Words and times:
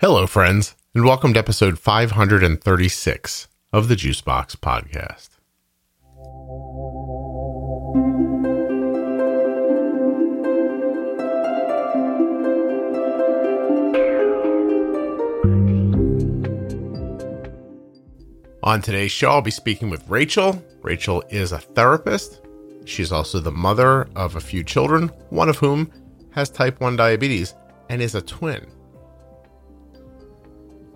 Hello, 0.00 0.26
friends, 0.26 0.76
and 0.94 1.04
welcome 1.04 1.34
to 1.34 1.38
episode 1.38 1.78
536 1.78 3.48
of 3.70 3.88
the 3.88 3.94
Juicebox 3.94 4.56
Podcast. 4.56 5.28
On 18.62 18.80
today's 18.80 19.12
show, 19.12 19.28
I'll 19.28 19.42
be 19.42 19.50
speaking 19.50 19.90
with 19.90 20.08
Rachel. 20.08 20.64
Rachel 20.80 21.22
is 21.28 21.52
a 21.52 21.58
therapist. 21.58 22.40
She's 22.86 23.12
also 23.12 23.38
the 23.38 23.52
mother 23.52 24.08
of 24.16 24.36
a 24.36 24.40
few 24.40 24.64
children, 24.64 25.08
one 25.28 25.50
of 25.50 25.58
whom 25.58 25.92
has 26.30 26.48
type 26.48 26.80
1 26.80 26.96
diabetes 26.96 27.54
and 27.90 28.00
is 28.00 28.14
a 28.14 28.22
twin. 28.22 28.66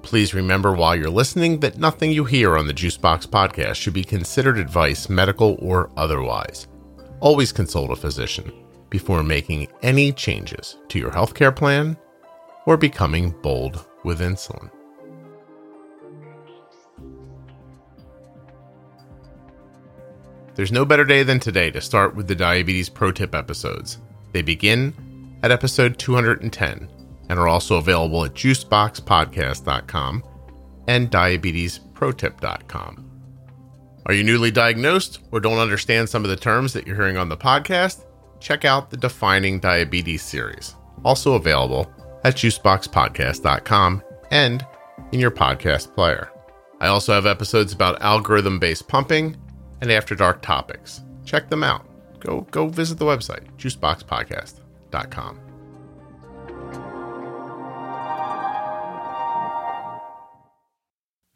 Please 0.04 0.34
remember 0.34 0.74
while 0.74 0.94
you're 0.94 1.08
listening 1.08 1.58
that 1.60 1.78
nothing 1.78 2.12
you 2.12 2.24
hear 2.24 2.58
on 2.58 2.66
the 2.66 2.74
Juicebox 2.74 3.26
podcast 3.26 3.76
should 3.76 3.94
be 3.94 4.04
considered 4.04 4.58
advice, 4.58 5.08
medical 5.08 5.56
or 5.60 5.90
otherwise. 5.96 6.68
Always 7.20 7.52
consult 7.52 7.90
a 7.90 7.96
physician 7.96 8.52
before 8.90 9.22
making 9.22 9.66
any 9.82 10.12
changes 10.12 10.76
to 10.88 10.98
your 10.98 11.10
healthcare 11.10 11.56
plan 11.56 11.96
or 12.66 12.76
becoming 12.76 13.30
bold 13.42 13.86
with 14.04 14.20
insulin. 14.20 14.70
There's 20.54 20.70
no 20.70 20.84
better 20.84 21.04
day 21.04 21.22
than 21.22 21.40
today 21.40 21.70
to 21.70 21.80
start 21.80 22.14
with 22.14 22.28
the 22.28 22.34
Diabetes 22.34 22.90
Pro 22.90 23.10
Tip 23.10 23.34
episodes. 23.34 23.98
They 24.32 24.42
begin 24.42 25.38
at 25.42 25.50
episode 25.50 25.98
210 25.98 26.88
and 27.28 27.38
are 27.38 27.48
also 27.48 27.76
available 27.76 28.24
at 28.24 28.34
juiceboxpodcast.com 28.34 30.24
and 30.86 31.10
diabetesprotip.com. 31.10 33.10
Are 34.06 34.14
you 34.14 34.22
newly 34.22 34.50
diagnosed 34.50 35.20
or 35.32 35.40
don't 35.40 35.58
understand 35.58 36.08
some 36.08 36.24
of 36.24 36.30
the 36.30 36.36
terms 36.36 36.72
that 36.74 36.86
you're 36.86 36.96
hearing 36.96 37.16
on 37.16 37.28
the 37.28 37.36
podcast? 37.36 38.04
Check 38.38 38.66
out 38.66 38.90
the 38.90 38.98
Defining 38.98 39.58
Diabetes 39.58 40.22
series, 40.22 40.74
also 41.04 41.34
available 41.34 41.90
at 42.24 42.34
juiceboxpodcast.com 42.34 44.02
and 44.30 44.66
in 45.12 45.20
your 45.20 45.30
podcast 45.30 45.94
player. 45.94 46.30
I 46.80 46.88
also 46.88 47.14
have 47.14 47.24
episodes 47.24 47.72
about 47.72 48.02
algorithm 48.02 48.58
based 48.58 48.88
pumping 48.88 49.36
and 49.80 49.90
after 49.90 50.14
dark 50.14 50.42
topics. 50.42 51.00
Check 51.24 51.48
them 51.48 51.64
out. 51.64 51.86
Go 52.20 52.42
go 52.50 52.68
visit 52.68 52.98
the 52.98 53.06
website, 53.06 53.46
juiceboxpodcast.com. 53.56 55.43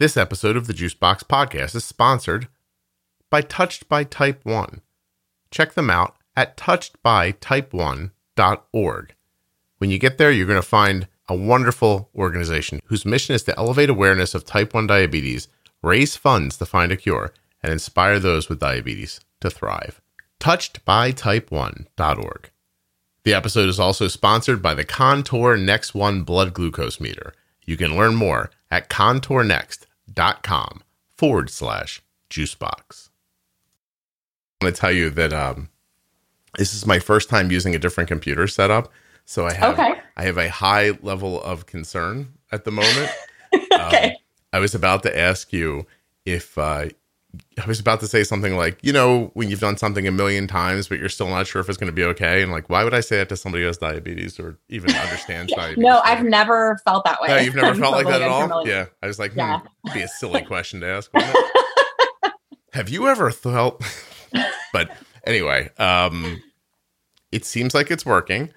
This 0.01 0.17
episode 0.17 0.57
of 0.57 0.69
the 0.69 0.75
Juicebox 0.75 1.25
Podcast 1.25 1.75
is 1.75 1.85
sponsored 1.85 2.47
by 3.31 3.41
Touched 3.41 3.89
by 3.89 4.05
Type 4.05 4.45
1. 4.45 4.81
Check 5.51 5.75
them 5.75 5.91
out 5.91 6.15
at 6.37 6.57
touchedbytype1.org. 6.57 9.15
When 9.79 9.91
you 9.91 9.99
get 9.99 10.17
there, 10.17 10.31
you're 10.31 10.47
going 10.47 10.63
to 10.63 10.65
find 10.69 11.09
a 11.29 11.35
wonderful 11.35 12.11
organization 12.15 12.81
whose 12.85 13.05
mission 13.05 13.35
is 13.35 13.43
to 13.43 13.59
elevate 13.59 13.91
awareness 13.91 14.37
of 14.37 14.45
type 14.45 14.73
1 14.73 14.87
diabetes, 14.87 15.49
raise 15.83 16.15
funds 16.15 16.57
to 16.59 16.67
find 16.67 16.93
a 16.93 16.97
cure, 16.97 17.35
and 17.61 17.73
inspire 17.73 18.21
those 18.21 18.49
with 18.49 18.61
diabetes 18.61 19.19
to 19.41 19.51
thrive. 19.51 20.01
Touchedbytype1.org. 20.39 22.51
The 23.25 23.35
episode 23.35 23.69
is 23.69 23.81
also 23.81 24.07
sponsored 24.07 24.63
by 24.63 24.75
the 24.75 24.85
Contour 24.85 25.57
Next 25.57 25.93
One 25.93 26.23
blood 26.23 26.55
glucose 26.55 27.01
meter. 27.01 27.35
You 27.67 27.77
can 27.77 27.97
learn 27.97 28.15
more 28.15 28.53
at 28.71 28.89
contournext.com 30.19 30.83
forward 31.17 31.51
slash 31.51 32.03
juicebox. 32.31 33.09
I 34.61 34.65
want 34.65 34.75
to 34.75 34.81
tell 34.81 34.93
you 34.93 35.11
that 35.11 35.33
um, 35.33 35.69
this 36.57 36.75
is 36.75 36.87
my 36.87 36.99
first 36.99 37.29
time 37.29 37.51
using 37.51 37.75
a 37.75 37.79
different 37.79 38.09
computer 38.09 38.47
setup. 38.47 38.93
So 39.25 39.47
I 39.47 39.53
have 39.53 39.79
Okay. 39.79 39.95
I 40.17 40.25
have 40.25 40.39
a 40.39 40.49
high 40.49 40.99
level 41.03 41.41
of 41.43 41.67
concern 41.67 42.35
at 42.51 42.65
the 42.65 42.73
moment. 42.73 43.11
okay. 43.55 44.11
Um, 44.11 44.17
I 44.53 44.59
was 44.59 44.75
about 44.75 45.05
to 45.05 45.17
ask 45.17 45.53
you 45.53 45.87
if 46.25 46.59
uh, 46.59 46.87
I 47.63 47.67
was 47.67 47.81
about 47.81 48.01
to 48.01 48.07
say 48.07 48.25
something 48.25 48.57
like, 48.57 48.79
you 48.83 48.93
know, 48.93 49.31
when 49.35 49.49
you've 49.51 49.61
done 49.61 49.77
something 49.77 50.07
a 50.07 50.13
million 50.13 50.47
times, 50.47 50.89
but 50.89 50.99
you're 50.99 51.09
still 51.09 51.29
not 51.29 51.47
sure 51.47 51.61
if 51.61 51.69
it's 51.69 51.79
going 51.79 51.89
to 51.91 51.95
be 51.95 52.05
okay, 52.05 52.43
and 52.43 52.53
like, 52.53 52.69
why 52.71 52.85
would 52.85 52.95
I 52.95 53.01
say 53.01 53.17
that 53.19 53.29
to 53.31 53.37
somebody 53.37 53.63
who 53.63 53.67
has 53.69 53.79
diabetes 53.79 54.39
or 54.39 54.59
even 54.69 54.95
understands 54.95 55.53
diabetes? 55.57 55.83
No, 55.83 56.01
I've 56.05 56.25
never 56.25 56.79
felt 56.85 57.05
that 57.05 57.21
way. 57.21 57.29
No, 57.29 57.37
you've 57.39 57.55
never 57.55 57.69
I'm 57.69 57.77
felt 57.81 57.95
like 57.95 58.07
that 58.07 58.23
at 58.23 58.29
all. 58.29 58.67
Yeah, 58.67 58.87
I 59.03 59.07
was 59.07 59.19
like, 59.19 59.33
hmm, 59.33 59.39
Yeah. 59.41 59.61
be 59.93 60.03
a 60.03 60.09
silly 60.09 60.43
question 60.47 60.81
to 60.81 60.87
ask. 60.87 61.11
Have 62.73 62.89
you 62.89 63.09
ever 63.09 63.31
felt? 63.31 63.83
but 64.73 64.91
anyway, 65.25 65.71
um, 65.79 66.41
it 67.33 67.45
seems 67.45 67.75
like 67.75 67.91
it's 67.91 68.07
working, 68.07 68.53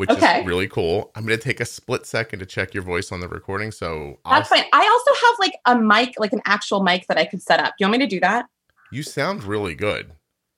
which 0.00 0.08
Okay. 0.08 0.40
is 0.40 0.46
really 0.46 0.66
cool. 0.66 1.10
I'm 1.14 1.26
going 1.26 1.38
to 1.38 1.44
take 1.44 1.60
a 1.60 1.66
split 1.66 2.06
second 2.06 2.38
to 2.38 2.46
check 2.46 2.72
your 2.72 2.82
voice 2.82 3.12
on 3.12 3.20
the 3.20 3.28
recording. 3.28 3.70
So 3.70 4.18
I'll, 4.24 4.38
That's 4.38 4.48
fine. 4.48 4.64
I 4.72 4.88
also 4.88 5.26
have 5.26 5.36
like 5.38 5.52
a 5.66 5.78
mic, 5.78 6.14
like 6.18 6.32
an 6.32 6.40
actual 6.46 6.82
mic 6.82 7.06
that 7.08 7.18
I 7.18 7.26
could 7.26 7.42
set 7.42 7.60
up. 7.60 7.74
Do 7.78 7.84
you 7.84 7.86
want 7.90 8.00
me 8.00 8.06
to 8.06 8.10
do 8.10 8.18
that? 8.20 8.46
you 8.90 9.02
sound 9.02 9.44
really 9.44 9.74
good. 9.74 10.12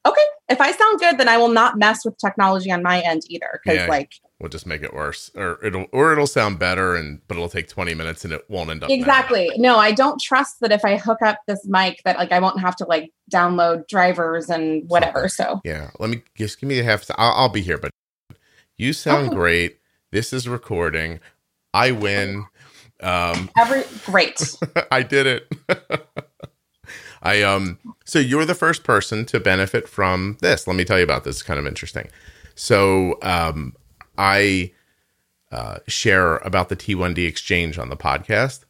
Okay. 0.07 0.23
If 0.49 0.61
I 0.61 0.71
sound 0.71 1.01
good, 1.01 1.19
then 1.19 1.29
I 1.29 1.39
will 1.39 1.49
not 1.49 1.77
mess 1.77 2.05
with 2.05 2.17
technology 2.19 2.71
on 2.71 2.85
my 2.85 3.01
end 3.01 3.23
either. 3.29 3.61
Because 3.65 3.81
Yeah. 3.81 3.87
like 3.89 4.13
We'll 4.41 4.49
just 4.49 4.67
make 4.67 4.83
it 4.83 4.93
worse, 4.95 5.31
or 5.37 5.59
it'll 5.65 5.87
or 5.93 6.13
it'll 6.13 6.27
sound 6.27 6.59
better, 6.61 6.95
and 6.97 7.21
but 7.29 7.37
it'll 7.37 7.49
take 7.49 7.69
20 7.69 7.95
minutes, 7.95 8.25
and 8.25 8.33
it 8.33 8.45
won't 8.49 8.71
end 8.71 8.83
up 8.83 8.91
exactly. 8.91 9.53
No, 9.57 9.77
I 9.77 9.93
don't 9.93 10.21
trust 10.21 10.59
that 10.61 10.73
if 10.73 10.85
I 10.85 10.97
hook 10.97 11.19
up 11.23 11.39
this 11.47 11.61
mic 11.65 12.01
that 12.05 12.17
like 12.17 12.33
I 12.33 12.41
won't 12.41 12.59
have 12.61 12.75
to 12.77 12.85
like 12.85 13.11
download 13.33 13.87
drivers 13.89 14.51
and 14.51 14.83
whatever. 14.89 15.29
So 15.29 15.61
Yeah, 15.65 15.91
let 16.01 16.11
me 16.11 16.23
just 16.37 16.61
give 16.61 16.69
me 16.69 16.81
a 16.81 16.85
half. 16.85 17.09
I'll, 17.17 17.33
I'll 17.35 17.49
be 17.51 17.61
here, 17.63 17.79
but 17.79 17.91
you 18.83 18.93
sound 18.93 19.29
Okay. 19.29 19.37
great. 19.37 19.79
This 20.11 20.33
is 20.33 20.49
recording. 20.49 21.21
I 21.73 21.93
win. 21.93 22.47
Um, 23.01 23.51
every 23.57 23.85
great. 24.05 24.57
I 24.91 25.03
did 25.03 25.27
it. 25.27 25.53
I 27.23 27.43
um. 27.43 27.79
So 28.05 28.19
you're 28.19 28.45
the 28.45 28.55
first 28.55 28.85
person 28.85 29.25
to 29.27 29.41
benefit 29.41 29.89
from 29.89 30.37
this. 30.41 30.67
Let 30.67 30.77
me 30.77 30.85
tell 30.85 30.99
you 30.99 31.05
about 31.05 31.25
this. 31.25 31.37
It's 31.37 31.43
kind 31.43 31.59
of 31.61 31.67
interesting. 31.67 32.09
So 32.55 33.19
um, 33.23 33.75
I 34.19 34.73
uh, 35.51 35.79
share 35.87 36.37
about 36.39 36.69
the 36.69 36.77
T1D 36.77 37.27
exchange 37.27 37.79
on 37.79 37.89
the 37.89 37.97
podcast. 37.97 38.65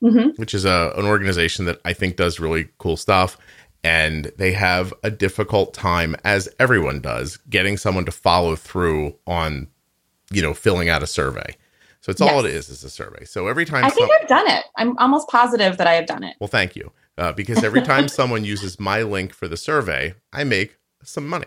hmm 0.00 0.30
which 0.36 0.52
is 0.54 0.64
a 0.64 0.92
an 0.96 1.06
organization 1.06 1.64
that 1.64 1.80
I 1.84 1.92
think 1.94 2.16
does 2.16 2.38
really 2.38 2.68
cool 2.78 2.96
stuff. 2.96 3.38
And 3.84 4.32
they 4.38 4.52
have 4.52 4.92
a 5.02 5.10
difficult 5.10 5.74
time, 5.74 6.16
as 6.24 6.48
everyone 6.58 7.00
does, 7.00 7.36
getting 7.50 7.76
someone 7.76 8.06
to 8.06 8.10
follow 8.12 8.56
through 8.56 9.14
on, 9.26 9.68
you 10.32 10.40
know, 10.40 10.54
filling 10.54 10.88
out 10.88 11.02
a 11.02 11.06
survey. 11.06 11.54
So 12.00 12.10
it's 12.10 12.20
all 12.20 12.40
it 12.44 12.46
is 12.46 12.68
is 12.70 12.82
a 12.82 12.90
survey. 12.90 13.24
So 13.24 13.46
every 13.46 13.64
time, 13.66 13.84
I 13.84 13.90
think 13.90 14.10
some- 14.10 14.18
I've 14.22 14.28
done 14.28 14.48
it. 14.50 14.64
I'm 14.76 14.96
almost 14.98 15.28
positive 15.28 15.76
that 15.76 15.86
I 15.86 15.92
have 15.94 16.06
done 16.06 16.22
it. 16.24 16.34
well, 16.40 16.48
thank 16.48 16.74
you, 16.76 16.92
uh, 17.18 17.32
because 17.32 17.62
every 17.62 17.82
time 17.82 18.08
someone 18.20 18.44
uses 18.44 18.80
my 18.80 19.02
link 19.02 19.32
for 19.34 19.48
the 19.48 19.56
survey, 19.56 20.14
I 20.32 20.44
make 20.44 20.76
some 21.02 21.26
money. 21.28 21.46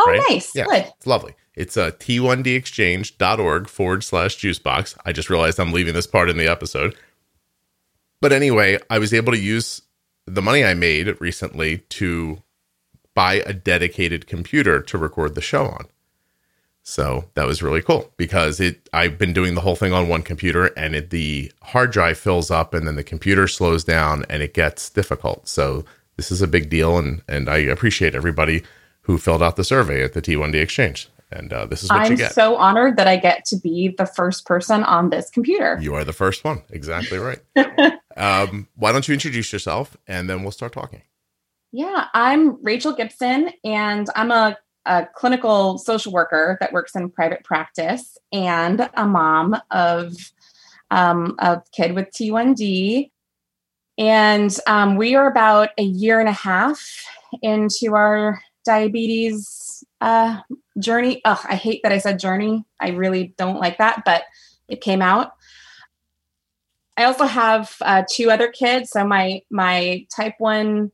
Oh, 0.00 0.06
Right? 0.10 0.20
nice. 0.30 0.52
Yeah, 0.54 0.64
Good. 0.66 0.86
it's 0.96 1.06
lovely. 1.06 1.34
It's 1.54 1.76
uh, 1.76 1.90
t1dexchange.org 1.92 3.68
forward 3.68 4.04
slash 4.04 4.36
juicebox. 4.38 4.96
I 5.04 5.12
just 5.12 5.30
realized 5.30 5.60
I'm 5.60 5.72
leaving 5.72 5.94
this 5.94 6.06
part 6.06 6.30
in 6.30 6.36
the 6.36 6.48
episode. 6.48 6.96
But 8.20 8.32
anyway, 8.32 8.78
I 8.88 8.98
was 8.98 9.12
able 9.12 9.32
to 9.32 9.38
use 9.38 9.82
the 10.26 10.42
money 10.42 10.64
I 10.64 10.74
made 10.74 11.20
recently 11.20 11.78
to 11.90 12.42
buy 13.14 13.34
a 13.34 13.52
dedicated 13.52 14.26
computer 14.26 14.80
to 14.80 14.98
record 14.98 15.34
the 15.34 15.40
show 15.40 15.66
on. 15.66 15.86
So 16.82 17.26
that 17.34 17.46
was 17.46 17.62
really 17.62 17.82
cool 17.82 18.12
because 18.16 18.58
it 18.58 18.88
I've 18.92 19.16
been 19.16 19.32
doing 19.32 19.54
the 19.54 19.60
whole 19.60 19.76
thing 19.76 19.92
on 19.92 20.08
one 20.08 20.22
computer 20.22 20.66
and 20.76 20.96
it, 20.96 21.10
the 21.10 21.52
hard 21.62 21.92
drive 21.92 22.18
fills 22.18 22.50
up 22.50 22.74
and 22.74 22.86
then 22.86 22.96
the 22.96 23.04
computer 23.04 23.46
slows 23.46 23.84
down 23.84 24.24
and 24.28 24.42
it 24.42 24.52
gets 24.52 24.90
difficult. 24.90 25.46
So 25.46 25.84
this 26.16 26.32
is 26.32 26.42
a 26.42 26.48
big 26.48 26.70
deal 26.70 26.98
and 26.98 27.22
and 27.28 27.48
I 27.48 27.58
appreciate 27.58 28.14
everybody 28.14 28.64
who 29.02 29.18
filled 29.18 29.42
out 29.42 29.56
the 29.56 29.64
survey 29.64 30.02
at 30.02 30.12
the 30.14 30.22
T1D 30.22 30.54
exchange. 30.56 31.08
And 31.32 31.52
uh, 31.52 31.66
this 31.66 31.82
is 31.82 31.90
what 31.90 32.08
you 32.10 32.24
I'm 32.24 32.32
so 32.32 32.56
honored 32.56 32.96
that 32.96 33.08
I 33.08 33.16
get 33.16 33.44
to 33.46 33.56
be 33.56 33.88
the 33.88 34.06
first 34.06 34.44
person 34.44 34.84
on 34.84 35.10
this 35.10 35.30
computer. 35.30 35.78
you 35.80 35.94
are 35.94 36.04
the 36.04 36.12
first 36.12 36.44
one. 36.44 36.62
Exactly 36.70 37.18
right. 37.18 37.40
um, 38.16 38.68
why 38.76 38.92
don't 38.92 39.08
you 39.08 39.14
introduce 39.14 39.52
yourself 39.52 39.96
and 40.06 40.28
then 40.28 40.42
we'll 40.42 40.52
start 40.52 40.72
talking. 40.72 41.02
Yeah, 41.72 42.08
I'm 42.12 42.62
Rachel 42.62 42.92
Gibson, 42.92 43.50
and 43.64 44.06
I'm 44.14 44.30
a, 44.30 44.58
a 44.84 45.06
clinical 45.14 45.78
social 45.78 46.12
worker 46.12 46.58
that 46.60 46.74
works 46.74 46.94
in 46.94 47.08
private 47.08 47.44
practice 47.44 48.18
and 48.30 48.90
a 48.92 49.06
mom 49.06 49.56
of 49.70 50.14
um, 50.90 51.34
a 51.38 51.62
kid 51.72 51.94
with 51.94 52.10
T1D. 52.10 53.10
And 53.96 54.54
um, 54.66 54.96
we 54.96 55.14
are 55.14 55.26
about 55.26 55.70
a 55.78 55.82
year 55.82 56.20
and 56.20 56.28
a 56.28 56.32
half 56.32 56.86
into 57.40 57.94
our 57.94 58.42
diabetes 58.66 59.71
uh, 60.00 60.40
journey. 60.78 61.20
Ugh, 61.24 61.38
I 61.44 61.56
hate 61.56 61.80
that 61.82 61.92
I 61.92 61.98
said 61.98 62.18
journey. 62.18 62.64
I 62.80 62.90
really 62.90 63.34
don't 63.38 63.60
like 63.60 63.78
that, 63.78 64.02
but 64.04 64.24
it 64.68 64.80
came 64.80 65.02
out. 65.02 65.32
I 66.96 67.04
also 67.04 67.24
have 67.24 67.74
uh, 67.80 68.04
two 68.10 68.30
other 68.30 68.48
kids. 68.48 68.90
So 68.90 69.04
my 69.04 69.42
my 69.50 70.06
type 70.14 70.34
one 70.38 70.92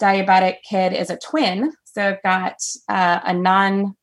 diabetic 0.00 0.56
kid 0.68 0.92
is 0.92 1.10
a 1.10 1.18
twin. 1.18 1.72
So 1.84 2.08
I've 2.08 2.22
got 2.22 2.56
uh, 2.88 3.20
a 3.24 3.32
non 3.32 3.96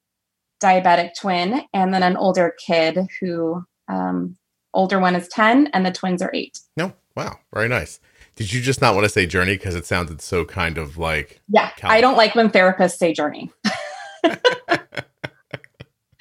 diabetic 0.62 1.12
twin 1.19 1.63
and 1.74 1.94
then 1.94 2.04
an 2.04 2.16
older 2.16 2.54
kid 2.66 3.00
who 3.19 3.63
um, 3.88 4.38
older 4.74 5.00
one 5.00 5.16
is 5.16 5.27
10 5.27 5.68
and 5.74 5.86
the 5.86 5.92
twins 5.92 6.22
are 6.22 6.31
eight. 6.34 6.60
No, 6.77 6.94
wow, 7.16 7.39
very 7.54 7.68
nice. 7.68 8.00
Did 8.36 8.54
you 8.54 8.62
just 8.62 8.80
not 8.80 8.95
want 8.95 9.06
to 9.06 9.10
say 9.10 9.25
journey 9.25 9.57
because 9.57 9.75
it 9.75 9.86
sounded 9.86 10.22
so 10.22 10.45
kind 10.45 10.77
of 10.77 10.98
like 10.98 11.42
yeah? 11.50 11.72
California. 11.72 11.98
I 11.98 12.01
don't 12.01 12.16
like 12.16 12.36
when 12.36 12.50
therapists 12.50 12.98
say 12.98 13.13
journey. 13.13 13.51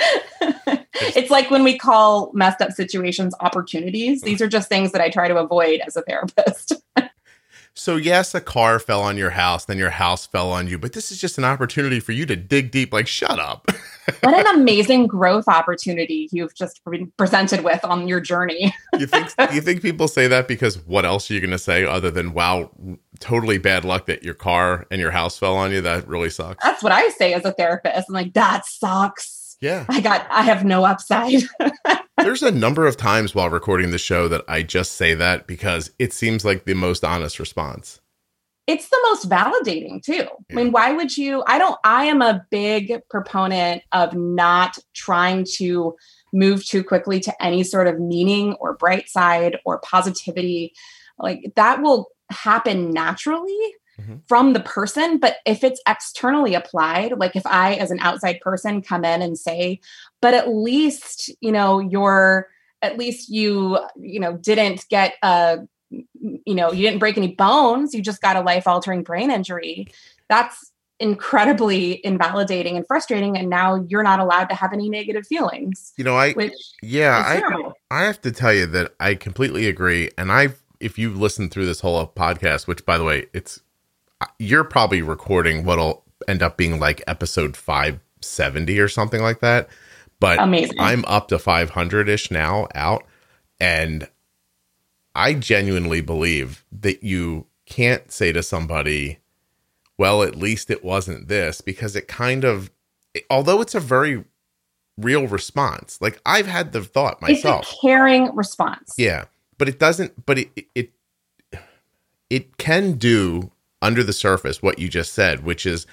it's 0.01 1.31
like 1.31 1.51
when 1.51 1.63
we 1.63 1.79
call 1.79 2.31
messed 2.35 2.61
up 2.61 2.73
situations 2.73 3.35
opportunities. 3.41 4.23
Mm. 4.23 4.27
These 4.27 4.43
are 4.43 4.49
just 4.49 4.69
things 4.69 4.93
that 4.93 5.01
I 5.01 5.11
try 5.11 5.29
to 5.29 5.37
avoid 5.37 5.81
as 5.87 5.97
a 5.97 6.03
therapist. 6.03 6.75
So, 7.75 7.97
yes, 7.97 8.35
a 8.35 8.41
car 8.41 8.79
fell 8.79 9.01
on 9.01 9.17
your 9.17 9.31
house, 9.31 9.65
then 9.65 9.79
your 9.79 9.91
house 9.91 10.27
fell 10.27 10.51
on 10.51 10.67
you, 10.67 10.79
but 10.79 10.93
this 10.93 11.13
is 11.13 11.21
just 11.21 11.39
an 11.39 11.45
opportunity 11.45 12.01
for 12.01 12.13
you 12.13 12.27
to 12.27 12.37
dig 12.37 12.73
deep. 12.73 12.93
Like, 12.93 13.07
shut 13.07 13.39
up. 13.39 13.69
what 14.21 14.35
an 14.35 14.61
amazing 14.61 15.07
growth 15.07 15.47
opportunity 15.47 16.29
you've 16.33 16.55
just 16.55 16.85
been 16.85 17.13
presented 17.17 17.63
with 17.63 17.83
on 17.85 18.09
your 18.09 18.21
journey. 18.21 18.75
you 18.99 19.07
think 19.07 19.29
you 19.53 19.61
think 19.61 19.83
people 19.83 20.09
say 20.09 20.27
that 20.27 20.49
because 20.49 20.85
what 20.85 21.07
else 21.07 21.31
are 21.31 21.35
you 21.35 21.41
going 21.41 21.53
to 21.53 21.59
say 21.59 21.85
other 21.85 22.11
than 22.11 22.35
wow, 22.35 22.71
totally 23.21 23.59
bad 23.59 23.85
luck 23.85 24.07
that 24.07 24.23
your 24.23 24.35
car 24.35 24.87
and 24.91 25.01
your 25.01 25.11
house 25.11 25.39
fell 25.39 25.57
on 25.57 25.71
you? 25.73 25.81
That 25.81 26.09
really 26.09 26.31
sucks. 26.31 26.65
That's 26.65 26.83
what 26.83 26.93
I 26.93 27.09
say 27.11 27.35
as 27.35 27.45
a 27.45 27.53
therapist. 27.53 28.09
I'm 28.09 28.15
like, 28.15 28.35
that 28.35 28.67
sucks. 28.67 29.57
Yeah. 29.61 29.85
I 29.89 30.01
got 30.01 30.27
I 30.31 30.43
have 30.43 30.65
no 30.65 30.85
upside. 30.85 31.43
There's 32.17 32.43
a 32.43 32.51
number 32.51 32.87
of 32.87 32.97
times 32.97 33.35
while 33.35 33.51
recording 33.51 33.91
the 33.91 33.99
show 33.99 34.29
that 34.29 34.45
I 34.49 34.63
just 34.63 34.93
say 34.93 35.15
that 35.15 35.47
because 35.47 35.91
it 35.99 36.13
seems 36.13 36.45
like 36.45 36.65
the 36.65 36.75
most 36.75 37.05
honest 37.05 37.39
response. 37.39 38.01
It's 38.67 38.89
the 38.89 39.01
most 39.09 39.29
validating 39.29 40.03
too. 40.03 40.13
Yeah. 40.13 40.29
I 40.51 40.55
mean, 40.55 40.73
why 40.73 40.93
would 40.93 41.17
you? 41.17 41.43
I 41.47 41.59
don't, 41.59 41.79
I 41.83 42.05
am 42.05 42.23
a 42.23 42.47
big 42.51 43.01
proponent 43.11 43.83
of 43.93 44.15
not 44.15 44.79
trying 44.95 45.45
to 45.57 45.97
move 46.33 46.65
too 46.65 46.85
quickly 46.85 47.21
to 47.21 47.43
any 47.43 47.65
sort 47.65 47.89
of 47.89 47.99
meaning 47.99 48.55
or 48.55 48.77
bright 48.77 49.09
side 49.09 49.57
or 49.65 49.81
positivity. 49.81 50.73
Like 51.19 51.53
that 51.57 51.83
will 51.83 52.09
happen 52.31 52.91
naturally 52.91 53.75
mm-hmm. 54.01 54.17
from 54.29 54.53
the 54.53 54.61
person. 54.61 55.19
But 55.19 55.37
if 55.47 55.65
it's 55.65 55.81
externally 55.87 56.55
applied, 56.55 57.19
like 57.19 57.37
if 57.37 57.47
I, 57.47 57.75
as 57.75 57.91
an 57.91 58.01
outside 58.01 58.41
person, 58.41 58.83
come 58.83 59.05
in 59.05 59.23
and 59.23 59.39
say, 59.39 59.81
but 60.21 60.35
at 60.35 60.49
least, 60.49 61.31
you 61.41 61.53
know, 61.53 61.79
you're, 61.79 62.49
at 62.83 62.97
least 62.97 63.29
you, 63.29 63.79
you 63.97 64.21
know, 64.21 64.37
didn't 64.37 64.87
get 64.89 65.15
a, 65.23 65.59
you 65.91 66.55
know, 66.55 66.73
you 66.73 66.87
didn't 66.87 67.01
break 67.01 67.19
any 67.19 67.35
bones, 67.35 67.95
you 67.95 68.03
just 68.03 68.23
got 68.23 68.37
a 68.37 68.41
life 68.41 68.67
altering 68.67 69.03
brain 69.03 69.31
injury. 69.31 69.89
That's 70.29 70.71
incredibly 71.01 72.05
invalidating 72.05 72.77
and 72.77 72.87
frustrating 72.87 73.37
and 73.37 73.49
now 73.49 73.87
you're 73.89 74.03
not 74.03 74.21
allowed 74.21 74.45
to 74.45 74.55
have 74.55 74.71
any 74.75 74.91
negative 74.91 75.27
feelings 75.27 75.95
you 75.97 76.05
know 76.05 76.15
i 76.15 76.35
yeah 76.83 77.25
i 77.27 77.71
i 77.91 78.03
have 78.03 78.21
to 78.21 78.31
tell 78.31 78.53
you 78.53 78.67
that 78.67 78.93
i 79.01 79.15
completely 79.15 79.67
agree 79.67 80.11
and 80.19 80.31
i 80.31 80.49
if 80.81 80.99
you 80.99 81.13
listen 81.13 81.49
through 81.49 81.67
this 81.67 81.81
whole 81.81 82.07
podcast 82.07 82.67
which 82.67 82.85
by 82.85 82.99
the 82.99 83.05
way 83.05 83.27
it's 83.33 83.61
uh, 84.21 84.27
you're 84.39 84.65
probably 84.65 85.03
recording 85.03 85.65
what'll 85.65 86.05
end 86.29 86.43
up 86.43 86.57
being 86.57 86.79
like 86.79 87.03
episode 87.07 87.57
570 87.57 88.79
or 88.79 88.89
something 88.89 89.23
like 89.23 89.41
that. 89.41 89.69
But 90.19 90.39
Amazing. 90.39 90.79
I'm 90.79 91.05
up 91.07 91.29
to 91.29 91.39
500 91.39 92.09
ish 92.09 92.31
now 92.31 92.69
out. 92.75 93.05
And 93.59 94.09
I 95.15 95.35
genuinely 95.35 96.01
believe 96.01 96.65
that 96.73 97.03
you 97.03 97.47
can't 97.67 98.11
say 98.13 98.33
to 98.33 98.43
somebody, 98.43 99.19
well, 99.99 100.23
at 100.23 100.37
least 100.37 100.71
it 100.71 100.85
wasn't 100.85 101.29
this, 101.29 101.61
because 101.61 101.97
it 101.97 102.09
kind 102.09 102.45
of, 102.45 102.71
although 103.29 103.61
it's 103.61 103.75
a 103.75 103.81
very 103.81 104.25
real 104.97 105.27
response, 105.27 105.99
like 106.01 106.21
I've 106.25 106.47
had 106.47 106.73
the 106.73 106.83
thought 106.83 107.21
myself. 107.23 107.63
It's 107.63 107.73
a 107.73 107.81
caring 107.81 108.35
response. 108.35 108.95
Yeah. 108.97 109.25
But 109.61 109.69
it 109.69 109.79
doesn't, 109.79 110.25
but 110.25 110.39
it, 110.39 110.67
it, 110.75 110.91
it 112.31 112.57
can 112.57 112.93
do 112.95 113.51
under 113.83 114.03
the 114.03 114.15
surface 114.15 114.63
what 114.63 114.79
you 114.79 114.89
just 114.89 115.13
said, 115.13 115.45
which 115.45 115.67
is 115.67 115.87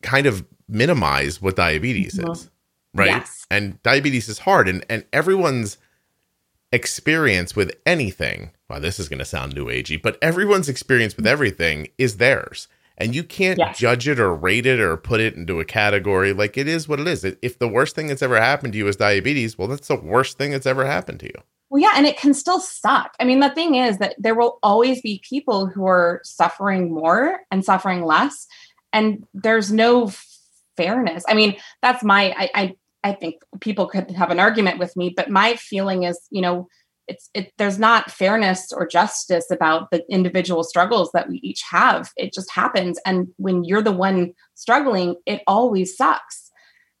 kind 0.00 0.26
of 0.26 0.46
minimize 0.66 1.42
what 1.42 1.54
diabetes 1.54 2.14
mm-hmm. 2.14 2.30
is, 2.32 2.50
right? 2.94 3.08
Yes. 3.08 3.46
And 3.50 3.82
diabetes 3.82 4.30
is 4.30 4.38
hard, 4.38 4.68
and 4.68 4.86
and 4.88 5.04
everyone's 5.12 5.76
experience 6.72 7.54
with 7.54 7.76
anything. 7.84 8.52
Well, 8.70 8.80
this 8.80 8.98
is 8.98 9.10
going 9.10 9.18
to 9.18 9.26
sound 9.26 9.54
new 9.54 9.66
agey, 9.66 10.00
but 10.00 10.16
everyone's 10.22 10.70
experience 10.70 11.14
with 11.14 11.26
everything 11.26 11.88
is 11.98 12.16
theirs. 12.16 12.68
And 12.96 13.14
you 13.14 13.22
can't 13.22 13.58
yes. 13.58 13.78
judge 13.78 14.08
it 14.08 14.18
or 14.18 14.34
rate 14.34 14.64
it 14.64 14.80
or 14.80 14.96
put 14.96 15.20
it 15.20 15.34
into 15.34 15.60
a 15.60 15.66
category. 15.66 16.32
Like 16.32 16.56
it 16.56 16.66
is 16.66 16.88
what 16.88 17.00
it 17.00 17.06
is. 17.06 17.22
If 17.22 17.58
the 17.58 17.68
worst 17.68 17.94
thing 17.94 18.06
that's 18.06 18.22
ever 18.22 18.40
happened 18.40 18.72
to 18.72 18.78
you 18.78 18.88
is 18.88 18.96
diabetes, 18.96 19.58
well, 19.58 19.68
that's 19.68 19.88
the 19.88 19.96
worst 19.96 20.38
thing 20.38 20.52
that's 20.52 20.64
ever 20.64 20.86
happened 20.86 21.20
to 21.20 21.26
you. 21.26 21.42
Well, 21.76 21.82
yeah, 21.82 21.92
and 21.94 22.06
it 22.06 22.16
can 22.16 22.32
still 22.32 22.58
suck. 22.58 23.12
I 23.20 23.24
mean, 23.24 23.40
the 23.40 23.50
thing 23.50 23.74
is 23.74 23.98
that 23.98 24.14
there 24.16 24.34
will 24.34 24.58
always 24.62 25.02
be 25.02 25.20
people 25.28 25.66
who 25.66 25.86
are 25.86 26.22
suffering 26.24 26.90
more 26.90 27.40
and 27.50 27.62
suffering 27.62 28.02
less, 28.02 28.46
and 28.94 29.26
there's 29.34 29.70
no 29.70 30.10
fairness. 30.78 31.22
I 31.28 31.34
mean, 31.34 31.58
that's 31.82 32.02
my. 32.02 32.34
I 32.34 32.50
I, 32.54 32.74
I 33.04 33.12
think 33.12 33.42
people 33.60 33.88
could 33.88 34.10
have 34.12 34.30
an 34.30 34.40
argument 34.40 34.78
with 34.78 34.96
me, 34.96 35.12
but 35.14 35.28
my 35.28 35.56
feeling 35.56 36.04
is, 36.04 36.18
you 36.30 36.40
know, 36.40 36.66
it's 37.08 37.28
it. 37.34 37.52
There's 37.58 37.78
not 37.78 38.10
fairness 38.10 38.72
or 38.72 38.86
justice 38.86 39.50
about 39.50 39.90
the 39.90 40.02
individual 40.08 40.64
struggles 40.64 41.10
that 41.12 41.28
we 41.28 41.40
each 41.42 41.62
have. 41.70 42.10
It 42.16 42.32
just 42.32 42.50
happens, 42.50 42.98
and 43.04 43.28
when 43.36 43.64
you're 43.64 43.82
the 43.82 43.92
one 43.92 44.32
struggling, 44.54 45.16
it 45.26 45.42
always 45.46 45.94
sucks. 45.94 46.50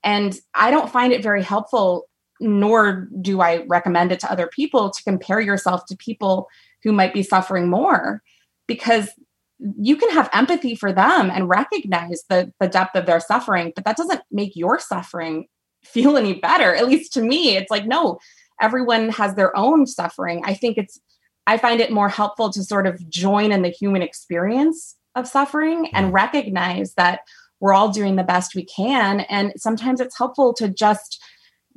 And 0.04 0.38
I 0.54 0.70
don't 0.70 0.92
find 0.92 1.14
it 1.14 1.22
very 1.22 1.42
helpful 1.42 2.08
nor 2.40 3.08
do 3.20 3.40
I 3.40 3.64
recommend 3.68 4.12
it 4.12 4.20
to 4.20 4.30
other 4.30 4.46
people 4.46 4.90
to 4.90 5.02
compare 5.02 5.40
yourself 5.40 5.86
to 5.86 5.96
people 5.96 6.48
who 6.82 6.92
might 6.92 7.14
be 7.14 7.22
suffering 7.22 7.68
more 7.68 8.22
because 8.66 9.10
you 9.58 9.96
can 9.96 10.10
have 10.10 10.28
empathy 10.32 10.74
for 10.74 10.92
them 10.92 11.30
and 11.30 11.48
recognize 11.48 12.24
the, 12.28 12.52
the 12.60 12.68
depth 12.68 12.94
of 12.94 13.06
their 13.06 13.20
suffering, 13.20 13.72
but 13.74 13.84
that 13.84 13.96
doesn't 13.96 14.20
make 14.30 14.54
your 14.54 14.78
suffering 14.78 15.46
feel 15.84 16.16
any 16.16 16.34
better. 16.34 16.74
At 16.74 16.88
least 16.88 17.12
to 17.14 17.22
me, 17.22 17.56
it's 17.56 17.70
like, 17.70 17.86
no, 17.86 18.18
everyone 18.60 19.10
has 19.10 19.34
their 19.34 19.56
own 19.56 19.86
suffering. 19.86 20.42
I 20.44 20.54
think 20.54 20.76
it's, 20.78 21.00
I 21.46 21.58
find 21.58 21.80
it 21.80 21.92
more 21.92 22.08
helpful 22.08 22.50
to 22.50 22.62
sort 22.64 22.86
of 22.86 23.08
join 23.08 23.52
in 23.52 23.62
the 23.62 23.68
human 23.68 24.02
experience 24.02 24.96
of 25.14 25.28
suffering 25.28 25.88
and 25.94 26.10
mm. 26.10 26.12
recognize 26.12 26.94
that 26.94 27.20
we're 27.60 27.72
all 27.72 27.88
doing 27.88 28.16
the 28.16 28.24
best 28.24 28.54
we 28.54 28.64
can. 28.64 29.20
And 29.20 29.52
sometimes 29.56 30.00
it's 30.00 30.18
helpful 30.18 30.52
to 30.54 30.68
just 30.68 31.22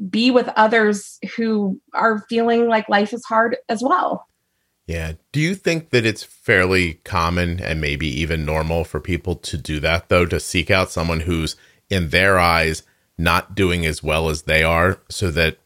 be 0.08 0.32
with 0.32 0.48
others 0.56 1.20
who 1.36 1.79
are 1.94 2.25
feeling 2.29 2.68
like 2.68 2.88
life 2.88 3.13
is 3.13 3.25
hard 3.25 3.58
as 3.68 3.82
well. 3.82 4.27
Yeah. 4.88 5.13
Do 5.32 5.39
you 5.39 5.56
think 5.56 5.91
that 5.91 6.06
it's 6.06 6.24
fairly 6.24 6.96
common 7.03 7.60
and 7.60 7.79
maybe 7.79 8.08
even 8.08 8.46
normal 8.46 8.84
for 8.84 9.00
people 9.00 9.36
to 9.36 9.58
do 9.58 9.79
that, 9.82 10.10
though, 10.10 10.25
to 10.25 10.39
seek 10.39 10.72
out 10.72 10.89
someone 10.89 11.20
who's, 11.22 11.56
in 11.89 12.10
their 12.10 12.39
eyes, 12.39 12.84
not 13.18 13.56
doing 13.56 13.86
as 13.86 14.01
well 14.01 14.29
as 14.29 14.44
they 14.44 14.63
are 14.63 15.00
so 15.10 15.29
that 15.32 15.58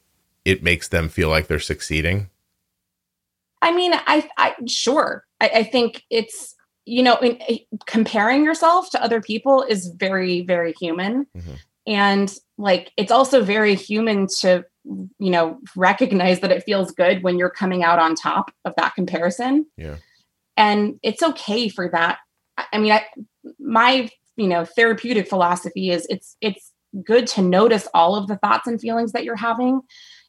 it 0.43 0.63
makes 0.63 0.87
them 0.87 1.07
feel 1.07 1.29
like 1.29 1.47
they're 1.47 1.59
succeeding? 1.59 2.29
I 3.61 3.73
mean, 3.73 3.93
I, 3.93 4.29
I 4.37 4.55
sure. 4.67 5.23
I, 5.39 5.51
I 5.55 5.63
think 5.63 6.03
it's, 6.09 6.55
you 6.85 7.01
know, 7.01 7.15
in, 7.17 7.39
comparing 7.85 8.43
yourself 8.43 8.89
to 8.89 9.01
other 9.01 9.21
people 9.21 9.63
is 9.63 9.87
very, 9.87 10.41
very 10.41 10.73
human. 10.73 11.27
Mm-hmm. 11.37 11.53
And 11.85 12.33
like 12.57 12.91
it's 12.97 13.11
also 13.11 13.43
very 13.43 13.75
human 13.75 14.27
to 14.39 14.65
you 14.85 15.31
know 15.31 15.59
recognize 15.75 16.41
that 16.41 16.51
it 16.51 16.63
feels 16.63 16.91
good 16.91 17.23
when 17.23 17.37
you're 17.37 17.49
coming 17.49 17.83
out 17.83 17.99
on 17.99 18.15
top 18.15 18.51
of 18.65 18.73
that 18.77 18.95
comparison. 18.95 19.65
Yeah. 19.77 19.97
And 20.55 20.99
it's 21.03 21.23
okay 21.23 21.69
for 21.69 21.89
that. 21.89 22.19
I 22.57 22.77
mean 22.77 22.91
i 22.91 23.05
my 23.59 24.09
you 24.35 24.47
know 24.47 24.65
therapeutic 24.65 25.27
philosophy 25.27 25.89
is 25.89 26.05
it's 26.09 26.37
it's 26.41 26.71
good 27.03 27.25
to 27.27 27.41
notice 27.41 27.87
all 27.93 28.15
of 28.15 28.27
the 28.27 28.37
thoughts 28.37 28.67
and 28.67 28.79
feelings 28.79 29.13
that 29.13 29.23
you're 29.23 29.35
having 29.35 29.81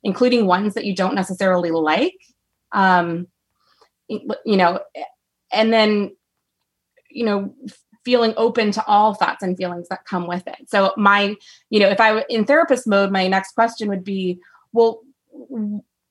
including 0.03 0.47
ones 0.47 0.75
that 0.75 0.85
you 0.85 0.95
don't 0.95 1.15
necessarily 1.15 1.71
like. 1.71 2.17
Um 2.73 3.27
you 4.09 4.57
know 4.57 4.81
and 5.53 5.73
then 5.73 6.15
you 7.11 7.25
know 7.25 7.55
feeling 8.05 8.35
open 8.37 8.71
to 8.73 8.85
all 8.87 9.15
thoughts 9.15 9.43
and 9.43 9.57
feelings 9.57 9.89
that 9.89 10.05
come 10.05 10.27
with 10.27 10.47
it. 10.47 10.69
So 10.69 10.93
my, 10.97 11.35
you 11.71 11.81
know, 11.81 11.89
if 11.89 12.01
I 12.01 12.13
were 12.13 12.25
in 12.29 12.45
therapist 12.45 12.87
mode, 12.87 13.11
my 13.11 13.27
next 13.29 13.53
question 13.53 13.89
would 13.89 14.05
be, 14.05 14.39
well, 14.73 15.01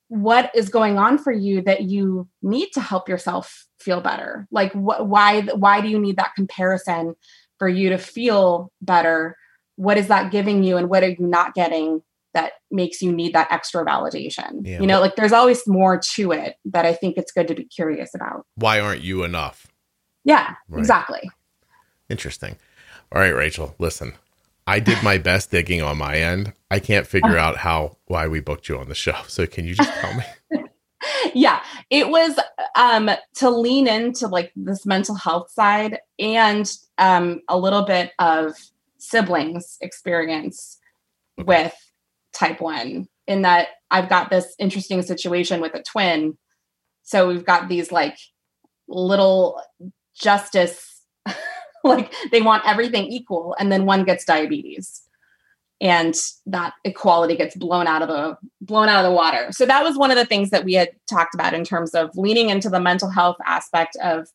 what 0.08 0.50
is 0.54 0.68
going 0.68 0.98
on 0.98 1.18
for 1.18 1.32
you 1.32 1.62
that 1.62 1.82
you 1.82 2.28
need 2.42 2.70
to 2.72 2.80
help 2.80 3.08
yourself 3.08 3.66
feel 3.78 4.00
better? 4.00 4.46
Like 4.50 4.72
wh- 4.72 5.06
why 5.06 5.42
why 5.42 5.80
do 5.80 5.88
you 5.88 5.98
need 5.98 6.16
that 6.16 6.34
comparison 6.34 7.14
for 7.58 7.68
you 7.68 7.90
to 7.90 7.98
feel 7.98 8.72
better? 8.80 9.36
What 9.76 9.98
is 9.98 10.08
that 10.08 10.30
giving 10.30 10.62
you 10.62 10.76
and 10.76 10.88
what 10.88 11.02
are 11.02 11.08
you 11.08 11.26
not 11.26 11.54
getting 11.54 12.02
that 12.34 12.54
makes 12.70 13.00
you 13.00 13.12
need 13.12 13.32
that 13.32 13.50
extra 13.50 13.84
validation. 13.86 14.60
Yeah, 14.66 14.80
you 14.80 14.86
know, 14.86 15.00
like 15.00 15.16
there's 15.16 15.32
always 15.32 15.66
more 15.66 15.98
to 16.14 16.32
it 16.32 16.56
that 16.66 16.84
I 16.84 16.92
think 16.92 17.16
it's 17.16 17.32
good 17.32 17.48
to 17.48 17.54
be 17.54 17.64
curious 17.64 18.14
about. 18.14 18.44
Why 18.56 18.80
aren't 18.80 19.02
you 19.02 19.22
enough? 19.22 19.68
Yeah, 20.24 20.54
Right. 20.68 20.80
exactly. 20.80 21.30
Interesting. 22.08 22.56
All 23.12 23.20
right, 23.20 23.34
Rachel, 23.34 23.74
listen. 23.78 24.14
I 24.66 24.80
did 24.80 25.02
my 25.02 25.18
best 25.18 25.50
digging 25.50 25.82
on 25.82 25.98
my 25.98 26.16
end. 26.16 26.52
I 26.70 26.78
can't 26.78 27.06
figure 27.06 27.36
out 27.36 27.58
how 27.58 27.98
why 28.06 28.28
we 28.28 28.40
booked 28.40 28.68
you 28.68 28.78
on 28.78 28.88
the 28.88 28.94
show. 28.94 29.16
So 29.28 29.46
can 29.46 29.66
you 29.66 29.74
just 29.74 29.92
tell 29.92 30.14
me? 30.14 30.24
yeah 31.34 31.60
it 31.90 32.08
was 32.08 32.38
um 32.76 33.10
to 33.34 33.50
lean 33.50 33.86
into 33.86 34.26
like 34.26 34.52
this 34.56 34.86
mental 34.86 35.14
health 35.14 35.50
side 35.50 35.98
and 36.18 36.72
um 36.98 37.40
a 37.48 37.58
little 37.58 37.82
bit 37.82 38.12
of 38.18 38.54
siblings 38.98 39.76
experience 39.82 40.78
Okay. 41.38 41.44
with 41.46 41.74
type 42.32 42.60
1 42.60 43.06
in 43.26 43.42
that 43.42 43.68
i've 43.90 44.08
got 44.08 44.30
this 44.30 44.54
interesting 44.58 45.02
situation 45.02 45.60
with 45.60 45.74
a 45.74 45.82
twin 45.82 46.38
so 47.02 47.28
we've 47.28 47.44
got 47.44 47.68
these 47.68 47.90
like 47.92 48.16
little 48.88 49.60
justice 50.14 50.93
like 51.88 52.12
they 52.32 52.42
want 52.42 52.66
everything 52.66 53.06
equal 53.06 53.54
and 53.58 53.70
then 53.70 53.86
one 53.86 54.04
gets 54.04 54.24
diabetes 54.24 55.02
and 55.80 56.14
that 56.46 56.72
equality 56.84 57.36
gets 57.36 57.54
blown 57.56 57.86
out 57.86 58.02
of 58.02 58.08
the 58.08 58.36
blown 58.60 58.88
out 58.88 59.04
of 59.04 59.10
the 59.10 59.14
water. 59.14 59.48
So 59.50 59.66
that 59.66 59.84
was 59.84 59.98
one 59.98 60.10
of 60.10 60.16
the 60.16 60.24
things 60.24 60.50
that 60.50 60.64
we 60.64 60.74
had 60.74 60.90
talked 61.08 61.34
about 61.34 61.52
in 61.52 61.64
terms 61.64 61.94
of 61.94 62.10
leaning 62.16 62.48
into 62.48 62.70
the 62.70 62.80
mental 62.80 63.10
health 63.10 63.36
aspect 63.44 63.96
of 64.02 64.28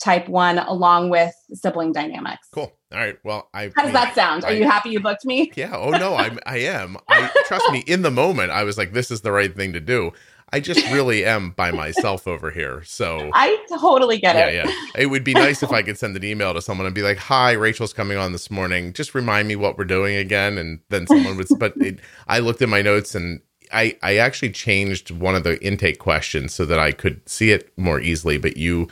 type 0.00 0.28
1 0.28 0.58
along 0.58 1.10
with 1.10 1.32
sibling 1.54 1.92
dynamics. 1.92 2.48
Cool. 2.52 2.72
All 2.92 2.98
right. 2.98 3.16
Well, 3.24 3.48
I 3.54 3.70
How 3.74 3.84
does 3.84 3.92
that 3.92 4.14
sound? 4.14 4.44
Are 4.44 4.50
I- 4.50 4.54
you 4.54 4.64
happy 4.64 4.90
you 4.90 5.00
booked 5.00 5.24
me? 5.24 5.50
Yeah. 5.54 5.74
Oh 5.74 5.90
no, 5.90 6.16
I'm 6.16 6.38
I 6.44 6.58
am. 6.58 6.96
I 7.08 7.30
trust 7.46 7.70
me, 7.70 7.84
in 7.86 8.02
the 8.02 8.10
moment 8.10 8.50
I 8.50 8.64
was 8.64 8.76
like, 8.76 8.92
this 8.92 9.10
is 9.10 9.20
the 9.22 9.32
right 9.32 9.54
thing 9.54 9.72
to 9.72 9.80
do. 9.80 10.12
I 10.52 10.60
just 10.60 10.84
really 10.92 11.24
am 11.24 11.50
by 11.50 11.70
myself 11.70 12.28
over 12.28 12.50
here. 12.50 12.82
So 12.84 13.30
I 13.32 13.64
totally 13.68 14.18
get 14.18 14.36
yeah, 14.36 14.46
it. 14.46 14.66
yeah. 14.66 14.74
It 15.02 15.06
would 15.06 15.24
be 15.24 15.32
nice 15.32 15.62
if 15.62 15.72
I 15.72 15.82
could 15.82 15.96
send 15.98 16.14
an 16.16 16.24
email 16.24 16.52
to 16.52 16.60
someone 16.60 16.86
and 16.86 16.94
be 16.94 17.02
like, 17.02 17.16
"Hi, 17.18 17.52
Rachel's 17.52 17.92
coming 17.92 18.18
on 18.18 18.32
this 18.32 18.50
morning. 18.50 18.92
Just 18.92 19.14
remind 19.14 19.48
me 19.48 19.56
what 19.56 19.78
we're 19.78 19.84
doing 19.84 20.16
again." 20.16 20.58
And 20.58 20.80
then 20.90 21.06
someone 21.06 21.36
would. 21.36 21.48
but 21.58 21.74
it, 21.78 22.00
I 22.28 22.40
looked 22.40 22.60
at 22.60 22.68
my 22.68 22.82
notes 22.82 23.14
and 23.14 23.40
I 23.72 23.96
I 24.02 24.16
actually 24.16 24.50
changed 24.50 25.10
one 25.10 25.34
of 25.34 25.44
the 25.44 25.62
intake 25.64 25.98
questions 25.98 26.52
so 26.54 26.66
that 26.66 26.78
I 26.78 26.92
could 26.92 27.26
see 27.28 27.50
it 27.50 27.72
more 27.78 28.00
easily. 28.00 28.36
But 28.36 28.56
you 28.58 28.88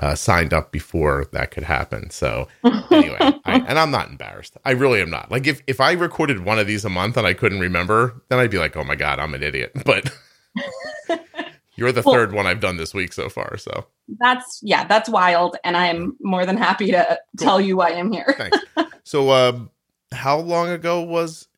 uh, 0.00 0.14
signed 0.14 0.54
up 0.54 0.72
before 0.72 1.26
that 1.32 1.50
could 1.50 1.62
happen. 1.64 2.10
So 2.10 2.48
anyway, 2.90 3.18
I, 3.20 3.64
and 3.66 3.78
I'm 3.78 3.90
not 3.90 4.08
embarrassed. 4.08 4.56
I 4.64 4.70
really 4.72 5.00
am 5.00 5.10
not. 5.10 5.30
Like 5.30 5.46
if 5.46 5.62
if 5.66 5.80
I 5.80 5.92
recorded 5.92 6.44
one 6.44 6.58
of 6.58 6.66
these 6.66 6.84
a 6.84 6.88
month 6.88 7.16
and 7.16 7.26
I 7.26 7.34
couldn't 7.34 7.60
remember, 7.60 8.22
then 8.28 8.38
I'd 8.38 8.50
be 8.50 8.58
like, 8.58 8.76
"Oh 8.76 8.84
my 8.84 8.94
god, 8.96 9.18
I'm 9.18 9.34
an 9.34 9.42
idiot." 9.42 9.72
But 9.84 10.10
you're 11.76 11.92
the 11.92 12.02
Well- 12.04 12.14
third 12.14 12.32
one 12.32 12.46
I've 12.46 12.60
done 12.60 12.76
this 12.76 12.94
week 12.94 13.12
so 13.12 13.28
far. 13.28 13.56
So 13.56 13.86
That's 14.18 14.60
yeah, 14.62 14.84
that's 14.86 15.08
wild 15.08 15.56
and 15.64 15.76
I'm 15.76 16.16
more 16.20 16.46
than 16.46 16.56
happy 16.56 16.90
to 16.92 17.18
tell 17.38 17.60
you 17.60 17.76
why 17.76 17.90
I'm 17.92 18.12
here. 18.12 18.34
Thanks. 18.36 18.58
so, 19.04 19.30
um, 19.30 19.70
how 20.12 20.38
long 20.38 20.68
ago 20.70 21.00
was 21.02 21.48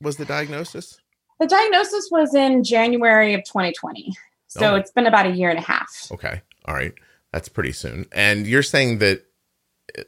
was 0.00 0.16
the 0.16 0.24
diagnosis? 0.24 0.98
The 1.40 1.46
diagnosis 1.46 2.08
was 2.10 2.34
in 2.34 2.64
January 2.64 3.34
of 3.34 3.44
2020. 3.44 4.12
So 4.48 4.72
Oh. 4.72 4.76
it's 4.76 4.90
been 4.90 5.06
about 5.06 5.26
a 5.26 5.30
year 5.30 5.50
and 5.50 5.58
a 5.58 5.62
half. 5.62 6.08
Okay, 6.10 6.40
all 6.64 6.74
right, 6.74 6.94
that's 7.32 7.48
pretty 7.48 7.72
soon. 7.72 8.06
And 8.12 8.46
you're 8.46 8.62
saying 8.62 8.98
that. 8.98 9.24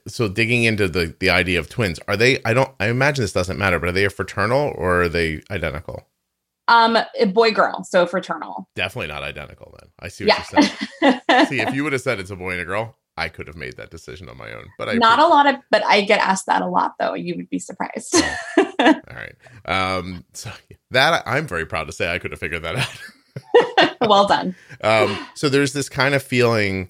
So 0.07 0.29
digging 0.29 0.65
into 0.65 0.89
the 0.89 1.15
the 1.21 1.31
idea 1.31 1.59
of 1.59 1.69
twins, 1.69 1.99
are 2.07 2.17
they? 2.17 2.39
I 2.45 2.53
don't. 2.55 2.71
I 2.79 2.89
imagine 2.89 3.23
this 3.23 3.33
doesn't 3.33 3.59
matter, 3.59 3.79
but 3.79 3.89
are 3.89 3.93
they 3.93 4.05
a 4.05 4.11
fraternal 4.11 4.75
or 4.77 5.03
are 5.03 5.09
they 5.09 5.43
identical? 5.51 6.07
Um 6.71 6.97
boy 7.33 7.51
girl, 7.53 7.85
so 7.85 8.07
fraternal. 8.07 8.69
Definitely 8.75 9.09
not 9.09 9.23
identical. 9.23 9.77
Then 9.81 9.91
I 9.99 10.09
see 10.09 10.25
what 10.25 10.39
Yeah. 10.53 10.63
you're 11.03 11.21
saying. 11.37 11.47
see, 11.49 11.61
if 11.61 11.75
you 11.75 11.83
would 11.85 11.93
have 11.93 12.03
said 12.03 12.19
it's 12.21 12.31
a 12.31 12.37
boy 12.37 12.53
and 12.53 12.61
a 12.61 12.65
girl, 12.65 12.97
I 13.17 13.29
could 13.29 13.47
have 13.49 13.57
made 13.57 13.77
that 13.77 13.91
decision 13.91 14.29
on 14.29 14.37
my 14.39 14.53
own. 14.53 14.67
But 14.79 14.89
I 14.89 14.95
Not 14.95 15.19
a 15.19 15.27
lot 15.27 15.47
of, 15.47 15.57
but 15.71 15.85
I 15.85 16.03
get 16.03 16.21
asked 16.21 16.47
that 16.47 16.63
a 16.63 16.67
lot 16.69 16.93
though. 16.99 17.15
You 17.15 17.35
would 17.37 17.51
be 17.51 17.59
surprised. 17.59 18.15
All 18.59 18.95
right. 19.11 19.35
Um, 19.67 20.25
so 20.33 20.51
that 20.93 21.23
I'm 21.27 21.47
very 21.47 21.67
proud 21.67 21.85
to 21.89 21.93
say 21.93 22.13
I 22.13 22.19
could 22.19 22.31
have 22.31 22.41
figured 22.41 22.63
that 22.63 22.77
out. 22.77 23.97
well 24.09 24.27
done. 24.27 24.55
um, 24.83 25.27
so 25.35 25.49
there's 25.49 25.73
this 25.73 25.89
kind 25.89 26.15
of 26.15 26.23
feeling 26.23 26.89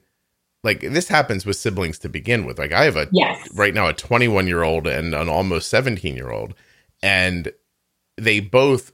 like 0.63 0.81
this 0.81 1.09
happens 1.09 1.47
with 1.47 1.57
siblings 1.57 1.99
to 2.01 2.09
begin 2.09 2.45
with. 2.45 2.59
Like 2.59 2.73
I 2.73 2.85
have 2.85 2.97
a 2.97 3.09
Yes. 3.13 3.49
right 3.55 3.73
now 3.75 3.89
a 3.89 3.95
21 3.95 4.47
year 4.47 4.63
old 4.63 4.87
and 4.87 5.15
an 5.15 5.29
almost 5.29 5.69
17 5.71 6.15
year 6.17 6.31
old, 6.31 6.55
and 7.03 7.51
they 8.19 8.41
both, 8.41 8.93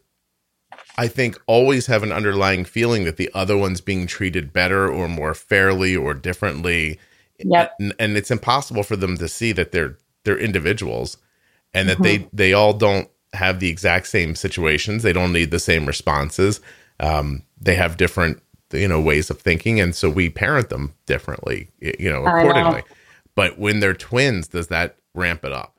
I 0.98 1.08
think, 1.08 1.38
always 1.46 1.86
have 1.86 2.02
an 2.02 2.12
underlying 2.12 2.64
feeling 2.64 3.04
that 3.04 3.16
the 3.16 3.30
other 3.34 3.56
one's 3.56 3.80
being 3.80 4.06
treated 4.06 4.52
better 4.52 4.88
or 4.90 5.08
more 5.08 5.34
fairly 5.34 5.94
or 5.96 6.14
differently. 6.14 6.98
Yep. 7.38 7.74
And, 7.78 7.94
and 7.98 8.16
it's 8.16 8.30
impossible 8.30 8.82
for 8.82 8.96
them 8.96 9.18
to 9.18 9.28
see 9.28 9.52
that 9.52 9.72
they're 9.72 9.98
they're 10.24 10.38
individuals 10.38 11.18
and 11.74 11.88
that 11.88 11.98
Mm-hmm. 11.98 12.02
they 12.02 12.28
they 12.32 12.52
all 12.54 12.72
don't 12.72 13.08
have 13.34 13.60
the 13.60 13.68
exact 13.68 14.06
same 14.08 14.34
situations. 14.34 15.02
They 15.02 15.12
don't 15.12 15.32
need 15.32 15.50
the 15.50 15.58
same 15.58 15.86
responses. 15.86 16.60
Um, 16.98 17.42
they 17.60 17.74
have 17.74 17.98
different 17.98 18.42
you 18.72 18.88
know 18.88 19.00
ways 19.00 19.28
of 19.30 19.40
thinking, 19.40 19.80
and 19.80 19.94
so 19.94 20.08
we 20.10 20.30
parent 20.30 20.70
them 20.70 20.94
differently. 21.06 21.68
You 21.80 22.10
know 22.10 22.24
I 22.24 22.42
know. 22.44 22.50
accordingly. 22.50 22.82
But 23.34 23.58
when 23.58 23.80
they're 23.80 23.94
twins, 23.94 24.48
does 24.48 24.68
that 24.68 24.96
ramp 25.14 25.44
it 25.44 25.52
up? 25.52 25.75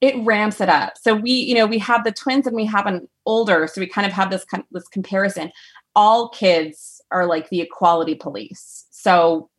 It 0.00 0.16
ramps 0.24 0.60
it 0.60 0.68
up. 0.68 0.94
So 1.00 1.14
we, 1.14 1.32
you 1.32 1.54
know, 1.54 1.66
we 1.66 1.78
have 1.78 2.04
the 2.04 2.12
twins 2.12 2.46
and 2.46 2.56
we 2.56 2.64
have 2.66 2.86
an 2.86 3.06
older, 3.26 3.66
so 3.66 3.80
we 3.80 3.86
kind 3.86 4.06
of 4.06 4.12
have 4.12 4.30
this 4.30 4.44
kind 4.44 4.64
this 4.70 4.88
comparison. 4.88 5.52
All 5.94 6.28
kids 6.30 7.00
are 7.10 7.26
like 7.26 7.50
the 7.50 7.60
equality 7.60 8.14
police. 8.14 8.86
So 8.90 9.50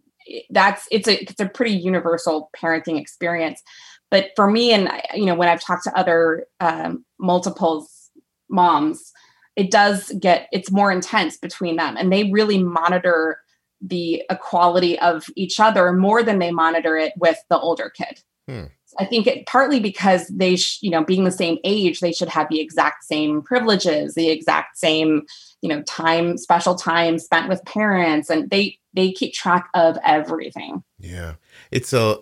that's 0.50 0.88
it's 0.92 1.08
a 1.08 1.22
it's 1.24 1.40
a 1.40 1.50
pretty 1.50 1.74
universal 1.74 2.50
parenting 2.56 3.00
experience. 3.00 3.62
But 4.10 4.32
for 4.36 4.50
me, 4.50 4.74
and 4.74 4.90
you 5.16 5.26
know, 5.26 5.36
when 5.36 5.48
I've 5.48 5.62
talked 5.62 5.86
to 5.86 5.98
other 5.98 6.46
um, 6.60 7.06
multiples 7.20 8.10
moms, 8.50 9.12
it 9.56 9.72
does 9.72 10.12
get 10.20 10.48
it's 10.52 10.72
more 10.72 10.92
intense 10.92 11.38
between 11.38 11.78
them, 11.78 11.96
and 11.98 12.12
they 12.12 12.32
really 12.32 12.62
monitor 12.62 13.40
the 13.82 14.24
equality 14.30 15.00
of 15.00 15.26
each 15.36 15.60
other 15.60 15.92
more 15.92 16.22
than 16.22 16.40
they 16.40 16.52
monitor 16.52 16.98
it 16.98 17.14
with 17.18 17.38
the 17.50 17.58
older 17.58 17.90
kid. 17.90 18.22
Hmm. 18.48 18.66
I 19.00 19.06
think 19.06 19.28
it 19.28 19.46
partly 19.46 19.80
because 19.80 20.28
they, 20.28 20.56
sh- 20.56 20.80
you 20.82 20.90
know, 20.90 21.04
being 21.04 21.24
the 21.24 21.32
same 21.32 21.58
age, 21.64 22.00
they 22.00 22.12
should 22.12 22.30
have 22.30 22.48
the 22.50 22.60
exact 22.60 23.04
same 23.04 23.42
privileges, 23.42 24.16
the 24.16 24.30
exact 24.30 24.78
same, 24.78 25.26
you 25.62 25.70
know, 25.70 25.82
time, 25.84 26.38
special 26.38 26.76
time 26.76 27.20
spent 27.20 27.50
with 27.50 27.64
parents, 27.66 28.30
and 28.30 28.50
they 28.50 28.78
they 28.94 29.12
keep 29.12 29.34
track 29.34 29.70
of 29.74 29.98
everything. 30.06 30.84
Yeah. 31.00 31.36
It's 31.72 31.94
a 31.94 32.18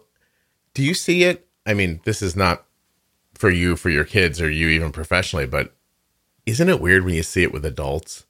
do 0.73 0.83
you 0.83 0.93
see 0.93 1.23
it? 1.23 1.47
I 1.65 1.73
mean, 1.73 2.01
this 2.05 2.21
is 2.21 2.35
not 2.35 2.65
for 3.33 3.49
you 3.49 3.75
for 3.75 3.89
your 3.89 4.05
kids 4.05 4.41
or 4.41 4.49
you 4.49 4.67
even 4.69 4.91
professionally, 4.91 5.47
but 5.47 5.75
isn't 6.45 6.69
it 6.69 6.81
weird 6.81 7.05
when 7.05 7.13
you 7.13 7.23
see 7.23 7.43
it 7.43 7.53
with 7.53 7.65
adults 7.65 8.25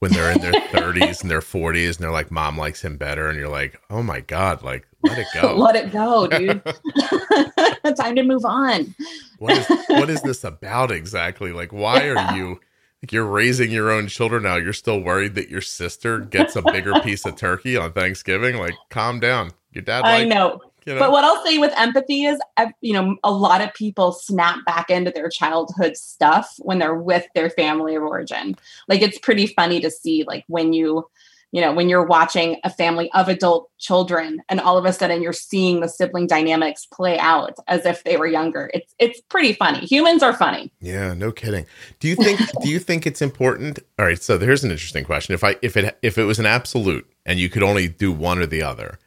when 0.00 0.12
they're 0.12 0.32
in 0.32 0.40
their 0.40 0.52
30s 0.72 1.22
and 1.22 1.30
their 1.30 1.40
40s 1.40 1.96
and 1.96 1.98
they're 1.98 2.10
like 2.10 2.30
mom 2.30 2.58
likes 2.58 2.82
him 2.82 2.96
better 2.96 3.28
and 3.28 3.38
you're 3.38 3.48
like, 3.48 3.80
"Oh 3.88 4.02
my 4.02 4.20
god, 4.20 4.62
like 4.62 4.86
let 5.02 5.18
it 5.18 5.26
go." 5.32 5.54
Let 5.56 5.76
it 5.76 5.92
go, 5.92 6.26
dude. 6.26 6.62
time 7.96 8.16
to 8.16 8.22
move 8.22 8.44
on. 8.44 8.94
what 9.38 9.56
is 9.56 9.66
what 9.88 10.10
is 10.10 10.22
this 10.22 10.42
about 10.44 10.90
exactly? 10.90 11.52
Like 11.52 11.72
why 11.72 12.08
are 12.08 12.36
you 12.36 12.60
like 13.02 13.12
you're 13.12 13.26
raising 13.26 13.70
your 13.70 13.90
own 13.90 14.08
children 14.08 14.42
now. 14.42 14.56
You're 14.56 14.72
still 14.72 15.00
worried 15.00 15.34
that 15.36 15.48
your 15.48 15.62
sister 15.62 16.18
gets 16.18 16.56
a 16.56 16.62
bigger 16.62 17.00
piece 17.00 17.24
of 17.24 17.36
turkey 17.36 17.76
on 17.76 17.92
Thanksgiving? 17.92 18.58
Like 18.58 18.74
calm 18.90 19.20
down. 19.20 19.52
Your 19.72 19.82
dad 19.82 20.04
I 20.04 20.20
like, 20.20 20.28
know. 20.28 20.60
You 20.84 20.94
know. 20.94 21.00
But 21.00 21.12
what 21.12 21.24
I'll 21.24 21.44
say 21.44 21.58
with 21.58 21.72
empathy 21.76 22.24
is, 22.24 22.38
you 22.80 22.92
know, 22.92 23.16
a 23.24 23.30
lot 23.30 23.60
of 23.60 23.72
people 23.74 24.12
snap 24.12 24.64
back 24.64 24.90
into 24.90 25.10
their 25.10 25.28
childhood 25.28 25.96
stuff 25.96 26.54
when 26.58 26.78
they're 26.78 26.94
with 26.94 27.26
their 27.34 27.50
family 27.50 27.94
of 27.94 28.02
origin. 28.02 28.56
Like 28.88 29.02
it's 29.02 29.18
pretty 29.18 29.46
funny 29.46 29.80
to 29.80 29.90
see, 29.90 30.24
like 30.24 30.44
when 30.48 30.72
you, 30.72 31.08
you 31.52 31.60
know, 31.60 31.72
when 31.72 31.88
you're 31.88 32.06
watching 32.06 32.60
a 32.62 32.70
family 32.70 33.10
of 33.12 33.28
adult 33.28 33.70
children, 33.78 34.40
and 34.48 34.60
all 34.60 34.78
of 34.78 34.84
a 34.84 34.92
sudden 34.92 35.20
you're 35.20 35.32
seeing 35.32 35.80
the 35.80 35.88
sibling 35.88 36.28
dynamics 36.28 36.86
play 36.86 37.18
out 37.18 37.54
as 37.66 37.84
if 37.84 38.04
they 38.04 38.16
were 38.16 38.28
younger. 38.28 38.70
It's 38.72 38.94
it's 39.00 39.20
pretty 39.22 39.54
funny. 39.54 39.80
Humans 39.80 40.22
are 40.22 40.32
funny. 40.32 40.70
Yeah, 40.80 41.12
no 41.12 41.32
kidding. 41.32 41.66
Do 41.98 42.06
you 42.06 42.14
think 42.14 42.40
do 42.62 42.68
you 42.68 42.78
think 42.78 43.04
it's 43.04 43.20
important? 43.20 43.80
All 43.98 44.04
right, 44.04 44.22
so 44.22 44.38
here's 44.38 44.62
an 44.62 44.70
interesting 44.70 45.04
question. 45.04 45.34
If 45.34 45.42
I 45.42 45.56
if 45.60 45.76
it 45.76 45.98
if 46.02 46.18
it 46.18 46.24
was 46.24 46.38
an 46.38 46.46
absolute 46.46 47.10
and 47.26 47.40
you 47.40 47.48
could 47.48 47.64
only 47.64 47.88
do 47.88 48.12
one 48.12 48.38
or 48.38 48.46
the 48.46 48.62
other, 48.62 49.00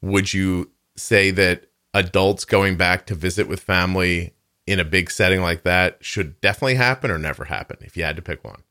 would 0.00 0.32
you 0.32 0.70
say 0.96 1.30
that 1.32 1.66
adults 1.92 2.44
going 2.44 2.76
back 2.76 3.06
to 3.06 3.14
visit 3.14 3.48
with 3.48 3.60
family 3.60 4.34
in 4.66 4.80
a 4.80 4.84
big 4.84 5.10
setting 5.10 5.42
like 5.42 5.62
that 5.62 5.98
should 6.00 6.40
definitely 6.40 6.74
happen 6.74 7.10
or 7.10 7.18
never 7.18 7.44
happen 7.44 7.76
if 7.80 7.96
you 7.96 8.04
had 8.04 8.16
to 8.16 8.22
pick 8.22 8.44
one? 8.44 8.62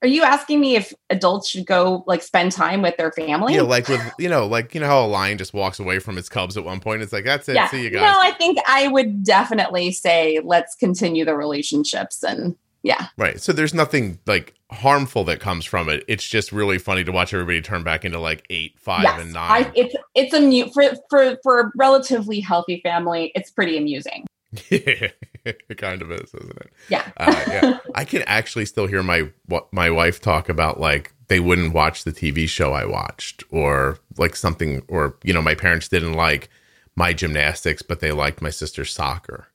Are 0.00 0.08
you 0.08 0.22
asking 0.22 0.60
me 0.60 0.76
if 0.76 0.94
adults 1.10 1.48
should 1.48 1.66
go 1.66 2.04
like 2.06 2.22
spend 2.22 2.52
time 2.52 2.82
with 2.82 2.96
their 2.96 3.10
family? 3.10 3.54
Yeah, 3.56 3.62
like 3.62 3.88
with 3.88 4.00
you 4.16 4.28
know, 4.28 4.46
like 4.46 4.72
you 4.72 4.80
know 4.80 4.86
how 4.86 5.04
a 5.04 5.08
lion 5.08 5.38
just 5.38 5.52
walks 5.52 5.80
away 5.80 5.98
from 5.98 6.16
its 6.18 6.28
cubs 6.28 6.56
at 6.56 6.64
one 6.64 6.78
point. 6.78 7.02
It's 7.02 7.12
like 7.12 7.24
that's 7.24 7.48
it. 7.48 7.56
yeah. 7.56 7.66
See 7.68 7.82
you 7.82 7.90
guys. 7.90 8.02
No, 8.02 8.20
I 8.20 8.30
think 8.32 8.58
I 8.68 8.86
would 8.86 9.24
definitely 9.24 9.90
say 9.90 10.40
let's 10.44 10.76
continue 10.76 11.24
the 11.24 11.34
relationships 11.34 12.22
and 12.22 12.54
yeah. 12.82 13.08
Right. 13.16 13.40
So 13.40 13.52
there's 13.52 13.74
nothing 13.74 14.18
like 14.26 14.54
harmful 14.70 15.24
that 15.24 15.40
comes 15.40 15.64
from 15.64 15.88
it. 15.88 16.04
It's 16.08 16.26
just 16.26 16.52
really 16.52 16.78
funny 16.78 17.04
to 17.04 17.12
watch 17.12 17.34
everybody 17.34 17.60
turn 17.60 17.82
back 17.82 18.04
into 18.04 18.20
like 18.20 18.46
eight, 18.50 18.78
five, 18.78 19.02
Yes, 19.02 19.20
and 19.20 19.32
nine. 19.32 19.64
I, 19.64 19.72
it's 19.74 19.94
it's 20.14 20.34
a 20.34 20.40
mu- 20.40 20.70
for 20.72 20.84
for 21.10 21.38
for 21.42 21.60
a 21.60 21.72
relatively 21.76 22.40
healthy 22.40 22.80
family. 22.82 23.32
It's 23.34 23.50
pretty 23.50 23.76
amusing. 23.76 24.26
It 25.44 25.78
kind 25.78 26.02
of 26.02 26.12
is, 26.12 26.34
isn't 26.34 26.56
it? 26.56 26.70
Yeah. 26.90 27.10
Uh, 27.16 27.44
yeah. 27.48 27.78
I 27.94 28.04
can 28.04 28.22
actually 28.22 28.66
still 28.66 28.86
hear 28.86 29.02
my 29.02 29.30
what 29.46 29.72
my 29.72 29.88
wife 29.88 30.20
talk 30.20 30.50
about 30.50 30.78
like 30.78 31.14
they 31.28 31.40
wouldn't 31.40 31.72
watch 31.72 32.04
the 32.04 32.12
TV 32.12 32.46
show 32.46 32.72
I 32.74 32.84
watched 32.84 33.44
or 33.50 33.98
like 34.18 34.36
something 34.36 34.82
or 34.88 35.16
you 35.22 35.32
know 35.32 35.40
my 35.40 35.54
parents 35.54 35.88
didn't 35.88 36.14
like 36.14 36.50
my 36.96 37.14
gymnastics 37.14 37.80
but 37.80 38.00
they 38.00 38.12
liked 38.12 38.42
my 38.42 38.50
sister's 38.50 38.92
soccer. 38.92 39.46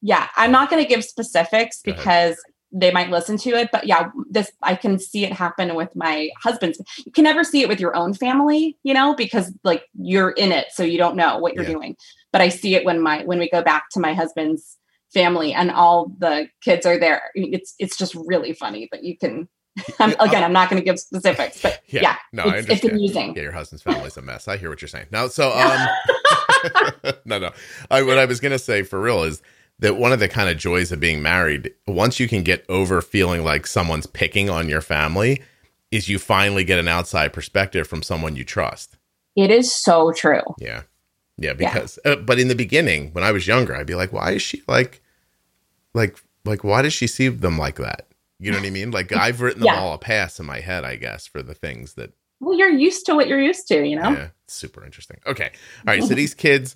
Yeah, 0.00 0.28
I'm 0.36 0.52
not 0.52 0.70
going 0.70 0.82
to 0.82 0.88
give 0.88 1.04
specifics 1.04 1.82
Go 1.82 1.92
ahead. 1.92 2.04
They 2.74 2.90
might 2.90 3.08
listen 3.10 3.38
to 3.38 3.50
it, 3.50 3.70
but 3.72 3.86
yeah, 3.86 4.10
this 4.28 4.50
I 4.62 4.74
can 4.74 4.98
see 4.98 5.24
it 5.24 5.32
happen 5.32 5.74
with 5.76 5.94
my 5.94 6.30
husband's. 6.42 6.80
You 7.06 7.12
can 7.12 7.24
never 7.24 7.44
see 7.44 7.62
it 7.62 7.68
with 7.68 7.80
your 7.80 7.96
own 7.96 8.14
family, 8.14 8.76
you 8.82 8.92
know, 8.92 9.14
because 9.14 9.52
like 9.62 9.84
you're 9.98 10.30
in 10.32 10.52
it, 10.52 10.66
so 10.72 10.82
you 10.82 10.98
don't 10.98 11.16
know 11.16 11.38
what 11.38 11.54
you're 11.54 11.64
Yeah. 11.64 11.70
doing. 11.70 11.96
But 12.32 12.42
I 12.42 12.48
see 12.48 12.74
it 12.74 12.84
when 12.84 13.00
my 13.00 13.22
when 13.24 13.38
we 13.38 13.48
go 13.48 13.62
back 13.62 13.84
to 13.92 14.00
my 14.00 14.12
husband's 14.12 14.76
family 15.12 15.52
and 15.54 15.70
all 15.70 16.12
the 16.18 16.48
kids 16.62 16.84
are 16.84 16.98
there. 16.98 17.22
It's 17.36 17.74
it's 17.78 17.96
just 17.96 18.14
really 18.26 18.52
funny, 18.52 18.88
but 18.90 19.04
you 19.04 19.16
can. 19.16 19.48
I'm, 19.98 20.12
again, 20.20 20.44
I'm 20.44 20.52
not 20.52 20.70
going 20.70 20.80
to 20.80 20.84
give 20.84 21.00
specifics, 21.00 21.60
but 21.60 21.80
Yeah, 21.88 22.02
yeah, 22.02 22.16
no, 22.32 22.44
I 22.44 22.58
it's, 22.58 22.68
it's 22.70 22.84
amusing. 22.84 23.34
Yeah, 23.36 23.42
your 23.42 23.52
husband's 23.52 23.82
family's 23.82 24.16
a 24.16 24.22
mess. 24.22 24.46
I 24.46 24.56
hear 24.56 24.68
what 24.70 24.80
you're 24.80 24.88
saying. 24.88 25.06
Now, 25.10 25.26
so 25.26 25.50
um, 25.52 27.12
no, 27.24 27.38
no. 27.40 27.50
I, 27.90 28.02
what 28.02 28.18
I 28.18 28.24
was 28.24 28.38
gonna 28.40 28.58
say 28.58 28.82
for 28.82 29.00
real 29.00 29.24
is 29.24 29.42
that 29.84 29.96
one 29.96 30.12
of 30.12 30.18
the 30.18 30.28
kind 30.28 30.48
of 30.48 30.56
joys 30.56 30.90
of 30.90 30.98
being 30.98 31.20
married, 31.22 31.72
once 31.86 32.18
you 32.18 32.26
can 32.26 32.42
get 32.42 32.64
over 32.70 33.02
feeling 33.02 33.44
like 33.44 33.66
someone's 33.66 34.06
picking 34.06 34.48
on 34.48 34.66
your 34.68 34.80
family, 34.80 35.42
is 35.90 36.08
you 36.08 36.18
finally 36.18 36.64
get 36.64 36.78
an 36.78 36.88
outside 36.88 37.32
perspective 37.34 37.86
from 37.86 38.02
someone 38.02 38.34
you 38.34 38.44
trust. 38.44 38.96
It 39.36 39.50
is 39.50 39.74
so 39.74 40.10
true. 40.12 40.40
Yeah, 40.58 40.82
yeah. 41.36 41.52
Because, 41.52 41.98
Uh, 42.04 42.16
but 42.16 42.38
in 42.38 42.48
the 42.48 42.54
beginning, 42.54 43.10
when 43.12 43.24
I 43.24 43.30
was 43.30 43.46
younger, 43.46 43.76
I'd 43.76 43.86
be 43.86 43.94
like, 43.94 44.12
why 44.12 44.32
is 44.32 44.42
she 44.42 44.62
like, 44.66 45.02
like, 45.92 46.16
like, 46.44 46.64
why 46.64 46.82
does 46.82 46.92
she 46.92 47.06
see 47.06 47.28
them 47.28 47.58
like 47.58 47.76
that? 47.76 48.08
You 48.38 48.52
know 48.52 48.58
what 48.58 48.66
I 48.66 48.70
mean? 48.70 48.90
Like 48.90 49.12
I've 49.26 49.40
written 49.40 49.60
them 49.60 49.66
Yeah. 49.74 49.80
all 49.80 49.92
a 49.94 49.98
pass 49.98 50.40
in 50.40 50.46
my 50.46 50.60
head, 50.60 50.84
I 50.84 50.96
guess, 50.96 51.26
for 51.26 51.42
the 51.42 51.54
things 51.54 51.94
that 51.94 52.12
Well, 52.40 52.56
you're 52.58 52.70
used 52.70 53.06
to 53.06 53.14
what 53.14 53.28
you're 53.28 53.40
used 53.42 53.68
to, 53.68 53.84
you 53.86 53.96
know. 53.96 54.10
yeah, 54.10 54.28
super 54.48 54.84
interesting. 54.84 55.18
Okay, 55.26 55.50
all 55.86 55.94
right. 55.94 56.02
So 56.02 56.14
these 56.14 56.34
kids, 56.34 56.74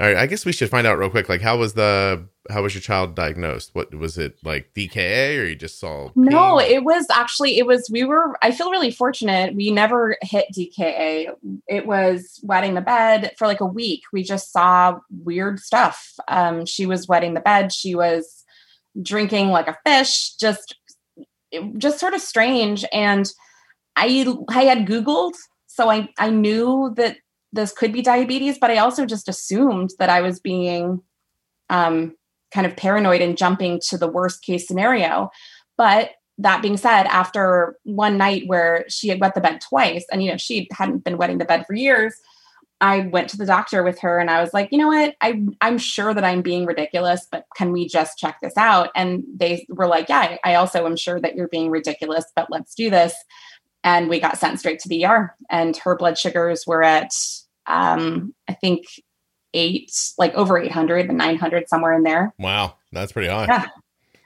all 0.00 0.06
right. 0.08 0.16
I 0.16 0.26
guess 0.26 0.44
we 0.44 0.52
should 0.52 0.70
find 0.70 0.86
out 0.86 0.98
real 0.98 1.10
quick. 1.10 1.28
Like, 1.28 1.42
how 1.42 1.58
was 1.58 1.74
the 1.74 2.26
how 2.50 2.62
was 2.62 2.74
your 2.74 2.80
child 2.80 3.14
diagnosed? 3.14 3.70
What 3.72 3.94
was 3.94 4.18
it 4.18 4.36
like? 4.42 4.72
DKA 4.74 5.38
or 5.38 5.44
you 5.44 5.54
just 5.54 5.78
saw? 5.78 6.08
No, 6.16 6.58
it 6.58 6.82
was 6.82 7.06
actually 7.12 7.58
it 7.58 7.66
was 7.66 7.88
we 7.90 8.02
were 8.02 8.36
I 8.42 8.50
feel 8.50 8.70
really 8.70 8.90
fortunate. 8.90 9.54
We 9.54 9.70
never 9.70 10.16
hit 10.22 10.46
DKA. 10.56 11.28
It 11.68 11.86
was 11.86 12.40
wetting 12.42 12.74
the 12.74 12.80
bed 12.80 13.32
for 13.38 13.46
like 13.46 13.60
a 13.60 13.66
week. 13.66 14.02
We 14.12 14.24
just 14.24 14.50
saw 14.50 14.98
weird 15.10 15.60
stuff. 15.60 16.14
Um 16.26 16.66
she 16.66 16.84
was 16.86 17.06
wetting 17.06 17.34
the 17.34 17.40
bed, 17.40 17.72
she 17.72 17.94
was 17.94 18.44
drinking 19.00 19.48
like 19.48 19.68
a 19.68 19.78
fish, 19.86 20.34
just 20.34 20.74
it- 21.52 21.78
just 21.78 22.00
sort 22.00 22.14
of 22.14 22.20
strange 22.20 22.84
and 22.92 23.30
I 23.94 24.26
I 24.48 24.64
had 24.64 24.86
googled 24.86 25.34
so 25.66 25.88
I 25.90 26.08
I 26.18 26.30
knew 26.30 26.92
that 26.96 27.18
this 27.52 27.72
could 27.72 27.92
be 27.92 28.02
diabetes, 28.02 28.58
but 28.58 28.70
I 28.70 28.78
also 28.78 29.06
just 29.06 29.28
assumed 29.28 29.90
that 29.98 30.10
I 30.10 30.20
was 30.20 30.40
being 30.40 31.02
um 31.70 32.14
kind 32.52 32.66
of 32.66 32.76
paranoid 32.76 33.22
and 33.22 33.36
jumping 33.36 33.80
to 33.88 33.96
the 33.96 34.08
worst 34.08 34.42
case 34.42 34.68
scenario. 34.68 35.30
But 35.76 36.10
that 36.38 36.62
being 36.62 36.76
said, 36.76 37.04
after 37.04 37.76
one 37.84 38.16
night 38.16 38.44
where 38.46 38.84
she 38.88 39.08
had 39.08 39.20
wet 39.20 39.34
the 39.34 39.40
bed 39.40 39.60
twice, 39.60 40.04
and 40.12 40.22
you 40.22 40.30
know 40.30 40.36
she 40.36 40.68
hadn't 40.72 41.04
been 41.04 41.18
wetting 41.18 41.38
the 41.38 41.44
bed 41.44 41.66
for 41.66 41.74
years, 41.74 42.14
I 42.80 43.00
went 43.00 43.28
to 43.30 43.36
the 43.36 43.46
doctor 43.46 43.82
with 43.82 44.00
her, 44.00 44.18
and 44.18 44.30
I 44.30 44.40
was 44.40 44.52
like, 44.52 44.70
you 44.72 44.78
know 44.78 44.88
what, 44.88 45.14
I 45.20 45.42
I'm 45.60 45.78
sure 45.78 46.12
that 46.12 46.24
I'm 46.24 46.42
being 46.42 46.66
ridiculous, 46.66 47.26
but 47.30 47.46
can 47.56 47.72
we 47.72 47.86
just 47.86 48.18
check 48.18 48.38
this 48.42 48.56
out? 48.56 48.90
And 48.94 49.24
they 49.34 49.66
were 49.68 49.86
like, 49.86 50.08
yeah, 50.08 50.36
I 50.44 50.54
also 50.54 50.84
am 50.86 50.96
sure 50.96 51.20
that 51.20 51.36
you're 51.36 51.48
being 51.48 51.70
ridiculous, 51.70 52.24
but 52.34 52.48
let's 52.50 52.74
do 52.74 52.90
this. 52.90 53.14
And 53.84 54.08
we 54.08 54.20
got 54.20 54.38
sent 54.38 54.58
straight 54.58 54.78
to 54.80 54.88
the 54.88 55.06
ER, 55.06 55.34
and 55.50 55.76
her 55.78 55.96
blood 55.96 56.18
sugars 56.18 56.64
were 56.66 56.82
at 56.82 57.12
um, 57.66 58.34
I 58.48 58.54
think 58.54 58.84
eight, 59.54 59.92
like 60.18 60.34
over 60.34 60.58
800 60.58 61.08
and 61.08 61.18
900, 61.18 61.68
somewhere 61.68 61.92
in 61.94 62.02
there 62.02 62.32
Wow, 62.38 62.76
that's 62.92 63.12
pretty 63.12 63.28
high. 63.28 63.44
Yeah. 63.48 63.66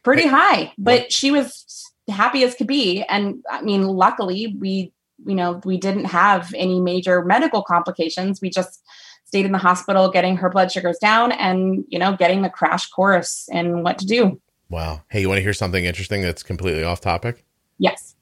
pretty 0.04 0.22
Hey, 0.22 0.28
high 0.28 0.72
but 0.78 1.00
what- 1.02 1.12
she 1.12 1.30
was 1.30 1.92
happy 2.08 2.44
as 2.44 2.54
could 2.54 2.68
be 2.68 3.02
and 3.02 3.42
i 3.50 3.60
mean 3.62 3.82
luckily 3.82 4.54
we 4.60 4.92
you 5.26 5.34
know 5.34 5.60
we 5.64 5.76
didn't 5.76 6.04
have 6.04 6.54
any 6.56 6.78
major 6.80 7.24
medical 7.24 7.64
complications 7.64 8.40
we 8.40 8.48
just 8.48 8.80
stayed 9.24 9.44
in 9.44 9.50
the 9.50 9.58
hospital 9.58 10.08
getting 10.08 10.36
her 10.36 10.48
blood 10.48 10.70
sugars 10.70 10.98
down 10.98 11.32
and 11.32 11.84
you 11.88 11.98
know 11.98 12.14
getting 12.16 12.42
the 12.42 12.48
crash 12.48 12.88
course 12.90 13.48
in 13.50 13.82
what 13.82 13.98
to 13.98 14.06
do 14.06 14.40
Wow. 14.68 15.02
Hey, 15.10 15.20
you 15.20 15.28
want 15.28 15.38
to 15.38 15.42
hear 15.42 15.52
something 15.52 15.84
interesting 15.84 16.22
that's 16.22 16.44
completely 16.44 16.84
off 16.84 17.00
topic? 17.00 17.44
yes 17.78 18.14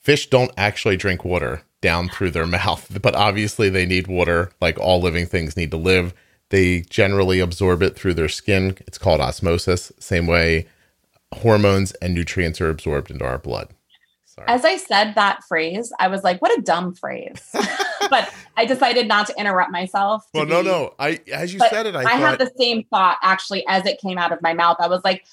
Fish 0.00 0.30
don't 0.30 0.50
actually 0.56 0.96
drink 0.96 1.22
water 1.22 1.60
down 1.82 2.08
through 2.08 2.30
their 2.30 2.46
mouth, 2.58 2.98
but 3.02 3.14
obviously 3.14 3.68
they 3.68 3.84
need 3.84 4.06
water 4.06 4.50
like 4.62 4.78
all 4.80 5.02
living 5.02 5.26
things 5.26 5.56
need 5.56 5.70
to 5.72 5.76
live. 5.76 6.14
They 6.48 6.80
generally 6.82 7.40
absorb 7.40 7.82
it 7.82 7.96
through 7.96 8.14
their 8.14 8.28
skin. 8.28 8.78
It's 8.86 8.98
called 8.98 9.20
osmosis. 9.20 9.92
Same 9.98 10.26
way 10.26 10.66
hormones 11.34 11.92
and 11.92 12.14
nutrients 12.14 12.60
are 12.60 12.70
absorbed 12.70 13.10
into 13.10 13.24
our 13.24 13.38
blood. 13.38 13.68
Sorry. 14.26 14.48
as 14.48 14.64
i 14.64 14.78
said 14.78 15.12
that 15.14 15.44
phrase 15.44 15.92
i 16.00 16.08
was 16.08 16.24
like 16.24 16.40
what 16.40 16.58
a 16.58 16.62
dumb 16.62 16.94
phrase 16.94 17.54
but 18.08 18.32
i 18.56 18.64
decided 18.64 19.06
not 19.06 19.26
to 19.26 19.34
interrupt 19.38 19.70
myself 19.70 20.24
to 20.32 20.38
well, 20.38 20.46
no, 20.46 20.62
be- 20.62 20.68
no. 20.68 20.94
I 20.98 21.20
as 21.30 21.52
you 21.52 21.60
said 21.60 21.84
it, 21.84 21.94
I, 21.94 22.04
I, 22.04 22.14
had 22.14 22.38
the 22.38 22.50
same 22.56 22.84
thought 22.84 23.18
actually 23.22 23.62
as 23.68 23.84
it 23.84 24.00
came 24.00 24.16
out 24.16 24.32
of 24.32 24.40
my 24.40 24.54
mouth. 24.54 24.78
I 24.80 24.88
was 24.88 25.04
like, 25.04 25.26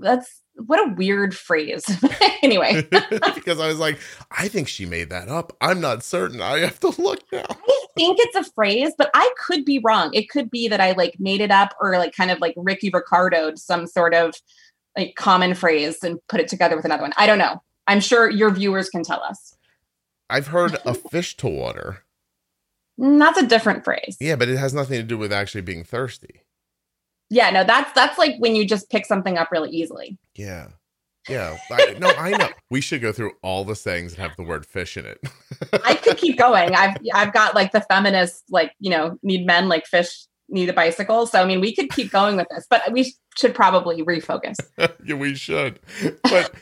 that's 0.00 0.40
what 0.66 0.78
a 0.80 0.92
weird 0.94 1.36
phrase. 1.36 1.84
anyway, 2.42 2.82
because 3.34 3.60
I 3.60 3.68
was 3.68 3.78
like, 3.78 3.98
I 4.30 4.48
think 4.48 4.68
she 4.68 4.86
made 4.86 5.10
that 5.10 5.28
up. 5.28 5.56
I'm 5.60 5.80
not 5.80 6.02
certain. 6.02 6.40
I 6.40 6.58
have 6.60 6.80
to 6.80 7.00
look 7.00 7.20
now. 7.32 7.44
I 7.48 7.86
think 7.96 8.18
it's 8.20 8.36
a 8.36 8.50
phrase, 8.52 8.92
but 8.96 9.10
I 9.14 9.32
could 9.38 9.64
be 9.64 9.78
wrong. 9.78 10.10
It 10.12 10.28
could 10.28 10.50
be 10.50 10.68
that 10.68 10.80
I 10.80 10.92
like 10.92 11.16
made 11.18 11.40
it 11.40 11.50
up 11.50 11.74
or 11.80 11.98
like 11.98 12.14
kind 12.14 12.30
of 12.30 12.40
like 12.40 12.54
Ricky 12.56 12.90
Ricardo'd 12.92 13.58
some 13.58 13.86
sort 13.86 14.14
of 14.14 14.34
like 14.96 15.14
common 15.16 15.54
phrase 15.54 16.02
and 16.02 16.18
put 16.28 16.40
it 16.40 16.48
together 16.48 16.76
with 16.76 16.84
another 16.84 17.02
one. 17.02 17.12
I 17.16 17.26
don't 17.26 17.38
know. 17.38 17.62
I'm 17.86 18.00
sure 18.00 18.28
your 18.30 18.50
viewers 18.50 18.88
can 18.90 19.02
tell 19.02 19.22
us. 19.22 19.56
I've 20.28 20.48
heard 20.48 20.76
a 20.84 20.94
fish 20.94 21.36
to 21.38 21.48
water. 21.48 22.04
Mm, 23.00 23.18
That's 23.18 23.38
a 23.38 23.46
different 23.46 23.84
phrase. 23.84 24.16
Yeah, 24.20 24.36
but 24.36 24.48
it 24.48 24.58
has 24.58 24.74
nothing 24.74 24.96
to 24.98 25.02
do 25.04 25.16
with 25.16 25.32
actually 25.32 25.62
being 25.62 25.84
thirsty. 25.84 26.42
Yeah, 27.30 27.50
no, 27.50 27.64
that's 27.64 27.92
that's 27.92 28.18
like 28.18 28.36
when 28.38 28.56
you 28.56 28.66
just 28.66 28.88
pick 28.90 29.06
something 29.06 29.36
up 29.36 29.50
really 29.50 29.70
easily. 29.70 30.18
Yeah. 30.34 30.68
Yeah. 31.28 31.58
I, 31.70 31.96
no, 31.98 32.10
I 32.10 32.30
know. 32.30 32.48
We 32.70 32.80
should 32.80 33.02
go 33.02 33.12
through 33.12 33.32
all 33.42 33.64
the 33.64 33.76
sayings 33.76 34.14
that 34.14 34.22
have 34.22 34.36
the 34.36 34.42
word 34.42 34.64
fish 34.64 34.96
in 34.96 35.04
it. 35.04 35.20
I 35.84 35.94
could 35.94 36.16
keep 36.16 36.38
going. 36.38 36.74
I've 36.74 36.96
I've 37.14 37.32
got 37.32 37.54
like 37.54 37.72
the 37.72 37.82
feminist 37.82 38.44
like 38.50 38.72
you 38.78 38.90
know 38.90 39.18
need 39.22 39.46
men 39.46 39.68
like 39.68 39.86
fish 39.86 40.26
need 40.48 40.70
a 40.70 40.72
bicycle. 40.72 41.26
So 41.26 41.42
I 41.42 41.44
mean 41.44 41.60
we 41.60 41.74
could 41.74 41.90
keep 41.90 42.10
going 42.10 42.36
with 42.36 42.48
this, 42.50 42.66
but 42.70 42.92
we 42.92 43.14
should 43.36 43.54
probably 43.54 44.02
refocus. 44.02 44.56
yeah, 45.04 45.14
we 45.14 45.34
should. 45.34 45.80
But 46.22 46.54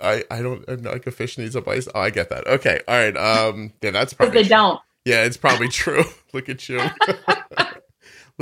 I 0.00 0.24
I 0.30 0.40
don't 0.40 0.64
I'm 0.66 0.80
not 0.80 0.94
like 0.94 1.06
a 1.06 1.10
fish 1.10 1.36
needs 1.36 1.54
a 1.54 1.60
bicycle. 1.60 2.00
Oh, 2.00 2.04
I 2.04 2.10
get 2.10 2.30
that. 2.30 2.46
Okay. 2.46 2.80
All 2.88 2.94
right. 2.94 3.16
Um 3.16 3.74
yeah, 3.82 3.90
that's 3.90 4.14
probably 4.14 4.42
they 4.44 4.48
don't. 4.48 4.80
Yeah, 5.04 5.24
it's 5.24 5.36
probably 5.36 5.68
true. 5.68 6.04
Look 6.32 6.48
at 6.48 6.68
you. 6.68 6.80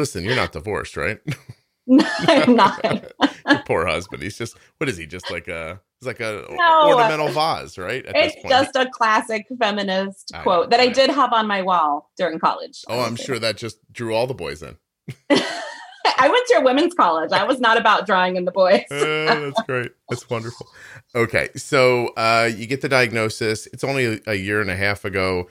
Listen, 0.01 0.25
you're 0.25 0.35
not 0.35 0.53
divorced, 0.53 0.97
right? 0.97 1.21
I'm 2.27 2.57
not. 2.57 2.83
Your 3.47 3.63
poor 3.67 3.87
husband. 3.87 4.23
He's 4.23 4.39
just 4.39 4.57
what 4.79 4.89
is 4.89 4.97
he? 4.97 5.07
Just 5.07 5.31
like 5.31 5.47
a 5.47 5.79
it's 6.01 6.07
like 6.07 6.21
a 6.21 6.47
No. 6.51 6.89
ornamental 6.89 7.29
vase, 7.29 7.77
right? 7.77 8.05
At 8.07 8.17
It's 8.17 8.35
this 8.35 8.43
point. 8.43 8.51
just 8.51 8.77
a 8.77 8.89
classic 8.91 9.45
feminist 9.59 10.31
I 10.35 10.39
know, 10.39 10.43
quote 10.45 10.71
that 10.71 10.81
I 10.81 10.85
I 10.85 10.89
did 10.89 11.11
have 11.11 11.35
on 11.35 11.47
my 11.47 11.61
wall 11.61 12.11
during 12.17 12.39
college. 12.39 12.83
Oh, 12.89 13.01
I'm 13.01 13.15
sure 13.17 13.39
that 13.39 13.59
just 13.59 13.77
drew 13.93 14.15
all 14.15 14.27
the 14.27 14.33
boys 14.35 14.63
in. 14.63 14.79
I 15.31 16.29
went 16.29 16.47
to 16.49 16.55
a 16.59 16.63
women's 16.63 16.95
college. 16.95 17.33
I 17.33 17.45
was 17.45 17.61
not 17.61 17.77
about 17.77 18.07
drawing 18.07 18.37
in 18.37 18.45
the 18.47 18.53
boys. 18.53 18.85
Uh, 18.91 19.51
that's 19.51 19.63
great. 19.67 19.93
That's 20.09 20.29
wonderful. 20.31 20.67
Okay, 21.15 21.51
so 21.57 22.09
uh, 22.17 22.49
you 22.55 22.67
get 22.67 22.81
the 22.81 22.89
diagnosis. 22.89 23.67
It's 23.69 23.85
only 23.85 24.05
a, 24.07 24.21
a 24.29 24.35
year 24.35 24.61
and 24.63 24.71
a 24.71 24.77
half 24.77 25.05
ago. 25.05 25.49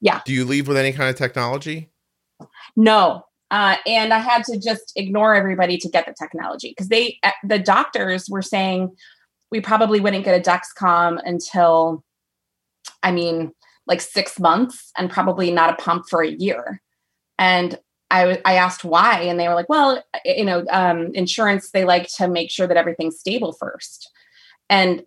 Yeah. 0.00 0.20
Do 0.24 0.32
you 0.32 0.44
leave 0.44 0.66
with 0.66 0.76
any 0.76 0.92
kind 0.92 1.08
of 1.10 1.16
technology? 1.16 1.90
No. 2.76 3.24
Uh, 3.52 3.76
and 3.86 4.14
I 4.14 4.18
had 4.18 4.44
to 4.44 4.58
just 4.58 4.94
ignore 4.96 5.34
everybody 5.34 5.76
to 5.76 5.88
get 5.90 6.06
the 6.06 6.14
technology 6.18 6.70
because 6.70 6.88
they, 6.88 7.18
uh, 7.22 7.32
the 7.44 7.58
doctors 7.58 8.26
were 8.30 8.40
saying, 8.40 8.96
we 9.50 9.60
probably 9.60 10.00
wouldn't 10.00 10.24
get 10.24 10.40
a 10.40 10.50
Dexcom 10.50 11.20
until, 11.22 12.02
I 13.02 13.12
mean, 13.12 13.52
like 13.86 14.00
six 14.00 14.40
months 14.40 14.90
and 14.96 15.10
probably 15.10 15.50
not 15.50 15.68
a 15.68 15.82
pump 15.82 16.06
for 16.08 16.22
a 16.22 16.30
year. 16.30 16.80
And 17.38 17.78
I, 18.10 18.40
I 18.46 18.54
asked 18.54 18.84
why, 18.84 19.20
and 19.20 19.38
they 19.38 19.48
were 19.48 19.54
like, 19.54 19.68
well, 19.68 20.02
you 20.24 20.46
know, 20.46 20.64
um, 20.70 21.10
insurance, 21.12 21.72
they 21.72 21.84
like 21.84 22.08
to 22.16 22.28
make 22.28 22.50
sure 22.50 22.66
that 22.66 22.78
everything's 22.78 23.20
stable 23.20 23.52
first. 23.52 24.10
And 24.70 25.02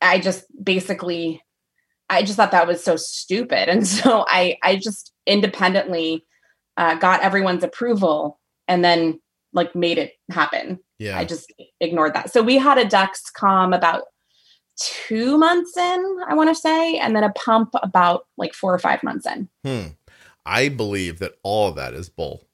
I 0.00 0.18
just 0.18 0.46
basically, 0.64 1.42
I 2.08 2.22
just 2.22 2.36
thought 2.38 2.52
that 2.52 2.66
was 2.66 2.82
so 2.82 2.96
stupid. 2.96 3.68
And 3.68 3.86
so 3.86 4.24
I, 4.26 4.56
I 4.62 4.76
just 4.76 5.12
independently 5.26 6.24
uh, 6.76 6.94
got 6.96 7.22
everyone's 7.22 7.64
approval 7.64 8.38
and 8.68 8.84
then 8.84 9.20
like 9.52 9.74
made 9.74 9.98
it 9.98 10.12
happen. 10.30 10.78
Yeah. 10.98 11.18
I 11.18 11.24
just 11.24 11.52
ignored 11.80 12.14
that. 12.14 12.30
So 12.32 12.42
we 12.42 12.56
had 12.58 12.78
a 12.78 12.84
Dexcom 12.84 13.74
about 13.76 14.02
two 14.78 15.36
months 15.38 15.76
in, 15.76 16.16
I 16.28 16.34
want 16.34 16.48
to 16.48 16.54
say, 16.54 16.96
and 16.98 17.14
then 17.14 17.24
a 17.24 17.32
pump 17.32 17.70
about 17.82 18.26
like 18.36 18.54
four 18.54 18.72
or 18.72 18.78
five 18.78 19.02
months 19.02 19.26
in. 19.26 19.48
Hmm. 19.64 19.88
I 20.46 20.68
believe 20.68 21.18
that 21.18 21.34
all 21.42 21.68
of 21.68 21.76
that 21.76 21.94
is 21.94 22.08
bull. 22.08 22.46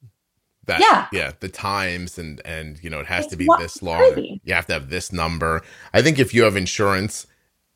That, 0.66 0.80
Yeah. 0.80 1.06
yeah, 1.12 1.32
the 1.40 1.48
times 1.48 2.18
and 2.18 2.42
and 2.44 2.78
you 2.84 2.90
know 2.90 3.00
it 3.00 3.06
has 3.06 3.24
It's 3.24 3.30
to 3.32 3.36
be 3.38 3.48
this 3.58 3.82
long. 3.82 3.98
crazy. 4.12 4.40
You 4.44 4.52
have 4.52 4.66
to 4.66 4.74
have 4.74 4.90
this 4.90 5.12
number. 5.12 5.62
I 5.94 6.02
think 6.02 6.18
if 6.18 6.34
you 6.34 6.42
have 6.42 6.56
insurance, 6.56 7.26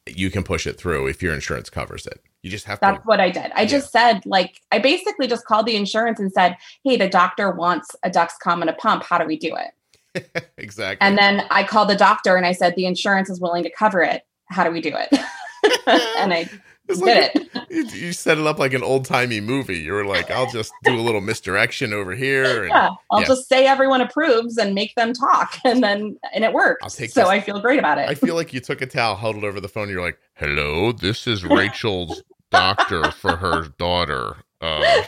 you 0.06 0.30
can 0.30 0.42
push 0.42 0.66
it 0.66 0.78
through 0.78 1.06
if 1.06 1.22
your 1.22 1.32
insurance 1.32 1.70
covers 1.70 2.06
it. 2.06 2.20
You 2.42 2.50
just 2.50 2.66
have 2.66 2.78
to 2.78 2.86
That's 2.86 3.02
to. 3.02 3.04
what 3.04 3.20
I 3.20 3.30
did. 3.30 3.52
I 3.54 3.66
just 3.66 3.92
said, 3.92 4.26
like, 4.26 4.60
I 4.72 4.80
basically 4.80 5.28
just 5.28 5.44
called 5.44 5.66
the 5.66 5.76
insurance 5.76 6.18
and 6.18 6.32
said, 6.32 6.56
hey, 6.82 6.96
the 6.96 7.08
doctor 7.08 7.52
wants 7.52 7.94
a 8.02 8.10
Dexcom 8.10 8.60
and 8.60 8.70
a 8.70 8.72
pump. 8.72 9.04
How 9.04 9.18
do 9.18 9.26
we 9.26 9.36
do 9.36 9.56
it? 9.56 10.44
exactly. 10.56 11.06
And 11.06 11.16
then 11.16 11.46
I 11.50 11.62
called 11.62 11.88
the 11.88 11.96
doctor 11.96 12.36
and 12.36 12.44
I 12.44 12.52
said, 12.52 12.74
the 12.74 12.86
insurance 12.86 13.30
is 13.30 13.40
willing 13.40 13.62
to 13.62 13.70
cover 13.70 14.02
it. 14.02 14.26
How 14.46 14.64
do 14.64 14.70
we 14.70 14.80
do 14.80 14.92
it? 14.94 15.08
and 16.18 16.32
I 16.32 16.50
It's 16.88 17.00
like 17.00 17.34
You, 17.72 17.86
you 17.86 18.12
set 18.12 18.36
it 18.36 18.46
up 18.46 18.58
like 18.58 18.74
an 18.74 18.82
old 18.82 19.06
timey 19.06 19.40
movie. 19.40 19.78
You 19.78 19.94
were 19.94 20.04
like, 20.04 20.30
I'll 20.30 20.50
just 20.50 20.72
do 20.84 20.94
a 20.94 21.00
little 21.00 21.22
misdirection 21.22 21.94
over 21.94 22.14
here. 22.14 22.64
And 22.64 22.68
yeah, 22.68 22.90
I'll 23.10 23.20
yeah. 23.22 23.26
just 23.26 23.48
say 23.48 23.66
everyone 23.66 24.02
approves 24.02 24.58
and 24.58 24.74
make 24.74 24.94
them 24.94 25.14
talk, 25.14 25.56
and 25.64 25.82
then 25.82 26.18
and 26.34 26.44
it 26.44 26.52
worked. 26.52 26.82
I'll 26.82 26.90
take 26.90 27.10
so 27.10 27.22
this- 27.22 27.30
I 27.30 27.40
feel 27.40 27.60
great 27.60 27.78
about 27.78 27.96
it. 27.98 28.10
I 28.10 28.14
feel 28.14 28.34
like 28.34 28.52
you 28.52 28.60
took 28.60 28.82
a 28.82 28.86
towel, 28.86 29.16
held 29.16 29.36
it 29.36 29.44
over 29.44 29.58
the 29.58 29.68
phone. 29.68 29.88
You're 29.88 30.02
like, 30.02 30.18
"Hello, 30.34 30.92
this 30.92 31.26
is 31.26 31.44
Rachel's 31.46 32.22
doctor 32.50 33.10
for 33.10 33.36
her 33.36 33.68
daughter. 33.78 34.36
Uh, 34.60 35.02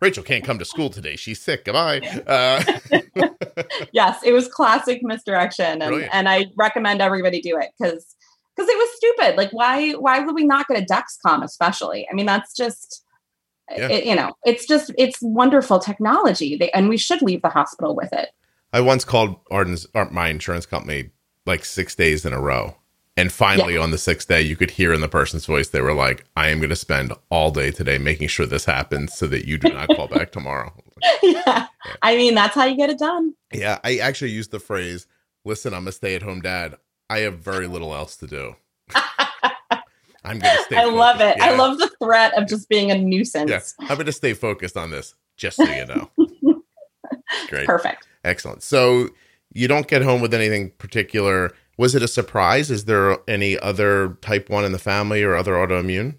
Rachel 0.00 0.22
can't 0.24 0.42
come 0.44 0.58
to 0.58 0.64
school 0.64 0.88
today. 0.88 1.16
She's 1.16 1.40
sick. 1.40 1.66
Goodbye." 1.66 2.00
Uh, 2.26 2.62
yes, 3.92 4.20
it 4.24 4.32
was 4.32 4.48
classic 4.48 5.00
misdirection, 5.02 5.82
and 5.82 5.88
Brilliant. 5.88 6.14
and 6.14 6.28
I 6.30 6.46
recommend 6.56 7.02
everybody 7.02 7.42
do 7.42 7.58
it 7.58 7.70
because 7.78 8.15
because 8.56 8.68
it 8.68 8.76
was 8.76 8.96
stupid. 8.96 9.36
Like 9.36 9.50
why 9.50 9.92
why 9.92 10.20
would 10.20 10.34
we 10.34 10.44
not 10.44 10.68
get 10.68 10.82
a 10.82 10.86
Dexcom? 10.86 11.44
Especially, 11.44 12.06
I 12.10 12.14
mean, 12.14 12.26
that's 12.26 12.54
just. 12.54 13.02
Yeah. 13.76 13.88
It, 13.88 14.04
you 14.04 14.14
know, 14.14 14.32
it's 14.44 14.64
just 14.64 14.92
it's 14.96 15.18
wonderful 15.20 15.80
technology, 15.80 16.56
they, 16.56 16.70
and 16.70 16.88
we 16.88 16.96
should 16.96 17.20
leave 17.20 17.42
the 17.42 17.48
hospital 17.48 17.96
with 17.96 18.12
it. 18.12 18.28
I 18.72 18.80
once 18.80 19.04
called 19.04 19.40
Arden's 19.50 19.88
my 20.12 20.28
insurance 20.28 20.66
company 20.66 21.10
like 21.46 21.64
six 21.64 21.96
days 21.96 22.24
in 22.24 22.32
a 22.32 22.40
row. 22.40 22.76
And 23.16 23.32
finally, 23.32 23.78
on 23.78 23.92
the 23.92 23.98
sixth 23.98 24.28
day, 24.28 24.42
you 24.42 24.56
could 24.56 24.72
hear 24.72 24.92
in 24.92 25.00
the 25.00 25.08
person's 25.08 25.46
voice, 25.46 25.68
they 25.68 25.80
were 25.80 25.94
like, 25.94 26.26
I 26.36 26.48
am 26.48 26.58
going 26.58 26.68
to 26.68 26.76
spend 26.76 27.14
all 27.30 27.50
day 27.50 27.70
today 27.70 27.96
making 27.96 28.28
sure 28.28 28.44
this 28.44 28.66
happens 28.66 29.14
so 29.14 29.26
that 29.28 29.46
you 29.46 29.56
do 29.56 29.72
not 29.72 29.88
call 29.88 30.06
back 30.06 30.32
tomorrow. 30.32 30.74
yeah, 31.22 31.68
I 32.02 32.16
mean, 32.16 32.34
that's 32.34 32.54
how 32.54 32.64
you 32.64 32.76
get 32.76 32.90
it 32.90 32.98
done. 32.98 33.34
Yeah, 33.52 33.78
I 33.82 33.96
actually 33.96 34.32
used 34.32 34.50
the 34.50 34.60
phrase, 34.60 35.06
listen, 35.46 35.72
I'm 35.72 35.88
a 35.88 35.92
stay 35.92 36.14
at 36.14 36.22
home 36.22 36.42
dad. 36.42 36.76
I 37.08 37.20
have 37.20 37.38
very 37.38 37.66
little 37.66 37.94
else 37.94 38.16
to 38.16 38.26
do. 38.26 38.56
I'm 40.24 40.38
going 40.38 40.56
to 40.56 40.62
stay 40.64 40.76
I 40.76 40.84
love 40.84 41.20
it. 41.20 41.38
focused." 41.38 41.42
I 41.42 41.56
love 41.56 41.78
the 41.78 41.90
threat 42.02 42.36
of 42.36 42.48
just 42.48 42.68
being 42.68 42.90
a 42.90 42.98
nuisance. 42.98 43.50
Yeah, 43.50 43.88
I'm 43.88 43.96
going 43.96 44.06
to 44.06 44.12
stay 44.12 44.34
focused 44.34 44.76
on 44.76 44.90
this, 44.90 45.14
just 45.36 45.56
so 45.56 45.64
you 45.64 45.86
know. 45.86 46.10
Great. 47.48 47.66
Perfect. 47.66 48.08
Excellent. 48.24 48.62
So 48.62 49.10
you 49.52 49.68
don't 49.68 49.86
get 49.86 50.02
home 50.02 50.20
with 50.20 50.34
anything 50.34 50.70
particular. 50.78 51.52
Was 51.78 51.94
it 51.94 52.02
a 52.02 52.08
surprise? 52.08 52.70
Is 52.70 52.86
there 52.86 53.18
any 53.28 53.58
other 53.58 54.18
type 54.20 54.50
1 54.50 54.64
in 54.64 54.72
the 54.72 54.78
family 54.78 55.22
or 55.22 55.36
other 55.36 55.52
autoimmune? 55.52 56.16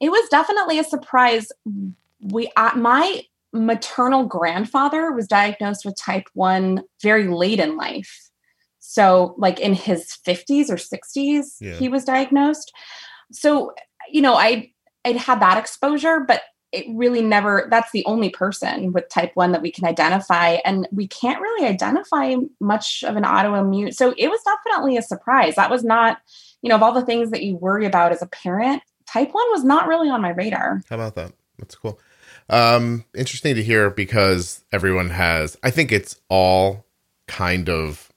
It 0.00 0.10
was 0.10 0.28
definitely 0.30 0.78
a 0.78 0.84
surprise. 0.84 1.48
We, 2.20 2.50
uh, 2.56 2.72
my 2.76 3.22
maternal 3.54 4.24
grandfather 4.24 5.12
was 5.12 5.26
diagnosed 5.28 5.84
with 5.84 5.96
type 5.96 6.28
one 6.34 6.82
very 7.00 7.28
late 7.28 7.60
in 7.60 7.76
life. 7.76 8.30
So, 8.86 9.34
like 9.38 9.58
in 9.60 9.72
his 9.72 10.18
50s 10.26 10.68
or 10.68 10.76
60s, 10.76 11.56
Yeah. 11.60 11.72
he 11.76 11.88
was 11.88 12.04
diagnosed. 12.04 12.70
So, 13.32 13.72
you 14.10 14.20
know, 14.20 14.34
I 14.34 14.70
I'd 15.06 15.16
had 15.16 15.40
that 15.40 15.58
exposure, 15.58 16.20
but 16.20 16.42
it 16.70 16.84
really 16.90 17.22
never 17.22 17.66
that's 17.70 17.92
the 17.92 18.04
only 18.04 18.28
person 18.30 18.92
with 18.92 19.08
type 19.08 19.30
1 19.34 19.52
that 19.52 19.62
we 19.62 19.70
can 19.72 19.86
identify 19.86 20.58
and 20.64 20.86
we 20.92 21.06
can't 21.08 21.40
really 21.40 21.66
identify 21.66 22.34
much 22.60 23.02
of 23.06 23.16
an 23.16 23.22
autoimmune. 23.24 23.94
So, 23.94 24.14
it 24.18 24.28
was 24.28 24.40
definitely 24.44 24.98
a 24.98 25.02
surprise. 25.02 25.54
That 25.56 25.70
was 25.70 25.82
not, 25.82 26.18
you 26.60 26.68
know, 26.68 26.74
of 26.76 26.82
all 26.82 26.92
the 26.92 27.06
things 27.06 27.30
that 27.30 27.42
you 27.42 27.56
worry 27.56 27.86
about 27.86 28.12
as 28.12 28.20
a 28.22 28.26
parent, 28.26 28.82
type 29.06 29.32
1 29.32 29.44
was 29.50 29.64
not 29.64 29.88
really 29.88 30.10
on 30.10 30.20
my 30.20 30.30
radar. 30.30 30.82
How 30.90 30.96
about 30.96 31.14
that? 31.14 31.32
That's 31.58 31.74
cool. 31.74 31.98
Um, 32.50 33.04
interesting 33.16 33.54
to 33.54 33.62
hear 33.62 33.88
because 33.88 34.62
everyone 34.72 35.08
has, 35.10 35.56
I 35.62 35.70
think 35.70 35.90
it's 35.90 36.20
all 36.28 36.84
kind 37.28 37.70
of, 37.70 38.10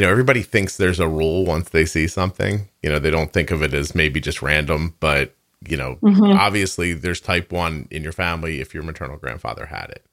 you 0.00 0.06
know, 0.06 0.10
everybody 0.10 0.40
thinks 0.40 0.78
there's 0.78 0.98
a 0.98 1.06
rule 1.06 1.44
once 1.44 1.68
they 1.68 1.84
see 1.84 2.06
something. 2.06 2.66
You 2.82 2.88
know, 2.88 2.98
they 2.98 3.10
don't 3.10 3.34
think 3.34 3.50
of 3.50 3.62
it 3.62 3.74
as 3.74 3.94
maybe 3.94 4.18
just 4.18 4.40
random, 4.40 4.94
but, 4.98 5.34
you 5.68 5.76
know, 5.76 5.98
Mhm. 6.02 6.34
obviously 6.38 6.94
there's 6.94 7.20
type 7.20 7.52
one 7.52 7.86
in 7.90 8.02
your 8.02 8.12
family 8.12 8.62
if 8.62 8.72
your 8.72 8.82
maternal 8.82 9.18
grandfather 9.18 9.66
had 9.66 9.90
it. 9.90 10.06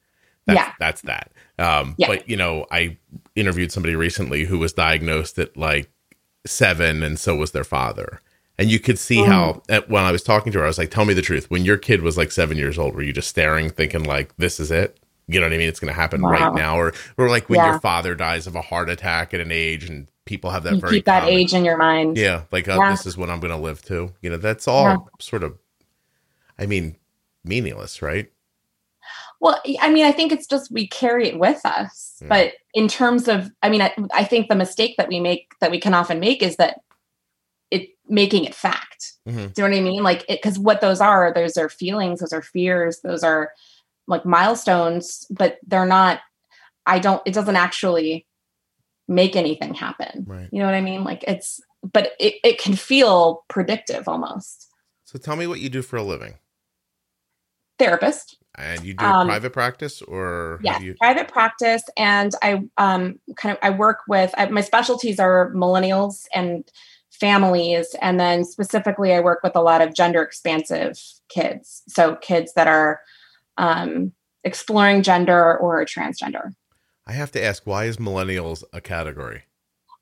That's, 0.46 0.58
Yeah. 0.58 0.72
That's 0.78 1.00
that. 1.02 1.32
Um, 1.58 1.94
Yeah. 1.96 2.08
But, 2.08 2.28
you 2.28 2.36
know, 2.36 2.66
I 2.70 2.98
interviewed 3.34 3.72
somebody 3.72 3.96
recently 3.96 4.44
who 4.44 4.58
was 4.58 4.74
diagnosed 4.74 5.38
at 5.38 5.56
like 5.56 5.88
seven, 6.46 7.02
and 7.02 7.18
so 7.18 7.34
was 7.36 7.52
their 7.52 7.64
father. 7.64 8.20
And 8.58 8.70
you 8.70 8.78
could 8.80 8.98
see 8.98 9.18
Mm. 9.20 9.26
how, 9.26 9.62
at- 9.70 9.88
when 9.88 10.04
I 10.04 10.12
was 10.12 10.22
talking 10.22 10.52
to 10.52 10.58
her, 10.58 10.64
I 10.64 10.68
was 10.68 10.76
like, 10.76 10.90
tell 10.90 11.06
me 11.06 11.14
the 11.14 11.22
truth. 11.22 11.46
When 11.50 11.64
your 11.64 11.78
kid 11.78 12.02
was 12.02 12.18
like 12.18 12.30
seven 12.30 12.58
years 12.58 12.78
old, 12.78 12.94
were 12.94 13.02
you 13.02 13.14
just 13.14 13.28
staring, 13.28 13.70
thinking, 13.70 14.02
like, 14.04 14.36
this 14.36 14.60
is 14.60 14.70
it? 14.70 14.98
You 15.28 15.40
know 15.40 15.46
what 15.46 15.52
I 15.52 15.58
mean? 15.58 15.68
It's 15.68 15.78
going 15.80 15.92
to 15.92 15.98
happen 16.00 16.22
Wow. 16.22 16.30
right 16.30 16.54
now. 16.54 16.76
Or, 16.78 16.92
or 17.18 17.28
like 17.28 17.48
when 17.50 17.58
Yeah. 17.58 17.72
your 17.72 17.80
father 17.80 18.14
dies 18.14 18.46
of 18.46 18.56
a 18.56 18.62
heart 18.62 18.88
attack 18.88 19.34
at 19.34 19.40
an 19.40 19.52
age 19.52 19.88
and 19.88 20.08
people 20.24 20.50
have 20.50 20.62
that 20.64 20.74
you 20.74 20.80
very 20.80 20.92
keep 20.94 21.04
that 21.04 21.20
common- 21.20 21.34
age 21.34 21.52
in 21.54 21.64
your 21.64 21.76
mind. 21.76 22.16
yeah, 22.16 22.42
like 22.50 22.66
uh, 22.68 22.76
Yeah. 22.78 22.90
this 22.90 23.06
is 23.06 23.16
what 23.16 23.28
I'm 23.30 23.38
going 23.40 23.50
to 23.52 23.56
live 23.58 23.82
to. 23.86 24.12
You 24.22 24.30
know, 24.30 24.36
that's 24.38 24.66
all 24.66 24.84
Yeah. 24.84 24.96
sort 25.20 25.42
of, 25.44 25.58
I 26.58 26.66
mean, 26.66 26.96
meaningless, 27.44 28.00
right? 28.02 28.30
Well, 29.40 29.60
I 29.80 29.88
mean, 29.90 30.04
I 30.04 30.10
think 30.12 30.32
it's 30.32 30.46
just 30.46 30.72
we 30.72 30.88
carry 30.88 31.28
it 31.28 31.38
with 31.38 31.64
us. 31.64 32.20
Mm. 32.24 32.28
But 32.28 32.52
in 32.74 32.88
terms 32.88 33.28
of, 33.28 33.50
I 33.62 33.68
mean, 33.68 33.80
I, 33.82 33.94
I 34.12 34.24
think 34.24 34.48
the 34.48 34.56
mistake 34.56 34.96
that 34.98 35.08
we 35.08 35.20
make, 35.20 35.52
that 35.60 35.70
we 35.70 35.78
can 35.78 35.94
often 35.94 36.18
make, 36.18 36.42
is 36.42 36.56
that 36.56 36.80
it 37.70 37.90
making 38.08 38.44
it 38.44 38.54
fact. 38.54 39.12
Mhm. 39.28 39.54
Do 39.54 39.62
you 39.62 39.68
know 39.68 39.74
what 39.76 39.78
I 39.78 39.80
mean? 39.82 40.02
Like, 40.02 40.26
because 40.26 40.58
what 40.58 40.80
those 40.80 41.00
are, 41.00 41.32
those 41.32 41.56
are 41.56 41.68
feelings, 41.68 42.18
those 42.20 42.32
are 42.32 42.42
fears, 42.42 43.00
those 43.02 43.22
are 43.22 43.52
like 44.08 44.24
milestones, 44.26 45.26
but 45.30 45.58
they're 45.64 45.86
not. 45.86 46.18
I 46.86 46.98
don't. 46.98 47.22
It 47.24 47.34
doesn't 47.34 47.54
actually 47.56 48.26
make 49.06 49.36
anything 49.36 49.74
happen. 49.74 50.24
Right. 50.26 50.48
You 50.50 50.58
know 50.58 50.66
what 50.66 50.74
I 50.74 50.80
mean? 50.80 51.04
Like 51.04 51.22
it's, 51.28 51.60
but 51.92 52.12
it, 52.18 52.34
it 52.42 52.58
can 52.58 52.74
feel 52.74 53.44
predictive 53.48 54.08
almost. 54.08 54.68
So 55.04 55.18
tell 55.18 55.36
me 55.36 55.46
what 55.46 55.60
you 55.60 55.68
do 55.68 55.82
for 55.82 55.96
a 55.96 56.02
living. 56.02 56.34
Therapist. 57.78 58.36
And 58.56 58.82
you 58.82 58.92
do 58.94 59.04
Um, 59.04 59.28
private 59.28 59.52
practice 59.52 60.02
or 60.02 60.58
have 60.66 60.82
you? 60.82 60.96
private 60.98 61.28
practice, 61.28 61.84
and 61.96 62.32
I 62.42 62.64
um 62.76 63.20
kind 63.36 63.56
of 63.56 63.58
I 63.62 63.70
work 63.70 64.00
with 64.08 64.34
I, 64.36 64.46
my 64.46 64.62
specialties 64.62 65.20
are 65.20 65.52
millennials 65.54 66.26
and 66.34 66.68
families, 67.10 67.94
and 68.02 68.18
then 68.18 68.44
specifically 68.44 69.12
I 69.12 69.20
work 69.20 69.40
with 69.44 69.54
a 69.54 69.60
lot 69.60 69.80
of 69.80 69.94
gender 69.94 70.22
expansive 70.22 71.00
kids, 71.28 71.82
so 71.86 72.16
kids 72.16 72.54
that 72.54 72.66
are 72.66 73.00
um, 73.58 74.12
exploring 74.44 75.02
gender 75.02 75.58
or 75.58 75.84
transgender. 75.84 76.54
I 77.06 77.12
have 77.12 77.32
to 77.32 77.44
ask, 77.44 77.66
why 77.66 77.84
is 77.84 77.96
millennials 77.96 78.62
a 78.72 78.80
category? 78.80 79.42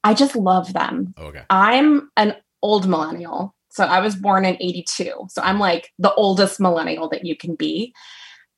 I 0.05 0.15
just 0.15 0.37
love 0.37 0.73
them. 0.73 1.15
Okay. 1.19 1.43
I'm 1.51 2.11
an 2.17 2.37
old 2.63 2.89
millennial. 2.89 3.55
So 3.71 3.85
I 3.85 4.01
was 4.01 4.17
born 4.17 4.45
in 4.45 4.57
82. 4.61 5.27
So 5.29 5.43
I'm 5.43 5.59
like 5.59 5.93
the 5.99 6.15
oldest 6.15 6.61
millennial 6.61 7.09
that 7.11 7.25
you 7.25 7.37
can 7.37 7.55
be. 7.55 7.95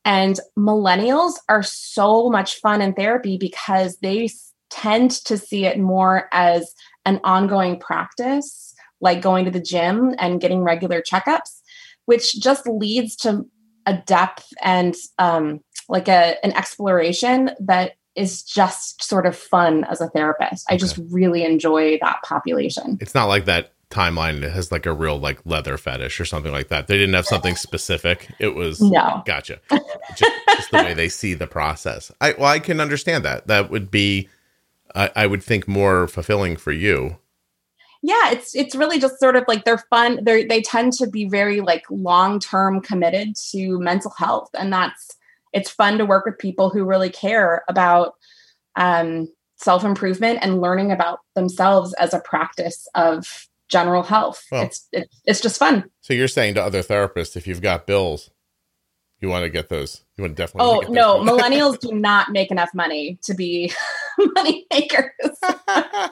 And 0.05 0.39
millennials 0.59 1.35
are 1.49 1.63
so 1.63 2.31
much 2.31 2.61
fun 2.61 2.81
in 2.81 2.95
therapy 2.95 3.37
because 3.37 3.99
they 3.99 4.31
tend 4.71 5.11
to 5.11 5.37
see 5.37 5.67
it 5.67 5.79
more 5.79 6.29
as 6.33 6.75
an 7.05 7.21
ongoing 7.25 7.79
practice, 7.79 8.75
like 9.01 9.21
going 9.21 9.45
to 9.45 9.51
the 9.51 9.61
gym 9.61 10.15
and 10.19 10.41
getting 10.41 10.63
regular 10.63 11.03
checkups, 11.03 11.61
which 12.07 12.41
just 12.41 12.67
leads 12.67 13.17
to 13.17 13.47
a 13.88 13.94
depth 14.07 14.53
and 14.62 14.94
um, 15.18 15.61
like 15.88 16.09
a, 16.09 16.37
an 16.44 16.53
exploration 16.53 17.51
that 17.61 17.92
is 18.14 18.42
just 18.42 19.03
sort 19.03 19.24
of 19.27 19.35
fun 19.37 19.85
as 19.85 20.01
a 20.01 20.09
therapist. 20.11 20.66
I 20.70 20.77
just 20.77 20.98
really 21.11 21.42
enjoy 21.44 21.98
that 22.03 22.18
population. 22.22 22.98
It's 23.01 23.14
not 23.14 23.27
like 23.27 23.46
that 23.46 23.72
timeline 23.90 24.42
that 24.42 24.51
has 24.53 24.70
like 24.70 24.85
a 24.85 24.92
real 24.92 25.18
like 25.18 25.38
leather 25.46 25.79
fetish 25.79 26.20
or 26.20 26.27
something 26.27 26.53
like 26.53 26.68
that. 26.68 26.88
They 26.88 26.98
didn't 26.98 27.14
have 27.14 27.27
something 27.27 27.57
specific. 27.57 28.29
It 28.38 28.55
was 28.55 28.81
No. 28.83 29.22
gotcha. 29.24 29.61
just, 30.16 30.33
just 30.48 30.70
the 30.70 30.79
way 30.79 30.92
they 30.94 31.09
see 31.09 31.33
the 31.33 31.46
process. 31.46 32.12
I 32.20 32.35
well, 32.37 32.48
I 32.48 32.59
can 32.59 32.81
understand 32.81 33.24
that. 33.24 33.46
That 33.46 33.70
would 33.70 33.90
be, 33.90 34.29
I, 34.94 35.11
I 35.16 35.27
would 35.27 35.42
think, 35.42 35.66
more 35.66 36.07
fulfilling 36.07 36.57
for 36.57 36.72
you. 36.72 37.16
Yeah 38.03 38.31
it's 38.31 38.55
it's 38.55 38.75
really 38.75 38.99
just 38.99 39.19
sort 39.19 39.37
of 39.37 39.45
like 39.49 39.65
they're 39.65 39.85
fun 39.91 40.19
they 40.23 40.45
they 40.45 40.63
tend 40.63 40.93
to 40.93 41.07
be 41.07 41.29
very 41.29 41.61
like 41.61 41.85
long 41.91 42.39
term 42.39 42.81
committed 42.81 43.35
to 43.51 43.79
mental 43.81 44.13
health 44.17 44.49
and 44.55 44.73
that's 44.73 45.17
it's 45.53 45.71
fun 45.71 45.99
to 45.99 46.05
work 46.05 46.25
with 46.27 46.39
people 46.39 46.71
who 46.71 46.85
really 46.85 47.11
care 47.11 47.65
about 47.69 48.15
um, 48.77 49.27
self 49.57 49.83
improvement 49.85 50.39
and 50.43 50.61
learning 50.61 50.93
about 50.93 51.21
themselves 51.35 51.95
as 51.95 52.15
a 52.15 52.21
practice 52.21 52.87
of 52.95 53.49
general 53.69 54.03
health 54.03 54.45
Well- 54.53 54.65
it's, 54.65 54.87
it's 54.93 55.21
it's 55.25 55.41
just 55.41 55.59
fun 55.59 55.91
So 56.01 56.15
you're 56.15 56.29
saying 56.29 56.55
to 56.55 56.63
other 56.63 56.83
therapists, 56.83 57.37
if 57.37 57.47
you've 57.47 57.63
got 57.63 57.87
bills, 57.87 58.31
you 59.21 59.29
want 59.29 59.43
to 59.43 59.51
get 59.51 59.69
those. 59.69 60.05
You 60.17 60.23
want 60.23 60.37
to 60.37 60.43
definitely. 60.43 60.87
oh 60.89 60.93
no 60.93 61.19
millennials 61.25 61.79
do 61.81 61.93
not 61.93 62.31
make 62.31 62.51
enough 62.51 62.71
money 62.75 63.19
to 63.23 63.35
be 63.35 63.73
money 64.19 64.67
makers 64.73 65.11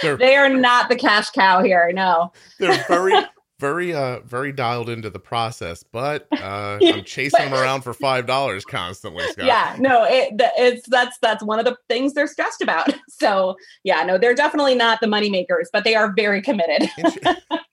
they're 0.00 0.16
they 0.16 0.36
are 0.36 0.48
not 0.48 0.88
the 0.88 0.96
cash 0.96 1.30
cow 1.30 1.62
here 1.62 1.90
no 1.92 2.32
they're 2.58 2.84
very 2.88 3.12
very 3.60 3.94
uh 3.94 4.18
very 4.24 4.50
dialed 4.50 4.88
into 4.88 5.08
the 5.08 5.20
process, 5.20 5.84
but 5.84 6.26
uh 6.32 6.78
I'm 6.82 7.04
chasing 7.04 7.44
them 7.44 7.54
around 7.54 7.82
for 7.82 7.94
five 7.94 8.26
dollars 8.26 8.64
constantly. 8.64 9.24
Scott. 9.28 9.44
yeah 9.46 9.76
no 9.78 10.04
it, 10.04 10.34
it's 10.58 10.88
that's 10.88 11.16
that's 11.22 11.44
one 11.44 11.60
of 11.60 11.64
the 11.64 11.76
things 11.88 12.14
they're 12.14 12.26
stressed 12.26 12.60
about 12.60 12.92
so 13.08 13.54
yeah 13.84 14.02
no 14.02 14.18
they're 14.18 14.34
definitely 14.34 14.74
not 14.74 15.00
the 15.00 15.06
money 15.06 15.30
makers 15.30 15.70
but 15.72 15.84
they 15.84 15.94
are 15.94 16.12
very 16.12 16.42
committed 16.42 16.90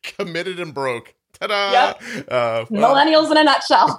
committed 0.04 0.60
and 0.60 0.74
broke. 0.74 1.16
Ta-da! 1.40 1.94
Uh, 2.28 2.66
well, 2.70 2.94
millennials 2.94 3.32
in 3.32 3.38
a 3.38 3.44
nutshell 3.46 3.98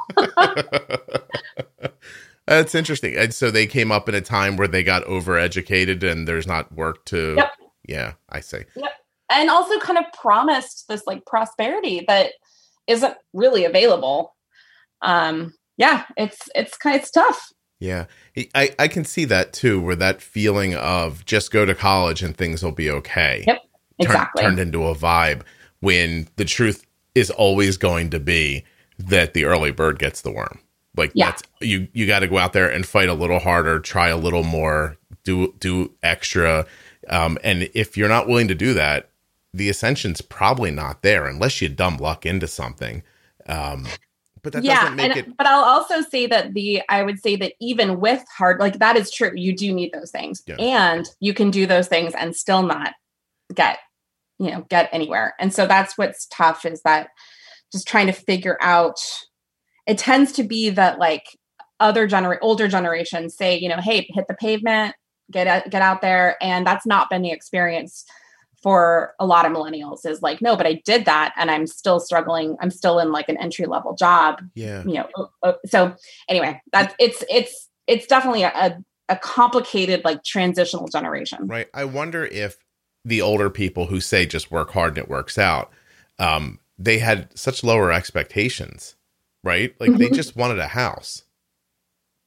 That's 2.51 2.75
interesting. 2.75 3.17
And 3.17 3.33
so 3.33 3.53
they 3.53 3.67
came 3.69 3.93
up 3.93 4.09
in 4.09 4.15
a 4.17 4.21
time 4.21 4.57
where 4.57 4.67
they 4.67 4.83
got 4.83 5.05
overeducated 5.05 6.03
and 6.03 6.27
there's 6.27 6.49
not 6.49 6.73
work 6.73 7.05
to. 7.07 7.35
Yep. 7.37 7.53
Yeah, 7.91 8.13
I 8.29 8.41
see. 8.41 8.63
Yep. 8.77 8.93
and 9.31 9.51
also 9.51 9.79
kind 9.81 9.99
of 9.99 10.05
promised 10.15 10.87
this 10.89 11.03
like 11.07 11.27
prosperity 11.27 12.05
that 12.09 12.33
isn't 12.87 13.15
really 13.33 13.65
available 13.65 14.35
um 15.03 15.53
yeah 15.77 16.05
it's 16.17 16.49
it's 16.55 16.77
kind 16.77 16.97
it's 16.97 17.11
tough 17.11 17.53
Yeah, 17.81 18.07
I 18.55 18.75
I 18.79 18.89
can 18.89 19.05
see 19.07 19.25
that 19.27 19.53
too, 19.55 19.81
where 19.81 19.97
that 19.97 20.21
feeling 20.21 20.75
of 20.75 21.25
just 21.25 21.51
go 21.51 21.65
to 21.65 21.75
college 21.75 22.23
and 22.23 22.37
things 22.37 22.63
will 22.63 22.73
be 22.73 22.91
okay. 22.91 23.45
Yep, 23.47 23.57
turn- 23.57 23.65
exactly 24.11 24.43
turned 24.43 24.59
into 24.59 24.87
a 24.87 24.95
vibe 24.95 25.43
when 25.81 26.29
the 26.37 26.45
truth 26.45 26.85
is 27.15 27.31
always 27.31 27.77
going 27.79 28.11
to 28.11 28.21
be 28.21 28.65
that 28.99 29.33
the 29.33 29.45
early 29.47 29.71
bird 29.73 29.99
gets 29.99 30.21
the 30.21 30.31
worm. 30.31 30.59
Like 30.97 31.13
Yeah. 31.15 31.31
that's 31.31 31.43
you 31.63 31.89
you 31.95 32.07
got 32.07 32.19
to 32.21 32.29
go 32.29 32.37
out 32.37 32.53
there 32.53 32.69
and 32.69 32.85
fight 32.85 33.09
a 33.09 33.15
little 33.15 33.39
harder, 33.39 33.81
try 33.81 34.09
a 34.09 34.17
little 34.19 34.43
more, 34.45 34.99
do 35.25 35.55
do 35.59 35.95
extra. 36.03 36.67
Um, 37.11 37.39
and 37.45 37.69
if 37.75 37.97
you're 37.97 38.09
not 38.09 38.29
willing 38.29 38.49
to 38.49 38.55
do 38.55 38.73
that, 38.75 39.11
the 39.53 39.69
ascension's 39.69 40.21
probably 40.21 40.71
not 40.71 41.03
there 41.03 41.27
unless 41.27 41.61
you 41.61 41.69
dumb 41.69 41.97
luck 41.97 42.25
into 42.25 42.47
something. 42.47 43.03
Um, 43.47 43.87
but 44.43 44.53
that 44.53 44.65
yeah 44.65 44.83
doesn't 44.83 44.97
make 44.97 45.17
and, 45.17 45.19
it. 45.19 45.37
but 45.37 45.47
i'll 45.47 45.65
also 45.65 46.01
say 46.01 46.27
that 46.27 46.55
the 46.55 46.83
i 46.89 47.03
would 47.03 47.19
say 47.21 47.37
that 47.37 47.53
even 47.61 48.01
with 48.01 48.25
hard 48.37 48.59
like 48.61 48.79
that 48.79 48.97
is 48.97 49.11
true 49.11 49.33
you 49.35 49.55
do 49.55 49.73
need 49.73 49.93
those 49.93 50.11
things 50.11 50.43
Yeah. 50.47 50.57
and 50.59 51.07
you 51.21 51.35
can 51.35 51.51
do 51.51 51.67
those 51.67 51.89
things 51.89 52.15
and 52.15 52.35
still 52.35 52.63
not 52.63 52.95
get 53.55 53.79
you 54.39 54.51
know 54.51 54.65
get 54.69 54.89
anywhere 54.93 55.35
and 55.39 55.53
so 55.53 55.67
that's 55.67 55.99
what's 55.99 56.27
tough 56.27 56.65
is 56.65 56.83
that 56.83 57.09
just 57.73 57.87
trying 57.87 58.07
to 58.07 58.13
figure 58.13 58.57
out 58.61 58.99
it 59.87 59.99
tends 59.99 60.33
to 60.33 60.43
be 60.43 60.71
that 60.71 60.99
like 60.99 61.25
other 61.79 62.09
gener 62.09 62.39
older 62.41 62.69
generations 62.69 63.37
say 63.37 63.59
you 63.59 63.69
know 63.69 63.81
hey 63.81 64.07
hit 64.15 64.27
the 64.29 64.35
pavement 64.35 64.95
get 65.31 65.47
out, 65.47 65.71
get 65.71 65.83
out 65.83 66.01
there 66.03 66.37
and 66.43 66.67
that's 66.67 66.87
not 66.87 67.09
been 67.11 67.23
the 67.23 67.31
experience 67.33 68.05
for 68.63 69.15
a 69.19 69.25
lot 69.25 69.47
of 69.47 69.53
millennials 69.53 70.05
is 70.05 70.21
like 70.23 70.43
no 70.43 70.57
but 70.57 70.67
i 70.67 70.75
did 70.85 71.05
that 71.07 71.33
and 71.37 71.51
i'm 71.51 71.67
still 71.67 71.99
struggling 72.01 72.57
i'm 72.61 72.71
still 72.71 72.99
in 72.99 73.11
like 73.11 73.29
an 73.29 73.37
entry 73.39 73.67
level 73.67 73.95
job 73.95 74.43
Yeah, 74.55 74.83
you 74.85 74.95
know 74.95 75.09
uh, 75.17 75.27
uh, 75.43 75.53
so 75.67 75.95
anyway 76.29 76.61
that's 76.73 76.95
it's 76.99 77.25
it's 77.31 77.69
it's 77.87 78.07
definitely 78.07 78.43
a, 78.43 78.79
a 79.09 79.17
complicated 79.17 80.05
like 80.05 80.23
transitional 80.25 80.89
generation 80.89 81.47
right. 81.47 81.69
I 81.75 81.85
wonder 81.87 82.25
if 82.27 82.57
the 83.05 83.23
older 83.23 83.49
people 83.49 83.87
who 83.87 84.01
say 84.01 84.27
just 84.27 84.51
work 84.51 84.73
hard 84.73 84.91
and 84.91 84.99
it 84.99 85.09
works 85.09 85.39
out, 85.39 85.73
um, 86.19 86.59
they 86.79 86.99
had 86.99 87.37
such 87.37 87.65
lower 87.65 87.91
expectations, 87.91 88.95
right? 89.43 89.75
Like 89.81 89.97
they 89.97 90.11
Mhm. 90.11 90.15
just 90.15 90.37
wanted 90.37 90.59
a 90.59 90.69
house. 90.69 91.25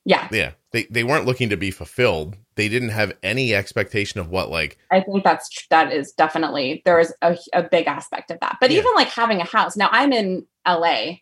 yeah 0.04 0.28
Yeah, 0.32 0.52
they 0.74 0.84
they 0.90 1.04
weren't 1.04 1.26
looking 1.26 1.50
to 1.50 1.58
be 1.58 1.72
fulfilled. 1.72 2.36
They 2.56 2.68
didn't 2.68 2.90
have 2.90 3.14
any 3.24 3.56
expectation 3.56 4.20
of 4.20 4.30
what 4.30 4.50
like 4.52 4.78
i 4.92 5.00
think 5.02 5.24
that's 5.24 5.50
that 5.72 5.92
is 5.92 6.12
definitely 6.12 6.82
there 6.86 7.00
is 7.00 7.12
a, 7.24 7.36
a 7.54 7.64
big 7.64 7.88
aspect 7.88 8.30
of 8.30 8.40
that 8.42 8.58
but 8.62 8.70
Yeah. 8.70 8.80
even 8.80 8.92
like 8.94 9.08
having 9.08 9.42
a 9.42 9.44
house 9.46 9.76
now 9.76 9.90
i'm 9.92 10.14
in 10.14 10.46
la 10.68 11.14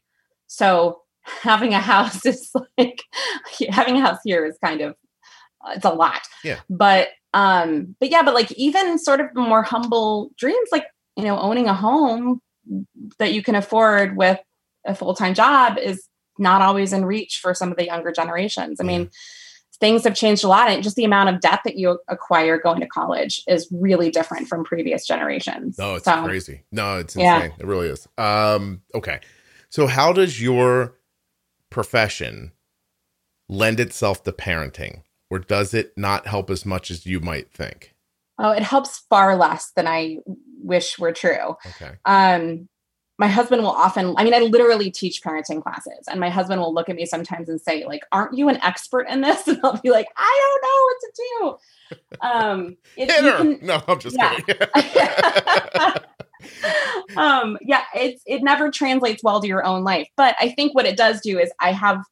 so 0.48 1.02
having 1.24 1.74
a 1.74 1.80
house 1.80 2.26
is 2.26 2.52
like 2.78 3.02
having 3.70 3.96
a 3.96 4.02
house 4.02 4.18
here 4.26 4.46
is 4.46 4.58
kind 4.62 4.82
of 4.82 4.96
it's 5.70 5.86
a 5.86 5.94
lot 5.94 6.20
Yeah. 6.44 6.60
but 6.70 7.08
um 7.34 7.96
but 8.02 8.10
yeah 8.12 8.24
but 8.24 8.34
like 8.34 8.52
even 8.54 9.00
sort 9.00 9.22
of 9.22 9.28
more 9.36 9.64
humble 9.64 10.32
dreams 10.38 10.68
like 10.74 10.88
you 11.16 11.24
know 11.24 11.40
owning 11.40 11.68
a 11.68 11.74
home 11.74 12.42
that 13.20 13.32
you 13.34 13.42
can 13.42 13.56
afford 13.56 14.18
with 14.18 14.40
a 14.86 14.94
full-time 14.96 15.34
job 15.34 15.78
is 15.78 16.08
not 16.38 16.62
always 16.62 16.92
in 16.92 17.06
reach 17.06 17.40
for 17.42 17.54
some 17.54 17.72
of 17.72 17.78
the 17.78 17.86
younger 17.86 18.12
generations 18.12 18.82
i 18.82 18.84
mean 18.84 19.10
things 19.82 20.06
have 20.06 20.16
changed 20.16 20.46
a 20.46 20.48
lot 20.48 20.70
and 20.70 20.82
just 20.84 20.96
the 20.96 21.04
amount 21.04 21.28
of 21.28 21.42
debt 21.42 21.60
that 21.66 21.76
you 21.78 22.00
acquire 22.08 22.58
going 22.58 22.80
to 22.80 22.88
college 22.88 23.44
is 23.48 23.68
really 23.72 24.10
different 24.12 24.48
from 24.48 24.64
previous 24.64 25.06
generations 25.06 25.76
no, 25.78 25.96
it's 25.96 26.06
So, 26.06 26.24
crazy. 26.24 26.64
No, 26.72 27.00
it's 27.00 27.16
Yeah. 27.18 27.42
insane. 27.42 27.58
It 27.60 27.66
really 27.66 27.90
is. 27.90 28.08
Um, 28.18 28.84
okay, 28.96 29.20
so 29.70 29.88
how 29.88 30.14
does 30.14 30.42
your 30.42 30.94
profession 31.70 32.52
lend 33.50 33.80
itself 33.80 34.24
to 34.24 34.32
parenting, 34.32 35.02
or 35.30 35.40
does 35.40 35.74
it 35.74 35.94
not 35.98 36.28
help 36.28 36.50
as 36.50 36.66
much 36.66 36.90
as 36.92 37.06
you 37.06 37.20
might 37.20 37.52
think? 37.52 37.94
oh 38.40 38.52
it 38.52 38.64
helps 38.64 39.00
far 39.10 39.36
less 39.36 39.72
than 39.76 39.86
i 39.88 40.18
wish 40.64 40.98
were 40.98 41.12
true 41.12 41.56
Okay, 41.68 41.92
um 42.06 42.68
my 43.22 43.28
husband 43.28 43.62
will 43.62 43.70
often 43.70 44.14
i 44.18 44.24
mean 44.24 44.34
i 44.34 44.40
literally 44.40 44.90
teach 44.92 45.22
parenting 45.22 45.62
classes 45.62 46.08
and 46.10 46.20
my 46.20 46.30
husband 46.30 46.60
will 46.60 46.74
look 46.74 46.90
at 46.90 46.96
me 46.96 47.06
sometimes 47.06 47.48
and 47.48 47.62
say 47.62 47.86
like 47.86 48.02
aren't 48.12 48.36
you 48.38 48.50
an 48.50 48.58
expert 48.64 49.08
in 49.08 49.22
this 49.22 49.48
and 49.48 49.60
i'll 49.64 49.78
be 49.78 49.92
like 49.92 50.08
i 50.18 50.40
don't 50.44 50.62
know 50.68 50.80
what 50.88 51.00
to 51.04 51.12
do 51.16 52.58
um 52.60 52.78
it, 52.98 53.08
can- 53.10 53.60
no, 53.62 53.82
I'm 53.88 54.00
just 54.00 54.18
Yeah. 54.18 54.40
kidding. 54.40 54.68
um 57.18 57.58
yeah 57.62 57.84
it's 57.96 58.24
it 58.26 58.42
never 58.44 58.72
translates 58.72 59.24
well 59.24 59.40
to 59.42 59.48
your 59.48 59.64
own 59.64 59.84
life 59.84 60.08
but 60.18 60.36
i 60.40 60.50
think 60.50 60.74
what 60.74 60.86
it 60.88 60.98
does 60.98 61.22
do 61.22 61.38
is 61.40 61.52
i 61.60 61.72
have 61.72 62.04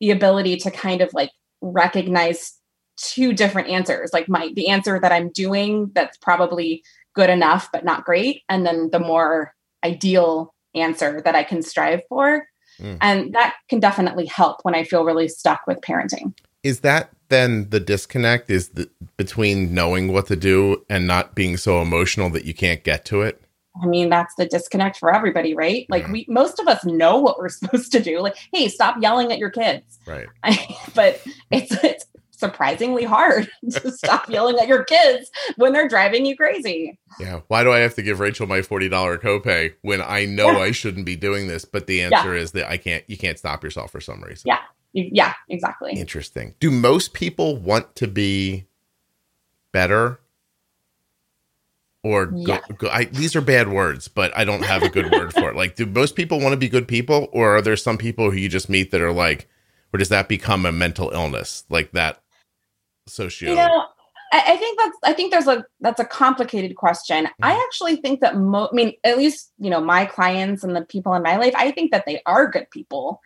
the 0.00 0.10
ability 0.10 0.56
to 0.56 0.70
kind 0.70 1.00
of 1.00 1.10
like 1.14 1.30
recognize 1.60 2.54
two 2.96 3.32
different 3.32 3.68
answers 3.68 4.10
like 4.12 4.28
my 4.28 4.50
the 4.56 4.68
answer 4.68 4.98
that 4.98 5.12
i'm 5.12 5.30
doing 5.30 5.90
that's 5.94 6.16
probably 6.18 6.82
good 7.14 7.30
enough 7.30 7.68
but 7.72 7.84
not 7.84 8.04
great 8.04 8.42
and 8.48 8.66
then 8.66 8.90
the 8.90 8.98
more 8.98 9.54
ideal 9.84 10.52
answer 10.76 11.20
that 11.24 11.34
i 11.34 11.42
can 11.42 11.62
strive 11.62 12.00
for 12.08 12.46
Mm. 12.78 12.98
and 13.00 13.32
that 13.32 13.54
can 13.70 13.80
definitely 13.80 14.26
help 14.26 14.58
when 14.62 14.74
i 14.74 14.84
feel 14.84 15.02
really 15.02 15.28
stuck 15.28 15.62
with 15.66 15.80
parenting 15.80 16.34
is 16.62 16.80
that 16.80 17.10
then 17.28 17.70
the 17.70 17.80
disconnect 17.80 18.50
is 18.50 18.70
the, 18.70 18.90
between 19.16 19.72
knowing 19.72 20.12
what 20.12 20.26
to 20.26 20.36
do 20.36 20.84
and 20.90 21.06
not 21.06 21.34
being 21.34 21.56
so 21.56 21.80
emotional 21.80 22.28
that 22.30 22.44
you 22.44 22.54
can't 22.54 22.82
get 22.84 23.04
to 23.06 23.22
it? 23.22 23.40
I 23.82 23.86
mean, 23.86 24.08
that's 24.10 24.34
the 24.36 24.46
disconnect 24.46 24.96
for 24.98 25.14
everybody, 25.14 25.54
right? 25.54 25.86
Like 25.88 26.04
Yeah. 26.04 26.12
we 26.12 26.26
most 26.28 26.58
of 26.58 26.66
us 26.66 26.84
know 26.84 27.18
what 27.18 27.38
we're 27.38 27.48
supposed 27.60 27.92
to 27.92 28.00
do. 28.00 28.20
Like, 28.20 28.36
hey, 28.52 28.68
stop 28.68 28.96
yelling 29.00 29.32
at 29.32 29.38
your 29.38 29.50
kids. 29.50 29.98
Right. 30.06 30.26
but 30.94 31.20
it's 31.50 31.72
it's 31.84 32.06
surprisingly 32.36 33.04
hard 33.04 33.50
to 33.70 33.90
stop 33.90 34.28
yelling 34.28 34.58
at 34.58 34.68
your 34.68 34.84
kids 34.84 35.30
when 35.56 35.72
they're 35.72 35.88
driving 35.88 36.24
you 36.26 36.36
crazy. 36.36 36.98
Yeah. 37.18 37.40
Why 37.48 37.64
do 37.64 37.72
I 37.72 37.78
have 37.78 37.94
to 37.96 38.02
give 38.02 38.20
Rachel 38.20 38.46
my 38.46 38.62
forty 38.62 38.88
dollar 38.88 39.18
copay 39.18 39.74
when 39.82 40.00
I 40.02 40.24
know 40.26 40.48
I 40.60 40.70
shouldn't 40.70 41.06
be 41.06 41.16
doing 41.16 41.48
this? 41.48 41.64
But 41.64 41.86
the 41.86 42.02
answer 42.02 42.34
is 42.34 42.52
that 42.52 42.70
I 42.70 42.76
can't. 42.76 43.04
You 43.08 43.16
can't 43.16 43.38
stop 43.38 43.64
yourself 43.64 43.90
for 43.90 44.00
some 44.00 44.22
reason. 44.22 44.44
Yeah. 44.46 44.60
Yeah, 44.92 45.34
exactly. 45.50 45.92
Interesting. 45.92 46.54
Do 46.58 46.70
most 46.70 47.12
people 47.12 47.56
want 47.56 47.94
to 47.96 48.06
be 48.08 48.64
better? 49.72 50.20
Or 52.02 52.26
go, 52.26 52.38
Yeah. 52.38 52.60
go, 52.78 52.88
I, 52.88 53.04
these 53.04 53.34
are 53.34 53.40
bad 53.40 53.68
words, 53.68 54.06
but 54.08 54.34
I 54.36 54.44
don't 54.44 54.64
have 54.64 54.82
a 54.82 54.88
good 54.88 55.10
word 55.10 55.32
for 55.32 55.50
it. 55.50 55.56
Like, 55.56 55.74
do 55.74 55.84
most 55.86 56.14
people 56.14 56.38
want 56.40 56.52
to 56.52 56.56
be 56.56 56.68
good 56.68 56.86
people, 56.86 57.28
or 57.32 57.56
are 57.56 57.60
there 57.62 57.76
some 57.76 57.98
people 57.98 58.30
who 58.30 58.36
you 58.38 58.48
just 58.48 58.68
meet 58.70 58.90
that 58.92 59.00
are 59.00 59.12
like, 59.12 59.48
or 59.92 59.98
does 59.98 60.08
that 60.10 60.28
become 60.28 60.64
a 60.64 60.72
mental 60.72 61.10
illness 61.10 61.64
like 61.68 61.90
that? 61.92 62.22
Socio? 63.06 63.50
You 63.50 63.56
know, 63.56 63.84
I, 64.32 64.42
I 64.48 64.56
think 64.56 64.78
that's 64.78 64.96
I 65.04 65.12
think 65.12 65.32
there's 65.32 65.46
a 65.46 65.64
that's 65.80 66.00
a 66.00 66.04
complicated 66.04 66.76
question. 66.76 67.28
I 67.42 67.54
Mhm. 67.54 67.64
actually 67.64 67.96
think 67.96 68.20
that 68.20 68.36
mo- 68.36 68.68
I 68.70 68.74
mean, 68.74 68.92
at 69.04 69.16
least 69.16 69.52
you 69.58 69.70
know 69.70 69.80
my 69.80 70.04
clients 70.04 70.64
and 70.64 70.74
the 70.74 70.82
people 70.84 71.14
in 71.14 71.22
my 71.22 71.36
life, 71.36 71.54
I 71.56 71.70
think 71.70 71.92
that 71.92 72.04
they 72.06 72.22
are 72.26 72.50
good 72.50 72.70
people, 72.70 73.20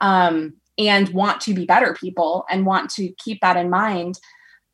um, 0.00 0.54
and 0.78 1.08
want 1.10 1.40
to 1.42 1.54
be 1.54 1.66
better 1.66 1.94
people 1.94 2.44
and 2.50 2.66
want 2.66 2.90
to 2.90 3.12
keep 3.18 3.40
that 3.42 3.56
in 3.56 3.70
mind. 3.70 4.18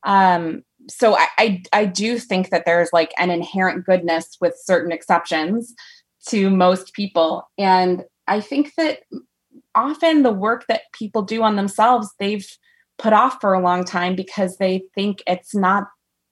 Um, 0.05 0.63
so 0.89 1.17
I, 1.17 1.27
I 1.39 1.63
I 1.73 1.85
do 1.85 2.19
think 2.19 2.51
that 2.51 2.65
there's 2.65 2.91
like 2.93 3.13
an 3.19 3.31
inherent 3.31 3.85
goodness 3.85 4.37
with 4.41 4.55
certain 4.63 4.93
exceptions 4.93 5.75
to 6.29 6.51
most 6.51 6.93
people, 6.93 7.49
and 7.59 8.05
I 8.27 8.41
think 8.41 8.75
that 8.77 9.01
often 9.75 10.23
the 10.23 10.33
work 10.33 10.65
that 10.69 10.83
people 10.93 11.23
do 11.23 11.43
on 11.43 11.57
themselves, 11.57 12.09
they've 12.19 12.47
put 12.99 13.13
off 13.13 13.41
for 13.41 13.53
a 13.53 13.61
long 13.61 13.85
time 13.85 14.15
because 14.17 14.57
they 14.57 14.83
think 14.95 15.23
it's 15.27 15.55
not 15.55 15.85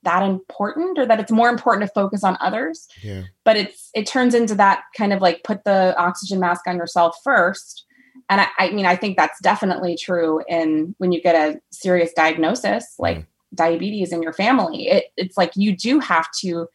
that 0.02 0.22
important 0.22 0.98
or 0.98 1.06
that 1.06 1.18
it's 1.18 1.32
more 1.32 1.48
important 1.48 1.86
to 1.86 1.92
focus 1.94 2.22
on 2.22 2.36
others 2.40 2.86
yeah. 3.02 3.22
but 3.44 3.56
it's 3.56 3.90
it 3.94 4.06
turns 4.06 4.34
into 4.34 4.54
that 4.54 4.82
kind 4.96 5.12
of 5.12 5.22
like 5.22 5.42
put 5.44 5.64
the 5.64 5.94
oxygen 5.98 6.38
mask 6.38 6.66
on 6.66 6.76
yourself 6.76 7.16
first 7.24 7.86
and 8.28 8.40
i, 8.42 8.46
I 8.58 8.70
mean 8.70 8.86
i 8.86 8.96
think 8.96 9.16
that's 9.16 9.40
definitely 9.40 9.96
true 9.96 10.42
in 10.46 10.94
when 10.98 11.10
you 11.12 11.22
get 11.22 11.34
a 11.34 11.58
serious 11.70 12.12
diagnosis 12.12 12.94
like 12.98 13.18
Mm. 13.18 13.26
diabetes 13.56 14.12
in 14.12 14.22
your 14.22 14.32
family 14.32 14.88
it, 14.88 15.04
it's 15.16 15.36
like 15.36 15.52
you 15.54 15.76
do 15.76 16.00
have 16.00 16.26
to 16.40 16.66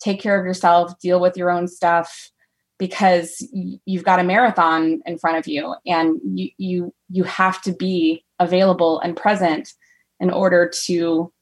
take 0.00 0.20
care 0.20 0.38
of 0.38 0.46
yourself 0.46 0.98
deal 1.00 1.20
with 1.20 1.36
your 1.36 1.50
own 1.50 1.68
stuff 1.68 2.30
because 2.78 3.46
you've 3.84 4.04
got 4.04 4.20
a 4.20 4.24
marathon 4.24 5.00
in 5.04 5.18
front 5.18 5.36
of 5.36 5.46
you 5.46 5.74
and 5.84 6.20
you 6.24 6.48
you 6.56 6.94
you 7.10 7.24
have 7.24 7.60
to 7.62 7.72
be 7.72 8.24
available 8.38 9.00
and 9.00 9.16
present 9.16 9.74
in 10.20 10.30
order 10.30 10.70
to 10.86 11.32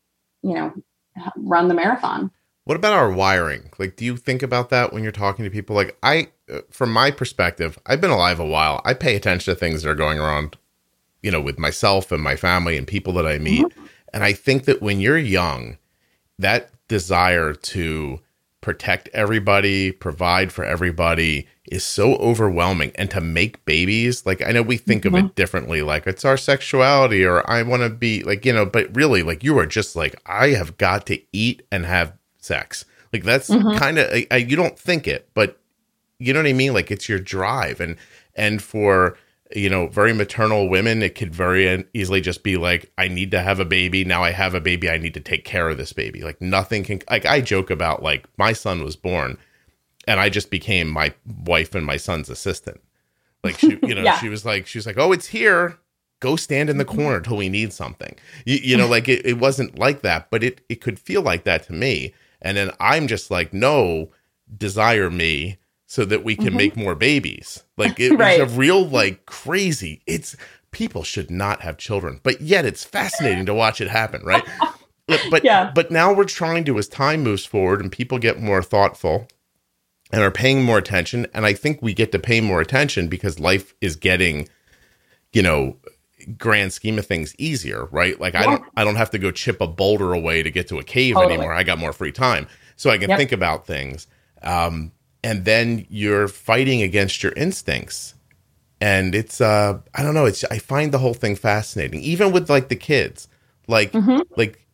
you 0.42 0.54
know 0.54 0.72
run 1.36 1.68
the 1.68 1.74
marathon 1.74 2.30
What 2.64 2.76
about 2.76 2.92
our 2.92 3.10
wiring? 3.10 3.70
Like, 3.78 3.96
do 3.96 4.04
you 4.04 4.16
think 4.16 4.42
about 4.42 4.70
that 4.70 4.92
when 4.92 5.02
you're 5.02 5.12
talking 5.12 5.44
to 5.44 5.50
people? 5.50 5.76
Like, 5.76 5.96
I, 6.02 6.28
from 6.70 6.92
my 6.92 7.12
perspective, 7.12 7.78
I've 7.86 8.00
been 8.00 8.10
alive 8.10 8.40
a 8.40 8.44
while. 8.44 8.82
I 8.84 8.92
pay 8.92 9.14
attention 9.14 9.54
to 9.54 9.58
things 9.58 9.82
that 9.82 9.90
are 9.90 9.94
going 9.94 10.18
around, 10.18 10.56
you 11.22 11.30
know, 11.30 11.40
with 11.40 11.60
myself 11.60 12.10
and 12.10 12.20
my 12.22 12.34
family 12.34 12.76
and 12.76 12.84
people 12.84 13.12
that 13.14 13.26
I 13.26 13.36
mm-hmm. 13.36 13.44
meet. 13.44 13.66
And 14.12 14.24
I 14.24 14.32
think 14.32 14.64
that 14.64 14.82
when 14.82 14.98
you're 15.00 15.16
young, 15.16 15.78
that 16.38 16.70
desire 16.88 17.52
to 17.54 18.20
protect 18.60 19.08
everybody, 19.12 19.92
provide 19.92 20.50
for 20.50 20.64
everybody 20.64 21.46
is 21.70 21.84
so 21.84 22.14
overwhelming. 22.16 22.92
And 22.94 23.10
to 23.10 23.20
make 23.20 23.64
babies, 23.64 24.24
like 24.26 24.42
I 24.42 24.52
know 24.52 24.62
we 24.62 24.76
think 24.76 25.04
of 25.04 25.14
it 25.14 25.34
differently, 25.34 25.82
like 25.82 26.06
it's 26.06 26.24
our 26.24 26.36
sexuality 26.36 27.24
or 27.24 27.48
I 27.50 27.62
want 27.62 27.82
to 27.82 27.90
be 27.90 28.22
like, 28.22 28.44
you 28.44 28.52
know, 28.52 28.66
but 28.66 28.94
really, 28.94 29.22
like 29.22 29.42
you 29.44 29.58
are 29.58 29.66
just 29.66 29.96
like, 29.96 30.14
I 30.26 30.48
have 30.50 30.76
got 30.78 31.06
to 31.06 31.20
eat 31.32 31.62
and 31.72 31.84
have 31.86 32.12
sex. 32.38 32.84
Like 33.12 33.24
that's 33.24 33.48
Mhm. 33.48 33.78
kind 33.78 33.98
of, 33.98 34.48
you 34.48 34.56
don't 34.56 34.78
think 34.78 35.06
it, 35.08 35.28
but 35.34 35.58
you 36.18 36.32
know 36.32 36.40
what 36.40 36.48
I 36.48 36.52
mean? 36.52 36.72
Like 36.72 36.90
it's 36.90 37.08
your 37.08 37.18
drive. 37.18 37.80
And, 37.80 37.96
and 38.34 38.62
for, 38.62 39.16
you 39.54 39.70
know, 39.70 39.86
very 39.86 40.12
maternal 40.12 40.68
women, 40.68 41.02
it 41.02 41.14
could 41.14 41.34
very 41.34 41.84
easily 41.94 42.20
just 42.20 42.42
be 42.42 42.56
like, 42.56 42.90
I 42.98 43.08
need 43.08 43.30
to 43.30 43.40
have 43.40 43.60
a 43.60 43.64
baby. 43.64 44.04
Now 44.04 44.24
I 44.24 44.30
have 44.32 44.54
a 44.54 44.60
baby. 44.60 44.90
I 44.90 44.98
need 44.98 45.14
to 45.14 45.20
take 45.20 45.44
care 45.44 45.68
of 45.68 45.76
this 45.76 45.92
baby. 45.92 46.22
Like 46.22 46.40
nothing 46.40 46.84
can, 46.84 47.00
like 47.10 47.26
I 47.26 47.40
joke 47.40 47.70
about 47.70 48.02
like 48.02 48.26
my 48.38 48.52
son 48.52 48.82
was 48.82 48.96
born 48.96 49.38
and 50.06 50.20
I 50.20 50.28
just 50.28 50.50
became 50.50 50.88
my 50.88 51.12
wife 51.44 51.74
and 51.74 51.84
my 51.84 51.96
son's 51.96 52.28
assistant. 52.30 52.80
Like 53.44 53.58
she, 53.58 53.78
you 53.82 53.94
know, 53.94 54.02
Yeah. 54.02 54.18
she 54.18 54.28
was 54.28 54.44
like, 54.44 54.66
she 54.66 54.78
was 54.78 54.86
like, 54.86 54.98
oh, 54.98 55.12
it's 55.12 55.26
here. 55.28 55.78
Go 56.20 56.36
stand 56.36 56.70
in 56.70 56.78
the 56.78 56.84
corner 56.84 57.20
till 57.20 57.36
we 57.36 57.48
need 57.48 57.72
something. 57.72 58.16
You, 58.46 58.56
you 58.62 58.76
know, 58.76 58.86
like 58.88 59.08
it, 59.08 59.24
it 59.26 59.38
wasn't 59.38 59.78
like 59.78 60.02
that, 60.02 60.30
but 60.30 60.42
it, 60.42 60.62
it 60.68 60.80
could 60.80 60.98
feel 60.98 61.20
like 61.22 61.44
that 61.44 61.64
to 61.64 61.72
me. 61.72 62.14
And 62.40 62.56
then 62.56 62.70
I'm 62.80 63.06
just 63.06 63.30
like, 63.30 63.52
no, 63.52 64.10
desire 64.56 65.10
me 65.10 65.58
so 65.86 66.04
that 66.04 66.24
we 66.24 66.34
can 66.34 66.54
Mhm. 66.54 66.56
make 66.56 66.76
more 66.76 66.94
babies. 66.94 67.64
Like 67.76 68.00
it 68.00 68.16
Right. 68.16 68.40
was 68.40 68.52
a 68.52 68.56
real 68.56 68.86
like 68.88 69.26
crazy. 69.26 70.02
It's 70.06 70.36
people 70.70 71.02
should 71.02 71.30
not 71.30 71.60
have 71.62 71.76
children, 71.78 72.20
but 72.22 72.40
yet 72.40 72.64
it's 72.64 72.84
fascinating 72.84 73.46
to 73.46 73.54
watch 73.54 73.80
it 73.80 73.88
happen, 73.88 74.22
right? 74.24 74.44
But 75.08 75.20
but, 75.30 75.44
Yeah. 75.44 75.70
but 75.72 75.92
now 75.92 76.12
we're 76.12 76.24
trying 76.24 76.64
to 76.64 76.76
as 76.78 76.88
time 76.88 77.22
moves 77.22 77.44
forward 77.44 77.80
and 77.80 77.92
people 77.92 78.18
get 78.18 78.40
more 78.40 78.60
thoughtful 78.60 79.28
and 80.12 80.22
are 80.22 80.30
paying 80.30 80.62
more 80.62 80.78
attention 80.78 81.26
and 81.34 81.44
I 81.46 81.52
think 81.52 81.80
we 81.82 81.92
get 81.94 82.12
to 82.12 82.18
pay 82.18 82.40
more 82.40 82.60
attention 82.60 83.08
because 83.08 83.40
life 83.40 83.74
is 83.80 83.96
getting 83.96 84.48
you 85.32 85.42
know 85.42 85.76
grand 86.38 86.72
scheme 86.72 86.98
of 86.98 87.06
things 87.06 87.34
easier, 87.38 87.86
right? 87.86 88.18
Like 88.20 88.34
I 88.34 88.46
don't 88.46 88.62
I 88.76 88.84
don't 88.84 88.96
have 88.96 89.10
to 89.10 89.18
go 89.18 89.30
chip 89.30 89.60
a 89.60 89.66
boulder 89.66 90.12
away 90.12 90.42
to 90.42 90.50
get 90.50 90.68
to 90.68 90.78
a 90.78 90.84
cave 90.84 91.14
Totally. 91.14 91.34
anymore. 91.34 91.52
I 91.52 91.62
got 91.62 91.78
more 91.78 91.92
free 91.92 92.12
time. 92.12 92.48
So 92.76 92.90
I 92.90 92.98
can 92.98 93.10
Yep. 93.10 93.18
think 93.18 93.32
about 93.32 93.66
things. 93.66 94.06
Um 94.42 94.92
and 95.22 95.44
then 95.44 95.86
you're 95.88 96.28
fighting 96.28 96.82
against 96.82 97.22
your 97.22 97.32
instincts. 97.32 98.14
And 98.80 99.14
it's 99.14 99.40
uh 99.40 99.78
I 99.94 100.02
don't 100.02 100.14
know, 100.14 100.26
it's 100.26 100.44
I 100.44 100.58
find 100.58 100.90
the 100.92 100.98
whole 100.98 101.14
thing 101.14 101.36
fascinating. 101.36 102.00
Even 102.00 102.32
with 102.32 102.48
like 102.50 102.68
the 102.68 102.76
kids. 102.76 103.28
Like 103.68 103.92
Mhm. 103.92 104.22
like 104.36 104.64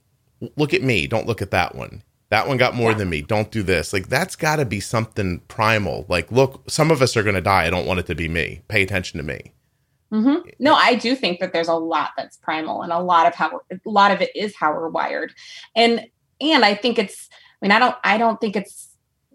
look 0.56 0.72
at 0.74 0.82
me, 0.82 1.06
don't 1.06 1.26
look 1.26 1.42
at 1.42 1.50
that 1.50 1.74
one. 1.74 2.02
That 2.32 2.48
one 2.48 2.56
got 2.56 2.74
more 2.74 2.92
Yeah. 2.92 2.96
than 2.96 3.10
me. 3.10 3.20
Don't 3.20 3.50
do 3.50 3.62
this. 3.62 3.92
Like 3.92 4.08
that's 4.08 4.36
got 4.36 4.56
to 4.56 4.64
be 4.64 4.80
something 4.80 5.40
primal. 5.48 6.06
Like 6.08 6.32
look, 6.32 6.62
some 6.66 6.90
of 6.90 7.02
us 7.02 7.14
are 7.14 7.22
going 7.22 7.34
to 7.34 7.42
die. 7.42 7.66
I 7.66 7.70
don't 7.70 7.84
want 7.84 8.00
it 8.00 8.06
to 8.06 8.14
be 8.14 8.26
me. 8.26 8.62
Pay 8.68 8.82
attention 8.82 9.18
to 9.18 9.22
me. 9.24 9.52
hmm 10.10 10.36
No, 10.58 10.72
I 10.74 10.94
do 10.94 11.14
think 11.14 11.40
that 11.40 11.52
there's 11.52 11.68
a 11.68 11.74
lot 11.74 12.12
that's 12.16 12.38
primal, 12.38 12.80
and 12.80 12.90
a 12.90 13.00
lot 13.00 13.26
of 13.26 13.34
how 13.34 13.60
a 13.70 13.76
lot 13.84 14.12
of 14.12 14.22
it 14.22 14.30
is 14.34 14.56
how 14.56 14.72
we're 14.72 14.88
wired, 14.88 15.34
and 15.76 16.06
and 16.40 16.64
I 16.64 16.74
think 16.74 16.98
it's. 16.98 17.28
I 17.30 17.66
mean, 17.66 17.70
I 17.72 17.78
don't. 17.78 17.96
I 18.02 18.16
don't 18.16 18.40
think 18.40 18.56
it's 18.56 18.88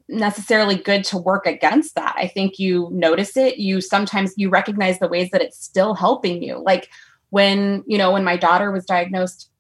necessarily 0.10 0.76
good 0.76 1.04
to 1.04 1.20
work 1.20 1.46
against 1.46 1.94
that. 1.96 2.16
I 2.18 2.28
think 2.28 2.58
you 2.58 2.90
notice 2.92 3.38
it. 3.38 3.60
You 3.60 3.80
sometimes 3.80 4.34
you 4.38 4.50
recognize 4.50 4.98
the 4.98 5.08
ways 5.08 5.30
that 5.34 5.44
it's 5.44 5.64
still 5.64 5.94
helping 5.94 6.42
you. 6.42 6.64
Like 6.64 6.90
when 7.30 7.84
you 7.86 8.00
know 8.00 8.12
when 8.12 8.24
my 8.24 8.38
daughter 8.38 8.72
was 8.72 8.86
diagnosed. 8.86 9.52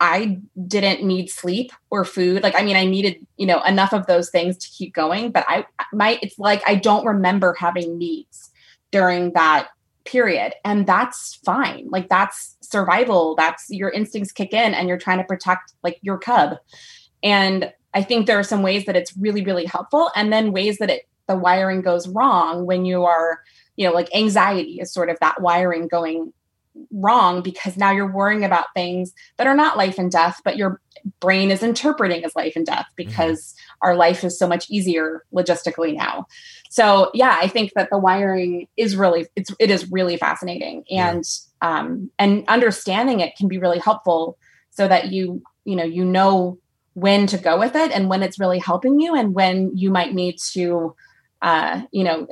I 0.00 0.40
didn't 0.66 1.06
need 1.06 1.30
sleep 1.30 1.72
or 1.90 2.04
food. 2.04 2.42
Like, 2.42 2.54
I 2.56 2.62
mean, 2.62 2.76
I 2.76 2.84
needed, 2.84 3.26
you 3.36 3.46
know, 3.46 3.62
enough 3.62 3.92
of 3.92 4.06
those 4.06 4.30
things 4.30 4.56
to 4.58 4.68
keep 4.68 4.92
going, 4.92 5.30
but 5.30 5.44
I, 5.48 5.66
my, 5.92 6.18
it's 6.20 6.38
like 6.38 6.62
I 6.66 6.74
don't 6.74 7.06
remember 7.06 7.54
having 7.58 7.96
needs 7.96 8.50
during 8.90 9.32
that 9.32 9.68
period. 10.04 10.52
And 10.64 10.86
that's 10.86 11.36
fine. 11.44 11.88
Like 11.90 12.08
that's 12.08 12.56
survival. 12.60 13.34
That's 13.36 13.66
your 13.70 13.90
instincts 13.90 14.32
kick 14.32 14.52
in 14.52 14.74
and 14.74 14.88
you're 14.88 14.98
trying 14.98 15.18
to 15.18 15.24
protect 15.24 15.72
like 15.82 15.98
your 16.02 16.18
cub. 16.18 16.58
And 17.22 17.72
I 17.94 18.02
think 18.02 18.26
there 18.26 18.38
are 18.38 18.44
some 18.44 18.62
ways 18.62 18.84
that 18.86 18.96
it's 18.96 19.16
really, 19.16 19.42
really 19.42 19.64
helpful. 19.64 20.10
And 20.14 20.32
then 20.32 20.52
ways 20.52 20.78
that 20.78 20.90
it 20.90 21.08
the 21.26 21.36
wiring 21.36 21.80
goes 21.80 22.06
wrong 22.06 22.66
when 22.66 22.84
you 22.84 23.04
are, 23.04 23.40
you 23.76 23.86
know, 23.86 23.94
like 23.94 24.14
anxiety 24.14 24.78
is 24.80 24.92
sort 24.92 25.08
of 25.08 25.18
that 25.20 25.40
wiring 25.40 25.88
going 25.88 26.32
wrong 26.92 27.42
because 27.42 27.76
now 27.76 27.90
you're 27.90 28.10
worrying 28.12 28.44
about 28.44 28.66
things 28.74 29.12
that 29.36 29.46
are 29.46 29.54
not 29.54 29.76
life 29.76 29.98
and 29.98 30.10
death, 30.10 30.40
but 30.44 30.56
your 30.56 30.80
brain 31.20 31.50
is 31.50 31.62
interpreting 31.62 32.24
as 32.24 32.34
life 32.34 32.54
and 32.56 32.66
death 32.66 32.86
because 32.96 33.54
our 33.82 33.94
life 33.94 34.24
is 34.24 34.38
so 34.38 34.46
much 34.46 34.68
easier 34.70 35.24
logistically 35.34 35.94
now. 35.94 36.26
So 36.70 37.10
yeah, 37.14 37.36
I 37.40 37.46
think 37.46 37.72
that 37.74 37.90
the 37.90 37.98
wiring 37.98 38.68
is 38.76 38.96
really 38.96 39.26
it's 39.36 39.50
it 39.60 39.70
is 39.70 39.90
really 39.90 40.16
fascinating 40.16 40.84
Yeah. 40.88 41.10
and 41.10 41.24
um 41.62 42.10
and 42.18 42.44
understanding 42.48 43.20
it 43.20 43.36
can 43.36 43.48
be 43.48 43.58
really 43.58 43.78
helpful 43.78 44.38
so 44.70 44.88
that 44.88 45.12
you 45.12 45.42
you 45.64 45.76
know 45.76 45.84
you 45.84 46.04
know 46.04 46.58
when 46.94 47.26
to 47.26 47.38
go 47.38 47.58
with 47.58 47.74
it 47.76 47.90
and 47.92 48.08
when 48.08 48.22
it's 48.22 48.38
really 48.40 48.58
helping 48.58 48.98
you 49.00 49.14
and 49.14 49.34
when 49.34 49.76
you 49.76 49.90
might 49.90 50.14
need 50.14 50.38
to 50.52 50.94
uh 51.42 51.82
you 51.92 52.04
know 52.04 52.26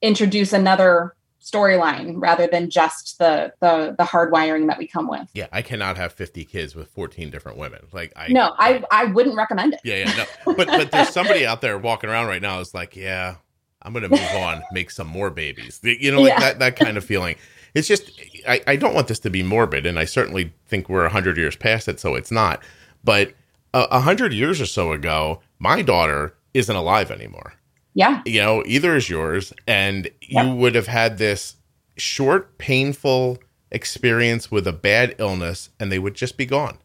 introduce 0.00 0.52
another 0.52 1.14
storyline 1.44 2.14
rather 2.16 2.46
than 2.46 2.70
just 2.70 3.18
the 3.18 3.52
the 3.60 3.94
the 3.98 4.04
hard 4.04 4.32
wiring 4.32 4.66
that 4.68 4.78
we 4.78 4.86
come 4.86 5.08
with. 5.08 5.28
Yeah, 5.34 5.46
I 5.52 5.62
cannot 5.62 5.96
have 5.96 6.12
50 6.12 6.44
kids 6.44 6.74
with 6.74 6.88
14 6.88 7.30
different 7.30 7.58
women. 7.58 7.86
Like 7.92 8.12
I 8.16 8.28
No, 8.28 8.54
I 8.58 8.82
I 8.90 9.04
wouldn't 9.06 9.36
recommend 9.36 9.74
it. 9.74 9.80
Yeah, 9.84 9.96
yeah, 10.06 10.16
no. 10.46 10.54
But 10.54 10.66
but 10.68 10.90
there's 10.90 11.10
somebody 11.10 11.46
out 11.46 11.60
there 11.60 11.76
walking 11.78 12.10
around 12.10 12.26
right 12.28 12.42
now 12.42 12.60
is 12.60 12.72
like, 12.74 12.96
yeah, 12.96 13.36
I'm 13.82 13.92
gonna 13.92 14.08
move 14.08 14.20
on, 14.36 14.62
make 14.72 14.90
some 14.90 15.06
more 15.06 15.30
babies. 15.30 15.80
You 15.82 16.10
know, 16.12 16.20
like 16.22 16.30
Yeah. 16.30 16.40
that 16.40 16.58
that 16.60 16.76
kind 16.76 16.96
of 16.96 17.04
feeling. 17.04 17.36
It's 17.74 17.88
just 17.88 18.10
I, 18.48 18.60
I 18.68 18.76
don't 18.76 18.94
want 18.94 19.08
this 19.08 19.18
to 19.20 19.30
be 19.30 19.42
morbid, 19.42 19.84
and 19.84 19.98
I 19.98 20.04
certainly 20.04 20.52
think 20.66 20.88
we're 20.88 21.08
hundred 21.08 21.36
years 21.36 21.56
past 21.56 21.88
it, 21.88 21.98
so 22.00 22.14
it's 22.14 22.30
not. 22.30 22.62
But 23.02 23.34
a 23.72 23.82
a 23.90 24.00
hundred 24.00 24.32
years 24.32 24.60
or 24.60 24.66
so 24.66 24.92
ago, 24.92 25.40
my 25.58 25.82
daughter 25.82 26.34
isn't 26.54 26.74
alive 26.76 27.10
anymore. 27.10 27.54
Yeah. 27.94 28.22
You 28.26 28.40
know, 28.42 28.62
either 28.66 28.96
is 28.96 29.08
yours, 29.08 29.52
and 29.66 30.10
Yep. 30.22 30.46
you 30.46 30.54
would 30.54 30.74
have 30.74 30.88
had 30.88 31.18
this 31.18 31.56
short, 31.96 32.58
painful 32.58 33.38
experience 33.70 34.50
with 34.50 34.66
a 34.66 34.72
bad 34.72 35.14
illness, 35.18 35.70
and 35.80 35.90
they 35.90 35.98
would 35.98 36.14
just 36.14 36.36
be 36.36 36.46
gone 36.46 36.78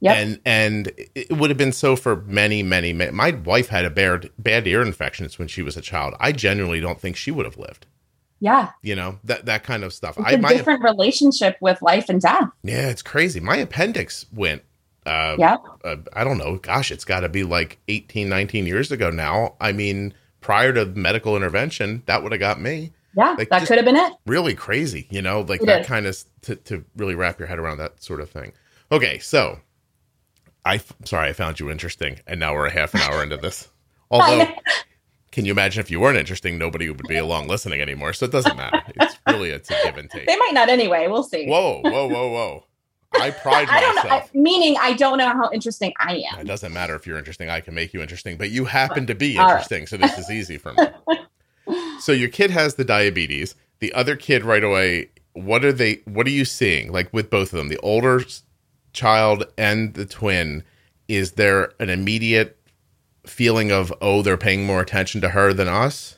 Yep. 0.00 0.16
and 0.16 0.40
and 0.44 0.92
it 1.14 1.32
would 1.32 1.50
have 1.50 1.56
been 1.56 1.72
so 1.72 1.96
for 1.96 2.16
many 2.26 2.62
many 2.62 2.92
ma- 2.92 3.10
my 3.10 3.30
wife 3.30 3.68
had 3.68 3.84
a 3.84 3.90
bad 3.90 4.30
bad 4.38 4.66
ear 4.68 4.82
infections 4.82 5.38
when 5.38 5.48
she 5.48 5.60
was 5.62 5.76
a 5.76 5.80
child 5.80 6.14
i 6.20 6.30
genuinely 6.30 6.78
don't 6.80 7.00
think 7.00 7.16
she 7.16 7.30
would 7.32 7.44
have 7.46 7.56
lived 7.58 7.86
Yeah. 8.40 8.70
You 8.82 8.94
know, 8.94 9.18
that 9.24 9.46
that 9.46 9.64
kind 9.64 9.82
of 9.82 9.92
stuff. 9.92 10.16
It's 10.18 10.26
I 10.28 10.32
a 10.32 10.38
my 10.38 10.50
different 10.52 10.84
relationship 10.84 11.56
with 11.60 11.82
life 11.82 12.08
and 12.08 12.20
death. 12.20 12.48
Yeah, 12.62 12.88
it's 12.88 13.02
crazy. 13.02 13.40
My 13.40 13.56
appendix 13.56 14.26
went 14.32 14.62
uh, 15.06 15.34
Yeah. 15.38 15.56
uh, 15.84 15.96
I 16.12 16.22
don't 16.22 16.38
know. 16.38 16.56
Gosh, 16.58 16.92
it's 16.92 17.04
got 17.04 17.20
to 17.20 17.28
be 17.28 17.42
like 17.42 17.78
18, 17.88 18.28
19 18.28 18.66
years 18.66 18.92
ago 18.92 19.10
now. 19.10 19.56
I 19.60 19.72
mean, 19.72 20.14
prior 20.40 20.72
to 20.72 20.86
medical 20.86 21.36
intervention, 21.36 22.02
that 22.06 22.22
would 22.22 22.32
have 22.32 22.40
got 22.40 22.60
me. 22.60 22.92
Yeah. 23.16 23.34
Like, 23.38 23.48
that 23.48 23.66
could 23.66 23.76
have 23.78 23.84
been 23.84 23.96
it. 23.96 24.12
Really 24.26 24.54
crazy, 24.54 25.06
you 25.10 25.22
know, 25.22 25.40
like 25.40 25.62
It 25.62 25.66
that 25.66 25.80
is. 25.82 25.86
kind 25.86 26.06
of 26.06 26.16
to, 26.42 26.56
to 26.56 26.84
really 26.96 27.14
wrap 27.14 27.38
your 27.38 27.48
head 27.48 27.58
around 27.58 27.78
that 27.78 28.02
sort 28.02 28.20
of 28.20 28.30
thing. 28.30 28.52
Okay, 28.92 29.18
so 29.18 29.58
I 30.64 30.76
f- 30.76 30.92
sorry 31.04 31.30
I 31.30 31.32
found 31.32 31.58
you 31.58 31.70
interesting, 31.70 32.20
and 32.26 32.38
now 32.38 32.54
we're 32.54 32.66
a 32.66 32.70
half 32.70 32.94
an 32.94 33.00
hour 33.00 33.22
into 33.22 33.36
this. 33.36 33.68
Although, 34.10 34.46
can 35.32 35.44
you 35.44 35.52
imagine 35.52 35.80
if 35.80 35.90
you 35.90 36.00
weren't 36.00 36.16
interesting, 36.18 36.58
nobody 36.58 36.88
would 36.90 37.06
be 37.08 37.16
along 37.16 37.48
listening 37.48 37.80
anymore. 37.80 38.12
So 38.12 38.26
it 38.26 38.32
doesn't 38.32 38.56
matter. 38.56 38.80
It's 38.96 39.16
really 39.28 39.50
it's 39.50 39.70
a 39.70 39.74
give 39.84 39.96
and 39.98 40.08
take. 40.10 40.26
They 40.26 40.36
might 40.36 40.54
not 40.54 40.68
anyway. 40.68 41.08
We'll 41.08 41.24
see. 41.24 41.46
Whoa, 41.46 41.80
whoa, 41.82 42.06
whoa, 42.08 42.28
whoa! 42.30 42.64
I 43.14 43.30
pride 43.30 43.68
I 43.70 43.80
know. 43.80 43.94
myself. 43.94 44.30
I, 44.34 44.38
meaning, 44.38 44.76
I 44.80 44.92
don't 44.94 45.18
know 45.18 45.28
how 45.28 45.50
interesting 45.52 45.92
I 45.98 46.22
am. 46.32 46.40
It 46.40 46.46
doesn't 46.46 46.72
matter 46.72 46.94
if 46.94 47.06
you're 47.06 47.18
interesting. 47.18 47.48
I 47.50 47.60
can 47.60 47.74
make 47.74 47.92
you 47.94 48.00
interesting, 48.02 48.36
but 48.36 48.50
you 48.50 48.64
happen 48.64 49.06
to 49.06 49.14
be 49.14 49.38
All 49.38 49.44
right. 49.44 49.52
interesting, 49.52 49.86
so 49.86 49.96
this 49.96 50.16
is 50.18 50.30
easy 50.30 50.58
for 50.58 50.72
me. 50.74 51.18
so 52.00 52.12
your 52.12 52.28
kid 52.28 52.50
has 52.50 52.74
the 52.74 52.84
diabetes. 52.84 53.54
The 53.80 53.92
other 53.92 54.16
kid 54.16 54.44
right 54.44 54.64
away. 54.64 55.10
What 55.34 55.64
are 55.64 55.72
they? 55.72 56.00
What 56.04 56.26
are 56.26 56.30
you 56.30 56.44
seeing? 56.44 56.90
Like 56.92 57.12
with 57.12 57.30
both 57.30 57.52
of 57.52 57.58
them, 57.58 57.68
the 57.68 57.78
older 57.78 58.22
child 58.92 59.44
and 59.56 59.94
the 59.94 60.04
twin. 60.04 60.64
Is 61.06 61.32
there 61.32 61.72
an 61.78 61.88
immediate 61.88 62.58
feeling 63.24 63.70
of 63.70 63.92
oh, 64.00 64.22
they're 64.22 64.36
paying 64.36 64.66
more 64.66 64.80
attention 64.80 65.20
to 65.22 65.30
her 65.30 65.52
than 65.52 65.68
us? 65.68 66.17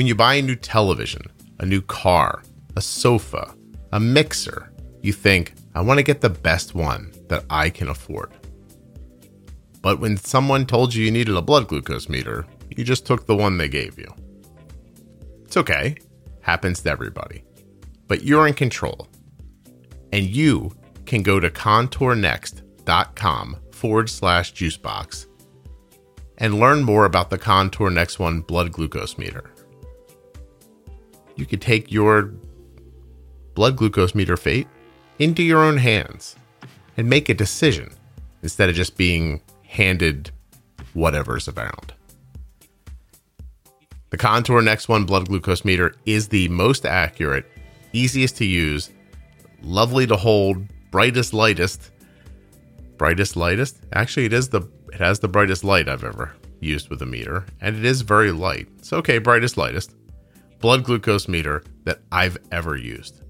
When 0.00 0.06
you 0.06 0.14
buy 0.14 0.36
a 0.36 0.40
new 0.40 0.56
television, 0.56 1.20
a 1.58 1.66
new 1.66 1.82
car, 1.82 2.42
a 2.74 2.80
sofa, 2.80 3.54
a 3.92 4.00
mixer, 4.00 4.72
you 5.02 5.12
think, 5.12 5.52
I 5.74 5.82
want 5.82 5.98
to 5.98 6.02
get 6.02 6.22
the 6.22 6.30
best 6.30 6.74
one 6.74 7.12
that 7.28 7.44
I 7.50 7.68
can 7.68 7.90
afford. 7.90 8.32
But 9.82 10.00
when 10.00 10.16
someone 10.16 10.64
told 10.64 10.94
you 10.94 11.04
you 11.04 11.10
needed 11.10 11.36
a 11.36 11.42
blood 11.42 11.68
glucose 11.68 12.08
meter, 12.08 12.46
you 12.70 12.82
just 12.82 13.04
took 13.04 13.26
the 13.26 13.36
one 13.36 13.58
they 13.58 13.68
gave 13.68 13.98
you. 13.98 14.10
It's 15.44 15.58
okay, 15.58 15.96
happens 16.40 16.80
to 16.80 16.90
everybody. 16.90 17.44
But 18.08 18.24
you're 18.24 18.46
in 18.46 18.54
control. 18.54 19.06
And 20.14 20.24
you 20.24 20.74
can 21.04 21.22
go 21.22 21.38
to 21.38 21.50
contournext.com 21.50 23.56
forward 23.72 24.08
slash 24.08 24.54
juicebox 24.54 25.26
and 26.38 26.58
learn 26.58 26.84
more 26.84 27.04
about 27.04 27.28
the 27.28 27.36
Contour 27.36 27.90
Next 27.90 28.18
One 28.18 28.40
blood 28.40 28.72
glucose 28.72 29.18
meter 29.18 29.50
you 31.40 31.46
could 31.46 31.62
take 31.62 31.90
your 31.90 32.32
blood 33.54 33.76
glucose 33.76 34.14
meter 34.14 34.36
fate 34.36 34.68
into 35.18 35.42
your 35.42 35.62
own 35.62 35.76
hands 35.78 36.36
and 36.96 37.08
make 37.08 37.28
a 37.28 37.34
decision 37.34 37.92
instead 38.42 38.68
of 38.68 38.74
just 38.74 38.96
being 38.96 39.40
handed 39.64 40.30
whatever's 40.94 41.48
around. 41.48 41.92
The 44.10 44.16
Contour 44.16 44.60
Next 44.60 44.88
One 44.88 45.04
blood 45.04 45.28
glucose 45.28 45.64
meter 45.64 45.94
is 46.04 46.28
the 46.28 46.48
most 46.48 46.84
accurate, 46.84 47.46
easiest 47.92 48.36
to 48.38 48.44
use, 48.44 48.90
lovely 49.62 50.06
to 50.06 50.16
hold, 50.16 50.64
brightest 50.90 51.32
lightest. 51.32 51.90
Brightest 52.96 53.36
lightest? 53.36 53.78
Actually, 53.92 54.26
it 54.26 54.32
is 54.32 54.48
the 54.48 54.62
it 54.92 54.98
has 54.98 55.20
the 55.20 55.28
brightest 55.28 55.62
light 55.62 55.88
I've 55.88 56.02
ever 56.02 56.34
used 56.58 56.90
with 56.90 57.00
a 57.02 57.06
meter, 57.06 57.46
and 57.60 57.76
it 57.76 57.84
is 57.84 58.02
very 58.02 58.32
light. 58.32 58.66
It's 58.78 58.92
okay, 58.92 59.18
brightest 59.18 59.56
lightest 59.56 59.94
blood 60.60 60.84
glucose 60.84 61.28
meter 61.28 61.64
that 61.84 62.00
I've 62.12 62.38
ever 62.52 62.76
used. 62.76 63.22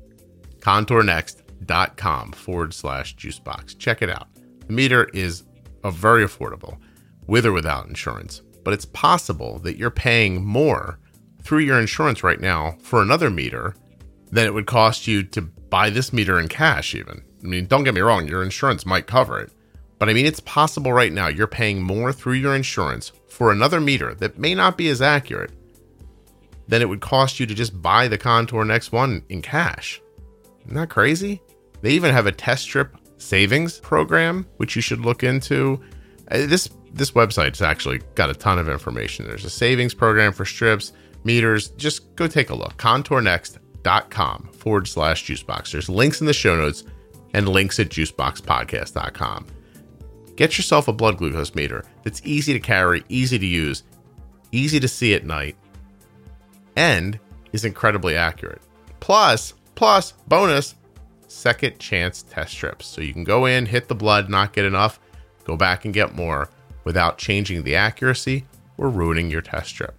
Contournext.com 0.59 2.33
forward 2.33 2.75
slash 2.75 3.17
juicebox. 3.17 3.79
Check 3.79 4.03
it 4.03 4.11
out. 4.11 4.29
The 4.67 4.73
meter 4.73 5.05
is 5.15 5.45
a 5.83 5.91
very 5.91 6.25
affordable, 6.25 6.79
with 7.27 7.47
or 7.47 7.53
without 7.53 7.87
insurance, 7.87 8.43
but 8.65 8.75
it's 8.75 8.85
possible 8.85 9.59
that 9.61 9.77
you're 9.77 9.91
paying 9.91 10.45
more 10.45 10.99
through 11.43 11.61
your 11.61 11.81
insurance 11.81 12.23
right 12.23 12.41
now 12.41 12.77
for 12.83 13.01
another 13.01 13.31
meter 13.31 13.75
than 14.31 14.47
it 14.47 14.55
would 14.55 14.67
cost 14.67 15.07
you 15.07 15.23
to 15.23 15.41
buy 15.41 15.91
this 15.91 16.13
meter 16.13 16.39
in 16.39 16.49
cash, 16.49 16.95
even. 16.95 17.23
I 17.43 17.47
mean, 17.47 17.67
don't 17.67 17.85
get 17.85 17.95
me 17.95 18.01
wrong, 18.01 18.29
your 18.29 18.43
insurance 18.43 18.85
might 18.85 19.07
cover 19.07 19.41
it. 19.41 19.53
But 19.99 20.09
I 20.09 20.13
mean, 20.13 20.27
it's 20.27 20.41
possible 20.41 20.93
right 20.93 21.13
now 21.13 21.29
you're 21.29 21.47
paying 21.47 21.83
more 21.83 22.13
through 22.13 22.35
your 22.35 22.55
insurance 22.55 23.13
for 23.29 23.51
another 23.53 23.81
meter 23.81 24.15
that 24.15 24.39
may 24.39 24.55
not 24.55 24.77
be 24.77 24.89
as 24.89 25.01
accurate 25.01 25.53
than 26.71 26.81
it 26.81 26.89
would 26.89 27.01
cost 27.01 27.39
you 27.39 27.47
to 27.47 27.55
just 27.55 27.83
buy 27.83 28.09
the 28.09 28.17
Contour 28.17 28.65
Next 28.65 28.93
One 28.93 29.23
in 29.29 29.43
cash. 29.43 30.01
Isn't 30.65 30.75
that 30.77 30.89
crazy? 30.89 31.43
They 31.83 31.91
even 31.91 32.13
have 32.13 32.27
a 32.27 32.33
test 32.33 32.63
strip 32.63 32.97
savings 33.19 33.79
program, 33.81 34.47
which 34.57 34.77
you 34.77 34.83
should 34.83 35.01
look 35.01 35.23
into. 35.23 35.81
Uh, 36.31 36.47
This 36.47 36.71
this 36.93 37.11
website's 37.13 37.61
actually 37.63 37.99
got 38.15 38.31
a 38.31 38.35
ton 38.35 38.59
of 38.59 38.69
information. 38.69 39.27
There's 39.27 39.45
a 39.45 39.51
savings 39.51 39.95
program 39.95 40.33
for 40.33 40.45
strips, 40.45 40.93
meters. 41.25 41.69
Just 41.71 42.15
go 42.17 42.27
take 42.27 42.51
a 42.51 42.55
look. 42.55 42.77
Contournext.com 42.79 44.49
forward 44.53 44.89
slash 44.89 45.25
juicebox. 45.25 45.71
There's 45.73 45.89
links 45.89 46.21
in 46.21 46.27
the 46.27 46.33
show 46.33 46.57
notes 46.57 46.85
and 47.35 47.49
links 47.49 47.79
at 47.79 47.89
juiceboxpodcast.com. 47.91 49.47
Get 50.37 50.57
yourself 50.57 50.89
a 50.89 50.93
blood 50.93 51.19
glucose 51.19 51.55
meter 51.55 51.85
that's 52.03 52.23
easy 52.25 52.53
to 52.55 52.61
carry, 52.61 53.05
easy 53.09 53.39
to 53.39 53.47
use, 53.47 53.83
easy 54.53 54.81
to 54.81 54.89
see 54.89 55.15
at 55.15 55.25
night, 55.25 55.57
and 56.81 57.19
is 57.53 57.67
incredibly 57.67 58.17
accurate. 58.17 58.63
Plus, 59.01 59.53
plus, 59.75 60.13
bonus, 60.29 60.77
second 61.29 61.79
chance 61.79 62.23
test 62.23 62.53
strips. 62.53 62.87
So 62.87 63.03
you 63.03 63.13
can 63.13 63.25
go 63.25 63.45
in, 63.45 63.67
hit 63.67 63.89
the 63.89 63.95
blood, 63.95 64.31
not 64.31 64.55
get 64.55 64.65
enough, 64.65 64.99
go 65.45 65.57
back 65.57 65.85
and 65.85 65.93
get 65.93 66.15
more 66.15 66.49
without 66.85 67.19
changing 67.19 67.65
the 67.65 67.77
accuracy 67.77 68.47
or 68.79 68.89
ruining 68.89 69.31
your 69.31 69.43
test 69.43 69.69
strip. 69.69 69.95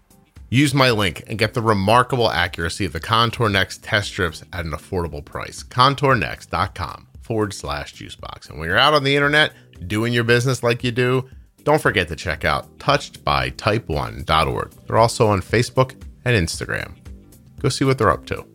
Use 0.50 0.74
my 0.74 0.90
link 0.90 1.22
and 1.28 1.38
get 1.38 1.54
the 1.54 1.62
remarkable 1.62 2.32
accuracy 2.32 2.86
of 2.86 2.94
the 2.94 3.00
Contour 3.00 3.48
Next 3.48 3.84
test 3.84 4.08
strips 4.08 4.44
at 4.52 4.66
an 4.66 4.72
affordable 4.72 5.24
price. 5.24 5.62
ContourNext.com 5.64 7.08
forward 7.22 7.54
slash 7.54 7.94
juicebox. 7.94 8.50
And 8.50 8.60
when 8.60 8.68
you're 8.68 8.80
out 8.80 8.96
on 8.96 9.04
the 9.04 9.16
internet 9.16 9.54
doing 9.88 10.14
your 10.14 10.24
business 10.24 10.64
like 10.64 10.84
you 10.84 10.92
do, 10.92 11.30
don't 11.64 11.82
forget 11.82 12.08
to 12.08 12.16
check 12.16 12.44
out 12.44 12.76
touchedbytype1.org. 12.80 14.72
They're 14.88 14.98
also 14.98 15.28
on 15.28 15.42
Facebook 15.42 15.94
and 16.26 16.36
Instagram. 16.48 16.96
Go 17.60 17.70
see 17.70 17.86
what 17.86 17.98
they're 17.98 18.10
up 18.12 18.26
to. 18.28 18.46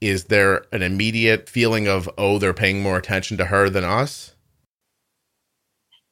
Is 0.00 0.24
there 0.24 0.64
an 0.72 0.82
immediate 0.82 1.48
feeling 1.48 1.88
of, 1.88 2.08
oh, 2.18 2.38
they're 2.38 2.52
paying 2.54 2.82
more 2.82 2.98
attention 2.98 3.36
to 3.38 3.46
her 3.46 3.70
than 3.70 3.82
us? 3.84 4.34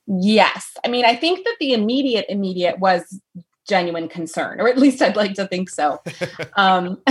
Yes. 0.06 0.72
I 0.84 0.88
mean, 0.88 1.04
I 1.04 1.14
think 1.16 1.44
that 1.44 1.56
the 1.60 1.72
immediate 1.72 2.26
immediate 2.28 2.78
was 2.78 3.20
genuine 3.66 4.08
concern, 4.08 4.60
or 4.60 4.68
at 4.68 4.76
least 4.76 5.00
I'd 5.00 5.16
like 5.16 5.34
to 5.34 5.46
think 5.46 5.70
so. 5.70 6.00
Um, 6.56 7.02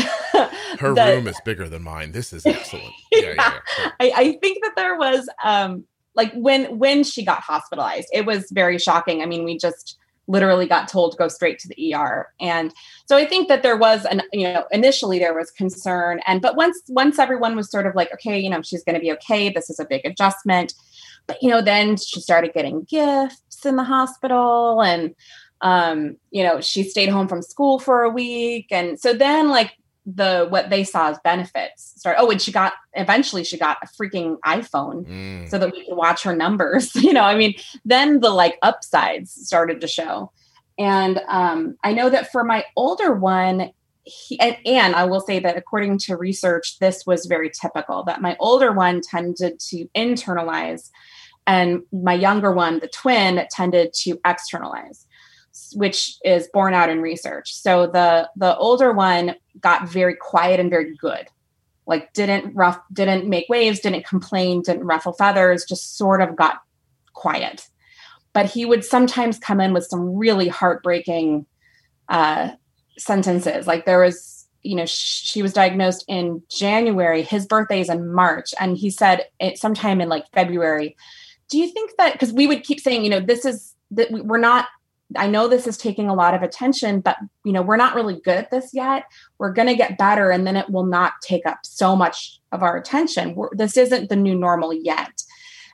Her 0.79 0.93
the- 0.93 1.13
room 1.15 1.27
is 1.27 1.39
bigger 1.45 1.67
than 1.69 1.84
mine. 1.84 2.11
This 2.11 2.34
is 2.34 2.45
excellent. 2.45 2.93
Yeah, 3.11 3.21
yeah. 3.21 3.34
yeah. 3.79 3.89
I, 3.99 4.11
I 4.15 4.38
think 4.41 4.63
that 4.63 4.73
there 4.75 4.97
was 4.97 5.27
um 5.43 5.86
like 6.15 6.31
when 6.34 6.77
when 6.79 7.03
she 7.03 7.23
got 7.25 7.41
hospitalized, 7.41 8.07
it 8.13 8.25
was 8.25 8.49
very 8.51 8.77
shocking. 8.77 9.21
I 9.21 9.25
mean, 9.25 9.43
we 9.43 9.57
just 9.57 9.97
literally 10.28 10.65
got 10.65 10.88
told 10.88 11.11
to 11.11 11.17
go 11.17 11.28
straight 11.28 11.59
to 11.59 11.67
the 11.67 11.93
ER. 11.93 12.28
And 12.39 12.74
so 13.07 13.17
I 13.17 13.26
think 13.26 13.47
that 13.49 13.63
there 13.63 13.78
was 13.78 14.05
an 14.05 14.21
you 14.32 14.43
know, 14.43 14.65
initially 14.71 15.19
there 15.19 15.34
was 15.34 15.51
concern 15.51 16.21
and 16.26 16.41
but 16.41 16.55
once 16.55 16.82
once 16.88 17.19
everyone 17.19 17.55
was 17.55 17.69
sort 17.69 17.88
of 17.88 17.95
like, 17.95 18.13
okay, 18.13 18.39
you 18.39 18.49
know, 18.49 18.61
she's 18.61 18.84
gonna 18.84 18.99
be 18.99 19.11
okay, 19.13 19.49
this 19.49 19.69
is 19.69 19.80
a 19.80 19.86
big 19.86 20.05
adjustment. 20.05 20.74
But 21.28 21.41
you 21.41 21.49
know, 21.49 21.61
then 21.61 21.97
she 21.97 22.21
started 22.21 22.53
getting 22.53 22.84
gifts 22.84 23.65
in 23.65 23.76
the 23.76 23.84
hospital 23.84 24.82
and 24.82 25.15
um, 25.61 26.17
you 26.32 26.43
know, 26.43 26.59
she 26.59 26.84
stayed 26.84 27.09
home 27.09 27.28
from 27.30 27.41
school 27.41 27.80
for 27.80 28.03
a 28.03 28.09
week. 28.09 28.67
And 28.69 28.99
so 28.99 29.13
then 29.13 29.47
like 29.47 29.71
the 30.05 30.47
what 30.49 30.69
they 30.69 30.83
saw 30.83 31.09
as 31.09 31.17
benefits 31.23 31.93
start 31.97 32.17
oh 32.19 32.29
and 32.29 32.41
she 32.41 32.51
got 32.51 32.73
eventually 32.93 33.43
she 33.43 33.57
got 33.57 33.77
a 33.81 33.87
freaking 33.87 34.37
iphone 34.45 35.05
Mm. 35.05 35.49
so 35.49 35.57
that 35.57 35.71
we 35.71 35.85
could 35.85 35.95
watch 35.95 36.23
her 36.23 36.35
numbers 36.35 36.93
you 37.07 37.13
know 37.13 37.23
i 37.23 37.35
mean 37.35 37.55
then 37.85 38.19
the 38.19 38.29
like 38.29 38.57
upsides 38.61 39.31
started 39.31 39.79
to 39.81 39.87
show 39.87 40.31
and 40.77 41.21
um 41.29 41.77
i 41.83 41.93
know 41.93 42.09
that 42.09 42.31
for 42.31 42.43
my 42.43 42.65
older 42.75 43.13
one 43.13 43.71
he, 44.03 44.37
and, 44.41 44.57
and 44.65 44.95
i 44.95 45.05
will 45.05 45.21
say 45.21 45.39
that 45.39 45.55
according 45.55 45.97
to 45.99 46.17
research 46.17 46.79
this 46.79 47.05
was 47.05 47.25
very 47.25 47.49
typical 47.49 48.03
that 48.03 48.21
my 48.21 48.35
older 48.41 48.73
one 48.73 48.99
tended 48.99 49.57
to 49.59 49.87
internalize 49.95 50.89
and 51.47 51.81
my 51.93 52.13
younger 52.13 52.51
one 52.51 52.79
the 52.79 52.89
twin 52.89 53.45
tended 53.51 53.93
to 53.93 54.19
externalize 54.25 55.07
which 55.76 56.15
is 56.24 56.49
borne 56.53 56.74
out 56.74 56.89
in 56.89 57.01
research. 57.01 57.53
So 57.53 57.88
the 57.88 58.30
the 58.36 58.55
older 58.57 58.91
one 58.91 59.36
got 59.59 59.88
very 59.88 60.15
quiet 60.15 60.59
and 60.59 60.69
very 60.69 60.95
good. 60.95 61.28
Like 61.86 62.13
didn't 62.13 62.55
rough 62.55 62.80
didn't 62.91 63.28
make 63.28 63.47
waves 63.49 63.80
didn't 63.80 64.05
complain 64.05 64.61
didn't 64.61 64.86
ruffle 64.86 65.13
feathers 65.13 65.65
just 65.65 65.97
sort 65.97 66.21
of 66.21 66.36
got 66.36 66.61
quiet. 67.13 67.67
But 68.34 68.47
he 68.47 68.65
would 68.65 68.84
sometimes 68.84 69.38
come 69.38 69.59
in 69.59 69.74
with 69.74 69.86
some 69.86 70.15
really 70.15 70.47
heartbreaking 70.47 71.45
uh, 72.09 72.51
sentences. 72.97 73.67
Like 73.67 73.86
there 73.86 73.99
was 73.99 74.47
you 74.63 74.76
know 74.76 74.86
sh- 74.86 75.24
she 75.24 75.41
was 75.41 75.53
diagnosed 75.53 76.05
in 76.07 76.41
january. 76.49 77.21
His 77.21 77.45
birthday 77.45 77.82
is 77.82 77.89
in 77.89 78.13
march. 78.13 78.53
And 78.59 78.78
he 78.78 78.89
said 78.89 79.26
it 79.39 79.57
sometime 79.57 80.01
in 80.01 80.09
like 80.09 80.26
february. 80.34 80.95
Do 81.49 81.57
you 81.57 81.67
think 81.67 81.91
that 81.97 82.13
because 82.13 82.34
we 82.34 82.47
would 82.47 82.63
keep 82.63 82.80
saying 82.80 83.03
you 83.03 83.09
know 83.09 83.19
this 83.19 83.45
is 83.45 83.76
that 83.91 84.09
we're 84.11 84.38
not 84.38 84.67
I 85.18 85.28
know 85.28 85.47
this 85.47 85.68
is 85.68 85.78
taking 85.78 86.09
a 86.09 86.14
lot 86.14 86.34
of 86.34 86.41
attention, 86.41 87.01
but 87.01 87.18
you 87.43 87.51
know, 87.51 87.61
we're 87.61 87.78
not 87.78 87.95
really 87.95 88.20
good 88.22 88.38
at 88.38 88.51
this 88.51 88.72
yet. 88.74 89.05
We're 89.38 89.53
going 89.53 89.68
to 89.68 89.76
get 89.76 89.97
better 89.97 90.30
and 90.30 90.45
then 90.45 90.55
it 90.55 90.70
will 90.70 90.86
not 90.86 91.14
take 91.22 91.45
up 91.45 91.59
so 91.64 91.95
much 91.95 92.39
of 92.51 92.64
our 92.64 92.78
attention. 92.78 93.36
We're, 93.36 93.49
this 93.53 93.78
isn't 93.78 94.09
the 94.09 94.16
new 94.16 94.36
normal 94.36 94.74
yet. 94.74 95.24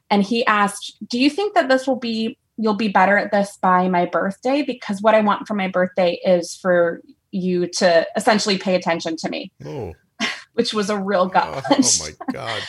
And 0.10 0.24
he 0.24 0.46
asked, 0.46 0.98
"Do 1.08 1.20
you 1.20 1.30
think 1.30 1.54
that 1.54 1.70
this 1.70 1.86
will 1.86 1.98
be 1.98 2.38
you'll 2.58 2.74
be 2.74 2.88
better 2.88 3.18
at 3.18 3.32
this 3.32 3.58
by 3.62 3.88
my 3.88 4.06
birthday 4.06 4.64
because 4.64 5.02
what 5.02 5.16
I 5.16 5.22
want 5.22 5.48
for 5.48 5.54
my 5.54 5.68
birthday 5.68 6.20
is 6.26 6.56
for 6.56 7.02
you 7.32 7.68
to 7.68 8.08
essentially 8.16 8.58
pay 8.58 8.76
attention 8.76 9.18
to 9.18 9.30
me." 9.30 9.52
Oh. 9.64 9.94
Which 10.54 10.74
was 10.74 10.90
a 10.90 11.00
real 11.00 11.26
gut 11.30 11.48
oh, 11.48 11.62
punch. 11.68 12.02
Oh 12.02 12.06
my 12.06 12.34
god. 12.34 12.62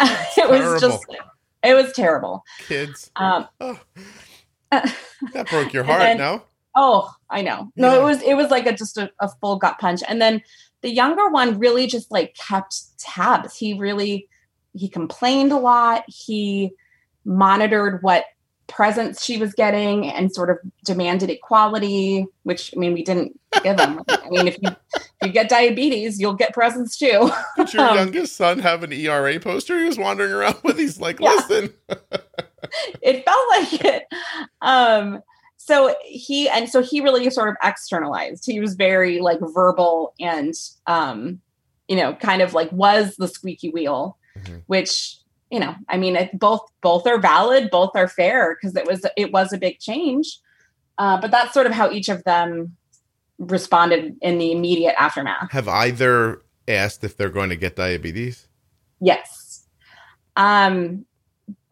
it 0.36 0.50
was 0.50 0.80
just 0.80 1.06
it 1.62 1.74
was 1.74 1.92
terrible. 1.92 2.44
Kids. 2.66 3.10
Um, 3.14 3.46
oh 3.60 3.78
that 5.32 5.48
broke 5.48 5.72
your 5.72 5.84
heart 5.84 6.00
then, 6.00 6.18
no? 6.18 6.42
oh 6.74 7.14
i 7.30 7.42
know. 7.42 7.70
No 7.76 7.92
yeah. 7.92 8.00
it 8.00 8.02
was 8.02 8.22
it 8.22 8.34
was 8.34 8.50
like 8.50 8.66
a 8.66 8.72
just 8.72 8.96
a, 8.98 9.10
a, 9.20 9.28
full 9.40 9.56
gut 9.56 9.78
punch. 9.78 10.00
And 10.06 10.20
then 10.20 10.42
the 10.80 10.90
younger 10.90 11.28
one 11.30 11.58
really 11.58 11.86
just 11.86 12.10
like 12.10 12.34
kept 12.34 12.98
tabs. 12.98 13.56
He 13.56 13.74
really 13.74 14.28
he 14.74 14.88
complained 14.88 15.52
a 15.52 15.58
lot. 15.58 16.04
He 16.08 16.72
monitored 17.24 18.02
what 18.02 18.24
presents 18.68 19.22
she 19.22 19.36
was 19.36 19.52
getting 19.52 20.06
and 20.06 20.32
sort 20.32 20.48
of 20.48 20.56
demanded 20.84 21.28
equality 21.28 22.24
which 22.44 22.72
i 22.74 22.78
mean 22.78 22.94
we 22.94 23.04
didn't 23.04 23.38
give 23.62 23.78
him. 23.78 24.00
I 24.08 24.30
mean 24.30 24.48
if 24.48 24.56
you 24.62 24.70
if 24.94 25.26
you 25.26 25.32
get 25.32 25.50
diabetes 25.50 26.18
you'll 26.18 26.34
get 26.34 26.54
presents 26.54 26.96
too. 26.96 27.30
Did 27.56 27.74
your 27.74 27.88
um, 27.88 27.96
youngest 27.96 28.36
son 28.36 28.60
have 28.60 28.82
an 28.82 28.92
era 28.92 29.38
poster? 29.40 29.78
He 29.78 29.84
was 29.84 29.98
wandering 29.98 30.32
around 30.32 30.56
with 30.62 30.78
he's 30.78 30.98
like 30.98 31.20
listen 31.20 31.74
it 33.02 33.24
felt 33.24 33.48
like 33.50 33.84
it. 33.84 34.04
Um, 34.60 35.22
so 35.56 35.94
he 36.04 36.48
and 36.48 36.68
so 36.68 36.82
he 36.82 37.00
really 37.00 37.28
sort 37.30 37.48
of 37.48 37.56
externalized. 37.62 38.44
He 38.46 38.60
was 38.60 38.74
very 38.74 39.20
like 39.20 39.38
verbal 39.40 40.14
and 40.18 40.54
um, 40.86 41.40
you 41.88 41.96
know, 41.96 42.14
kind 42.14 42.42
of 42.42 42.54
like 42.54 42.70
was 42.72 43.16
the 43.16 43.28
squeaky 43.28 43.70
wheel, 43.70 44.18
mm-hmm. 44.36 44.56
which 44.66 45.18
you 45.50 45.60
know, 45.60 45.74
I 45.88 45.98
mean, 45.98 46.16
it, 46.16 46.38
both 46.38 46.62
both 46.80 47.06
are 47.06 47.18
valid, 47.18 47.70
both 47.70 47.90
are 47.94 48.08
fair 48.08 48.56
because 48.56 48.74
it 48.74 48.86
was 48.86 49.06
it 49.16 49.32
was 49.32 49.52
a 49.52 49.58
big 49.58 49.78
change. 49.78 50.38
Uh, 50.98 51.20
but 51.20 51.30
that's 51.30 51.54
sort 51.54 51.66
of 51.66 51.72
how 51.72 51.90
each 51.90 52.08
of 52.08 52.24
them 52.24 52.76
responded 53.38 54.16
in 54.22 54.38
the 54.38 54.52
immediate 54.52 54.94
aftermath. 54.98 55.50
Have 55.52 55.68
either 55.68 56.42
asked 56.68 57.04
if 57.04 57.16
they're 57.16 57.30
going 57.30 57.50
to 57.50 57.56
get 57.56 57.76
diabetes? 57.76 58.48
Yes. 59.00 59.66
Um, 60.36 61.04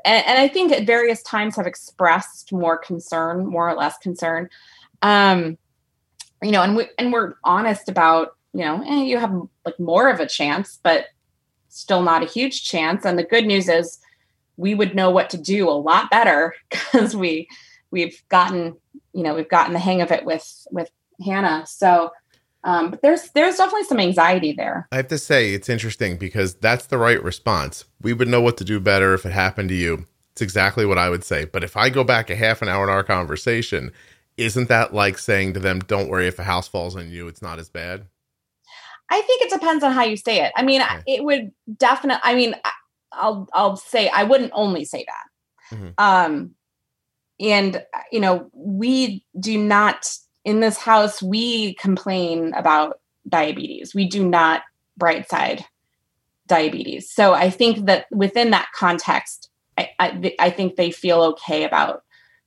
and, 0.05 0.26
and, 0.26 0.38
I 0.38 0.48
think 0.48 0.72
at 0.72 0.86
various 0.86 1.22
times 1.22 1.57
have 1.57 1.66
expressed 1.66 2.53
more 2.53 2.76
concern, 2.78 3.46
more 3.46 3.68
or 3.68 3.74
less 3.74 3.98
concern. 3.98 4.48
Um, 5.03 5.59
you 6.42 6.51
know, 6.51 6.62
and 6.62 6.76
we 6.76 6.88
and 6.98 7.12
we're 7.12 7.34
honest 7.44 7.88
about, 7.88 8.36
you 8.53 8.61
know, 8.61 8.82
eh, 8.86 9.03
you 9.03 9.18
have 9.18 9.34
like 9.64 9.78
more 9.78 10.09
of 10.09 10.20
a 10.20 10.26
chance, 10.26 10.78
but 10.82 11.07
still 11.68 12.03
not 12.03 12.22
a 12.22 12.26
huge 12.26 12.64
chance. 12.64 13.05
And 13.05 13.18
the 13.18 13.24
good 13.24 13.46
news 13.46 13.68
is 13.68 13.98
we 14.57 14.74
would 14.74 14.94
know 14.94 15.11
what 15.11 15.30
to 15.30 15.38
do 15.38 15.68
a 15.68 15.72
lot 15.72 16.11
better 16.11 16.55
because 16.70 17.16
we 17.16 17.48
we've 17.90 18.22
gotten, 18.28 18.76
you 19.12 19.22
know, 19.22 19.34
we've 19.34 19.48
gotten 19.48 19.72
the 19.72 19.78
hang 19.78 20.01
of 20.01 20.11
it 20.11 20.24
with 20.24 20.66
with 20.70 20.90
Hannah. 21.24 21.64
So 21.66 22.11
um, 22.64 22.90
but 22.90 23.02
there's 23.02 23.30
there's 23.30 23.56
definitely 23.56 23.84
some 23.84 24.00
anxiety 24.00 24.52
there. 24.52 24.86
I 24.92 24.96
have 24.96 25.08
to 25.08 25.18
say 25.18 25.54
it's 25.54 25.68
interesting 25.68 26.16
because 26.16 26.54
that's 26.54 26.86
the 26.86 26.98
right 26.98 27.22
response. 27.22 27.84
We 28.02 28.12
would 28.12 28.28
know 28.28 28.40
what 28.40 28.56
to 28.58 28.64
do 28.64 28.80
better 28.80 29.14
if 29.14 29.24
it 29.24 29.32
happened 29.32 29.70
to 29.70 29.74
you. 29.74 30.06
It's 30.32 30.42
exactly 30.42 30.84
what 30.84 30.98
I 30.98 31.08
would 31.08 31.24
say. 31.24 31.44
But 31.46 31.64
if 31.64 31.76
I 31.76 31.88
go 31.88 32.04
back 32.04 32.28
a 32.28 32.36
half 32.36 32.62
an 32.62 32.68
hour 32.68 32.84
in 32.84 32.90
our 32.90 33.02
conversation, 33.02 33.92
isn't 34.36 34.68
that 34.68 34.92
like 34.92 35.18
saying 35.18 35.54
to 35.54 35.61
them, 35.61 35.80
"Don't 35.80 36.08
worry, 36.08 36.26
if 36.26 36.38
a 36.38 36.44
house 36.44 36.68
falls 36.68 36.96
on 36.96 37.11
you, 37.11 37.28
it's 37.28 37.42
not 37.42 37.58
as 37.58 37.70
bad"? 37.70 38.06
I 39.08 39.22
think 39.22 39.42
it 39.42 39.50
depends 39.50 39.82
on 39.82 39.92
how 39.92 40.04
you 40.04 40.16
say 40.16 40.44
it. 40.44 40.52
I 40.54 40.62
mean, 40.62 40.82
okay. 40.82 41.02
it 41.06 41.24
would 41.24 41.52
definitely. 41.78 42.20
I 42.22 42.34
mean, 42.34 42.54
I'll 43.12 43.48
I'll 43.54 43.76
say 43.76 44.08
I 44.08 44.24
wouldn't 44.24 44.52
only 44.54 44.84
say 44.84 45.06
that. 45.06 45.76
Mm-hmm. 45.76 45.88
Um, 45.98 46.54
and 47.40 47.82
you 48.12 48.20
know, 48.20 48.50
we 48.52 49.24
do 49.38 49.58
not 49.58 50.11
in 50.45 50.61
this 50.61 50.78
house, 50.78 51.22
we 51.22 51.74
complain 51.74 52.53
about 52.55 53.01
diabetes. 53.28 53.95
We 53.95 54.07
do 54.07 54.26
not 54.26 54.62
bright 54.97 55.28
side 55.28 55.64
diabetes. 56.47 57.11
So 57.11 57.32
I 57.32 57.51
think 57.51 57.86
that 57.86 58.07
within 58.11 58.51
that 58.51 58.68
context, 58.74 59.51
I, 59.78 59.91
I, 59.99 60.34
I, 60.38 60.51
think 60.51 60.74
they 60.74 60.91
feel 60.91 61.22
okay 61.22 61.64
about 61.64 62.03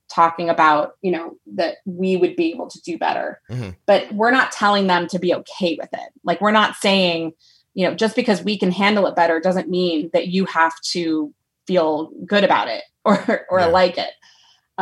talking 0.09 0.49
about, 0.49 0.97
you 1.01 1.11
know, 1.11 1.37
that 1.55 1.77
we 1.85 2.17
would 2.17 2.35
be 2.35 2.51
able 2.51 2.69
to 2.69 2.81
do 2.81 2.97
better. 2.97 3.41
Mm-hmm. 3.49 3.69
But 3.85 4.11
we're 4.13 4.31
not 4.31 4.51
telling 4.51 4.87
them 4.87 5.07
to 5.07 5.19
be 5.19 5.33
okay 5.33 5.77
with 5.79 5.89
it. 5.93 6.09
Like 6.23 6.41
we're 6.41 6.51
not 6.51 6.75
saying, 6.75 7.33
you 7.73 7.87
know, 7.87 7.95
just 7.95 8.15
because 8.15 8.43
we 8.43 8.57
can 8.57 8.71
handle 8.71 9.07
it 9.07 9.15
better 9.15 9.39
doesn't 9.39 9.69
mean 9.69 10.09
that 10.13 10.27
you 10.27 10.45
have 10.45 10.79
to 10.81 11.33
feel 11.65 12.11
good 12.25 12.43
about 12.43 12.67
it 12.67 12.83
or 13.05 13.45
or 13.49 13.59
yeah. 13.59 13.65
like 13.67 13.97
it. 13.97 14.11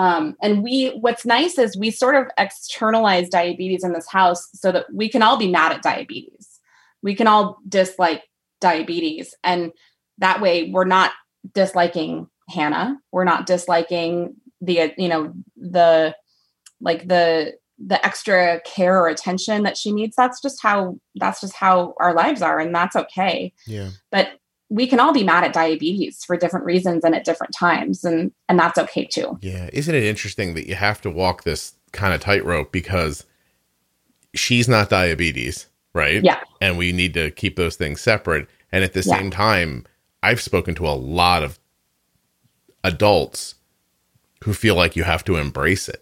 Um, 0.01 0.35
and 0.41 0.63
we, 0.63 0.97
what's 1.01 1.27
nice 1.27 1.59
is 1.59 1.77
we 1.77 1.91
sort 1.91 2.15
of 2.15 2.25
externalize 2.39 3.29
diabetes 3.29 3.83
in 3.83 3.93
this 3.93 4.09
house 4.09 4.49
so 4.55 4.71
that 4.71 4.91
we 4.91 5.07
can 5.07 5.21
all 5.21 5.37
be 5.37 5.47
mad 5.47 5.71
at 5.71 5.83
diabetes. 5.83 6.59
We 7.03 7.13
can 7.13 7.27
all 7.27 7.59
dislike 7.69 8.23
diabetes. 8.59 9.35
And 9.43 9.71
that 10.17 10.41
way 10.41 10.71
we're 10.71 10.85
not 10.85 11.11
disliking 11.53 12.27
Hannah. 12.49 12.97
We're 13.11 13.25
not 13.25 13.45
disliking 13.45 14.35
the, 14.59 14.91
you 14.97 15.07
know, 15.07 15.33
the, 15.55 16.15
like 16.79 17.07
the, 17.07 17.53
the 17.77 18.03
extra 18.03 18.59
care 18.61 18.99
or 18.99 19.07
attention 19.07 19.61
that 19.63 19.77
she 19.77 19.91
needs. 19.91 20.15
That's 20.15 20.41
just 20.41 20.63
how, 20.63 20.97
that's 21.13 21.41
just 21.41 21.53
how 21.53 21.93
our 21.99 22.15
lives 22.15 22.41
are. 22.41 22.57
And 22.57 22.73
that's 22.73 22.95
okay. 22.95 23.53
Yeah. 23.67 23.89
But 24.11 24.29
we 24.71 24.87
can 24.87 25.01
all 25.01 25.11
be 25.11 25.23
mad 25.23 25.43
at 25.43 25.51
diabetes 25.51 26.23
for 26.23 26.37
different 26.37 26.65
reasons 26.65 27.03
and 27.03 27.13
at 27.13 27.25
different 27.25 27.53
times 27.53 28.05
and 28.05 28.31
and 28.47 28.57
that's 28.57 28.79
okay 28.79 29.05
too. 29.05 29.37
Yeah 29.41 29.69
isn't 29.73 29.93
it 29.93 30.03
interesting 30.03 30.53
that 30.55 30.67
you 30.67 30.75
have 30.75 31.01
to 31.01 31.11
walk 31.11 31.43
this 31.43 31.73
kind 31.91 32.13
of 32.13 32.21
tightrope 32.21 32.71
because 32.71 33.25
she's 34.33 34.67
not 34.67 34.89
diabetes 34.89 35.67
right? 35.93 36.23
Yeah. 36.23 36.39
And 36.61 36.77
we 36.77 36.93
need 36.93 37.13
to 37.15 37.31
keep 37.31 37.57
those 37.57 37.75
things 37.75 37.99
separate. 37.99 38.47
And 38.71 38.85
at 38.85 38.93
the 38.93 39.01
yeah. 39.01 39.17
same 39.17 39.29
time 39.29 39.85
i've 40.23 40.41
spoken 40.41 40.73
to 40.75 40.87
a 40.87 40.95
lot 40.95 41.43
of 41.43 41.59
adults 42.83 43.55
who 44.43 44.53
feel 44.53 44.75
like 44.75 44.95
you 44.95 45.03
have 45.03 45.23
to 45.25 45.35
embrace 45.35 45.89
it. 45.89 46.01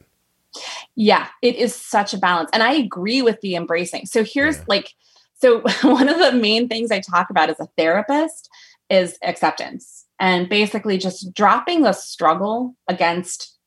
Yeah 0.96 1.28
it 1.42 1.56
is 1.56 1.74
such 1.74 2.14
a 2.14 2.20
balance 2.20 2.52
and 2.54 2.62
i 2.62 2.74
agree 2.74 3.24
with 3.24 3.42
the 3.42 3.56
embracing. 3.56 4.06
So 4.06 4.24
here's 4.24 4.58
yeah. 4.58 4.66
like 4.68 4.94
so, 5.42 5.62
one 5.82 6.10
of 6.10 6.20
the 6.20 6.34
main 6.34 6.68
things 6.68 6.92
I 6.92 7.00
talk 7.00 7.30
about 7.30 7.50
as 7.50 7.60
a 7.60 7.68
therapist 7.78 8.49
is 8.90 9.18
acceptance 9.24 10.06
and 10.20 10.50
basically 10.50 10.98
just 10.98 11.34
dropping 11.34 11.82
the 11.82 11.94
struggle 11.94 12.76
against 12.88 13.58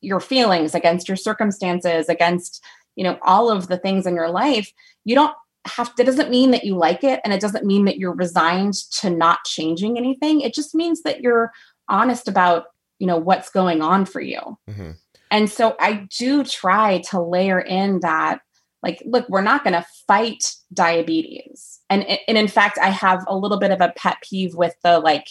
your 0.00 0.20
feelings, 0.20 0.74
against 0.74 1.08
your 1.08 1.16
circumstances, 1.16 2.08
against, 2.08 2.62
you 2.96 3.04
know, 3.04 3.18
all 3.22 3.50
of 3.50 3.68
the 3.68 3.78
things 3.78 4.06
in 4.06 4.14
your 4.14 4.30
life. 4.30 4.72
You 5.04 5.14
don't 5.14 5.34
have 5.66 5.94
that 5.96 6.06
doesn't 6.06 6.30
mean 6.30 6.50
that 6.52 6.64
you 6.64 6.76
like 6.76 7.04
it 7.04 7.20
and 7.24 7.32
it 7.32 7.40
doesn't 7.40 7.66
mean 7.66 7.84
that 7.84 7.98
you're 7.98 8.14
resigned 8.14 8.74
to 8.92 9.10
not 9.10 9.44
changing 9.44 9.98
anything. 9.98 10.40
It 10.40 10.54
just 10.54 10.74
means 10.74 11.02
that 11.02 11.20
you're 11.20 11.52
honest 11.88 12.28
about, 12.28 12.66
you 12.98 13.06
know, 13.06 13.16
what's 13.16 13.50
going 13.50 13.82
on 13.82 14.04
for 14.04 14.20
you. 14.20 14.58
Mm-hmm. 14.70 14.92
And 15.30 15.50
so 15.50 15.76
I 15.78 16.06
do 16.18 16.42
try 16.42 17.02
to 17.10 17.20
layer 17.20 17.60
in 17.60 18.00
that 18.00 18.40
like 18.82 19.02
look 19.06 19.28
we're 19.28 19.40
not 19.40 19.64
going 19.64 19.74
to 19.74 19.86
fight 20.06 20.52
diabetes. 20.72 21.80
And 21.90 22.04
and 22.26 22.38
in 22.38 22.48
fact 22.48 22.78
i 22.78 22.88
have 22.90 23.24
a 23.26 23.36
little 23.36 23.58
bit 23.58 23.70
of 23.70 23.80
a 23.80 23.92
pet 23.96 24.18
peeve 24.22 24.54
with 24.54 24.74
the 24.82 24.98
like 24.98 25.26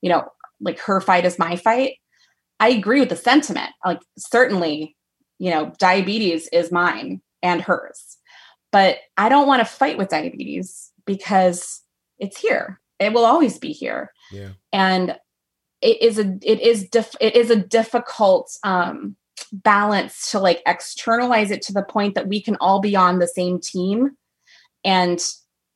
you 0.00 0.10
know 0.10 0.24
like 0.60 0.78
her 0.80 1.00
fight 1.00 1.24
is 1.24 1.38
my 1.38 1.56
fight. 1.56 1.94
I 2.60 2.68
agree 2.68 3.00
with 3.00 3.08
the 3.08 3.16
sentiment. 3.16 3.70
Like 3.84 4.00
certainly 4.18 4.96
you 5.38 5.50
know 5.50 5.72
diabetes 5.78 6.48
is 6.52 6.70
mine 6.72 7.20
and 7.42 7.60
hers. 7.60 8.18
But 8.70 8.98
i 9.16 9.28
don't 9.28 9.46
want 9.46 9.60
to 9.60 9.66
fight 9.66 9.98
with 9.98 10.08
diabetes 10.08 10.90
because 11.04 11.82
it's 12.18 12.38
here. 12.38 12.80
It 12.98 13.12
will 13.12 13.24
always 13.24 13.58
be 13.58 13.72
here. 13.72 14.12
Yeah. 14.30 14.50
and 14.72 15.18
it 15.82 16.00
is 16.00 16.18
a 16.18 16.38
it 16.42 16.60
is 16.60 16.88
dif- 16.88 17.16
it 17.20 17.34
is 17.36 17.50
a 17.50 17.56
difficult 17.56 18.56
um 18.62 19.16
balance 19.52 20.30
to 20.30 20.38
like 20.38 20.62
externalize 20.66 21.50
it 21.50 21.62
to 21.62 21.72
the 21.72 21.82
point 21.82 22.14
that 22.14 22.28
we 22.28 22.42
can 22.42 22.56
all 22.56 22.80
be 22.80 22.96
on 22.96 23.18
the 23.18 23.28
same 23.28 23.60
team 23.60 24.16
and 24.84 25.20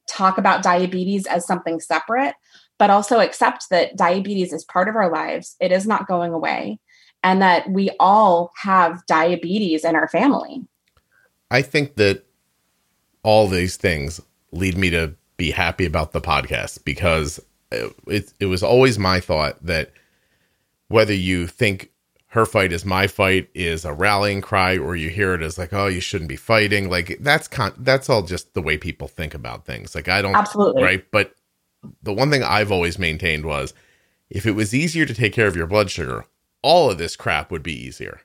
talk 0.09 0.39
about 0.39 0.63
diabetes 0.63 1.27
as 1.27 1.47
something 1.47 1.81
separate, 1.81 2.35
but 2.79 2.91
also 2.91 3.21
accept 3.21 3.67
that 3.71 3.97
diabetes 3.97 4.53
is 4.53 4.65
part 4.65 4.89
of 4.89 4.97
our 4.97 5.11
lives. 5.11 5.57
It 5.61 5.73
is 5.73 5.87
not 5.87 6.09
going 6.09 6.33
away, 6.33 6.79
and 7.23 7.43
that 7.43 7.69
we 7.71 7.91
all 8.01 8.53
have 8.63 9.05
diabetes 9.07 9.85
in 9.85 9.95
our 9.95 10.09
family. 10.09 10.63
I 11.51 11.63
think 11.63 11.97
that 11.97 12.25
all 13.23 13.49
these 13.49 13.77
things 13.77 14.21
lead 14.53 14.77
me 14.77 14.91
to 14.91 15.15
be 15.37 15.51
happy 15.51 15.85
about 15.85 16.13
the 16.13 16.21
podcast 16.21 16.85
because 16.85 17.41
it, 17.71 18.33
it 18.41 18.47
was 18.47 18.63
always 18.63 18.99
my 18.99 19.21
thought 19.21 19.65
that 19.65 19.93
whether 20.89 21.13
you 21.13 21.47
think 21.47 21.91
her 22.37 22.47
fight 22.47 22.73
is 22.73 22.85
my 22.85 23.07
fight 23.07 23.49
is 23.55 23.85
a 23.85 23.93
rallying 23.93 24.41
cry 24.41 24.77
or 24.79 24.95
you 24.95 25.09
hear 25.09 25.35
it 25.35 25.43
as 25.43 25.59
like 25.59 25.73
oh 25.73 25.87
you 25.87 26.01
shouldn't 26.01 26.29
be 26.29 26.37
fighting. 26.37 26.89
Like 26.89 27.17
that's 27.21 27.49
con- 27.49 27.75
that's 27.79 28.09
all 28.09 28.23
just 28.23 28.55
the 28.55 28.63
way 28.63 28.79
people 28.79 29.09
think 29.09 29.35
about 29.35 29.65
things. 29.65 29.95
Like 29.95 30.09
i 30.09 30.23
don't 30.23 30.37
Absolutely. 30.37 30.83
right? 30.83 31.05
But 31.11 31.35
the 32.03 32.13
one 32.13 32.31
thing 32.31 32.43
i've 32.43 32.73
always 32.73 32.99
maintained 32.99 33.45
was 33.45 33.75
if 34.31 34.47
it 34.47 34.53
was 34.53 34.75
easier 34.75 35.07
to 35.07 35.15
take 35.15 35.33
care 35.33 35.47
of 35.47 35.57
your 35.57 35.67
blood 35.67 35.91
sugar 35.91 36.25
all 36.63 36.91
of 36.91 36.99
this 36.99 37.17
crap 37.17 37.51
would 37.51 37.63
be 37.63 37.75
easier 37.75 38.21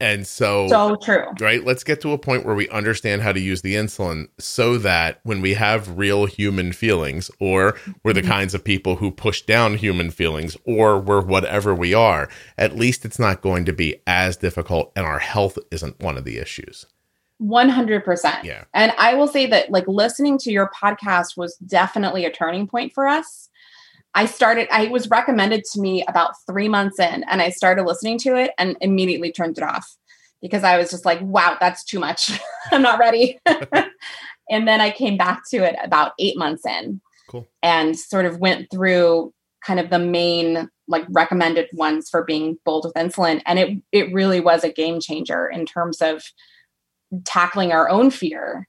and 0.00 0.26
so, 0.26 0.68
so 0.68 0.96
true. 0.96 1.26
Right? 1.40 1.64
Let's 1.64 1.84
get 1.84 2.00
to 2.02 2.12
a 2.12 2.18
point 2.18 2.44
where 2.44 2.54
we 2.54 2.68
understand 2.70 3.22
how 3.22 3.32
to 3.32 3.40
use 3.40 3.62
the 3.62 3.74
insulin 3.74 4.28
so 4.38 4.78
that 4.78 5.20
when 5.24 5.40
we 5.40 5.54
have 5.54 5.98
real 5.98 6.26
human 6.26 6.72
feelings, 6.72 7.30
or 7.38 7.76
we're 8.02 8.12
the 8.12 8.22
mm-hmm. 8.22 8.30
kinds 8.30 8.54
of 8.54 8.64
people 8.64 8.96
who 8.96 9.10
push 9.10 9.42
down 9.42 9.74
human 9.74 10.10
feelings, 10.10 10.56
or 10.64 10.98
we're 10.98 11.20
whatever 11.20 11.74
we 11.74 11.92
are, 11.92 12.28
at 12.56 12.76
least 12.76 13.04
it's 13.04 13.18
not 13.18 13.42
going 13.42 13.64
to 13.66 13.72
be 13.72 13.96
as 14.06 14.36
difficult 14.36 14.92
and 14.96 15.04
our 15.04 15.18
health 15.18 15.58
isn't 15.70 16.00
one 16.00 16.16
of 16.16 16.24
the 16.24 16.38
issues. 16.38 16.86
100%. 17.42 18.44
Yeah. 18.44 18.64
And 18.74 18.92
I 18.98 19.14
will 19.14 19.28
say 19.28 19.46
that 19.46 19.70
like 19.70 19.86
listening 19.88 20.38
to 20.38 20.50
your 20.50 20.70
podcast 20.70 21.36
was 21.36 21.56
definitely 21.56 22.24
a 22.24 22.30
turning 22.30 22.66
point 22.66 22.92
for 22.92 23.06
us 23.06 23.49
I 24.14 24.26
started, 24.26 24.68
I 24.70 24.88
was 24.88 25.08
recommended 25.08 25.64
to 25.72 25.80
me 25.80 26.04
about 26.08 26.32
three 26.46 26.68
months 26.68 26.98
in, 26.98 27.24
and 27.24 27.40
I 27.40 27.50
started 27.50 27.84
listening 27.84 28.18
to 28.20 28.36
it 28.36 28.52
and 28.58 28.76
immediately 28.80 29.32
turned 29.32 29.58
it 29.58 29.64
off 29.64 29.86
because 30.42 30.64
I 30.64 30.78
was 30.78 30.90
just 30.90 31.04
like, 31.04 31.20
wow, 31.22 31.56
that's 31.60 31.84
too 31.84 32.00
much. 32.00 32.40
I'm 32.72 32.82
not 32.82 32.98
ready. 32.98 33.38
and 33.46 34.66
then 34.66 34.80
I 34.80 34.90
came 34.90 35.16
back 35.16 35.42
to 35.50 35.58
it 35.58 35.76
about 35.82 36.12
eight 36.18 36.36
months 36.36 36.66
in 36.66 37.00
cool. 37.28 37.48
and 37.62 37.98
sort 37.98 38.26
of 38.26 38.38
went 38.38 38.70
through 38.70 39.32
kind 39.64 39.78
of 39.78 39.90
the 39.90 39.98
main 39.98 40.68
like 40.88 41.04
recommended 41.10 41.68
ones 41.74 42.08
for 42.08 42.24
being 42.24 42.58
bold 42.64 42.84
with 42.84 42.94
insulin. 42.94 43.42
And 43.46 43.58
it 43.58 43.78
it 43.92 44.12
really 44.12 44.40
was 44.40 44.64
a 44.64 44.72
game 44.72 45.00
changer 45.00 45.46
in 45.46 45.66
terms 45.66 46.00
of 46.00 46.24
tackling 47.24 47.72
our 47.72 47.88
own 47.88 48.10
fear 48.10 48.66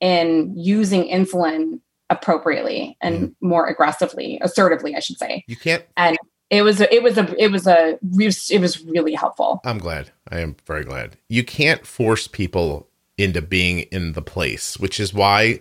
in 0.00 0.52
using 0.56 1.04
insulin 1.04 1.80
appropriately 2.10 2.96
and 3.00 3.16
mm-hmm. 3.16 3.48
more 3.48 3.66
aggressively, 3.66 4.38
assertively, 4.42 4.94
I 4.94 5.00
should 5.00 5.18
say. 5.18 5.44
You 5.46 5.56
can't. 5.56 5.84
And 5.96 6.16
it 6.50 6.62
was 6.62 6.80
it 6.80 7.02
was 7.02 7.18
a 7.18 7.34
it 7.42 7.50
was 7.50 7.66
a 7.66 7.98
it 8.02 8.60
was 8.60 8.84
really 8.84 9.14
helpful. 9.14 9.60
I'm 9.64 9.78
glad. 9.78 10.10
I 10.28 10.40
am 10.40 10.56
very 10.66 10.84
glad. 10.84 11.16
You 11.28 11.44
can't 11.44 11.86
force 11.86 12.28
people 12.28 12.88
into 13.16 13.40
being 13.40 13.80
in 13.80 14.12
the 14.12 14.22
place, 14.22 14.78
which 14.78 15.00
is 15.00 15.14
why 15.14 15.60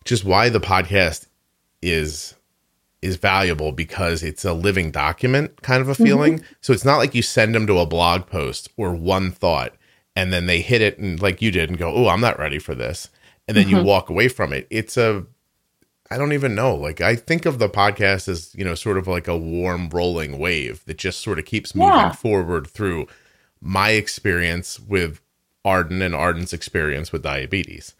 which 0.00 0.12
is 0.12 0.24
why 0.24 0.48
the 0.48 0.60
podcast 0.60 1.26
is 1.80 2.34
is 3.00 3.16
valuable 3.16 3.72
because 3.72 4.22
it's 4.22 4.44
a 4.44 4.52
living 4.52 4.90
document 4.90 5.62
kind 5.62 5.80
of 5.80 5.88
a 5.88 5.92
mm-hmm. 5.92 6.04
feeling. 6.04 6.34
Mm-hmm. 6.38 6.52
So 6.60 6.72
it's 6.72 6.84
not 6.84 6.98
like 6.98 7.14
you 7.14 7.22
send 7.22 7.54
them 7.54 7.66
to 7.66 7.78
a 7.78 7.86
blog 7.86 8.26
post 8.26 8.68
or 8.76 8.94
one 8.94 9.32
thought 9.32 9.74
and 10.14 10.32
then 10.32 10.46
they 10.46 10.60
hit 10.60 10.82
it 10.82 10.98
and 10.98 11.20
like 11.20 11.42
you 11.42 11.50
did 11.50 11.70
and 11.70 11.78
go, 11.78 11.92
"Oh, 11.92 12.08
I'm 12.08 12.20
not 12.20 12.38
ready 12.38 12.58
for 12.58 12.74
this." 12.74 13.08
And 13.48 13.56
then 13.56 13.66
mm-hmm. 13.66 13.78
you 13.78 13.82
walk 13.82 14.08
away 14.08 14.28
from 14.28 14.52
it. 14.52 14.66
It's 14.70 14.96
a 14.96 15.26
I 16.12 16.18
don't 16.18 16.32
even 16.32 16.54
know. 16.54 16.74
Like 16.74 17.00
I 17.00 17.16
think 17.16 17.46
of 17.46 17.58
the 17.58 17.68
podcast 17.68 18.28
as, 18.28 18.54
you 18.54 18.64
know, 18.64 18.74
sort 18.74 18.98
of 18.98 19.08
like 19.08 19.28
a 19.28 19.36
warm 19.36 19.88
rolling 19.88 20.38
wave 20.38 20.84
that 20.84 20.98
just 20.98 21.20
sort 21.20 21.38
of 21.38 21.44
keeps 21.44 21.74
moving 21.74 21.92
yeah. 21.92 22.12
forward 22.12 22.66
through 22.66 23.06
my 23.60 23.90
experience 23.90 24.78
with 24.78 25.20
Arden 25.64 26.02
and 26.02 26.14
Arden's 26.14 26.52
experience 26.52 27.12
with 27.12 27.22
diabetes. 27.22 27.94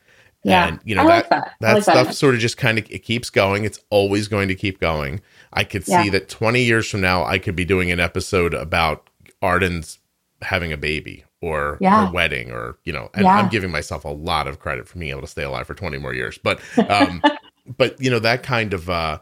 Yeah. 0.45 0.67
And 0.67 0.81
you 0.85 0.97
know 0.97 1.07
that 1.07 1.31
that, 1.31 1.55
that 1.61 1.75
like 1.75 1.83
stuff 1.85 2.07
that. 2.09 2.15
sort 2.15 2.35
of 2.35 2.41
just 2.41 2.57
kind 2.57 2.77
of 2.77 2.91
it 2.91 2.99
keeps 3.01 3.31
going. 3.31 3.65
It's 3.65 3.79
always 3.91 4.27
going 4.29 4.49
to 4.49 4.57
keep 4.57 4.81
going. 4.81 5.21
I 5.53 5.63
could 5.65 5.87
see 5.87 6.09
that 6.11 6.29
20 6.29 6.63
years 6.63 6.91
from 6.91 7.01
now 7.01 7.25
I 7.25 7.39
could 7.39 7.55
be 7.55 7.65
doing 7.65 7.93
an 7.93 8.01
episode 8.01 8.53
about 8.53 9.09
Arden's 9.41 10.01
having 10.43 10.73
a 10.73 10.77
baby 10.77 11.25
or 11.41 11.77
yeah. 11.81 12.09
a 12.09 12.13
wedding 12.13 12.51
or 12.51 12.79
you 12.85 12.93
know 12.93 13.11
and 13.15 13.25
yeah. 13.25 13.37
i'm 13.37 13.49
giving 13.49 13.71
myself 13.71 14.05
a 14.05 14.09
lot 14.09 14.47
of 14.47 14.59
credit 14.59 14.89
for 14.89 14.99
being 14.99 15.11
able 15.11 15.21
to 15.21 15.27
stay 15.27 15.43
alive 15.43 15.67
for 15.67 15.75
20 15.75 15.99
more 15.99 16.15
years 16.15 16.39
but 16.39 16.61
um 16.89 17.23
but 17.67 18.01
you 18.01 18.11
know 18.11 18.19
that 18.19 18.43
kind 18.43 18.75
of 18.75 18.91
uh 18.91 19.19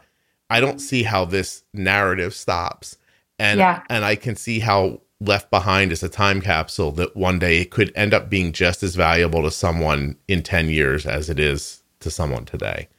i 0.49 0.59
don't 0.59 0.79
see 0.79 1.03
how 1.03 1.25
this 1.25 1.63
narrative 1.73 2.33
stops. 2.33 2.97
And 3.39 3.59
yeah. 3.59 3.83
and 3.89 4.05
i 4.05 4.15
can 4.15 4.35
see 4.35 4.59
how 4.59 5.01
left 5.19 5.51
behind 5.51 5.91
is 5.91 6.03
a 6.03 6.09
time 6.09 6.41
capsule 6.41 6.91
that 6.93 7.15
one 7.15 7.39
day 7.39 7.61
it 7.61 7.69
could 7.69 7.91
end 7.95 8.13
up 8.13 8.29
being 8.29 8.51
just 8.51 8.81
as 8.81 8.95
valuable 8.95 9.43
to 9.43 9.51
someone 9.51 10.17
in 10.27 10.41
10 10.41 10.69
years 10.69 11.05
as 11.05 11.29
it 11.29 11.39
is 11.39 11.83
to 11.99 12.09
someone 12.09 12.43
today. 12.43 12.89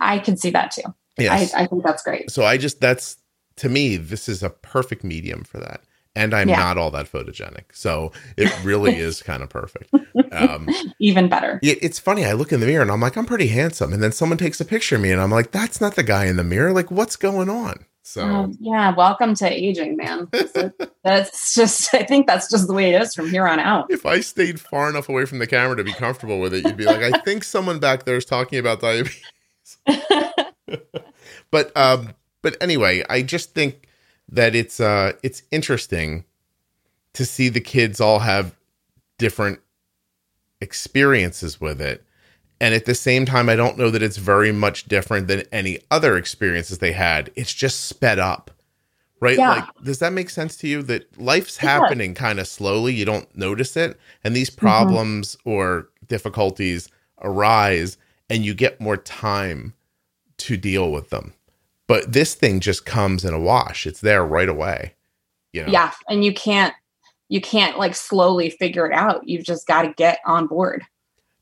I 0.00 0.20
can 0.20 0.36
see 0.36 0.50
that 0.50 0.70
too. 0.70 0.94
Yes. 1.18 1.52
I, 1.52 1.62
I 1.62 1.66
think 1.66 1.82
that's 1.84 2.02
great. 2.02 2.30
So 2.30 2.44
i 2.44 2.56
just 2.56 2.80
that's 2.80 3.18
to 3.56 3.68
me 3.68 3.96
this 3.96 4.28
is 4.28 4.42
a 4.42 4.50
perfect 4.50 5.04
medium 5.04 5.44
for 5.44 5.58
that 5.58 5.82
and 6.14 6.34
I'm 6.34 6.48
yeah. 6.48 6.56
not 6.56 6.78
all 6.78 6.90
that 6.90 7.10
photogenic. 7.10 7.64
So 7.72 8.12
it 8.36 8.52
really 8.64 8.96
is 8.98 9.22
kind 9.22 9.42
of 9.42 9.48
perfect. 9.48 9.92
Um, 10.30 10.68
Even 10.98 11.28
better. 11.28 11.58
It, 11.62 11.78
it's 11.82 11.98
funny. 11.98 12.24
I 12.24 12.32
look 12.32 12.52
in 12.52 12.60
the 12.60 12.66
mirror 12.66 12.82
and 12.82 12.90
I'm 12.90 13.00
like, 13.00 13.16
I'm 13.16 13.26
pretty 13.26 13.48
handsome. 13.48 13.92
And 13.92 14.02
then 14.02 14.12
someone 14.12 14.38
takes 14.38 14.60
a 14.60 14.64
picture 14.64 14.96
of 14.96 15.02
me 15.02 15.10
and 15.10 15.20
I'm 15.20 15.30
like, 15.30 15.50
that's 15.50 15.80
not 15.80 15.96
the 15.96 16.02
guy 16.02 16.26
in 16.26 16.36
the 16.36 16.44
mirror. 16.44 16.72
Like, 16.72 16.90
what's 16.90 17.16
going 17.16 17.48
on? 17.48 17.86
So, 18.04 18.26
um, 18.26 18.58
yeah, 18.60 18.92
welcome 18.94 19.34
to 19.36 19.48
aging, 19.48 19.96
man. 19.96 20.28
that's 21.04 21.54
just, 21.54 21.94
I 21.94 22.02
think 22.02 22.26
that's 22.26 22.50
just 22.50 22.66
the 22.66 22.74
way 22.74 22.92
it 22.92 23.00
is 23.00 23.14
from 23.14 23.30
here 23.30 23.46
on 23.46 23.60
out. 23.60 23.90
If 23.90 24.04
I 24.04 24.20
stayed 24.20 24.58
far 24.58 24.90
enough 24.90 25.08
away 25.08 25.24
from 25.24 25.38
the 25.38 25.46
camera 25.46 25.76
to 25.76 25.84
be 25.84 25.92
comfortable 25.92 26.40
with 26.40 26.52
it, 26.52 26.64
you'd 26.64 26.76
be 26.76 26.84
like, 26.84 27.00
I 27.00 27.18
think 27.20 27.44
someone 27.44 27.78
back 27.78 28.04
there 28.04 28.16
is 28.16 28.24
talking 28.24 28.58
about 28.58 28.80
diabetes. 28.80 29.22
but, 31.52 31.76
um, 31.76 32.12
but 32.42 32.56
anyway, 32.60 33.04
I 33.08 33.22
just 33.22 33.54
think 33.54 33.86
that 34.28 34.54
it's 34.54 34.80
uh 34.80 35.12
it's 35.22 35.42
interesting 35.50 36.24
to 37.14 37.24
see 37.24 37.48
the 37.48 37.60
kids 37.60 38.00
all 38.00 38.20
have 38.20 38.56
different 39.18 39.60
experiences 40.60 41.60
with 41.60 41.80
it. 41.80 42.04
And 42.60 42.74
at 42.74 42.86
the 42.86 42.94
same 42.94 43.26
time, 43.26 43.48
I 43.48 43.56
don't 43.56 43.76
know 43.76 43.90
that 43.90 44.02
it's 44.02 44.16
very 44.16 44.52
much 44.52 44.84
different 44.84 45.26
than 45.26 45.42
any 45.50 45.80
other 45.90 46.16
experiences 46.16 46.78
they 46.78 46.92
had. 46.92 47.30
It's 47.34 47.52
just 47.52 47.86
sped 47.86 48.18
up. 48.18 48.50
Right? 49.20 49.36
Yeah. 49.36 49.50
Like, 49.50 49.64
does 49.84 49.98
that 50.00 50.12
make 50.12 50.30
sense 50.30 50.56
to 50.58 50.68
you 50.68 50.82
that 50.84 51.20
life's 51.20 51.56
happening 51.56 52.14
kind 52.14 52.40
of 52.40 52.48
slowly? 52.48 52.92
You 52.92 53.04
don't 53.04 53.36
notice 53.36 53.76
it. 53.76 53.98
And 54.24 54.34
these 54.34 54.50
mm-hmm. 54.50 54.66
problems 54.66 55.36
mm-hmm. 55.36 55.50
or 55.50 55.88
difficulties 56.06 56.88
arise, 57.20 57.96
and 58.28 58.44
you 58.44 58.54
get 58.54 58.80
more 58.80 58.96
time 58.96 59.74
to 60.38 60.56
deal 60.56 60.90
with 60.90 61.10
them. 61.10 61.34
But 61.92 62.10
this 62.10 62.34
thing 62.34 62.60
just 62.60 62.86
comes 62.86 63.22
in 63.22 63.34
a 63.34 63.38
wash. 63.38 63.86
It's 63.86 64.00
there 64.00 64.24
right 64.24 64.48
away. 64.48 64.94
You 65.52 65.66
know? 65.66 65.72
Yeah. 65.72 65.92
And 66.08 66.24
you 66.24 66.32
can't 66.32 66.72
you 67.28 67.42
can't 67.42 67.76
like 67.76 67.94
slowly 67.94 68.48
figure 68.48 68.86
it 68.86 68.94
out. 68.94 69.28
You've 69.28 69.44
just 69.44 69.66
got 69.66 69.82
to 69.82 69.92
get 69.94 70.20
on 70.24 70.46
board. 70.46 70.84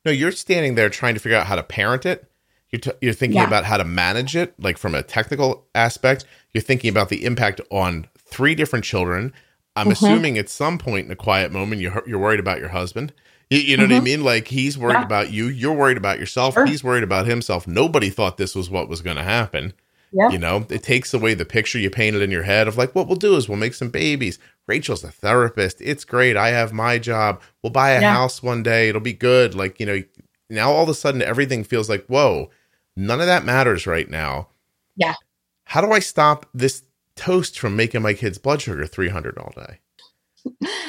No, 0.05 0.11
you're 0.11 0.33
standing 0.33 0.75
there 0.75 0.91
trying 0.91 1.15
to 1.15 1.21
figure 1.21 1.39
out 1.39 1.47
how 1.47 1.55
to 1.55 1.63
parent 1.63 2.05
it. 2.05 2.29
You're, 2.71 2.81
t- 2.81 2.91
you're 3.01 3.13
thinking 3.13 3.37
yeah. 3.37 3.47
about 3.47 3.65
how 3.65 3.77
to 3.77 3.85
manage 3.85 4.35
it, 4.35 4.59
like 4.59 4.77
from 4.77 4.93
a 4.97 5.05
technical 5.05 5.69
aspect. 5.77 6.25
You're 6.53 6.63
thinking 6.63 6.91
about 6.91 7.11
the 7.11 7.25
impact 7.25 7.61
on 7.71 8.09
three 8.19 8.57
different 8.57 8.85
children. 8.85 9.33
I'm 9.77 9.85
mm-hmm. 9.85 9.93
assuming 9.93 10.37
at 10.37 10.49
some 10.49 10.79
point 10.79 11.07
in 11.07 11.13
a 11.13 11.17
quiet 11.17 11.53
moment, 11.53 11.81
you're, 11.81 12.03
you're 12.09 12.19
worried 12.19 12.41
about 12.41 12.59
your 12.59 12.71
husband. 12.71 13.13
You, 13.51 13.59
you 13.61 13.77
know 13.77 13.85
mm-hmm. 13.85 13.93
what 13.93 13.97
I 13.97 13.99
mm-hmm. 13.99 14.05
mean? 14.05 14.25
Like 14.25 14.49
he's 14.49 14.77
worried 14.77 14.95
yeah. 14.95 15.05
about 15.05 15.31
you. 15.31 15.47
You're 15.47 15.75
worried 15.75 15.97
about 15.97 16.19
yourself. 16.19 16.55
Sure. 16.55 16.67
He's 16.67 16.83
worried 16.83 17.05
about 17.05 17.27
himself. 17.27 17.69
Nobody 17.69 18.11
thought 18.11 18.37
this 18.37 18.57
was 18.57 18.69
what 18.69 18.89
was 18.89 19.01
going 19.01 19.17
to 19.17 19.23
happen. 19.23 19.75
Yeah. 20.13 20.31
You 20.31 20.39
know, 20.39 20.67
it 20.69 20.83
takes 20.83 21.15
away 21.15 21.35
the 21.35 21.45
picture 21.45 21.79
you 21.79 21.89
painted 21.89 22.23
in 22.23 22.31
your 22.31 22.43
head 22.43 22.67
of 22.67 22.77
like, 22.77 22.95
what 22.95 23.07
we'll 23.07 23.17
do 23.17 23.37
is 23.37 23.49
we'll 23.49 23.59
make 23.59 23.75
some 23.75 23.91
babies. 23.91 24.39
Rachel's 24.67 25.05
a 25.05 25.11
therapist. 25.11 25.81
It's 25.81 26.05
great. 26.05 26.37
I 26.37 26.49
have 26.49 26.73
my 26.73 26.99
job. 26.99 27.41
We'll 27.63 27.71
buy 27.71 27.91
a 27.91 28.01
yeah. 28.01 28.15
house 28.15 28.43
one 28.43 28.63
day. 28.63 28.89
It'll 28.89 29.01
be 29.01 29.13
good. 29.13 29.55
Like, 29.55 29.79
you 29.79 29.87
know, 29.87 30.03
now 30.49 30.73
all 30.73 30.83
of 30.83 30.89
a 30.89 30.95
sudden 30.95 31.23
everything 31.23 31.63
feels 31.63 31.89
like, 31.89 32.07
whoa, 32.07 32.51
none 32.97 33.21
of 33.21 33.27
that 33.27 33.45
matters 33.45 33.87
right 33.87 34.11
now. 34.11 34.49
Yeah. 34.97 35.15
How 35.65 35.81
do 35.81 35.93
I 35.93 36.01
stop 36.01 36.47
this 36.53 36.83
toast 37.15 37.59
from 37.59 37.77
making 37.77 38.03
my 38.03 38.15
kids' 38.15 38.39
blood 38.39 38.61
sugar 38.63 38.87
300 38.87 39.39
all 39.39 39.53
day? 39.55 39.79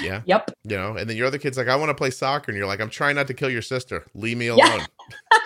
Yeah. 0.02 0.22
Yep. 0.26 0.52
You 0.64 0.78
know, 0.78 0.96
and 0.96 1.10
then 1.10 1.18
your 1.18 1.28
other 1.28 1.38
kid's 1.38 1.58
like, 1.58 1.68
I 1.68 1.76
want 1.76 1.90
to 1.90 1.96
play 1.96 2.10
soccer. 2.10 2.52
And 2.52 2.58
you're 2.58 2.68
like, 2.68 2.82
I'm 2.82 2.90
trying 2.90 3.16
not 3.16 3.28
to 3.28 3.34
kill 3.34 3.50
your 3.50 3.62
sister. 3.62 4.06
Leave 4.14 4.38
me 4.38 4.48
alone. 4.48 4.82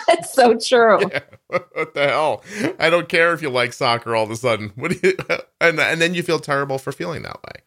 Yeah. 0.07 0.15
it's 0.19 0.31
so 0.33 0.55
true. 0.57 0.99
Yeah. 1.11 1.21
What 1.73 1.93
the 1.95 2.07
hell? 2.07 2.43
I 2.77 2.89
don't 2.91 3.09
care 3.09 3.33
if 3.33 3.41
you 3.41 3.49
like 3.49 3.73
soccer 3.73 4.15
all 4.15 4.23
of 4.23 4.29
a 4.29 4.35
sudden. 4.35 4.71
What 4.75 4.91
do 4.91 4.99
you 5.01 5.17
and 5.59 5.79
and 5.79 5.99
then 5.99 6.13
you 6.13 6.21
feel 6.21 6.39
terrible 6.39 6.77
for 6.77 6.91
feeling 6.91 7.23
that 7.23 7.41
way. 7.43 7.61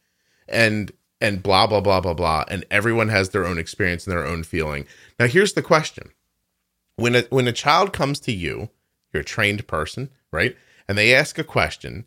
And 0.49 0.93
and 1.20 1.43
blah 1.43 1.66
blah 1.66 1.80
blah 1.80 2.01
blah 2.01 2.14
blah. 2.14 2.45
And 2.49 2.64
everyone 2.70 3.09
has 3.09 3.30
their 3.30 3.45
own 3.45 3.59
experience 3.59 4.07
and 4.07 4.12
their 4.12 4.24
own 4.24 4.45
feeling. 4.45 4.86
Now 5.18 5.26
here's 5.26 5.55
the 5.55 5.62
question. 5.62 6.11
When 6.97 7.16
a 7.16 7.22
when 7.30 7.49
a 7.49 7.53
child 7.53 7.93
comes 7.93 8.20
to 8.20 8.32
you 8.32 8.70
you're 9.12 9.22
a 9.22 9.24
trained 9.24 9.66
person, 9.66 10.11
right? 10.32 10.57
And 10.86 10.97
they 10.97 11.14
ask 11.14 11.39
a 11.39 11.45
question. 11.45 12.05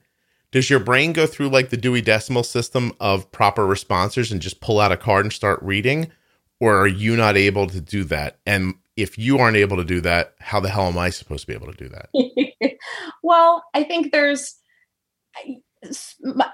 Does 0.51 0.69
your 0.69 0.79
brain 0.79 1.13
go 1.13 1.25
through 1.25 1.49
like 1.49 1.69
the 1.69 1.77
Dewey 1.77 2.01
Decimal 2.01 2.43
System 2.43 2.91
of 2.99 3.31
proper 3.31 3.65
responses 3.65 4.31
and 4.31 4.41
just 4.41 4.59
pull 4.59 4.79
out 4.79 4.91
a 4.91 4.97
card 4.97 5.25
and 5.25 5.33
start 5.33 5.61
reading? 5.61 6.11
Or 6.59 6.77
are 6.77 6.87
you 6.87 7.15
not 7.15 7.37
able 7.37 7.67
to 7.67 7.81
do 7.81 8.03
that? 8.05 8.37
And 8.45 8.75
if 8.97 9.17
you 9.17 9.37
aren't 9.37 9.57
able 9.57 9.77
to 9.77 9.85
do 9.85 10.01
that, 10.01 10.35
how 10.39 10.59
the 10.59 10.69
hell 10.69 10.87
am 10.87 10.97
I 10.97 11.09
supposed 11.09 11.41
to 11.41 11.47
be 11.47 11.53
able 11.53 11.71
to 11.71 11.77
do 11.77 11.89
that? 11.89 12.75
well, 13.23 13.63
I 13.73 13.83
think 13.83 14.11
there's, 14.11 14.55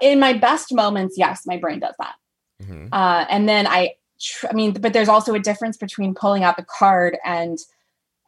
in 0.01 0.19
my 0.19 0.33
best 0.33 0.73
moments, 0.73 1.15
yes, 1.17 1.41
my 1.45 1.57
brain 1.57 1.79
does 1.79 1.95
that. 1.99 2.15
Mm-hmm. 2.61 2.87
Uh, 2.91 3.25
and 3.29 3.49
then 3.49 3.67
I, 3.67 3.95
I 4.49 4.53
mean, 4.53 4.73
but 4.73 4.93
there's 4.93 5.09
also 5.09 5.33
a 5.33 5.39
difference 5.39 5.77
between 5.77 6.13
pulling 6.13 6.43
out 6.43 6.57
the 6.57 6.65
card 6.65 7.17
and 7.25 7.57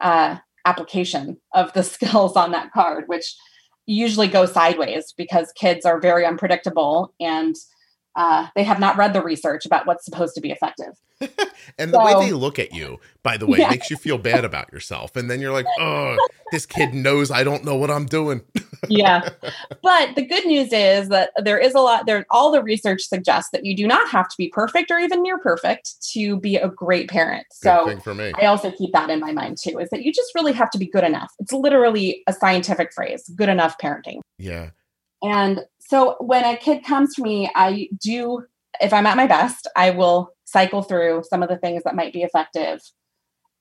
uh, 0.00 0.36
application 0.64 1.38
of 1.54 1.72
the 1.72 1.82
skills 1.84 2.36
on 2.36 2.50
that 2.52 2.72
card, 2.72 3.04
which 3.06 3.36
usually 3.90 4.28
go 4.28 4.46
sideways 4.46 5.12
because 5.16 5.52
kids 5.52 5.84
are 5.84 6.00
very 6.00 6.24
unpredictable 6.24 7.12
and 7.18 7.56
uh, 8.16 8.48
they 8.54 8.64
have 8.64 8.80
not 8.80 8.96
read 8.96 9.12
the 9.12 9.22
research 9.22 9.66
about 9.66 9.86
what's 9.86 10.04
supposed 10.04 10.34
to 10.34 10.40
be 10.40 10.50
effective. 10.50 10.94
and 11.78 11.92
the 11.92 11.98
way 11.98 12.14
they 12.26 12.32
look 12.32 12.58
at 12.58 12.72
you, 12.72 12.98
by 13.22 13.36
the 13.36 13.46
way, 13.46 13.58
yeah. 13.58 13.68
makes 13.68 13.90
you 13.90 13.96
feel 13.96 14.16
bad 14.16 14.44
about 14.44 14.72
yourself. 14.72 15.16
And 15.16 15.30
then 15.30 15.38
you're 15.40 15.52
like, 15.52 15.66
oh, 15.78 16.16
this 16.50 16.64
kid 16.64 16.94
knows 16.94 17.30
I 17.30 17.44
don't 17.44 17.62
know 17.62 17.76
what 17.76 17.90
I'm 17.90 18.06
doing. 18.06 18.40
yeah. 18.88 19.28
But 19.82 20.16
the 20.16 20.24
good 20.24 20.46
news 20.46 20.72
is 20.72 21.08
that 21.10 21.30
there 21.36 21.58
is 21.58 21.74
a 21.74 21.80
lot 21.80 22.06
there. 22.06 22.24
All 22.30 22.50
the 22.50 22.62
research 22.62 23.02
suggests 23.02 23.50
that 23.50 23.66
you 23.66 23.76
do 23.76 23.86
not 23.86 24.08
have 24.08 24.28
to 24.28 24.36
be 24.38 24.48
perfect 24.48 24.90
or 24.90 24.98
even 24.98 25.22
near 25.22 25.38
perfect 25.38 26.02
to 26.12 26.38
be 26.38 26.56
a 26.56 26.68
great 26.68 27.10
parent. 27.10 27.46
So 27.52 27.98
for 27.98 28.14
me. 28.14 28.32
I 28.40 28.46
also 28.46 28.70
keep 28.70 28.92
that 28.92 29.10
in 29.10 29.20
my 29.20 29.32
mind 29.32 29.58
too, 29.58 29.78
is 29.78 29.90
that 29.90 30.02
you 30.02 30.12
just 30.12 30.34
really 30.34 30.52
have 30.52 30.70
to 30.70 30.78
be 30.78 30.86
good 30.86 31.04
enough. 31.04 31.32
It's 31.38 31.52
literally 31.52 32.22
a 32.26 32.32
scientific 32.32 32.94
phrase, 32.94 33.30
good 33.36 33.50
enough 33.50 33.76
parenting. 33.78 34.20
Yeah. 34.38 34.70
And 35.22 35.60
so 35.90 36.14
when 36.20 36.44
a 36.44 36.56
kid 36.56 36.84
comes 36.84 37.16
to 37.16 37.22
me, 37.22 37.50
I 37.56 37.88
do, 38.00 38.44
if 38.80 38.92
I'm 38.92 39.06
at 39.06 39.16
my 39.16 39.26
best, 39.26 39.66
I 39.74 39.90
will 39.90 40.30
cycle 40.44 40.82
through 40.82 41.24
some 41.28 41.42
of 41.42 41.48
the 41.48 41.56
things 41.56 41.82
that 41.82 41.96
might 41.96 42.12
be 42.12 42.22
effective 42.22 42.80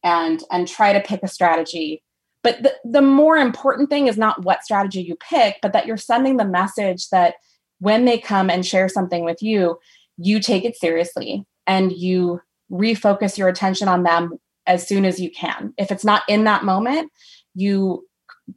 and 0.03 0.43
and 0.51 0.67
try 0.67 0.93
to 0.93 0.99
pick 0.99 1.23
a 1.23 1.27
strategy. 1.27 2.03
But 2.43 2.61
the, 2.61 2.75
the 2.85 3.01
more 3.01 3.35
important 3.35 3.89
thing 3.89 4.05
is 4.05 4.15
not 4.15 4.43
what 4.43 4.63
strategy 4.63 5.01
you 5.01 5.15
pick, 5.15 5.57
but 5.63 5.73
that 5.73 5.87
you're 5.87 5.97
sending 5.97 6.37
the 6.37 6.45
message 6.45 7.09
that 7.09 7.33
when 7.79 8.05
they 8.05 8.19
come 8.19 8.51
and 8.51 8.63
share 8.63 8.89
something 8.89 9.25
with 9.25 9.41
you, 9.41 9.79
you 10.17 10.39
take 10.39 10.65
it 10.65 10.77
seriously 10.77 11.47
and 11.65 11.91
you 11.91 12.41
refocus 12.71 13.39
your 13.39 13.47
attention 13.47 13.87
on 13.87 14.03
them 14.03 14.33
as 14.67 14.87
soon 14.87 15.03
as 15.03 15.19
you 15.19 15.31
can. 15.31 15.73
If 15.79 15.91
it's 15.91 16.05
not 16.05 16.21
in 16.29 16.43
that 16.43 16.63
moment, 16.63 17.11
you 17.55 18.05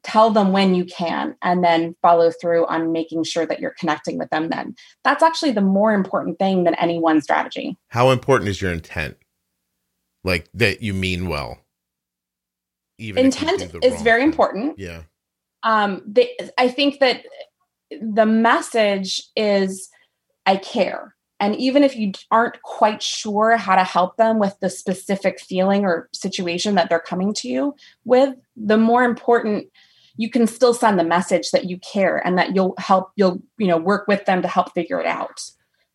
tell 0.02 0.30
them 0.30 0.52
when 0.52 0.74
you 0.74 0.84
can 0.84 1.36
and 1.42 1.64
then 1.64 1.94
follow 2.02 2.30
through 2.30 2.66
on 2.66 2.92
making 2.92 3.24
sure 3.24 3.46
that 3.46 3.60
you're 3.60 3.74
connecting 3.78 4.18
with 4.18 4.30
them 4.30 4.48
then. 4.48 4.74
That's 5.04 5.22
actually 5.22 5.52
the 5.52 5.60
more 5.60 5.92
important 5.92 6.38
thing 6.38 6.64
than 6.64 6.74
any 6.76 6.98
one 6.98 7.20
strategy. 7.20 7.76
How 7.88 8.10
important 8.10 8.48
is 8.48 8.60
your 8.60 8.72
intent? 8.72 9.16
Like 10.24 10.48
that 10.54 10.82
you 10.82 10.94
mean 10.94 11.28
well? 11.28 11.58
Even 12.98 13.26
intent 13.26 13.74
is 13.82 14.02
very 14.02 14.22
important. 14.22 14.78
Yeah. 14.78 15.02
Um 15.64 16.02
they, 16.06 16.36
i 16.58 16.68
think 16.68 16.98
that 16.98 17.24
the 18.00 18.26
message 18.26 19.22
is 19.36 19.88
i 20.46 20.56
care 20.56 21.14
and 21.42 21.56
even 21.56 21.82
if 21.82 21.96
you 21.96 22.12
aren't 22.30 22.62
quite 22.62 23.02
sure 23.02 23.56
how 23.56 23.74
to 23.74 23.82
help 23.82 24.16
them 24.16 24.38
with 24.38 24.56
the 24.60 24.70
specific 24.70 25.40
feeling 25.40 25.84
or 25.84 26.08
situation 26.12 26.76
that 26.76 26.88
they're 26.88 27.00
coming 27.00 27.34
to 27.34 27.48
you 27.48 27.74
with, 28.04 28.36
the 28.56 28.78
more 28.78 29.02
important 29.02 29.66
you 30.16 30.30
can 30.30 30.46
still 30.46 30.72
send 30.72 31.00
the 31.00 31.04
message 31.04 31.50
that 31.50 31.68
you 31.68 31.78
care 31.78 32.24
and 32.24 32.38
that 32.38 32.54
you'll 32.54 32.74
help 32.78 33.10
you'll 33.16 33.42
you 33.58 33.66
know 33.66 33.76
work 33.76 34.06
with 34.06 34.24
them 34.24 34.40
to 34.40 34.46
help 34.46 34.72
figure 34.72 35.00
it 35.00 35.06
out. 35.06 35.40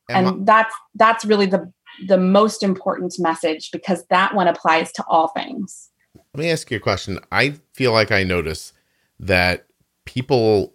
And, 0.10 0.28
and 0.28 0.46
that's 0.46 0.76
that's 0.96 1.24
really 1.24 1.46
the 1.46 1.72
the 2.08 2.18
most 2.18 2.62
important 2.62 3.14
message 3.18 3.72
because 3.72 4.06
that 4.08 4.36
one 4.36 4.50
applies 4.50 4.92
to 4.94 5.06
all 5.08 5.30
things. 5.30 5.90
Let 6.34 6.42
me 6.42 6.52
ask 6.52 6.70
you 6.70 6.76
a 6.76 6.82
question. 6.82 7.20
I 7.32 7.52
feel 7.74 7.94
like 7.94 8.12
i 8.12 8.24
notice 8.24 8.74
that 9.18 9.66
people 10.04 10.74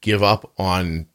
give 0.00 0.22
up 0.22 0.50
on 0.56 1.06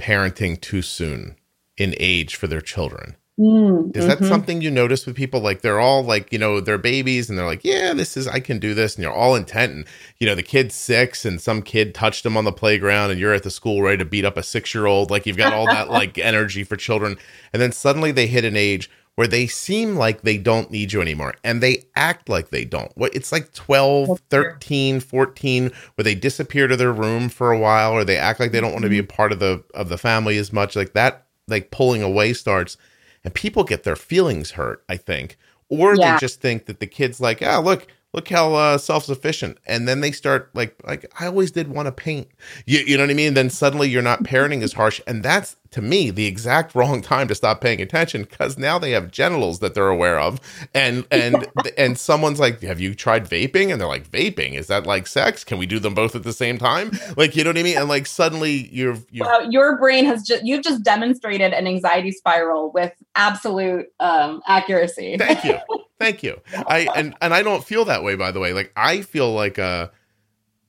parenting 0.00 0.58
too 0.58 0.80
soon 0.80 1.36
in 1.76 1.94
age 1.98 2.36
for 2.36 2.46
their 2.46 2.60
children. 2.60 3.16
Mm, 3.38 3.96
is 3.96 4.06
that 4.06 4.18
mm-hmm. 4.18 4.28
something 4.28 4.62
you 4.62 4.70
notice 4.70 5.06
with 5.06 5.16
people? 5.16 5.40
Like 5.40 5.60
they're 5.60 5.80
all 5.80 6.04
like, 6.04 6.32
you 6.32 6.38
know, 6.38 6.60
they're 6.60 6.78
babies 6.78 7.28
and 7.28 7.36
they're 7.36 7.46
like, 7.46 7.64
yeah, 7.64 7.92
this 7.92 8.16
is, 8.16 8.28
I 8.28 8.38
can 8.38 8.60
do 8.60 8.74
this. 8.74 8.94
And 8.94 9.02
you're 9.02 9.12
all 9.12 9.34
intent. 9.34 9.72
And, 9.72 9.86
you 10.18 10.26
know, 10.26 10.36
the 10.36 10.42
kid's 10.44 10.76
six 10.76 11.24
and 11.24 11.40
some 11.40 11.60
kid 11.60 11.94
touched 11.94 12.22
them 12.22 12.36
on 12.36 12.44
the 12.44 12.52
playground 12.52 13.10
and 13.10 13.18
you're 13.18 13.34
at 13.34 13.42
the 13.42 13.50
school 13.50 13.82
ready 13.82 13.98
to 13.98 14.04
beat 14.04 14.24
up 14.24 14.36
a 14.36 14.42
six 14.42 14.72
year 14.72 14.86
old. 14.86 15.10
Like 15.10 15.26
you've 15.26 15.36
got 15.36 15.52
all 15.52 15.66
that 15.66 15.90
like 15.90 16.16
energy 16.16 16.62
for 16.62 16.76
children. 16.76 17.16
And 17.52 17.60
then 17.60 17.72
suddenly 17.72 18.12
they 18.12 18.28
hit 18.28 18.44
an 18.44 18.56
age 18.56 18.88
where 19.16 19.26
they 19.26 19.46
seem 19.46 19.96
like 19.96 20.22
they 20.22 20.38
don't 20.38 20.70
need 20.70 20.92
you 20.92 21.00
anymore 21.00 21.34
and 21.44 21.60
they 21.60 21.84
act 21.96 22.28
like 22.28 22.50
they 22.50 22.64
don't. 22.64 22.90
What 22.96 23.14
it's 23.14 23.32
like 23.32 23.52
12, 23.52 24.20
13, 24.30 25.00
14 25.00 25.72
where 25.94 26.02
they 26.04 26.14
disappear 26.14 26.68
to 26.68 26.76
their 26.76 26.92
room 26.92 27.28
for 27.28 27.50
a 27.50 27.58
while 27.58 27.92
or 27.92 28.04
they 28.04 28.16
act 28.16 28.38
like 28.38 28.52
they 28.52 28.60
don't 28.60 28.72
want 28.72 28.84
to 28.84 28.88
be 28.88 28.98
a 28.98 29.02
mm-hmm. 29.02 29.14
part 29.14 29.32
of 29.32 29.40
the 29.40 29.64
of 29.74 29.88
the 29.88 29.98
family 29.98 30.36
as 30.38 30.52
much. 30.52 30.76
Like 30.76 30.92
that 30.94 31.23
like 31.48 31.70
pulling 31.70 32.02
away 32.02 32.32
starts 32.32 32.76
and 33.24 33.34
people 33.34 33.64
get 33.64 33.82
their 33.84 33.96
feelings 33.96 34.52
hurt, 34.52 34.84
I 34.88 34.96
think. 34.96 35.36
Or 35.68 35.96
yeah. 35.96 36.14
they 36.14 36.20
just 36.20 36.40
think 36.40 36.66
that 36.66 36.80
the 36.80 36.86
kid's 36.86 37.20
like, 37.20 37.40
ah, 37.42 37.56
oh, 37.56 37.62
look, 37.62 37.86
look 38.14 38.28
how 38.28 38.54
uh, 38.54 38.78
self-sufficient. 38.78 39.58
And 39.66 39.88
then 39.88 40.00
they 40.00 40.12
start 40.12 40.48
like 40.54 40.76
like 40.86 41.04
i 41.18 41.26
always 41.26 41.50
did 41.50 41.68
want 41.68 41.86
to 41.86 41.92
paint. 41.92 42.28
You, 42.64 42.78
you 42.80 42.96
know 42.96 43.02
what 43.02 43.10
i 43.10 43.14
mean? 43.14 43.34
Then 43.34 43.50
suddenly 43.50 43.90
you're 43.90 44.02
not 44.02 44.22
parenting 44.22 44.62
as 44.62 44.72
harsh. 44.72 45.00
And 45.06 45.22
that's 45.22 45.56
to 45.72 45.82
me 45.82 46.10
the 46.10 46.26
exact 46.26 46.74
wrong 46.76 47.02
time 47.02 47.26
to 47.28 47.34
stop 47.34 47.60
paying 47.60 47.82
attention 47.82 48.22
because 48.22 48.56
now 48.56 48.78
they 48.78 48.92
have 48.92 49.10
genitals 49.10 49.58
that 49.58 49.74
they're 49.74 49.88
aware 49.88 50.20
of. 50.20 50.40
And 50.72 51.04
and 51.10 51.46
and 51.76 51.98
someone's 51.98 52.38
like 52.38 52.62
have 52.62 52.80
you 52.80 52.94
tried 52.94 53.28
vaping? 53.28 53.72
And 53.72 53.80
they're 53.80 53.88
like 53.88 54.08
vaping? 54.08 54.54
Is 54.54 54.68
that 54.68 54.86
like 54.86 55.06
sex? 55.08 55.42
Can 55.42 55.58
we 55.58 55.66
do 55.66 55.80
them 55.80 55.94
both 55.94 56.14
at 56.14 56.22
the 56.22 56.32
same 56.32 56.56
time? 56.56 56.92
Like 57.16 57.34
you 57.34 57.42
know 57.44 57.50
what 57.50 57.58
i 57.58 57.62
mean? 57.62 57.76
And 57.76 57.88
like 57.88 58.06
suddenly 58.06 58.68
you're, 58.72 58.96
you're 59.10 59.26
well, 59.26 59.50
your 59.50 59.76
brain 59.76 60.04
has 60.06 60.22
just 60.22 60.44
you've 60.46 60.62
just 60.62 60.84
demonstrated 60.84 61.52
an 61.52 61.66
anxiety 61.66 62.12
spiral 62.12 62.70
with 62.70 62.92
absolute 63.16 63.86
um, 63.98 64.40
accuracy. 64.46 65.16
Thank 65.18 65.44
you 65.44 65.58
Thank 66.04 66.22
you. 66.22 66.38
I 66.68 66.86
and 66.94 67.14
and 67.22 67.32
I 67.32 67.42
don't 67.42 67.64
feel 67.64 67.86
that 67.86 68.02
way 68.02 68.14
by 68.14 68.30
the 68.30 68.38
way. 68.38 68.52
Like 68.52 68.70
I 68.76 69.00
feel 69.00 69.32
like 69.32 69.58
uh 69.58 69.88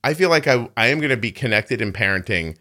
I 0.01 0.13
feel 0.13 0.29
like 0.29 0.47
I 0.47 0.69
I 0.77 0.87
am 0.87 0.99
going 0.99 1.09
to 1.09 1.17
be 1.17 1.31
connected 1.31 1.81
in 1.81 1.91
parenting 1.91 2.55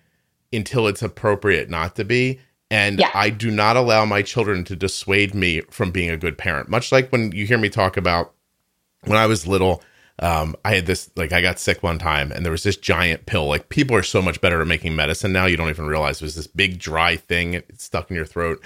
until 0.53 0.89
it's 0.89 1.01
appropriate 1.01 1.71
not 1.71 1.95
to 1.95 2.05
be 2.05 2.41
and 2.73 2.99
yeah. 2.99 3.11
I 3.15 3.31
do 3.31 3.53
not 3.53 3.77
allow 3.77 4.05
my 4.05 4.23
children 4.23 4.65
to 4.65 4.75
dissuade 4.75 5.37
me 5.37 5.61
from 5.71 5.93
being 5.93 6.11
a 6.11 6.17
good 6.17 6.37
parent. 6.37 6.69
Much 6.69 6.91
like 6.91 7.11
when 7.11 7.31
you 7.31 7.47
hear 7.47 7.59
me 7.59 7.69
talk 7.69 7.97
about 7.97 8.33
when 9.05 9.19
I 9.19 9.27
was 9.27 9.47
little 9.47 9.81
um, 10.19 10.57
I 10.65 10.75
had 10.75 10.87
this 10.87 11.11
like 11.15 11.33
I 11.33 11.41
got 11.41 11.61
sick 11.61 11.81
one 11.81 12.01
time 12.01 12.33
and 12.33 12.45
there 12.45 12.51
was 12.51 12.65
this 12.65 12.77
giant 12.77 13.27
pill. 13.27 13.47
Like 13.47 13.69
people 13.69 13.95
are 13.95 14.03
so 14.03 14.21
much 14.21 14.41
better 14.41 14.61
at 14.61 14.67
making 14.67 14.97
medicine 14.97 15.33
now. 15.33 15.47
You 15.47 15.57
don't 15.57 15.71
even 15.71 15.87
realize 15.87 16.21
it 16.21 16.25
was 16.25 16.35
this 16.35 16.49
big 16.49 16.81
dry 16.81 17.15
thing 17.15 17.63
stuck 17.79 18.11
in 18.11 18.17
your 18.17 18.27
throat 18.27 18.61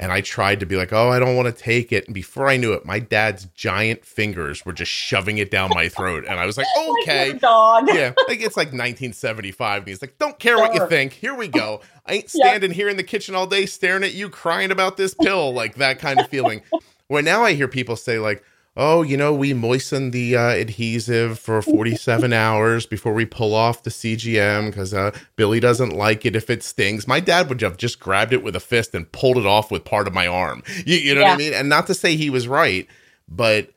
and 0.00 0.12
I 0.12 0.20
tried 0.20 0.60
to 0.60 0.66
be 0.66 0.76
like, 0.76 0.92
oh, 0.92 1.08
I 1.10 1.18
don't 1.18 1.34
want 1.36 1.54
to 1.54 1.62
take 1.62 1.92
it. 1.92 2.06
And 2.06 2.14
before 2.14 2.48
I 2.48 2.56
knew 2.56 2.72
it, 2.72 2.84
my 2.84 3.00
dad's 3.00 3.46
giant 3.46 4.04
fingers 4.04 4.64
were 4.64 4.72
just 4.72 4.92
shoving 4.92 5.38
it 5.38 5.50
down 5.50 5.70
my 5.74 5.88
throat. 5.88 6.24
And 6.28 6.38
I 6.38 6.46
was 6.46 6.56
like, 6.56 6.68
okay. 7.02 7.32
Like 7.32 7.40
dog. 7.40 7.88
yeah. 7.88 8.12
Like 8.28 8.40
it's 8.40 8.56
like 8.56 8.68
1975. 8.68 9.82
And 9.82 9.88
he's 9.88 10.00
like, 10.00 10.16
don't 10.18 10.38
care 10.38 10.56
what 10.56 10.72
you 10.74 10.86
think. 10.86 11.14
Here 11.14 11.34
we 11.34 11.48
go. 11.48 11.80
I 12.06 12.14
ain't 12.14 12.30
standing 12.30 12.70
yep. 12.70 12.76
here 12.76 12.88
in 12.88 12.96
the 12.96 13.02
kitchen 13.02 13.34
all 13.34 13.46
day 13.46 13.66
staring 13.66 14.04
at 14.04 14.14
you 14.14 14.28
crying 14.28 14.70
about 14.70 14.96
this 14.96 15.14
pill. 15.14 15.52
Like 15.52 15.74
that 15.76 15.98
kind 15.98 16.20
of 16.20 16.28
feeling. 16.28 16.62
Where 17.08 17.22
now 17.22 17.42
I 17.42 17.54
hear 17.54 17.68
people 17.68 17.96
say, 17.96 18.18
like, 18.18 18.44
oh, 18.78 19.02
you 19.02 19.16
know, 19.16 19.34
we 19.34 19.52
moisten 19.52 20.12
the 20.12 20.36
uh, 20.36 20.50
adhesive 20.50 21.38
for 21.38 21.60
47 21.60 22.32
hours 22.32 22.86
before 22.86 23.12
we 23.12 23.26
pull 23.26 23.52
off 23.52 23.82
the 23.82 23.90
CGM 23.90 24.66
because 24.66 24.94
uh, 24.94 25.10
Billy 25.34 25.58
doesn't 25.58 25.90
like 25.90 26.24
it 26.24 26.36
if 26.36 26.48
it 26.48 26.62
stings. 26.62 27.08
My 27.08 27.18
dad 27.18 27.48
would 27.48 27.60
have 27.60 27.76
just 27.76 27.98
grabbed 27.98 28.32
it 28.32 28.42
with 28.42 28.54
a 28.54 28.60
fist 28.60 28.94
and 28.94 29.10
pulled 29.10 29.36
it 29.36 29.46
off 29.46 29.72
with 29.72 29.84
part 29.84 30.06
of 30.06 30.14
my 30.14 30.28
arm. 30.28 30.62
You, 30.86 30.96
you 30.96 31.14
know 31.14 31.22
yeah. 31.22 31.30
what 31.30 31.34
I 31.34 31.38
mean? 31.38 31.54
And 31.54 31.68
not 31.68 31.88
to 31.88 31.94
say 31.94 32.16
he 32.16 32.30
was 32.30 32.46
right, 32.46 32.86
but 33.28 33.70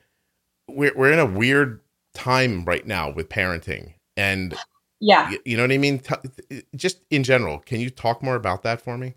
we're, 0.68 0.96
we're 0.96 1.12
in 1.12 1.18
a 1.18 1.26
weird 1.26 1.80
time 2.14 2.64
right 2.64 2.86
now 2.86 3.10
with 3.10 3.28
parenting. 3.28 3.94
And 4.16 4.56
yeah, 5.00 5.30
you, 5.30 5.38
you 5.44 5.56
know 5.56 5.64
what 5.64 5.72
I 5.72 5.78
mean? 5.78 5.98
T- 5.98 6.62
just 6.76 7.00
in 7.10 7.24
general, 7.24 7.58
can 7.58 7.80
you 7.80 7.90
talk 7.90 8.22
more 8.22 8.36
about 8.36 8.62
that 8.62 8.80
for 8.80 8.96
me? 8.96 9.14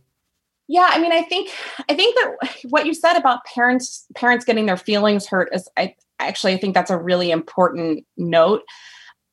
Yeah, 0.67 0.89
I 0.89 0.99
mean, 0.99 1.11
I 1.11 1.21
think 1.21 1.51
I 1.89 1.93
think 1.93 2.15
that 2.15 2.55
what 2.69 2.85
you 2.85 2.93
said 2.93 3.17
about 3.17 3.45
parents 3.45 4.05
parents 4.15 4.45
getting 4.45 4.65
their 4.65 4.77
feelings 4.77 5.27
hurt 5.27 5.49
is 5.53 5.69
I 5.77 5.95
actually 6.19 6.53
I 6.53 6.57
think 6.57 6.73
that's 6.73 6.91
a 6.91 6.97
really 6.97 7.31
important 7.31 8.05
note. 8.17 8.63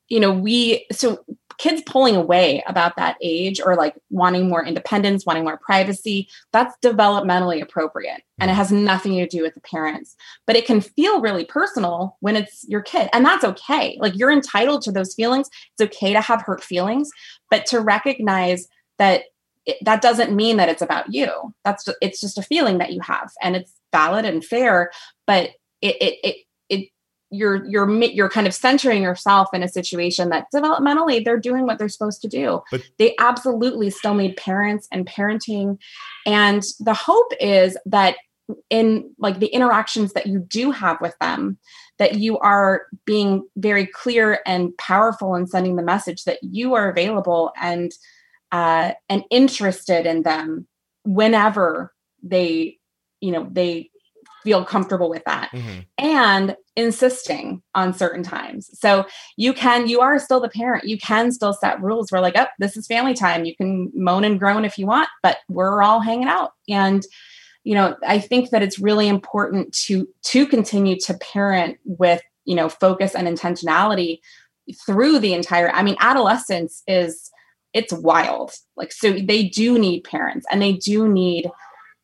You 0.09 0.20
know, 0.20 0.33
we 0.33 0.87
so 0.93 1.24
kids 1.59 1.83
pulling 1.87 2.16
away 2.16 2.62
about 2.66 2.97
that 2.97 3.16
age 3.22 3.61
or 3.64 3.76
like 3.76 3.95
wanting 4.11 4.49
more 4.49 4.64
independence, 4.64 5.24
wanting 5.24 5.45
more 5.45 5.59
privacy, 5.59 6.28
that's 6.53 6.76
developmentally 6.85 7.62
appropriate. 7.62 8.22
And 8.41 8.51
it 8.51 8.55
mm. 8.55 8.57
has 8.57 8.72
nothing 8.72 9.12
to 9.12 9.26
do 9.26 9.43
with 9.43 9.55
the 9.55 9.61
parents. 9.61 10.16
But 10.47 10.57
it 10.57 10.66
can 10.66 10.80
feel 10.80 11.20
really 11.20 11.45
personal 11.45 12.16
when 12.20 12.37
it's 12.37 12.64
your 12.68 12.83
kid. 12.83 13.09
And 13.12 13.24
that's 13.24 13.45
okay. 13.45 13.97
Like 14.01 14.16
you're 14.16 14.33
entitled 14.33 14.83
to 14.83 14.93
those 14.93 15.14
feelings. 15.14 15.49
It's 15.78 15.95
okay 15.95 16.12
to 16.12 16.20
have 16.20 16.43
hurt 16.43 16.62
feelings, 16.62 17.11
but 17.51 17.64
to 17.66 17.80
recognize 17.80 18.66
that 18.99 19.24
it, 19.66 19.76
that 19.84 20.02
doesn't 20.02 20.34
mean 20.34 20.56
that 20.56 20.68
it's 20.68 20.82
about 20.82 21.12
you. 21.12 21.54
That's 21.64 21.88
it's 22.00 22.20
just 22.20 22.38
a 22.38 22.42
feeling 22.42 22.78
that 22.78 22.92
you 22.92 23.00
have 23.00 23.30
and 23.42 23.56
it's 23.56 23.72
valid 23.92 24.24
and 24.24 24.44
fair, 24.44 24.90
but 25.26 25.50
it, 25.80 25.96
it, 26.00 26.18
it 26.24 26.36
it 26.68 26.88
you're 27.30 27.64
you're 27.66 27.90
you're 28.02 28.28
kind 28.28 28.46
of 28.46 28.54
centering 28.54 29.02
yourself 29.02 29.48
in 29.52 29.62
a 29.62 29.68
situation 29.68 30.28
that 30.30 30.46
developmentally 30.54 31.24
they're 31.24 31.40
doing 31.40 31.66
what 31.66 31.78
they're 31.78 31.88
supposed 31.88 32.20
to 32.22 32.28
do 32.28 32.60
but 32.70 32.82
they 32.98 33.14
absolutely 33.18 33.90
still 33.90 34.14
need 34.14 34.36
parents 34.36 34.86
and 34.92 35.06
parenting 35.06 35.78
and 36.26 36.62
the 36.78 36.94
hope 36.94 37.32
is 37.40 37.76
that 37.86 38.16
in 38.70 39.10
like 39.18 39.38
the 39.38 39.46
interactions 39.46 40.12
that 40.12 40.26
you 40.26 40.40
do 40.40 40.70
have 40.70 41.00
with 41.00 41.16
them 41.20 41.58
that 41.98 42.18
you 42.18 42.38
are 42.38 42.86
being 43.04 43.46
very 43.56 43.86
clear 43.86 44.40
and 44.44 44.76
powerful 44.76 45.34
in 45.34 45.46
sending 45.46 45.76
the 45.76 45.82
message 45.82 46.24
that 46.24 46.38
you 46.42 46.74
are 46.74 46.90
available 46.90 47.52
and 47.60 47.92
uh, 48.53 48.92
and 49.09 49.24
interested 49.30 50.07
in 50.07 50.22
them 50.22 50.66
whenever 51.05 51.92
they 52.22 52.78
you 53.20 53.32
know 53.32 53.48
they 53.50 53.90
feel 54.44 54.64
comfortable 54.64 55.09
with 55.09 55.24
that 55.24 55.50
mm-hmm. 55.53 55.80
and 55.98 56.57
insisting 56.74 57.62
on 57.76 57.92
certain 57.92 58.24
times. 58.24 58.68
So 58.78 59.07
you 59.36 59.53
can 59.53 59.88
you 59.88 60.00
are 60.00 60.18
still 60.18 60.40
the 60.40 60.48
parent. 60.48 60.84
You 60.84 60.98
can 60.98 61.32
still 61.32 61.53
set 61.53 61.80
rules 61.82 62.11
we're 62.12 62.20
like 62.20 62.36
oh 62.36 62.46
this 62.59 62.76
is 62.76 62.86
family 62.86 63.14
time. 63.14 63.44
You 63.44 63.57
can 63.57 63.90
moan 63.94 64.24
and 64.24 64.38
groan 64.38 64.64
if 64.64 64.78
you 64.78 64.86
want 64.86 65.09
but 65.22 65.38
we're 65.48 65.82
all 65.82 66.00
hanging 66.00 66.28
out. 66.28 66.53
And 66.68 67.05
you 67.64 67.74
know 67.74 67.96
i 68.07 68.18
think 68.18 68.50
that 68.50 68.62
it's 68.62 68.78
really 68.78 69.09
important 69.09 69.72
to 69.72 70.09
to 70.22 70.46
continue 70.46 70.98
to 70.98 71.14
parent 71.14 71.78
with 71.84 72.22
you 72.44 72.55
know 72.55 72.68
focus 72.68 73.14
and 73.14 73.28
intentionality 73.28 74.18
through 74.84 75.18
the 75.18 75.34
entire 75.34 75.70
i 75.70 75.82
mean 75.82 75.96
adolescence 76.00 76.82
is 76.86 77.30
it's 77.74 77.92
wild. 77.92 78.52
Like 78.76 78.92
so 78.92 79.12
they 79.12 79.44
do 79.44 79.78
need 79.78 80.04
parents 80.04 80.46
and 80.50 80.60
they 80.60 80.74
do 80.74 81.08
need 81.08 81.50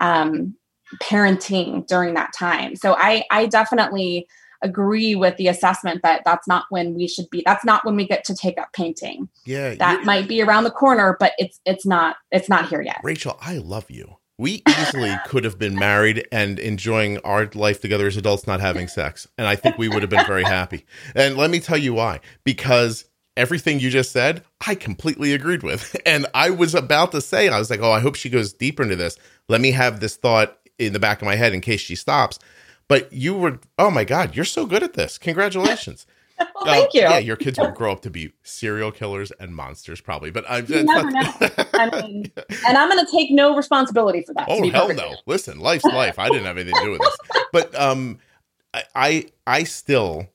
um 0.01 0.55
parenting 1.03 1.87
during 1.87 2.15
that 2.15 2.33
time. 2.33 2.77
So 2.77 2.95
I 2.99 3.25
I 3.31 3.47
definitely 3.47 4.27
agree 4.63 5.15
with 5.15 5.37
the 5.37 5.47
assessment 5.47 6.03
that 6.03 6.23
that's 6.25 6.49
not 6.49 6.65
when 6.71 6.95
we 6.95 7.07
should 7.07 7.31
be 7.31 7.43
that's 7.47 7.65
not 7.65 7.85
when 7.85 7.95
we 7.95 8.07
get 8.07 8.25
to 8.25 8.35
take 8.35 8.59
up 8.59 8.73
painting. 8.73 9.29
Yeah 9.45 9.75
that 9.75 10.05
might 10.05 10.29
be 10.29 10.43
around 10.43 10.65
the 10.65 10.71
corner 10.71 11.17
but 11.21 11.33
it's 11.39 11.61
it's 11.65 11.87
not 11.87 12.17
it's 12.31 12.49
not 12.49 12.69
here 12.69 12.81
yet. 12.81 13.01
Rachel 13.03 13.39
i 13.41 13.59
love 13.59 13.91
you. 13.91 14.17
We 14.41 14.63
easily 14.69 15.15
could 15.27 15.43
have 15.45 15.59
been 15.59 15.75
married 15.75 16.27
and 16.31 16.61
enjoying 16.61 17.19
our 17.19 17.51
life 17.55 17.81
together 17.81 18.07
as 18.07 18.17
adults 18.17 18.47
not 18.47 18.61
having 18.61 18.89
sex 18.89 19.29
and 19.37 19.47
i 19.47 19.55
think 19.55 19.79
we 19.79 19.89
would 19.89 20.03
have 20.03 20.11
been 20.11 20.27
very 20.27 20.45
happy. 20.45 20.87
And 21.15 21.37
let 21.37 21.51
me 21.51 21.61
tell 21.61 21.79
you 21.79 21.95
why. 21.95 22.21
Because 22.45 23.05
everything 23.39 23.81
you 23.81 23.89
just 23.89 24.13
said 24.13 24.43
i 24.67 24.75
completely 24.75 25.33
agreed 25.33 25.63
with 25.63 25.97
and 26.07 26.27
i 26.35 26.51
was 26.51 26.75
about 26.75 27.13
to 27.13 27.21
say 27.21 27.49
i 27.49 27.59
was 27.59 27.71
like 27.71 27.81
oh 27.81 27.93
i 27.93 28.01
hope 28.01 28.15
she 28.15 28.29
goes 28.29 28.53
deeper 28.53 28.83
into 28.83 28.97
this 28.97 29.17
let 29.49 29.61
me 29.61 29.71
have 29.71 30.01
this 30.01 30.17
thought 30.17 30.59
in 30.79 30.93
the 30.93 30.99
back 30.99 31.21
of 31.21 31.27
my 31.27 31.37
head 31.37 31.53
in 31.53 31.61
case 31.61 31.81
she 31.81 31.95
stops. 31.95 32.39
But 32.87 33.13
you 33.13 33.35
were, 33.35 33.61
oh 33.79 33.91
my 33.91 34.05
God, 34.05 34.35
you're 34.35 34.45
so 34.45 34.65
good 34.65 34.83
at 34.83 34.95
this. 34.95 35.19
Congratulations. 35.19 36.07
well, 36.39 36.49
thank 36.65 36.87
uh, 36.87 36.91
you. 36.95 37.01
Yeah, 37.03 37.19
your 37.19 37.37
kids 37.37 37.59
will 37.59 37.71
grow 37.73 37.93
up 37.93 38.01
to 38.03 38.11
be 38.11 38.33
serial 38.43 38.93
killers 38.93 39.31
and 39.33 39.55
monsters, 39.55 40.01
probably. 40.01 40.31
But 40.31 40.45
I'm 40.49 40.65
you 40.67 40.85
never 40.85 41.11
know. 41.11 41.33
I 41.75 42.03
mean, 42.03 42.33
and 42.67 42.79
I'm 42.79 42.89
going 42.89 43.05
to 43.05 43.11
take 43.11 43.31
no 43.31 43.55
responsibility 43.55 44.23
for 44.23 44.33
that. 44.35 44.47
Oh 44.49 44.67
hell 44.71 44.95
no! 44.95 45.17
Listen, 45.27 45.59
life's 45.59 45.85
life. 45.85 46.19
I 46.19 46.29
didn't 46.29 46.45
have 46.45 46.57
anything 46.57 46.77
to 46.77 46.85
do 46.85 46.91
with 46.93 47.01
this. 47.01 47.17
But 47.53 47.79
um, 47.79 48.19
I 48.73 48.85
I, 48.95 49.27
I 49.47 49.65
still 49.65 50.29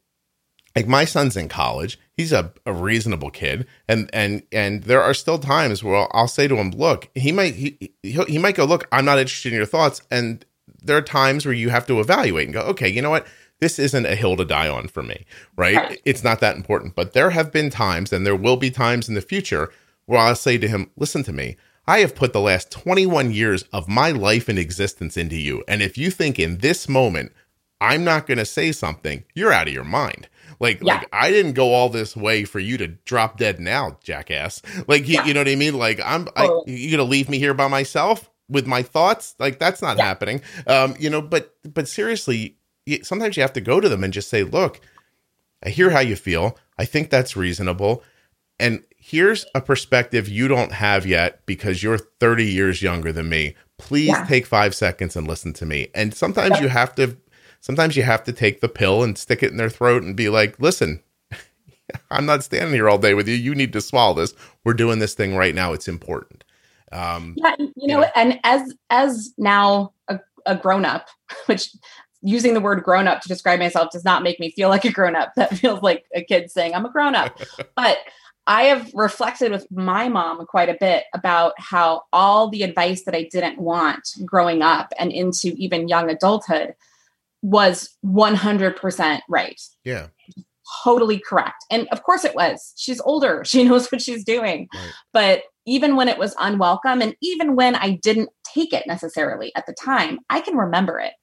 like 0.76 0.88
my 0.88 1.06
son's 1.06 1.36
in 1.36 1.50
college. 1.50 2.00
He's 2.16 2.32
a, 2.32 2.54
a 2.66 2.74
reasonable 2.74 3.32
kid, 3.32 3.66
and 3.88 4.10
and 4.14 4.44
and 4.52 4.84
there 4.84 5.02
are 5.02 5.14
still 5.14 5.40
times 5.40 5.84
where 5.84 5.96
I'll, 5.96 6.12
I'll 6.12 6.28
say 6.28 6.48
to 6.48 6.56
him, 6.56 6.72
"Look, 6.72 7.10
he 7.16 7.32
might 7.32 7.56
he 7.56 7.94
he 8.04 8.38
might 8.38 8.56
go, 8.56 8.66
look, 8.66 8.88
I'm 8.92 9.06
not 9.06 9.18
interested 9.20 9.52
in 9.52 9.58
your 9.58 9.66
thoughts," 9.66 10.02
and 10.12 10.46
there 10.82 10.98
are 10.98 11.02
times 11.02 11.46
where 11.46 11.56
you 11.56 11.70
have 11.70 11.88
to 11.88 12.00
evaluate 12.00 12.46
and 12.46 12.54
go, 12.54 12.62
"Okay, 12.62 12.88
you 12.88 13.02
know 13.02 13.10
what." 13.10 13.28
This 13.60 13.80
isn't 13.80 14.06
a 14.06 14.16
hill 14.16 14.36
to 14.36 14.44
die 14.44 14.68
on 14.68 14.90
for 14.90 15.02
me, 15.02 15.26
right? 15.56 15.78
right? 15.78 16.02
It's 16.04 16.24
not 16.24 16.42
that 16.42 16.58
important. 16.58 16.96
But 16.96 17.14
there 17.14 17.30
have 17.30 17.50
been 17.50 17.70
times, 17.70 18.12
and 18.12 18.26
there 18.26 18.36
will 18.36 18.58
be 18.58 18.70
times 18.70 19.08
in 19.08 19.16
the 19.16 19.22
future 19.22 19.72
where 20.06 20.20
I'll 20.20 20.36
say 20.36 20.58
to 20.58 20.68
him, 20.68 20.90
Listen 20.98 21.24
to 21.24 21.32
me. 21.32 21.56
I 21.86 22.00
have 22.00 22.16
put 22.16 22.34
the 22.34 22.40
last 22.40 22.72
21 22.72 23.32
years 23.32 23.64
of 23.74 23.90
my 23.90 24.12
life 24.12 24.48
and 24.48 24.58
existence 24.58 25.18
into 25.18 25.36
you. 25.36 25.64
And 25.68 25.82
if 25.82 25.98
you 25.98 26.12
think 26.12 26.40
in 26.40 26.60
this 26.60 26.88
moment, 26.88 27.34
I'm 27.82 28.06
not 28.06 28.26
going 28.26 28.38
to 28.38 28.46
say 28.46 28.72
something, 28.72 29.26
you're 29.36 29.52
out 29.52 29.68
of 29.68 29.74
your 29.74 29.84
mind. 29.84 30.30
Like, 30.64 30.82
yeah. 30.82 30.96
like 30.96 31.10
I 31.12 31.30
didn't 31.30 31.54
go 31.54 31.74
all 31.74 31.90
this 31.90 32.16
way 32.16 32.46
for 32.46 32.58
you 32.58 32.78
to 32.78 32.88
drop 32.88 33.38
dead 33.38 33.60
now, 33.60 33.98
jackass. 34.02 34.62
Like, 34.88 35.10
you, 35.10 35.16
yeah. 35.16 35.26
you 35.26 35.34
know 35.34 35.42
what 35.42 35.50
I 35.50 35.56
mean? 35.56 35.78
Like, 35.78 36.00
I'm, 36.04 36.30
I, 36.38 36.50
you 36.66 36.90
gonna 36.90 37.04
leave 37.04 37.28
me 37.28 37.38
here 37.38 37.54
by 37.54 37.68
myself 37.68 38.30
with 38.48 38.66
my 38.66 38.82
thoughts? 38.82 39.36
Like, 39.40 39.60
that's 39.60 39.82
not 39.82 39.98
yeah. 39.98 40.06
happening. 40.06 40.42
Um, 40.66 40.96
you 40.98 41.10
know, 41.10 41.22
but, 41.22 41.54
but 41.66 41.90
seriously, 41.90 42.56
sometimes 43.02 43.36
you 43.36 43.42
have 43.42 43.52
to 43.54 43.62
go 43.62 43.82
to 43.82 43.90
them 43.90 44.06
and 44.06 44.14
just 44.14 44.30
say, 44.30 44.44
look, 44.44 44.80
I 45.62 45.70
hear 45.70 45.90
how 45.90 46.00
you 46.00 46.16
feel. 46.16 46.58
I 46.78 46.86
think 46.86 47.10
that's 47.10 47.36
reasonable. 47.36 48.02
And 48.58 48.84
here's 48.96 49.46
a 49.54 49.60
perspective 49.60 50.30
you 50.30 50.48
don't 50.48 50.72
have 50.72 51.06
yet 51.06 51.46
because 51.46 51.84
you're 51.84 51.98
30 51.98 52.46
years 52.46 52.82
younger 52.82 53.12
than 53.12 53.28
me. 53.28 53.56
Please 53.78 54.08
yeah. 54.08 54.26
take 54.26 54.46
five 54.46 54.74
seconds 54.74 55.18
and 55.18 55.28
listen 55.28 55.52
to 55.54 55.66
me. 55.66 55.90
And 55.94 56.14
sometimes 56.14 56.62
you 56.62 56.70
have 56.70 56.96
to 56.96 57.18
sometimes 57.64 57.96
you 57.96 58.04
have 58.04 58.24
to 58.26 58.34
take 58.34 58.60
the 58.60 58.68
pill 58.68 59.04
and 59.04 59.18
stick 59.18 59.42
it 59.42 59.50
in 59.50 59.58
their 59.58 59.70
throat 59.70 60.04
and 60.04 60.16
be 60.18 60.30
like, 60.30 60.60
listen, 60.60 61.02
I'm 62.12 62.26
not 62.26 62.44
standing 62.44 62.74
here 62.74 62.90
all 62.90 62.98
day 62.98 63.14
with 63.14 63.28
you. 63.28 63.36
You 63.36 63.56
need 63.56 63.74
to 63.74 63.82
swallow 63.82 64.14
this. 64.14 64.36
We're 64.66 64.74
doing 64.74 65.00
this 65.00 65.14
thing 65.14 65.36
right 65.36 65.56
now. 65.56 65.74
It's 65.74 65.88
important. 65.88 66.44
Um, 66.92 67.34
yeah, 67.38 67.56
you 67.58 67.66
know, 67.66 67.72
you 67.76 67.88
know, 67.88 68.06
and 68.16 68.40
as 68.44 68.72
as 68.92 69.34
now 69.38 69.94
a, 70.10 70.20
a 70.46 70.56
grown 70.56 70.86
up, 70.86 71.08
which 71.48 71.76
using 72.22 72.54
the 72.54 72.62
word 72.62 72.84
grown 72.84 73.08
up 73.08 73.22
to 73.22 73.28
describe 73.28 73.60
myself 73.60 73.92
does 73.92 74.06
not 74.06 74.24
make 74.24 74.40
me 74.40 74.52
feel 74.52 74.70
like 74.70 74.86
a 74.86 74.92
grown 74.92 75.16
up. 75.16 75.34
That 75.36 75.58
feels 75.58 75.82
like 75.82 76.06
a 76.14 76.22
kid 76.22 76.52
saying 76.52 76.76
I'm 76.76 76.86
a 76.86 76.92
grown 76.92 77.16
up. 77.16 77.40
but 77.76 77.98
I 78.46 78.64
have 78.64 78.94
reflected 78.94 79.52
with 79.52 79.72
my 79.72 80.10
mom 80.10 80.46
quite 80.46 80.68
a 80.68 80.78
bit 80.78 81.06
about 81.14 81.54
how 81.58 82.04
all 82.12 82.50
the 82.50 82.64
advice 82.64 83.04
that 83.04 83.16
I 83.16 83.24
didn't 83.32 83.58
want 83.58 84.16
growing 84.26 84.62
up 84.62 84.94
and 85.00 85.14
into 85.14 85.54
even 85.58 85.88
young 85.88 86.10
adulthood 86.10 86.76
was 87.44 87.96
100% 88.06 89.20
right. 89.30 89.62
Yeah. 89.84 90.08
Totally 90.84 91.20
correct. 91.20 91.66
And 91.70 91.88
of 91.92 92.02
course 92.04 92.24
it 92.24 92.34
was. 92.34 92.74
She's 92.78 93.02
older. 93.02 93.44
She 93.46 93.64
knows 93.64 93.92
what 93.92 94.02
she's 94.02 94.24
doing. 94.24 94.68
Right. 94.74 94.92
But 95.12 95.44
even 95.68 95.96
when 95.96 96.10
it 96.10 96.18
was 96.18 96.36
unwelcome 96.40 97.02
and 97.02 97.16
even 97.22 97.56
when 97.56 97.76
I 97.76 98.00
didn't 98.02 98.30
take 98.44 98.74
it 98.74 98.88
necessarily 98.88 99.52
at 99.56 99.66
the 99.66 99.76
time, 99.80 100.20
I 100.30 100.42
can 100.42 100.56
remember 100.56 101.00
it. 101.00 101.14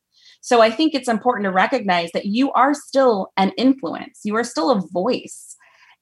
So 0.43 0.61
I 0.61 0.71
think 0.71 0.95
it's 0.95 1.09
important 1.09 1.45
to 1.45 1.53
recognize 1.53 2.11
that 2.13 2.27
you 2.27 2.53
are 2.53 2.75
still 2.75 3.33
an 3.37 3.53
influence. 3.59 4.21
You 4.25 4.37
are 4.37 4.45
still 4.45 4.71
a 4.71 4.83
voice. 4.93 5.57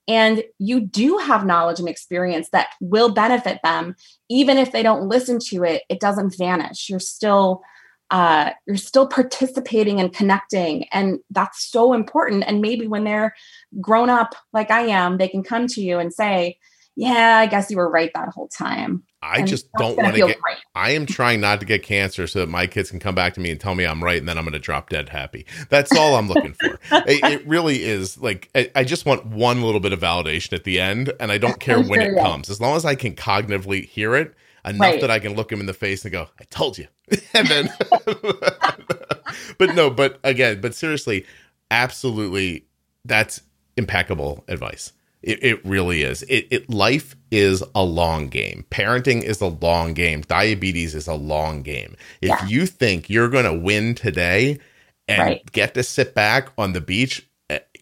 And 0.06 0.42
you 0.58 0.80
do 0.80 1.18
have 1.18 1.44
knowledge 1.44 1.80
and 1.80 1.88
experience 1.88 2.48
that 2.50 2.68
will 2.80 3.12
benefit 3.12 3.60
them. 3.62 3.94
Even 4.30 4.56
if 4.56 4.72
they 4.72 4.82
don't 4.82 5.08
listen 5.08 5.38
to 5.50 5.64
it, 5.64 5.82
it 5.88 6.00
doesn't 6.00 6.36
vanish. 6.38 6.88
You're 6.88 6.98
still 6.98 7.62
uh, 8.10 8.50
you're 8.66 8.76
still 8.76 9.06
participating 9.06 10.00
and 10.00 10.14
connecting 10.14 10.86
and 10.92 11.18
that's 11.30 11.64
so 11.64 11.92
important. 11.92 12.44
And 12.46 12.60
maybe 12.60 12.86
when 12.86 13.04
they're 13.04 13.34
grown 13.80 14.10
up 14.10 14.34
like 14.52 14.70
i 14.70 14.82
am 14.82 15.18
they 15.18 15.28
can 15.28 15.42
come 15.42 15.66
to 15.66 15.80
you 15.80 15.98
and 15.98 16.12
say 16.12 16.56
yeah 16.96 17.38
i 17.38 17.46
guess 17.46 17.70
you 17.70 17.76
were 17.76 17.90
right 17.90 18.10
that 18.14 18.28
whole 18.30 18.48
time. 18.48 19.02
I 19.20 19.38
and 19.38 19.48
just 19.48 19.66
don't 19.78 19.96
want 19.96 20.14
to 20.14 20.26
get 20.26 20.40
great. 20.40 20.56
i 20.74 20.92
am 20.92 21.04
trying 21.04 21.40
not 21.40 21.60
to 21.60 21.66
get 21.66 21.82
cancer 21.82 22.26
so 22.26 22.38
that 22.40 22.48
my 22.48 22.66
kids 22.66 22.90
can 22.90 23.00
come 23.00 23.14
back 23.14 23.34
to 23.34 23.40
me 23.40 23.50
and 23.50 23.60
tell 23.60 23.74
me 23.74 23.84
i'm 23.84 24.02
right 24.02 24.18
and 24.18 24.28
then 24.28 24.38
i'm 24.38 24.44
going 24.44 24.52
to 24.52 24.58
drop 24.58 24.90
dead 24.90 25.08
happy. 25.08 25.44
That's 25.70 25.94
all 25.96 26.14
i'm 26.14 26.28
looking 26.28 26.54
for. 26.54 26.78
It, 27.08 27.24
it, 27.24 27.46
really 27.46 27.82
is 27.82 28.18
like 28.18 28.48
I, 28.54 28.70
I, 28.74 28.84
just 28.84 29.06
want 29.06 29.26
one 29.26 29.62
little 29.62 29.80
bit 29.80 29.92
of 29.92 30.00
validation 30.00 30.52
at 30.52 30.64
the 30.64 30.80
end 30.80 31.12
and 31.20 31.32
i 31.32 31.38
don't 31.38 31.60
care 31.68 31.82
when 31.82 32.00
it 32.00 32.16
comes. 32.16 32.48
As 32.48 32.60
long 32.60 32.76
as 32.76 32.84
i 32.84 32.94
can 32.94 33.14
cognitively 33.14 33.84
hear 33.84 34.14
it 34.14 34.34
enough 34.64 34.80
right. 34.80 35.00
that 35.00 35.10
I 35.10 35.18
can 35.18 35.34
look 35.34 35.52
him 35.52 35.60
in 35.60 35.66
the 35.66 35.74
face 35.74 36.04
and 36.04 36.12
go, 36.12 36.28
"I 36.40 36.44
told 36.44 36.78
you." 36.78 36.86
and 37.34 37.46
then, 37.48 37.72
but 39.58 39.74
no, 39.74 39.90
but 39.90 40.18
again, 40.24 40.60
but 40.60 40.74
seriously, 40.74 41.26
absolutely, 41.70 42.66
that's 43.04 43.42
impeccable 43.76 44.44
advice. 44.48 44.92
It, 45.22 45.42
it 45.42 45.64
really 45.64 46.02
is. 46.02 46.22
It, 46.22 46.46
it 46.50 46.70
life 46.70 47.16
is 47.30 47.62
a 47.74 47.82
long 47.82 48.28
game. 48.28 48.64
Parenting 48.70 49.22
is 49.22 49.40
a 49.40 49.46
long 49.46 49.92
game. 49.92 50.20
Diabetes 50.22 50.94
is 50.94 51.08
a 51.08 51.14
long 51.14 51.62
game. 51.62 51.96
If 52.20 52.28
yeah. 52.28 52.46
you 52.46 52.66
think 52.66 53.10
you're 53.10 53.28
going 53.28 53.44
to 53.44 53.54
win 53.54 53.96
today 53.96 54.60
and 55.08 55.20
right. 55.20 55.52
get 55.52 55.74
to 55.74 55.82
sit 55.82 56.14
back 56.14 56.50
on 56.56 56.72
the 56.72 56.80
beach, 56.80 57.27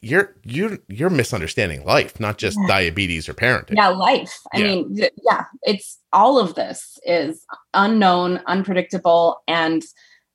you're 0.02 0.34
you're 0.44 0.78
you're 0.88 1.10
misunderstanding 1.10 1.84
life, 1.84 2.18
not 2.20 2.38
just 2.38 2.58
Yeah. 2.60 2.66
diabetes 2.68 3.28
or 3.28 3.34
parenting. 3.34 3.76
yeah 3.76 3.88
life 3.88 4.38
i 4.52 4.58
Yeah. 4.58 4.64
mean 4.66 4.96
yeah 5.24 5.44
it's 5.62 5.98
all 6.12 6.38
of 6.38 6.54
this 6.54 6.98
is 7.04 7.44
unknown 7.74 8.40
unpredictable 8.46 9.42
and 9.48 9.82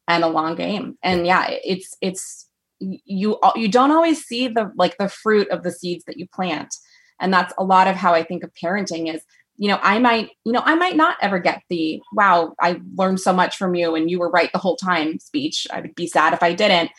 and 0.07 0.23
a 0.23 0.27
long 0.27 0.55
game 0.55 0.97
and 1.03 1.25
yeah 1.25 1.47
it's 1.49 1.95
it's 2.01 2.47
you 2.79 3.37
uh, 3.39 3.51
you 3.55 3.67
don't 3.67 3.91
always 3.91 4.23
see 4.23 4.47
the 4.47 4.71
like 4.75 4.97
the 4.97 5.07
fruit 5.09 5.47
of 5.49 5.63
the 5.63 5.71
seeds 5.71 6.03
that 6.05 6.17
you 6.17 6.27
plant 6.27 6.73
and 7.19 7.33
that's 7.33 7.53
a 7.57 7.63
lot 7.63 7.87
of 7.87 7.95
how 7.95 8.13
i 8.13 8.23
think 8.23 8.43
of 8.43 8.51
parenting 8.61 9.13
is 9.13 9.21
you 9.57 9.67
know 9.69 9.79
i 9.83 9.99
might 9.99 10.29
you 10.45 10.51
know 10.51 10.63
i 10.65 10.75
might 10.75 10.95
not 10.95 11.15
ever 11.21 11.37
get 11.39 11.61
the 11.69 12.01
wow 12.13 12.53
i 12.59 12.79
learned 12.95 13.19
so 13.19 13.31
much 13.31 13.55
from 13.57 13.75
you 13.75 13.95
and 13.95 14.09
you 14.09 14.17
were 14.19 14.29
right 14.31 14.51
the 14.51 14.57
whole 14.59 14.75
time 14.77 15.19
speech 15.19 15.67
i 15.71 15.79
would 15.79 15.93
be 15.95 16.07
sad 16.07 16.33
if 16.33 16.41
i 16.43 16.53
didn't 16.53 16.89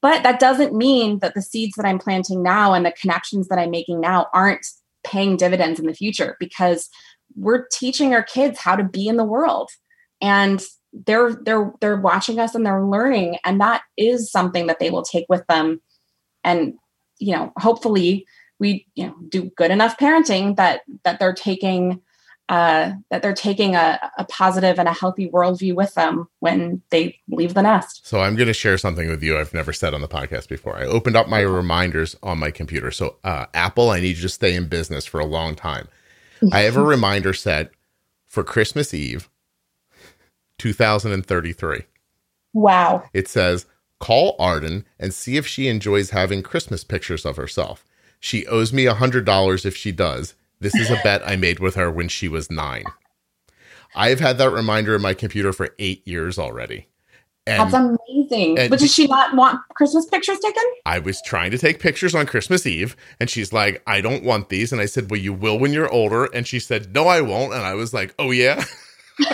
but 0.00 0.22
that 0.22 0.40
doesn't 0.40 0.74
mean 0.74 1.18
that 1.20 1.34
the 1.34 1.42
seeds 1.42 1.74
that 1.76 1.86
i'm 1.86 1.98
planting 1.98 2.42
now 2.42 2.72
and 2.72 2.84
the 2.84 2.92
connections 2.92 3.48
that 3.48 3.58
i'm 3.58 3.70
making 3.70 4.00
now 4.00 4.26
aren't 4.32 4.66
paying 5.04 5.36
dividends 5.36 5.80
in 5.80 5.86
the 5.86 5.94
future 5.94 6.36
because 6.38 6.88
we're 7.36 7.66
teaching 7.72 8.14
our 8.14 8.22
kids 8.22 8.58
how 8.58 8.76
to 8.76 8.84
be 8.84 9.08
in 9.08 9.16
the 9.16 9.24
world. 9.24 9.70
And 10.20 10.62
they're 11.06 11.34
they're 11.44 11.72
they're 11.80 12.00
watching 12.00 12.40
us 12.40 12.54
and 12.54 12.64
they're 12.64 12.84
learning 12.84 13.36
and 13.44 13.60
that 13.60 13.82
is 13.98 14.30
something 14.30 14.66
that 14.66 14.78
they 14.78 14.90
will 14.90 15.02
take 15.02 15.26
with 15.28 15.46
them. 15.46 15.80
And 16.44 16.74
you 17.18 17.34
know 17.34 17.52
hopefully 17.58 18.26
we 18.58 18.86
you 18.94 19.06
know 19.06 19.14
do 19.28 19.50
good 19.56 19.70
enough 19.70 19.98
parenting 19.98 20.56
that 20.56 20.80
that 21.04 21.18
they're 21.18 21.34
taking 21.34 22.00
uh 22.48 22.92
that 23.10 23.22
they're 23.22 23.34
taking 23.34 23.74
a, 23.74 23.98
a 24.18 24.24
positive 24.24 24.78
and 24.78 24.88
a 24.88 24.92
healthy 24.92 25.28
worldview 25.28 25.74
with 25.74 25.94
them 25.94 26.28
when 26.40 26.80
they 26.90 27.18
leave 27.28 27.54
the 27.54 27.62
nest 27.62 28.06
So 28.06 28.20
I'm 28.20 28.36
going 28.36 28.46
to 28.46 28.54
share 28.54 28.78
something 28.78 29.08
with 29.08 29.22
you 29.22 29.38
I've 29.38 29.54
never 29.54 29.72
said 29.72 29.94
on 29.94 30.00
the 30.00 30.08
podcast 30.08 30.48
before. 30.48 30.76
I 30.76 30.84
opened 30.84 31.16
up 31.16 31.28
my 31.28 31.40
reminders 31.40 32.16
on 32.22 32.38
my 32.38 32.50
computer. 32.50 32.90
So 32.90 33.16
uh, 33.24 33.46
Apple, 33.54 33.90
I 33.90 34.00
need 34.00 34.16
you 34.16 34.22
to 34.22 34.28
stay 34.28 34.54
in 34.54 34.68
business 34.68 35.06
for 35.06 35.20
a 35.20 35.26
long 35.26 35.54
time. 35.54 35.88
I 36.52 36.60
have 36.60 36.76
a 36.76 36.82
reminder 36.82 37.32
set 37.32 37.70
for 38.26 38.44
Christmas 38.44 38.94
Eve, 38.94 39.28
2033. 40.58 41.82
wow 42.52 43.02
It 43.12 43.28
says, 43.28 43.66
call 43.98 44.36
Arden 44.38 44.84
and 44.98 45.12
see 45.12 45.36
if 45.36 45.46
she 45.46 45.68
enjoys 45.68 46.10
having 46.10 46.42
Christmas 46.42 46.84
pictures 46.84 47.26
of 47.26 47.36
herself. 47.36 47.84
She 48.20 48.46
owes 48.46 48.72
me 48.72 48.86
a 48.86 48.94
$100 48.94 49.66
if 49.66 49.76
she 49.76 49.92
does. 49.92 50.34
This 50.60 50.74
is 50.74 50.90
a 50.90 51.00
bet 51.04 51.26
I 51.26 51.36
made 51.36 51.60
with 51.60 51.74
her 51.76 51.90
when 51.90 52.08
she 52.08 52.28
was 52.28 52.50
nine. 52.50 52.84
I've 53.94 54.20
had 54.20 54.38
that 54.38 54.50
reminder 54.50 54.94
in 54.94 55.02
my 55.02 55.14
computer 55.14 55.52
for 55.52 55.74
eight 55.78 56.06
years 56.06 56.38
already. 56.38 56.88
And 57.46 57.72
that's 57.72 57.74
amazing 57.74 58.58
and 58.58 58.68
but 58.68 58.78
does 58.78 58.92
she 58.92 59.06
not 59.06 59.34
want 59.34 59.58
christmas 59.74 60.04
pictures 60.04 60.38
taken 60.38 60.62
I 60.84 60.98
was 60.98 61.22
trying 61.22 61.50
to 61.52 61.56
take 61.56 61.80
pictures 61.80 62.14
on 62.14 62.26
Christmas 62.26 62.66
Eve, 62.66 62.94
and 63.18 63.30
she's 63.30 63.54
like, 63.54 63.82
I 63.86 64.02
don't 64.02 64.22
want 64.22 64.50
these. 64.50 64.70
And 64.70 64.82
I 64.82 64.86
said, 64.86 65.10
Well, 65.10 65.18
you 65.20 65.32
will 65.32 65.58
when 65.58 65.72
you're 65.72 65.90
older. 65.90 66.26
And 66.26 66.46
she 66.46 66.60
said, 66.60 66.94
No, 66.94 67.06
I 67.06 67.22
won't. 67.22 67.54
And 67.54 67.62
I 67.62 67.72
was 67.74 67.94
like, 67.94 68.14
Oh, 68.18 68.30
yeah. 68.30 68.62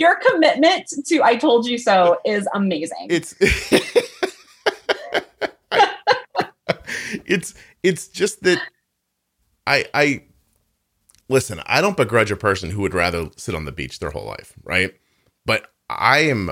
your 0.00 0.16
commitment 0.16 0.88
to 1.06 1.22
i 1.22 1.36
told 1.36 1.68
you 1.68 1.78
so 1.78 2.18
is 2.24 2.48
amazing 2.52 3.06
It's. 3.08 3.32
it's 7.26 7.54
it's 7.82 8.08
just 8.08 8.42
that 8.42 8.60
I 9.66 9.86
I 9.94 10.22
listen, 11.28 11.60
I 11.66 11.80
don't 11.80 11.96
begrudge 11.96 12.30
a 12.30 12.36
person 12.36 12.70
who 12.70 12.80
would 12.82 12.94
rather 12.94 13.30
sit 13.36 13.54
on 13.54 13.64
the 13.64 13.72
beach 13.72 13.98
their 13.98 14.10
whole 14.10 14.26
life, 14.26 14.54
right? 14.62 14.94
But 15.46 15.72
I 15.88 16.20
am 16.20 16.50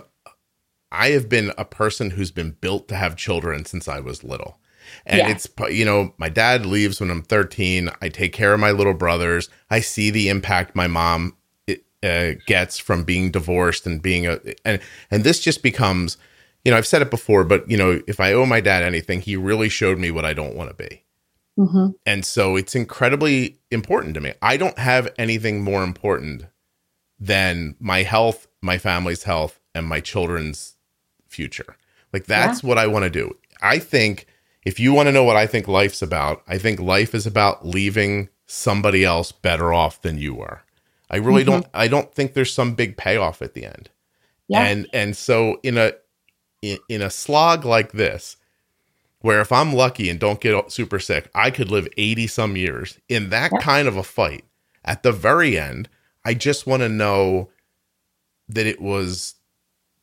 I 0.91 1.11
have 1.11 1.29
been 1.29 1.53
a 1.57 1.65
person 1.65 2.11
who's 2.11 2.31
been 2.31 2.57
built 2.61 2.89
to 2.89 2.97
have 2.97 3.17
children 3.17 3.65
since 3.65 3.89
I 3.89 4.01
was 4.01 4.23
little. 4.25 4.59
And 5.07 5.21
Yeah. 5.21 5.31
it's 5.31 5.49
you 5.71 5.85
know, 5.85 6.15
my 6.19 6.29
dad 6.29 6.67
leaves 6.67 7.01
when 7.01 7.11
I'm 7.11 7.23
13. 7.23 7.91
I 8.01 8.09
take 8.09 8.33
care 8.33 8.53
of 8.53 8.61
my 8.61 8.73
little 8.73 8.95
brothers. 8.95 9.49
I 9.71 9.81
see 9.81 10.11
the 10.11 10.29
impact 10.29 10.75
my 10.77 10.87
mom 10.87 11.37
uh, 12.03 12.33
gets 12.47 12.79
from 12.79 13.05
being 13.05 13.31
divorced 13.31 13.87
and 13.87 14.03
being 14.03 14.27
a 14.27 14.41
and 14.65 14.81
and 15.11 15.23
this 15.25 15.41
just 15.41 15.63
becomes 15.63 16.17
you 16.65 16.71
know, 16.71 16.79
I've 16.79 16.87
said 16.87 17.03
it 17.03 17.11
before, 17.11 17.43
but 17.43 17.69
you 17.69 17.77
know, 17.77 18.01
if 18.07 18.21
I 18.21 18.33
owe 18.33 18.47
my 18.47 18.61
dad 18.61 18.85
anything, 18.85 19.21
he 19.21 19.35
really 19.37 19.69
showed 19.69 19.99
me 19.99 20.13
what 20.13 20.25
I 20.25 20.33
don't 20.33 20.55
want 20.55 20.71
to 20.71 20.77
be. 20.77 21.02
Mhm. 21.63 21.95
And 22.07 22.25
so 22.25 22.57
it's 22.57 22.75
incredibly 22.75 23.59
important 23.71 24.15
to 24.15 24.21
me. 24.21 24.33
I 24.43 24.57
don't 24.57 24.79
have 24.79 25.09
anything 25.19 25.63
more 25.63 25.83
important 25.85 26.47
than 27.21 27.77
my 27.79 28.03
health, 28.03 28.49
my 28.61 28.79
family's 28.79 29.23
health, 29.25 29.61
and 29.75 29.87
my 29.87 30.01
children's 30.01 30.77
future. 31.29 31.77
Like 32.13 32.27
that's 32.27 32.63
what 32.63 32.79
I 32.79 32.87
want 32.87 33.05
to 33.05 33.11
do. 33.11 33.37
I 33.63 33.79
think 33.79 34.27
if 34.65 34.79
you 34.81 34.93
want 34.93 35.07
to 35.07 35.13
know 35.13 35.25
what 35.25 35.37
I 35.37 35.47
think 35.47 35.69
life's 35.69 36.03
about, 36.03 36.43
I 36.49 36.59
think 36.59 36.81
life 36.81 37.15
is 37.15 37.27
about 37.27 37.67
leaving 37.67 38.29
somebody 38.47 39.05
else 39.05 39.33
better 39.33 39.73
off 39.73 40.03
than 40.03 40.19
you 40.19 40.35
were. 40.35 40.63
I 41.11 41.17
really 41.17 41.43
Mhm. 41.43 41.47
don't 41.47 41.67
I 41.75 41.89
don't 41.89 42.13
think 42.15 42.35
there's 42.35 42.53
some 42.53 42.75
big 42.75 42.97
payoff 42.97 43.41
at 43.43 43.55
the 43.55 43.65
end. 43.65 43.91
Yeah. 44.49 44.65
And 44.65 44.89
and 44.93 45.17
so 45.17 45.59
in 45.63 45.79
a 45.79 45.93
in, 46.61 46.79
in 46.89 47.03
a 47.03 47.11
slog 47.11 47.65
like 47.65 47.93
this, 47.93 48.37
where 49.23 49.41
if 49.41 49.51
I'm 49.51 49.73
lucky 49.73 50.09
and 50.11 50.21
don't 50.21 50.41
get 50.41 50.71
super 50.71 50.99
sick, 50.99 51.31
I 51.35 51.51
could 51.51 51.71
live 51.71 51.89
80 51.97 52.27
some 52.27 52.57
years 52.57 52.99
in 53.09 53.31
that 53.31 53.51
kind 53.61 53.89
of 53.89 53.97
a 53.97 54.03
fight. 54.03 54.45
At 54.85 55.03
the 55.03 55.13
very 55.13 55.59
end, 55.59 55.89
I 56.25 56.35
just 56.35 56.67
want 56.67 56.83
to 56.83 56.89
know 56.89 57.51
that 58.49 58.67
it 58.67 58.81
was 58.81 59.35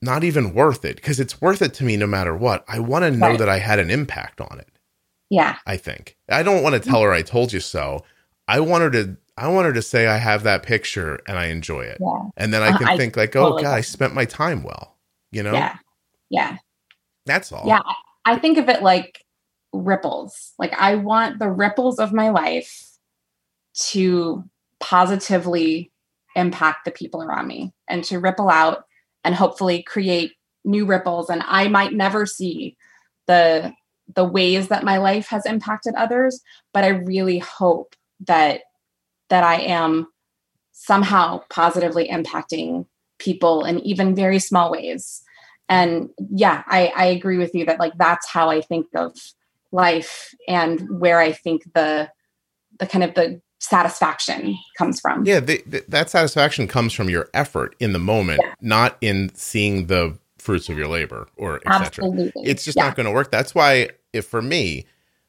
not 0.02 0.24
even 0.24 0.54
worth 0.54 0.86
it 0.86 0.96
because 0.96 1.20
it's 1.20 1.42
worth 1.42 1.62
it 1.62 1.74
to 1.76 1.84
me 1.84 1.98
no 1.98 2.08
matter 2.08 2.36
what. 2.36 2.64
I 2.68 2.80
want 2.80 3.04
to 3.04 3.12
know 3.12 3.28
Right. 3.30 3.40
that 3.40 3.50
I 3.50 3.60
had 3.60 3.80
an 3.80 3.92
impact 3.92 4.40
on 4.42 4.58
it. 4.60 4.70
yeah 5.30 5.58
I 5.68 5.76
think. 5.78 6.16
I 6.30 6.42
don't 6.42 6.64
want 6.64 6.82
to 6.82 6.90
tell 6.90 7.02
her 7.04 7.12
I 7.12 7.22
told 7.22 7.52
you 7.54 7.60
so. 7.60 8.04
I 8.48 8.62
want 8.62 8.84
her 8.84 8.90
to 8.92 9.18
I 9.38 9.48
want 9.50 9.68
her 9.68 9.74
to 9.74 9.82
say 9.82 10.08
I 10.08 10.18
have 10.18 10.44
that 10.44 10.64
picture 10.64 11.20
and 11.28 11.38
I 11.38 11.46
enjoy 11.48 11.82
it. 11.82 11.98
yeah 12.00 12.30
And 12.38 12.54
then 12.54 12.62
I 12.64 12.70
Uh, 12.70 12.78
can 12.78 12.88
I 12.88 12.98
think 12.98 13.16
like, 13.18 13.36
"Oh 13.36 13.44
totally 13.50 13.64
god, 13.64 13.74
I 13.76 13.82
spent 13.82 14.14
my 14.14 14.26
time 14.26 14.64
well." 14.64 14.98
You 15.32 15.44
know? 15.44 15.54
yeah 15.54 15.76
yeah 16.30 16.58
That's 17.26 17.52
all. 17.52 17.68
Yeah, 17.68 17.82
I 18.30 18.38
think 18.38 18.60
of 18.60 18.70
it 18.70 18.84
like 18.84 19.26
ripples. 19.74 20.54
Like 20.60 20.74
I 20.74 20.96
want 20.96 21.40
the 21.40 21.50
ripples 21.50 21.98
of 21.98 22.14
my 22.14 22.30
life 22.30 22.86
to 23.90 24.44
positively 24.80 25.92
impact 26.36 26.86
the 26.86 26.92
people 26.92 27.24
around 27.24 27.48
me 27.48 27.74
and 27.88 28.04
to 28.04 28.20
ripple 28.20 28.50
out 28.50 28.84
and 29.24 29.34
hopefully 29.34 29.82
create 29.82 30.34
new 30.64 30.86
ripples 30.86 31.30
and 31.30 31.42
I 31.48 31.70
might 31.70 31.94
never 31.94 32.28
see 32.28 32.78
the 33.26 33.74
the 34.14 34.24
ways 34.24 34.68
that 34.68 34.84
my 34.84 34.98
life 34.98 35.28
has 35.30 35.46
impacted 35.46 35.96
others, 35.96 36.42
but 36.72 36.84
I 36.84 36.90
really 36.90 37.40
hope 37.40 37.96
that 38.28 38.62
that 39.30 39.44
I 39.44 39.62
am 39.62 40.08
somehow 40.72 41.42
positively 41.50 42.08
impacting 42.08 42.86
people 43.18 43.66
in 43.66 43.80
even 43.80 44.16
very 44.16 44.38
small 44.40 44.72
ways 44.72 45.24
and 45.70 46.10
yeah 46.32 46.64
I, 46.68 46.92
I 46.96 47.06
agree 47.06 47.38
with 47.38 47.56
you 47.56 47.66
that 47.66 47.80
like 47.80 47.94
that's 47.98 48.28
how 48.28 48.50
i 48.50 48.62
think 48.62 48.88
of 48.96 49.16
life 49.72 50.34
and 50.48 51.00
where 51.00 51.20
i 51.20 51.32
think 51.32 51.64
the 51.74 52.10
the 52.80 52.88
kind 52.88 53.04
of 53.04 53.14
the 53.14 53.42
satisfaction 53.60 54.58
comes 54.78 55.00
from 55.00 55.26
Yeah, 55.26 55.40
the, 55.42 55.62
the, 55.66 55.84
that 55.90 56.10
satisfaction 56.10 56.68
comes 56.68 56.94
from 56.94 57.10
your 57.10 57.30
effort 57.34 57.76
in 57.80 57.94
the 57.94 58.00
moment, 58.00 58.42
Yeah. 58.42 58.54
not 58.62 58.98
in 59.02 59.34
seeing 59.36 59.88
the 59.88 60.18
fruits 60.38 60.70
of 60.70 60.78
your 60.78 60.88
labor 60.88 61.28
or 61.36 61.60
etc. 61.68 62.06
It's 62.36 62.64
just 62.64 62.78
yeah. 62.78 62.86
not 62.86 62.96
going 62.96 63.06
to 63.06 63.12
work. 63.12 63.32
That's 63.32 63.54
why, 63.54 63.90
if 64.14 64.26
for 64.26 64.42
me, 64.42 64.86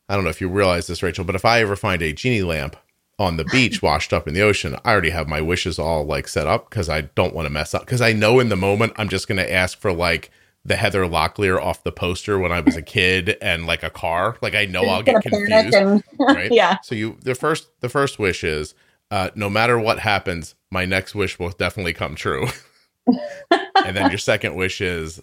I 0.08 0.14
don't 0.14 0.24
know 0.24 0.30
if 0.30 0.40
you 0.40 0.48
realize 0.48 0.86
this, 0.86 1.02
Rachel, 1.02 1.24
but 1.24 1.34
if 1.34 1.44
I 1.44 1.60
ever 1.60 1.76
find 1.76 2.02
a 2.02 2.12
genie 2.12 2.42
lamp 2.42 2.76
on 3.20 3.36
the 3.36 3.44
beach 3.44 3.82
washed 3.88 4.12
up 4.12 4.26
in 4.26 4.34
the 4.34 4.40
ocean, 4.40 4.76
I 4.84 4.90
already 4.90 5.10
have 5.10 5.28
my 5.28 5.40
wishes 5.40 5.78
all 5.78 6.04
like 6.04 6.26
set 6.26 6.48
up 6.48 6.68
because 6.70 6.88
I 6.88 7.02
don't 7.02 7.34
want 7.34 7.46
to 7.46 7.50
mess 7.50 7.74
up. 7.74 7.82
Because 7.84 8.00
I 8.00 8.12
know 8.12 8.40
in 8.40 8.48
the 8.48 8.56
moment 8.56 8.94
I'm 8.96 9.08
just 9.08 9.28
going 9.28 9.38
to 9.38 9.52
ask 9.52 9.78
for 9.78 9.92
like 9.92 10.30
the 10.64 10.76
Heather 10.76 11.04
Locklear 11.04 11.60
off 11.62 11.82
the 11.84 11.92
poster 11.92 12.38
when 12.38 12.50
I 12.52 12.60
was 12.60 12.76
a 12.76 12.82
kid 12.82 13.36
and 13.40 13.66
like 13.66 13.82
a 13.82 13.90
car. 13.90 14.36
Like 14.42 14.54
I 14.54 14.64
know 14.64 14.82
You're 14.82 14.90
I'll 14.90 15.02
get 15.02 15.22
confused. 15.22 15.74
and- 15.74 16.02
right? 16.18 16.50
yeah 16.50 16.78
So 16.82 16.94
you 16.94 17.16
the 17.22 17.34
first 17.34 17.68
the 17.80 17.88
first 17.88 18.18
wish 18.18 18.42
is 18.42 18.74
uh, 19.10 19.30
no 19.34 19.50
matter 19.50 19.78
what 19.78 19.98
happens, 20.00 20.54
my 20.70 20.84
next 20.84 21.14
wish 21.14 21.38
will 21.38 21.50
definitely 21.50 21.92
come 21.92 22.14
true. 22.14 22.46
and 23.84 23.96
then 23.96 24.10
your 24.10 24.18
second 24.18 24.54
wish 24.54 24.80
is 24.80 25.20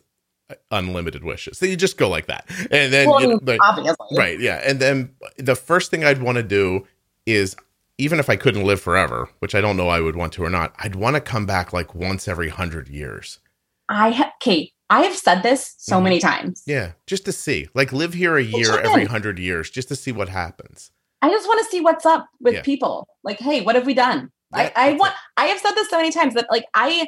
uh, 0.50 0.56
unlimited 0.72 1.24
wishes. 1.24 1.58
So 1.58 1.66
you 1.66 1.76
just 1.78 1.98
go 1.98 2.10
like 2.10 2.26
that, 2.28 2.46
and 2.72 2.92
then 2.92 3.08
well, 3.10 3.22
you 3.22 3.28
know, 3.28 3.40
but- 3.42 3.60
obviously 3.62 3.96
right, 4.18 4.40
yeah. 4.40 4.62
And 4.66 4.80
then 4.80 5.16
the 5.38 5.56
first 5.56 5.90
thing 5.92 6.04
I'd 6.04 6.22
want 6.22 6.36
to 6.38 6.44
do 6.44 6.86
is 7.26 7.56
even 7.98 8.20
if 8.20 8.30
I 8.30 8.36
couldn't 8.36 8.64
live 8.66 8.80
forever, 8.82 9.30
which 9.40 9.56
I 9.56 9.62
don't 9.62 9.78
know 9.78 9.90
I 9.90 10.02
would 10.02 10.16
want 10.16 10.34
to 10.34 10.44
or 10.44 10.50
not, 10.50 10.74
I'd 10.78 10.96
want 10.96 11.16
to 11.16 11.22
come 11.22 11.46
back 11.46 11.74
like 11.74 11.96
once 11.96 12.28
every 12.28 12.50
hundred 12.50 12.88
years. 12.90 13.40
i 13.90 14.12
ha- 14.12 14.34
kate 14.42 14.74
i 14.90 15.02
have 15.04 15.16
said 15.16 15.44
this 15.44 15.74
so 15.78 15.98
Mhm. 15.98 16.04
many 16.04 16.20
times 16.20 16.62
Yeah, 16.66 16.92
just 17.06 17.24
to 17.26 17.32
see, 17.32 17.70
like, 17.74 17.94
live 17.94 18.14
here 18.14 18.36
a 18.36 18.44
year 18.44 18.78
every 18.78 19.06
hundred 19.06 19.40
years, 19.40 19.70
just 19.70 19.88
to 19.88 19.96
see 19.96 20.12
what 20.12 20.28
happens. 20.30 20.92
i 21.22 21.30
just 21.30 21.48
want 21.48 21.60
to 21.64 21.72
see 21.72 21.80
what's 21.82 22.06
up 22.06 22.28
with 22.42 22.56
Yeah. 22.56 22.62
people 22.64 23.08
like 23.24 23.40
hey 23.40 23.62
what 23.62 23.76
have 23.76 23.86
we 23.86 23.94
done 23.94 24.30
I, 24.54 24.72
I 24.76 24.94
want 24.94 25.14
i 25.38 25.46
have 25.46 25.60
said 25.60 25.72
this 25.74 25.90
so 25.90 25.98
many 25.98 26.12
times 26.12 26.34
that 26.36 26.48
like 26.52 26.66
i 26.74 27.08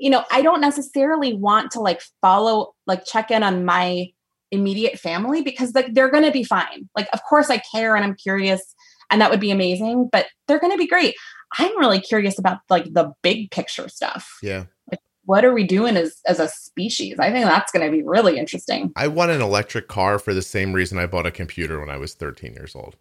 you 0.00 0.10
know 0.10 0.24
i 0.30 0.40
don't 0.42 0.60
necessarily 0.60 1.32
want 1.34 1.70
to 1.72 1.80
like 1.80 2.00
follow 2.20 2.74
like 2.86 3.04
check 3.06 3.30
in 3.30 3.42
on 3.42 3.64
my 3.64 4.10
immediate 4.52 4.98
family 4.98 5.42
because 5.42 5.74
like 5.74 5.92
they're 5.92 6.10
going 6.10 6.22
to 6.24 6.30
be 6.30 6.44
fine. 6.44 6.88
Like 6.96 7.08
of 7.12 7.20
course 7.28 7.50
I 7.50 7.58
care 7.74 7.96
and 7.96 8.04
I'm 8.04 8.14
curious 8.14 8.62
and 9.10 9.20
that 9.20 9.30
would 9.30 9.40
be 9.40 9.50
amazing, 9.50 10.08
but 10.10 10.26
they're 10.46 10.58
going 10.58 10.72
to 10.72 10.78
be 10.78 10.86
great. 10.86 11.14
I'm 11.58 11.78
really 11.78 12.00
curious 12.00 12.38
about 12.38 12.58
like 12.68 12.92
the 12.92 13.12
big 13.22 13.50
picture 13.50 13.88
stuff. 13.88 14.38
Yeah. 14.42 14.64
Like, 14.90 15.00
what 15.24 15.44
are 15.44 15.52
we 15.52 15.64
doing 15.64 15.96
as 15.96 16.20
as 16.26 16.40
a 16.40 16.48
species? 16.48 17.18
I 17.18 17.30
think 17.30 17.46
that's 17.46 17.72
going 17.72 17.84
to 17.84 17.96
be 17.96 18.02
really 18.02 18.38
interesting. 18.38 18.92
I 18.96 19.08
want 19.08 19.30
an 19.30 19.40
electric 19.40 19.88
car 19.88 20.18
for 20.18 20.34
the 20.34 20.42
same 20.42 20.72
reason 20.72 20.98
I 20.98 21.06
bought 21.06 21.26
a 21.26 21.30
computer 21.30 21.80
when 21.80 21.90
I 21.90 21.96
was 21.96 22.14
13 22.14 22.54
years 22.54 22.74
old. 22.74 22.96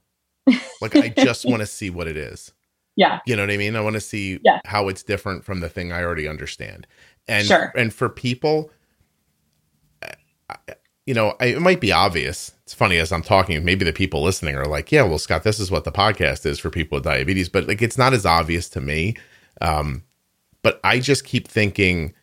Like 0.81 0.95
I 0.95 1.09
just 1.09 1.45
want 1.49 1.61
to 1.61 1.65
see 1.65 1.89
what 1.89 2.07
it 2.07 2.17
is. 2.17 2.51
Yeah. 2.95 3.19
You 3.25 3.35
know 3.35 3.43
what 3.43 3.51
I 3.51 3.57
mean? 3.57 3.75
I 3.75 3.81
want 3.81 3.95
to 3.95 4.01
see 4.01 4.39
yeah. 4.43 4.59
how 4.65 4.87
it's 4.87 5.03
different 5.03 5.43
from 5.43 5.59
the 5.59 5.69
thing 5.69 5.91
I 5.91 6.03
already 6.03 6.27
understand. 6.27 6.87
And 7.27 7.47
sure. 7.47 7.73
and 7.75 7.93
for 7.93 8.07
people 8.09 8.71
you 11.05 11.13
know, 11.13 11.35
I, 11.39 11.45
it 11.47 11.61
might 11.61 11.79
be 11.79 11.91
obvious. 11.91 12.51
It's 12.65 12.73
funny 12.73 12.97
as 12.97 13.11
I'm 13.11 13.21
talking, 13.21 13.63
maybe 13.63 13.85
the 13.85 13.93
people 13.93 14.23
listening 14.23 14.55
are 14.55 14.65
like, 14.65 14.91
"Yeah, 14.91 15.03
well, 15.03 15.19
Scott, 15.19 15.43
this 15.43 15.59
is 15.59 15.69
what 15.69 15.83
the 15.83 15.91
podcast 15.91 16.47
is 16.47 16.57
for 16.57 16.71
people 16.71 16.95
with 16.95 17.03
diabetes," 17.03 17.47
but 17.47 17.67
like, 17.67 17.81
it's 17.81 17.97
not 17.97 18.13
as 18.13 18.25
obvious 18.25 18.67
to 18.69 18.81
me. 18.81 19.15
Um, 19.61 20.03
but 20.63 20.79
I 20.83 20.99
just 20.99 21.25
keep 21.25 21.47
thinking, 21.47 22.13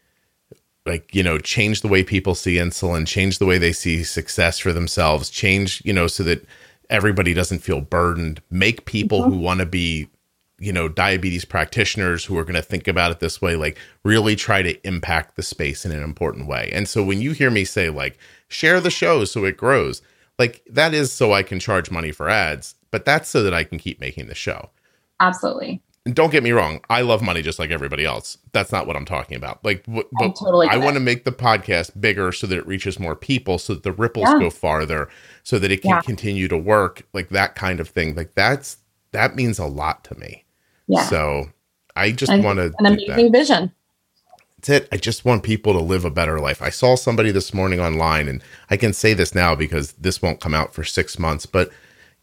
like, 0.84 1.14
you 1.14 1.22
know, 1.22 1.38
change 1.38 1.80
the 1.80 1.88
way 1.88 2.02
people 2.02 2.34
see 2.34 2.56
insulin, 2.56 3.06
change 3.06 3.38
the 3.38 3.46
way 3.46 3.56
they 3.56 3.72
see 3.72 4.02
success 4.02 4.58
for 4.58 4.72
themselves, 4.72 5.30
change, 5.30 5.80
you 5.84 5.92
know, 5.92 6.08
so 6.08 6.24
that 6.24 6.44
everybody 6.90 7.34
doesn't 7.34 7.60
feel 7.60 7.80
burdened. 7.80 8.42
Make 8.50 8.84
people 8.84 9.20
mm-hmm. 9.20 9.30
who 9.30 9.38
want 9.38 9.60
to 9.60 9.66
be 9.66 10.08
you 10.58 10.72
know 10.72 10.88
diabetes 10.88 11.44
practitioners 11.44 12.24
who 12.24 12.38
are 12.38 12.44
going 12.44 12.54
to 12.54 12.62
think 12.62 12.86
about 12.86 13.10
it 13.10 13.18
this 13.18 13.42
way 13.42 13.56
like 13.56 13.76
really 14.04 14.36
try 14.36 14.62
to 14.62 14.86
impact 14.86 15.34
the 15.34 15.42
space 15.42 15.84
in 15.84 15.90
an 15.90 16.04
important 16.04 16.46
way 16.46 16.70
and 16.72 16.88
so 16.88 17.02
when 17.02 17.20
you 17.20 17.32
hear 17.32 17.50
me 17.50 17.64
say 17.64 17.90
like 17.90 18.16
share 18.46 18.80
the 18.80 18.90
show 18.90 19.24
so 19.24 19.44
it 19.44 19.56
grows 19.56 20.02
like 20.42 20.62
that 20.70 20.94
is 20.94 21.12
so 21.12 21.32
i 21.32 21.42
can 21.42 21.58
charge 21.58 21.90
money 21.90 22.12
for 22.12 22.28
ads 22.28 22.74
but 22.90 23.04
that's 23.04 23.28
so 23.28 23.42
that 23.42 23.54
i 23.54 23.64
can 23.64 23.78
keep 23.78 24.00
making 24.00 24.26
the 24.26 24.34
show 24.34 24.70
absolutely 25.20 25.80
and 26.04 26.14
don't 26.14 26.30
get 26.30 26.42
me 26.42 26.50
wrong 26.50 26.80
i 26.90 27.00
love 27.00 27.22
money 27.22 27.42
just 27.42 27.58
like 27.58 27.70
everybody 27.70 28.04
else 28.04 28.38
that's 28.52 28.72
not 28.72 28.86
what 28.86 28.96
i'm 28.96 29.04
talking 29.04 29.36
about 29.36 29.64
like 29.64 29.84
but 29.86 30.06
I, 30.20 30.28
totally 30.28 30.68
I 30.68 30.76
want 30.76 30.94
to 30.94 31.00
make 31.00 31.24
the 31.24 31.32
podcast 31.32 32.00
bigger 32.00 32.32
so 32.32 32.46
that 32.46 32.58
it 32.58 32.66
reaches 32.66 32.98
more 32.98 33.14
people 33.14 33.58
so 33.58 33.74
that 33.74 33.82
the 33.82 33.92
ripples 33.92 34.28
yeah. 34.28 34.38
go 34.38 34.50
farther 34.50 35.08
so 35.42 35.58
that 35.58 35.70
it 35.70 35.82
can 35.82 35.90
yeah. 35.90 36.00
continue 36.00 36.48
to 36.48 36.58
work 36.58 37.06
like 37.12 37.28
that 37.28 37.54
kind 37.54 37.80
of 37.80 37.88
thing 37.88 38.14
like 38.14 38.34
that's 38.34 38.78
that 39.12 39.36
means 39.36 39.58
a 39.58 39.66
lot 39.66 40.02
to 40.04 40.18
me 40.18 40.44
yeah. 40.86 41.06
So 41.06 41.46
I 41.96 42.12
just 42.12 42.32
want 42.32 42.58
to 42.58 42.72
an 42.78 42.86
amazing 42.86 43.32
vision. 43.32 43.72
That's 44.62 44.84
it. 44.84 44.88
I 44.92 44.96
just 44.96 45.24
want 45.24 45.42
people 45.42 45.72
to 45.72 45.80
live 45.80 46.04
a 46.04 46.10
better 46.10 46.38
life. 46.38 46.62
I 46.62 46.70
saw 46.70 46.94
somebody 46.94 47.32
this 47.32 47.52
morning 47.52 47.80
online, 47.80 48.28
and 48.28 48.42
I 48.70 48.76
can 48.76 48.92
say 48.92 49.12
this 49.12 49.34
now 49.34 49.56
because 49.56 49.92
this 49.94 50.22
won't 50.22 50.40
come 50.40 50.54
out 50.54 50.72
for 50.72 50.84
six 50.84 51.18
months, 51.18 51.46
but 51.46 51.70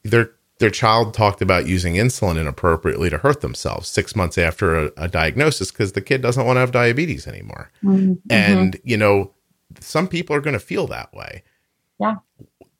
their 0.03 0.31
their 0.59 0.69
child 0.69 1.13
talked 1.13 1.41
about 1.41 1.67
using 1.67 1.95
insulin 1.95 2.37
inappropriately 2.37 3.09
to 3.09 3.17
hurt 3.17 3.41
themselves 3.41 3.87
six 3.89 4.15
months 4.15 4.37
after 4.37 4.75
a, 4.75 4.91
a 4.95 5.07
diagnosis 5.07 5.71
because 5.71 5.93
the 5.93 6.01
kid 6.01 6.21
doesn't 6.21 6.45
want 6.45 6.57
to 6.57 6.61
have 6.61 6.71
diabetes 6.71 7.27
anymore. 7.27 7.71
Mm-hmm. 7.83 8.13
And 8.29 8.79
you 8.83 8.95
know, 8.95 9.33
some 9.81 10.07
people 10.07 10.35
are 10.35 10.41
going 10.41 10.53
to 10.53 10.59
feel 10.59 10.87
that 10.87 11.13
way. 11.13 11.43
Yeah. 11.99 12.15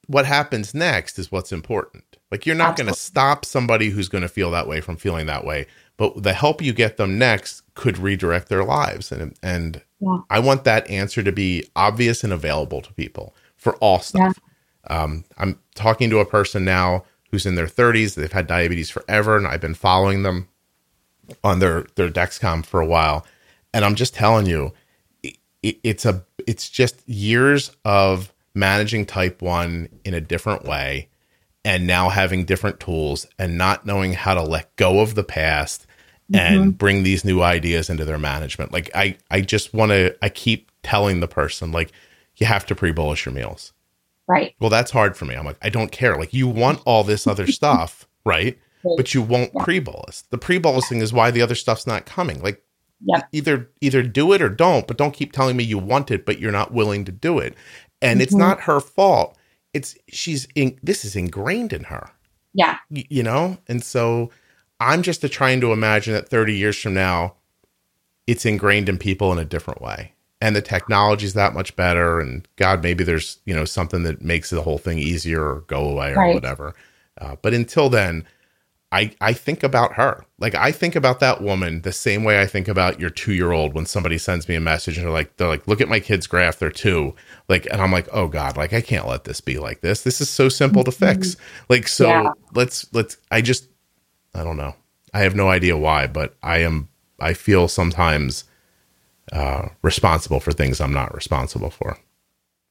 What 0.07 0.25
happens 0.25 0.73
next 0.73 1.19
is 1.19 1.31
what's 1.31 1.51
important. 1.51 2.17
Like 2.31 2.45
you're 2.45 2.55
not 2.55 2.77
going 2.77 2.87
to 2.87 2.93
stop 2.93 3.43
somebody 3.43 3.89
who's 3.89 4.07
going 4.07 4.21
to 4.21 4.29
feel 4.29 4.51
that 4.51 4.67
way 4.67 4.79
from 4.81 4.95
feeling 4.95 5.25
that 5.25 5.43
way, 5.43 5.67
but 5.97 6.23
the 6.23 6.33
help 6.33 6.61
you 6.61 6.73
get 6.73 6.97
them 6.97 7.17
next 7.17 7.63
could 7.79 7.97
redirect 7.97 8.49
their 8.49 8.63
lives 8.63 9.09
and 9.09 9.37
and 9.41 9.81
yeah. 10.01 10.19
I 10.29 10.39
want 10.39 10.65
that 10.65 10.89
answer 10.89 11.23
to 11.23 11.31
be 11.31 11.65
obvious 11.75 12.23
and 12.23 12.33
available 12.33 12.81
to 12.81 12.93
people 12.93 13.33
for 13.55 13.75
all 13.77 13.99
stuff. 13.99 14.37
Yeah. 14.89 15.03
Um, 15.03 15.23
I'm 15.37 15.59
talking 15.75 16.09
to 16.09 16.19
a 16.19 16.25
person 16.25 16.65
now 16.65 17.03
who's 17.31 17.45
in 17.45 17.55
their 17.55 17.67
30s. 17.67 18.15
They've 18.15 18.31
had 18.31 18.47
diabetes 18.47 18.89
forever, 18.89 19.37
and 19.37 19.47
I've 19.47 19.61
been 19.61 19.75
following 19.75 20.23
them 20.23 20.49
on 21.43 21.59
their 21.59 21.85
their 21.95 22.09
Dexcom 22.09 22.65
for 22.65 22.81
a 22.81 22.85
while. 22.85 23.25
And 23.73 23.85
I'm 23.85 23.95
just 23.95 24.13
telling 24.13 24.45
you, 24.45 24.73
it, 25.23 25.37
it's 25.83 26.05
a 26.05 26.25
it's 26.45 26.69
just 26.69 27.07
years 27.07 27.71
of 27.85 28.33
managing 28.53 29.05
type 29.05 29.41
one 29.41 29.87
in 30.03 30.13
a 30.13 30.21
different 30.21 30.65
way 30.65 31.07
and 31.63 31.85
now 31.85 32.09
having 32.09 32.45
different 32.45 32.79
tools 32.79 33.25
and 33.37 33.57
not 33.57 33.85
knowing 33.85 34.13
how 34.13 34.33
to 34.33 34.41
let 34.41 34.75
go 34.75 35.01
of 35.01 35.15
the 35.15 35.23
past 35.23 35.85
and 36.33 36.59
mm-hmm. 36.59 36.69
bring 36.71 37.03
these 37.03 37.25
new 37.25 37.41
ideas 37.41 37.89
into 37.89 38.05
their 38.05 38.17
management. 38.17 38.71
Like 38.71 38.89
I 38.95 39.17
I 39.31 39.41
just 39.41 39.73
want 39.73 39.91
to 39.91 40.15
I 40.23 40.29
keep 40.29 40.71
telling 40.83 41.19
the 41.19 41.27
person 41.27 41.71
like 41.71 41.91
you 42.37 42.45
have 42.45 42.65
to 42.67 42.75
pre-bolus 42.75 43.25
your 43.25 43.33
meals. 43.33 43.73
Right. 44.27 44.55
Well, 44.59 44.69
that's 44.69 44.91
hard 44.91 45.17
for 45.17 45.25
me. 45.25 45.35
I'm 45.35 45.45
like 45.45 45.57
I 45.61 45.69
don't 45.69 45.91
care. 45.91 46.17
Like 46.17 46.33
you 46.33 46.47
want 46.47 46.81
all 46.85 47.03
this 47.03 47.27
other 47.27 47.47
stuff, 47.51 48.07
right? 48.25 48.57
But 48.95 49.13
you 49.13 49.21
won't 49.21 49.51
yeah. 49.53 49.63
pre-bolus. 49.63 50.23
The 50.29 50.37
pre-bolusing 50.37 51.01
is 51.01 51.11
why 51.11 51.31
the 51.31 51.41
other 51.41 51.55
stuff's 51.55 51.85
not 51.85 52.05
coming. 52.05 52.41
Like 52.41 52.63
yeah. 53.01 53.21
either 53.31 53.69
either 53.81 54.03
do 54.03 54.33
it 54.33 54.41
or 54.41 54.49
don't, 54.49 54.87
but 54.87 54.97
don't 54.97 55.13
keep 55.13 55.31
telling 55.31 55.57
me 55.57 55.63
you 55.63 55.77
want 55.77 56.11
it 56.11 56.25
but 56.25 56.39
you're 56.39 56.51
not 56.51 56.73
willing 56.73 57.05
to 57.05 57.11
do 57.11 57.39
it. 57.39 57.55
And 58.01 58.17
mm-hmm. 58.17 58.23
it's 58.23 58.35
not 58.35 58.61
her 58.61 58.79
fault 58.79 59.35
it's 59.73 59.95
she's 60.07 60.47
in 60.55 60.77
this 60.81 61.05
is 61.05 61.15
ingrained 61.15 61.73
in 61.73 61.85
her. 61.85 62.11
Yeah. 62.53 62.77
Y- 62.89 63.05
you 63.09 63.23
know? 63.23 63.57
And 63.67 63.83
so 63.83 64.31
I'm 64.79 65.01
just 65.01 65.21
trying 65.31 65.61
to 65.61 65.73
imagine 65.73 66.13
that 66.13 66.29
30 66.29 66.55
years 66.55 66.77
from 66.77 66.93
now, 66.93 67.35
it's 68.27 68.45
ingrained 68.45 68.89
in 68.89 68.97
people 68.97 69.31
in 69.31 69.39
a 69.39 69.45
different 69.45 69.81
way. 69.81 70.13
And 70.41 70.55
the 70.55 70.61
technology 70.61 71.25
is 71.25 71.33
that 71.33 71.53
much 71.53 71.75
better. 71.75 72.19
And 72.19 72.47
God, 72.55 72.81
maybe 72.81 73.03
there's, 73.03 73.39
you 73.45 73.53
know, 73.53 73.65
something 73.65 74.03
that 74.03 74.21
makes 74.21 74.49
the 74.49 74.61
whole 74.61 74.77
thing 74.77 74.97
easier 74.97 75.43
or 75.43 75.61
go 75.61 75.89
away 75.89 76.13
or 76.13 76.19
right. 76.19 76.33
whatever. 76.33 76.75
Uh, 77.19 77.35
but 77.41 77.53
until 77.53 77.89
then, 77.89 78.25
I, 78.91 79.11
I 79.21 79.33
think 79.33 79.61
about 79.61 79.93
her. 79.93 80.25
Like 80.39 80.55
I 80.55 80.71
think 80.71 80.95
about 80.95 81.19
that 81.19 81.41
woman 81.41 81.81
the 81.81 81.91
same 81.91 82.23
way 82.23 82.41
I 82.41 82.47
think 82.47 82.67
about 82.67 82.99
your 82.99 83.11
two 83.11 83.33
year 83.33 83.51
old 83.51 83.75
when 83.75 83.85
somebody 83.85 84.17
sends 84.17 84.47
me 84.47 84.55
a 84.55 84.59
message 84.61 84.97
and 84.97 85.05
they're 85.05 85.13
like, 85.13 85.35
they're 85.37 85.47
like, 85.47 85.67
look 85.67 85.81
at 85.81 85.89
my 85.89 85.99
kid's 85.99 86.25
graph, 86.25 86.57
they're 86.57 86.71
two. 86.71 87.13
Like, 87.49 87.67
and 87.69 87.81
I'm 87.81 87.91
like, 87.91 88.07
oh 88.11 88.27
God, 88.27 88.57
like 88.57 88.73
I 88.73 88.81
can't 88.81 89.07
let 89.07 89.25
this 89.25 89.41
be 89.41 89.59
like 89.59 89.81
this. 89.81 90.03
This 90.03 90.21
is 90.21 90.29
so 90.29 90.49
simple 90.49 90.83
to 90.85 90.91
fix. 90.91 91.35
Mm-hmm. 91.35 91.63
Like, 91.69 91.87
so 91.87 92.07
yeah. 92.07 92.31
let's, 92.53 92.91
let's, 92.93 93.17
I 93.29 93.41
just, 93.41 93.67
I 94.33 94.43
don't 94.43 94.57
know. 94.57 94.75
I 95.13 95.21
have 95.21 95.35
no 95.35 95.49
idea 95.49 95.77
why, 95.77 96.07
but 96.07 96.35
I 96.43 96.59
am, 96.59 96.89
I 97.19 97.33
feel 97.33 97.67
sometimes 97.67 98.43
uh, 99.31 99.69
responsible 99.81 100.39
for 100.39 100.51
things 100.51 100.79
I'm 100.79 100.93
not 100.93 101.13
responsible 101.13 101.69
for. 101.69 101.97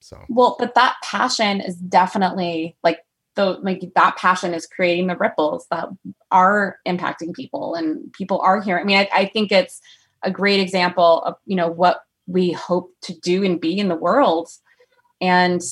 So, 0.00 0.18
well, 0.28 0.56
but 0.58 0.74
that 0.74 0.96
passion 1.02 1.60
is 1.60 1.76
definitely 1.76 2.76
like 2.82 3.00
the 3.38 3.58
like 3.62 3.82
that 3.94 4.16
passion 4.16 4.52
is 4.52 4.66
creating 4.66 5.06
the 5.06 5.16
ripples 5.16 5.66
that 5.70 5.88
are 6.30 6.78
impacting 6.86 7.32
people 7.34 7.74
and 7.74 8.12
people 8.12 8.40
are 8.40 8.60
here 8.60 8.78
i 8.78 8.84
mean 8.84 8.98
I, 8.98 9.08
I, 9.12 9.26
think 9.26 9.52
it's 9.52 9.80
a 10.24 10.30
great 10.30 10.58
example 10.58 11.22
of 11.22 11.36
you 11.46 11.54
know 11.54 11.68
what 11.68 12.02
we 12.26 12.50
hope 12.50 12.92
to 13.02 13.18
do 13.20 13.44
and 13.44 13.60
be 13.60 13.78
in 13.78 13.88
the 13.88 13.94
world 13.94 14.50
and 15.20 15.62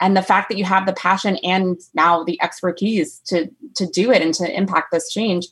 and 0.00 0.16
the 0.16 0.22
fact 0.22 0.48
that 0.48 0.58
you 0.58 0.64
have 0.64 0.86
the 0.86 0.92
passion 0.92 1.36
and 1.42 1.80
now 1.94 2.22
the 2.24 2.40
expertise 2.42 3.20
to 3.26 3.50
to 3.74 3.86
do 3.86 4.10
it 4.10 4.22
and 4.22 4.34
to 4.34 4.56
impact 4.56 4.92
this 4.92 5.10
change 5.10 5.46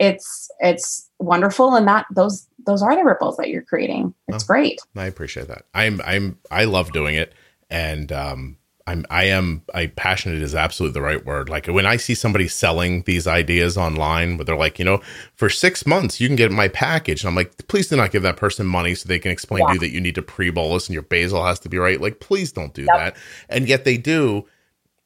it's 0.00 0.50
it's 0.58 1.08
wonderful. 1.18 1.76
And 1.76 1.86
that 1.86 2.06
those 2.10 2.48
those 2.66 2.82
are 2.82 2.96
the 2.96 3.04
ripples 3.04 3.36
that 3.36 3.50
you're 3.50 3.62
creating. 3.62 4.14
It's 4.26 4.42
oh, 4.42 4.46
great. 4.46 4.80
I 4.96 5.06
appreciate 5.06 5.46
that. 5.48 5.66
I'm 5.74 6.00
i'm 6.04 6.38
i 6.50 6.64
love 6.64 6.92
doing 6.92 7.14
it. 7.14 7.34
And 7.68 8.10
um 8.10 8.56
I'm 8.86 9.04
I 9.10 9.24
am 9.24 9.62
I 9.74 9.86
passionate 9.86 10.42
is 10.42 10.54
absolutely 10.54 10.94
the 10.94 11.04
right 11.04 11.24
word. 11.24 11.48
Like 11.48 11.66
when 11.66 11.86
I 11.86 11.96
see 11.96 12.14
somebody 12.14 12.48
selling 12.48 13.02
these 13.02 13.26
ideas 13.26 13.76
online 13.76 14.36
where 14.36 14.44
they're 14.44 14.56
like, 14.56 14.78
you 14.78 14.84
know, 14.84 15.00
for 15.34 15.48
six 15.48 15.86
months 15.86 16.20
you 16.20 16.28
can 16.28 16.36
get 16.36 16.50
my 16.50 16.68
package. 16.68 17.22
And 17.22 17.28
I'm 17.28 17.34
like, 17.34 17.68
please 17.68 17.88
do 17.88 17.96
not 17.96 18.10
give 18.10 18.22
that 18.22 18.36
person 18.36 18.66
money 18.66 18.94
so 18.94 19.08
they 19.08 19.18
can 19.18 19.30
explain 19.30 19.62
yeah. 19.62 19.66
to 19.68 19.72
you 19.74 19.80
that 19.80 19.90
you 19.90 20.00
need 20.00 20.14
to 20.16 20.22
pre-bolus 20.22 20.88
and 20.88 20.94
your 20.94 21.02
basal 21.02 21.44
has 21.44 21.58
to 21.60 21.68
be 21.68 21.78
right. 21.78 22.00
Like, 22.00 22.20
please 22.20 22.52
don't 22.52 22.74
do 22.74 22.82
yep. 22.82 22.96
that. 22.96 23.16
And 23.48 23.68
yet 23.68 23.84
they 23.84 23.96
do. 23.96 24.46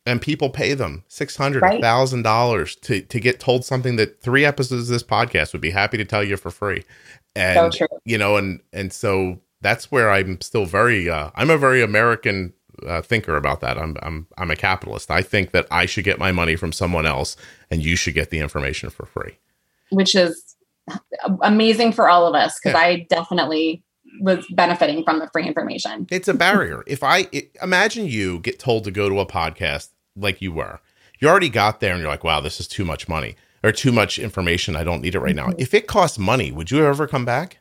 And 0.07 0.21
people 0.21 0.51
pay 0.51 0.75
them 0.75 1.03
six 1.09 1.35
hundred, 1.35 1.63
thousand 1.81 2.23
dollars 2.23 2.77
to 2.77 3.01
to 3.01 3.19
get 3.19 3.41
told 3.41 3.65
something 3.65 3.97
that 3.97 4.21
three 4.21 4.45
episodes 4.45 4.83
of 4.83 4.93
this 4.93 5.03
podcast 5.03 5.53
would 5.53 5.63
be 5.63 5.71
happy 5.71 5.97
to 5.97 6.05
tell 6.05 6.23
you 6.23 6.37
for 6.37 6.51
free. 6.51 6.85
And 7.35 7.73
so 7.73 7.87
you 8.05 8.19
know, 8.19 8.37
and 8.37 8.61
and 8.73 8.93
so 8.93 9.41
that's 9.63 9.91
where 9.91 10.11
I'm 10.11 10.41
still 10.43 10.67
very 10.67 11.09
uh, 11.09 11.31
I'm 11.35 11.49
a 11.49 11.57
very 11.57 11.83
American 11.83 12.53
uh, 12.87 13.03
thinker 13.03 13.37
about 13.37 13.61
that. 13.61 13.79
I'm 13.79 13.97
I'm 14.03 14.27
I'm 14.37 14.51
a 14.51 14.57
capitalist. 14.57 15.11
I 15.11 15.23
think 15.23 15.53
that 15.53 15.67
I 15.71 15.87
should 15.87 16.05
get 16.05 16.19
my 16.19 16.33
money 16.33 16.57
from 16.57 16.73
someone 16.73 17.07
else, 17.07 17.37
and 17.71 17.85
you 17.85 17.97
should 17.97 18.15
get 18.15 18.31
the 18.31 18.39
information 18.39 18.91
for 18.91 19.07
free. 19.07 19.39
Which 19.91 20.15
is 20.15 20.57
amazing 21.43 21.93
for 21.93 22.09
all 22.09 22.27
of 22.27 22.35
us 22.35 22.59
because 22.59 22.75
yeah. 22.75 22.87
I 22.87 23.07
definitely 23.09 23.83
was 24.21 24.47
benefiting 24.51 25.03
from 25.05 25.19
the 25.19 25.29
free 25.33 25.47
information. 25.47 26.07
It's 26.11 26.29
a 26.29 26.35
barrier. 26.35 26.85
if 26.87 27.03
I 27.03 27.27
it, 27.33 27.51
imagine 27.63 28.07
you 28.07 28.39
get 28.41 28.59
told 28.59 28.85
to 28.85 28.91
go 28.91 29.09
to 29.09 29.21
a 29.21 29.27
podcast 29.27 29.89
like 30.17 30.41
you 30.41 30.53
were, 30.53 30.81
you 31.19 31.29
already 31.29 31.49
got 31.49 31.81
there 31.81 31.93
and 31.93 32.01
you're 32.01 32.11
like, 32.11 32.25
wow, 32.25 32.41
this 32.41 32.61
is 32.61 32.69
too 32.69 32.85
much 32.85 33.09
money 33.09 33.37
or 33.63 33.73
too 33.73 33.93
much 33.93 34.19
information. 34.19 34.77
I 34.77 34.85
don't 34.85 35.01
need 35.01 35.15
it 35.15 35.21
right 35.21 35.35
now. 35.35 35.49
Mm-hmm. 35.49 35.61
If 35.61 35.75
it 35.75 35.87
costs 35.87 36.19
money, 36.19 36.53
would 36.53 36.71
you 36.71 36.85
ever 36.85 37.07
come 37.07 37.25
back? 37.25 37.59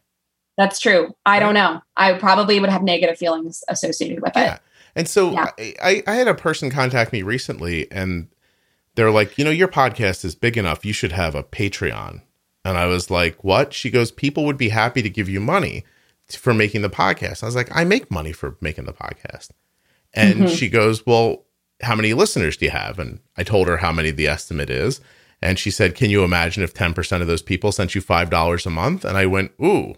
That's 0.57 0.80
true. 0.80 1.15
I 1.26 1.40
don't 1.40 1.56
know. 1.56 1.81
I 1.98 2.14
probably 2.14 2.60
would 2.60 2.69
have 2.69 2.84
negative 2.84 3.18
feelings 3.18 3.64
associated 3.69 4.22
with 4.22 4.34
yeah. 4.35 4.56
it. 4.56 4.61
And 4.95 5.07
so 5.07 5.32
Yeah. 5.32 5.49
I, 5.82 6.03
I, 6.06 6.14
had 6.15 6.28
a 6.28 6.36
person 6.36 6.70
contact 6.70 7.11
me 7.11 7.22
recently 7.24 7.91
and 7.91 8.28
they're 8.95 9.11
like, 9.11 9.38
you 9.38 9.44
know, 9.45 9.49
your 9.52 9.68
podcast 9.68 10.24
is 10.24 10.36
big 10.36 10.57
enough. 10.57 10.86
You 10.86 10.94
should 10.94 11.11
have 11.14 11.34
a 11.36 11.44
Patreon. 11.44 12.22
And 12.65 12.78
I 12.78 12.86
was 12.86 13.10
like, 13.10 13.44
what? 13.44 13.74
She 13.74 13.90
goes, 13.90 14.11
people 14.11 14.45
would 14.45 14.57
be 14.57 14.70
happy 14.70 15.02
to 15.02 15.10
give 15.10 15.28
you 15.28 15.40
money 15.40 15.84
for 16.32 16.53
making 16.53 16.82
the 16.84 16.90
podcast. 16.90 17.44
I 17.44 17.48
was 17.48 17.56
like, 17.56 17.76
I 17.76 17.84
make 17.84 18.10
money 18.11 18.32
for 18.32 18.56
making 18.61 18.86
the 18.86 18.94
podcast. 18.94 19.49
And 20.14 20.41
Mhm. 20.41 20.57
she 20.57 20.70
goes, 20.70 21.06
well, 21.06 21.44
how 21.82 21.95
many 21.95 22.14
listeners 22.14 22.56
do 22.56 22.65
you 22.65 22.72
have? 22.72 22.99
And 22.99 23.20
I 23.36 23.44
told 23.44 23.68
her 23.68 23.78
how 23.78 23.91
many 23.91 24.11
the 24.11 24.28
estimate 24.28 24.70
is. 24.70 25.02
And 25.41 25.60
she 25.60 25.72
said, 25.72 25.95
can 25.95 26.10
you 26.10 26.24
imagine 26.24 26.64
if 26.64 26.74
10% 26.74 27.22
of 27.22 27.28
those 27.28 27.41
people 27.41 27.72
sent 27.74 27.95
you 27.95 28.02
$5 28.02 28.65
a 28.65 28.70
month? 28.70 29.03
And 29.03 29.18
I 29.18 29.26
went, 29.26 29.52
ooh. 29.61 29.95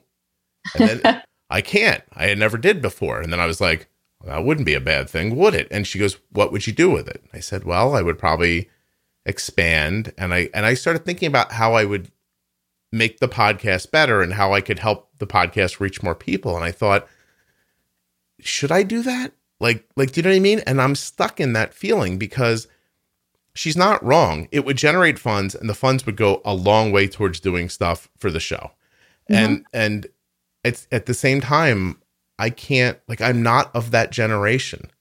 And 0.80 0.90
then 1.02 1.22
I 1.52 1.62
can't. 1.62 2.02
I 2.14 2.28
had 2.28 2.40
never 2.40 2.58
did 2.58 2.82
before. 2.82 3.22
And 3.22 3.32
then 3.32 3.40
I 3.40 3.46
was 3.46 3.62
like, 3.62 3.88
that 4.26 4.44
wouldn't 4.44 4.66
be 4.66 4.74
a 4.74 4.82
bad 4.82 5.10
thing, 5.10 5.36
would 5.36 5.56
it? 5.56 5.68
And 5.72 5.86
she 5.86 6.00
goes, 6.00 6.18
what 6.32 6.52
would 6.52 6.68
you 6.68 6.74
do 6.74 6.90
with 6.90 7.08
it? 7.08 7.24
I 7.34 7.40
said, 7.40 7.64
well, 7.64 7.96
I 7.96 8.02
would 8.02 8.18
probably 8.18 8.70
expand. 9.26 10.14
And 10.18 10.34
I 10.34 10.50
and 10.54 10.66
I 10.66 10.74
started 10.74 11.06
thinking 11.06 11.28
about 11.28 11.54
how 11.54 11.74
I 11.74 11.86
would 11.86 12.12
make 12.92 13.20
the 13.20 13.28
podcast 13.28 13.92
better 13.92 14.22
and 14.22 14.34
how 14.34 14.54
I 14.54 14.62
could 14.62 14.80
help 14.80 15.10
the 15.20 15.28
podcast 15.28 15.80
reach 15.80 16.02
more 16.02 16.16
people. 16.16 16.56
And 16.56 16.64
I 16.64 16.72
thought, 16.72 17.08
should 18.40 18.72
I 18.72 18.84
do 18.84 19.02
that? 19.04 19.34
Like, 19.60 19.86
like, 19.96 20.12
do 20.12 20.20
you 20.20 20.24
know 20.24 20.30
what 20.30 20.36
I 20.36 20.40
mean? 20.40 20.60
And 20.60 20.82
I'm 20.82 20.96
stuck 20.96 21.40
in 21.40 21.54
that 21.54 21.74
feeling 21.74 22.18
because 22.18 22.68
she's 23.54 23.78
not 23.78 24.04
wrong. 24.04 24.48
It 24.52 24.66
would 24.66 24.78
generate 24.78 25.18
funds, 25.18 25.56
and 25.56 25.70
the 25.70 25.74
funds 25.74 26.06
would 26.06 26.18
go 26.18 26.42
a 26.46 26.54
long 26.54 26.92
way 26.92 27.08
towards 27.08 27.40
doing 27.40 27.70
stuff 27.70 28.10
for 28.18 28.30
the 28.30 28.40
show. 28.40 28.72
Mm-hmm. 29.30 29.36
And 29.36 29.66
and 29.74 30.08
it's 30.64 30.88
at 30.92 31.06
the 31.06 31.14
same 31.14 31.42
time, 31.42 32.02
I 32.38 32.50
can't 32.50 33.00
like 33.08 33.22
I'm 33.22 33.44
not 33.44 33.76
of 33.76 33.92
that 33.92 34.12
generation. 34.12 34.92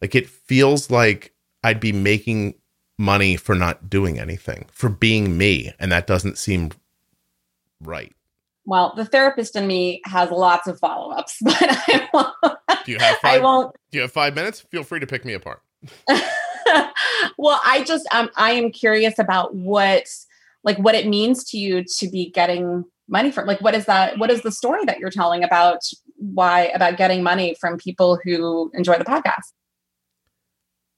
Like 0.00 0.14
it 0.14 0.28
feels 0.28 0.90
like 0.90 1.34
I'd 1.62 1.80
be 1.80 1.92
making 1.92 2.54
money 2.98 3.36
for 3.36 3.54
not 3.54 3.88
doing 3.90 4.18
anything, 4.18 4.66
for 4.72 4.88
being 4.88 5.36
me, 5.36 5.72
and 5.78 5.92
that 5.92 6.06
doesn't 6.06 6.38
seem 6.38 6.70
right. 7.80 8.12
Well, 8.64 8.92
the 8.96 9.04
therapist 9.04 9.56
in 9.56 9.66
me 9.66 10.02
has 10.04 10.30
lots 10.30 10.66
of 10.66 10.78
follow 10.78 11.12
ups, 11.12 11.38
but 11.42 11.56
I 11.60 12.08
won't. 12.12 12.58
Do 12.84 12.92
you 12.92 12.98
have 12.98 13.16
I 13.22 13.34
five? 13.34 13.42
won't. 13.42 13.76
Do 13.90 13.98
you 13.98 14.02
have 14.02 14.12
five 14.12 14.34
minutes? 14.34 14.60
Feel 14.60 14.84
free 14.84 15.00
to 15.00 15.06
pick 15.06 15.24
me 15.24 15.34
apart. 15.34 15.62
well, 17.38 17.60
I 17.64 17.84
just 17.86 18.06
um, 18.12 18.30
I 18.36 18.52
am 18.52 18.70
curious 18.70 19.18
about 19.18 19.54
what 19.54 20.06
like 20.64 20.78
what 20.78 20.94
it 20.94 21.06
means 21.06 21.44
to 21.44 21.58
you 21.58 21.84
to 21.84 22.08
be 22.10 22.30
getting 22.30 22.84
money 23.08 23.30
from 23.30 23.46
like 23.46 23.60
what 23.60 23.74
is 23.74 23.86
that 23.86 24.18
what 24.18 24.30
is 24.30 24.42
the 24.42 24.52
story 24.52 24.84
that 24.84 24.98
you're 24.98 25.10
telling 25.10 25.42
about 25.42 25.80
why 26.18 26.66
about 26.74 26.96
getting 26.98 27.22
money 27.22 27.56
from 27.60 27.78
people 27.78 28.18
who 28.24 28.70
enjoy 28.74 28.98
the 28.98 29.04
podcast 29.04 29.52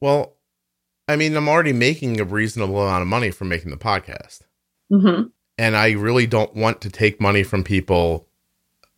Well, 0.01 0.37
I 1.09 1.17
mean, 1.17 1.37
I'm 1.37 1.49
already 1.49 1.73
making 1.73 2.21
a 2.21 2.25
reasonable 2.25 2.81
amount 2.83 3.03
of 3.03 3.09
money 3.09 3.31
from 3.31 3.49
making 3.49 3.71
the 3.71 3.77
podcast. 3.77 4.41
hmm 4.91 5.23
and 5.59 5.77
I 5.77 5.91
really 5.91 6.27
don't 6.27 6.55
want 6.57 6.81
to 6.81 6.89
take 6.89 7.21
money 7.21 7.43
from 7.43 7.65
people 7.65 8.27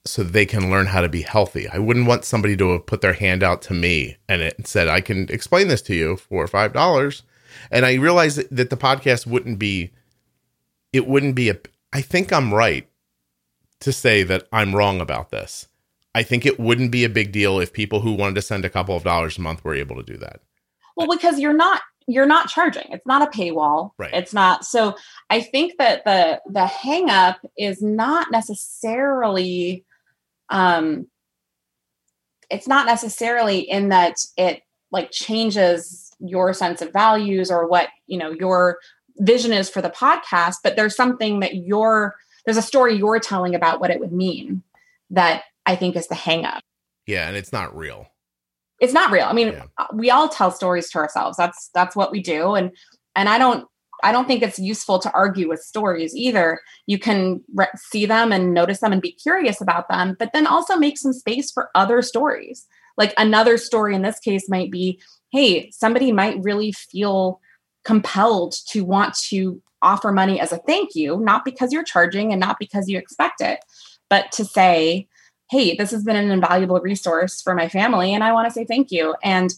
so 0.07 0.23
they 0.23 0.47
can 0.47 0.71
learn 0.71 0.87
how 0.87 1.01
to 1.01 1.09
be 1.09 1.23
healthy. 1.23 1.67
I 1.69 1.79
wouldn't 1.79 2.07
want 2.07 2.25
somebody 2.25 2.57
to 2.57 2.71
have 2.73 2.87
put 2.87 3.01
their 3.01 3.15
hand 3.15 3.43
out 3.43 3.63
to 3.63 3.75
me 3.75 4.17
and 4.29 4.43
it 4.43 4.69
said, 4.69 4.87
I 4.87 5.01
can 5.01 5.29
explain 5.29 5.67
this 5.67 5.83
to 5.83 5.95
you 5.95 6.17
for 6.17 6.47
five 6.47 6.73
dollars. 6.73 7.25
And 7.71 7.85
I 7.85 7.95
realized 7.95 8.37
that- 8.39 8.51
that 8.55 8.71
the 8.71 8.77
podcast 8.77 9.27
wouldn't 9.27 9.59
be, 9.59 9.91
it 10.93 11.07
wouldn't 11.09 11.35
be 11.35 11.51
a, 11.51 11.57
I 11.93 12.01
think 12.01 12.33
I'm 12.33 12.55
right 12.55 12.89
to 13.81 13.93
say 13.93 14.23
that 14.23 14.47
I'm 14.53 14.77
wrong 14.77 15.01
about 15.01 15.31
this. 15.31 15.67
I 16.15 16.23
think 16.23 16.45
it 16.45 16.61
wouldn't 16.61 16.93
be 16.93 17.05
a 17.05 17.09
big 17.09 17.33
deal 17.33 17.59
if 17.59 17.73
people 17.73 18.01
who 18.01 18.13
wanted 18.13 18.35
to 18.37 18.43
send 18.43 18.65
a 18.65 18.71
couple 18.71 18.95
of 18.97 19.03
dollars 19.05 19.39
a 19.39 19.41
month 19.41 19.65
were 19.65 19.75
able 19.75 19.97
to 19.97 20.03
do 20.03 20.17
that. 20.19 20.41
well 20.97 21.09
because 21.11 21.39
you're 21.39 21.53
not 21.55 21.81
you're 22.09 22.27
not 22.27 22.49
charging 22.49 22.85
it's 22.91 23.07
not 23.07 23.23
a 23.23 23.31
paywall 23.39 23.93
Right. 23.97 24.13
it's 24.13 24.35
not 24.35 24.65
so 24.65 24.97
i 25.31 25.41
think 25.41 25.79
that 25.79 26.05
the 26.05 26.41
the 26.51 26.67
hang 26.67 27.09
up 27.11 27.39
is 27.57 27.81
not 27.81 28.31
necessarily 28.33 29.85
um 30.51 31.07
it's 32.51 32.67
not 32.69 32.87
necessarily 32.87 33.61
in 33.61 33.89
that 33.91 34.17
it 34.37 34.63
like 34.91 35.11
changes 35.13 36.13
your 36.19 36.53
sense 36.53 36.83
of 36.83 36.93
values 36.93 37.51
or 37.51 37.67
what 37.69 37.89
you 38.07 38.19
know 38.19 38.31
your 38.33 38.79
vision 39.19 39.53
is 39.53 39.71
for 39.71 39.81
the 39.81 39.89
podcast 39.91 40.57
but 40.65 40.75
there's 40.77 40.97
something 40.97 41.39
that 41.41 41.55
you're 41.55 42.17
there's 42.45 42.57
a 42.57 42.63
story 42.63 42.97
you're 42.97 43.21
telling 43.21 43.55
about 43.55 43.81
what 43.81 43.91
it 43.93 44.01
would 44.01 44.13
mean 44.13 44.63
that 45.11 45.45
i 45.67 45.75
think 45.77 45.97
is 45.97 46.09
the 46.09 46.15
hang 46.15 46.45
up 46.45 46.63
Yeah. 47.07 47.27
And 47.29 47.37
it's 47.37 47.53
not 47.53 47.77
real. 47.77 48.07
it's 48.81 48.93
not 48.93 49.11
real. 49.13 49.25
I 49.25 49.33
mean, 49.33 49.49
Yeah. 49.49 49.65
Uh, 49.79 49.87
we 49.95 50.11
all 50.11 50.29
tell 50.29 50.51
stories 50.51 50.91
to 50.91 50.99
ourselves. 50.99 51.37
That's 51.37 51.71
that's 51.75 51.95
what 51.97 52.11
we 52.13 52.21
do, 52.21 52.55
and 52.55 52.71
and 53.15 53.29
I 53.29 53.39
don't 53.39 53.67
I 54.05 54.11
don't 54.11 54.27
think 54.27 54.43
it's 54.43 54.59
useful 54.59 54.99
to 55.01 55.13
argue 55.13 55.49
with 55.49 55.61
stories 55.61 56.15
either. 56.17 56.61
You 56.87 56.99
can 56.99 57.41
re- 57.55 57.69
see 57.77 58.07
them 58.07 58.33
and 58.33 58.53
notice 58.53 58.81
them 58.81 58.93
and 58.93 59.01
be 59.01 59.13
curious 59.13 59.61
about 59.61 59.89
them, 59.89 60.17
but 60.19 60.33
then 60.33 60.47
also 60.47 60.77
make 60.77 60.99
some 60.99 61.13
space 61.13 61.53
for 61.53 61.71
other 61.77 62.03
stories. 62.03 62.67
Like 62.97 63.15
another 63.17 63.57
story 63.59 63.95
in 63.95 64.03
this 64.03 64.19
case 64.19 64.49
might 64.49 64.71
be, 64.73 65.01
hey, 65.31 65.71
somebody 65.71 66.11
might 66.11 66.43
really 66.43 66.73
feel 66.73 67.41
compelled 67.85 68.55
to 68.71 68.85
want 68.85 69.15
to 69.31 69.63
offer 69.83 70.11
money 70.13 70.41
as 70.41 70.53
a 70.53 70.59
thank 70.59 70.95
you, 70.97 71.19
not 71.19 71.45
because 71.45 71.73
you're 71.73 71.85
charging 71.85 72.33
and 72.33 72.41
not 72.41 72.59
because 72.59 72.89
you 72.89 72.99
expect 72.99 73.41
it, 73.41 73.61
but 74.11 74.31
to 74.33 74.45
say, 74.45 75.07
hey, 75.53 75.77
this 75.77 75.91
has 75.91 76.03
been 76.03 76.17
an 76.17 76.31
invaluable 76.31 76.81
resource 76.81 77.43
for 77.43 77.55
my 77.55 77.69
family 77.69 78.15
and 78.15 78.25
I 78.25 78.33
want 78.33 78.49
to 78.49 78.53
say 78.53 78.65
thank 78.65 78.91
you. 78.91 79.15
And 79.23 79.53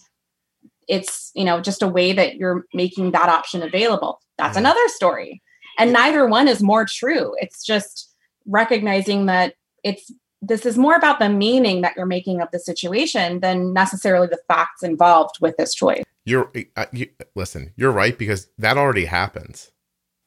it's, 0.89 1.31
you 1.35 1.45
know, 1.45 1.61
just 1.61 1.83
a 1.83 1.89
way 1.89 2.12
that 2.12 2.35
you're 2.35 2.66
making 2.75 3.12
that 3.12 3.29
option 3.29 3.62
available. 3.62 4.21
That's 4.37 4.57
another 4.57 4.87
story. 4.89 5.41
And 5.79 5.93
neither 5.93 6.27
one 6.27 6.49
is 6.49 6.62
more 6.62 6.85
true. 6.85 7.37
It's 7.41 7.65
just 7.65 8.12
recognizing 8.45 9.27
that 9.27 9.55
it's 9.85 10.11
this 10.43 10.66
is 10.66 10.77
more 10.77 10.97
about 10.97 11.21
the 11.21 11.29
meaning 11.29 11.81
that 11.83 11.95
you're 11.97 12.07
making 12.07 12.43
of 12.43 12.49
the 12.51 12.59
situation 12.59 13.39
than 13.39 13.73
necessarily 13.73 14.27
the 14.27 14.41
facts 14.49 14.83
involved 14.83 15.37
with 15.41 15.57
this 15.57 15.75
choice. 15.75 16.03
You're 16.25 16.51
uh, 16.77 16.87
you, 16.93 17.09
listen. 17.37 17.73
You're 17.77 17.93
right 17.93 18.19
because 18.19 18.49
that 18.59 18.77
already 18.77 19.05
happens. 19.05 19.71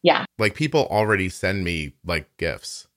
Yeah. 0.01 0.25
Like 0.39 0.55
people 0.55 0.87
already 0.89 1.27
send 1.27 1.65
me 1.65 1.93
like 2.05 2.35
gifts, 2.37 2.87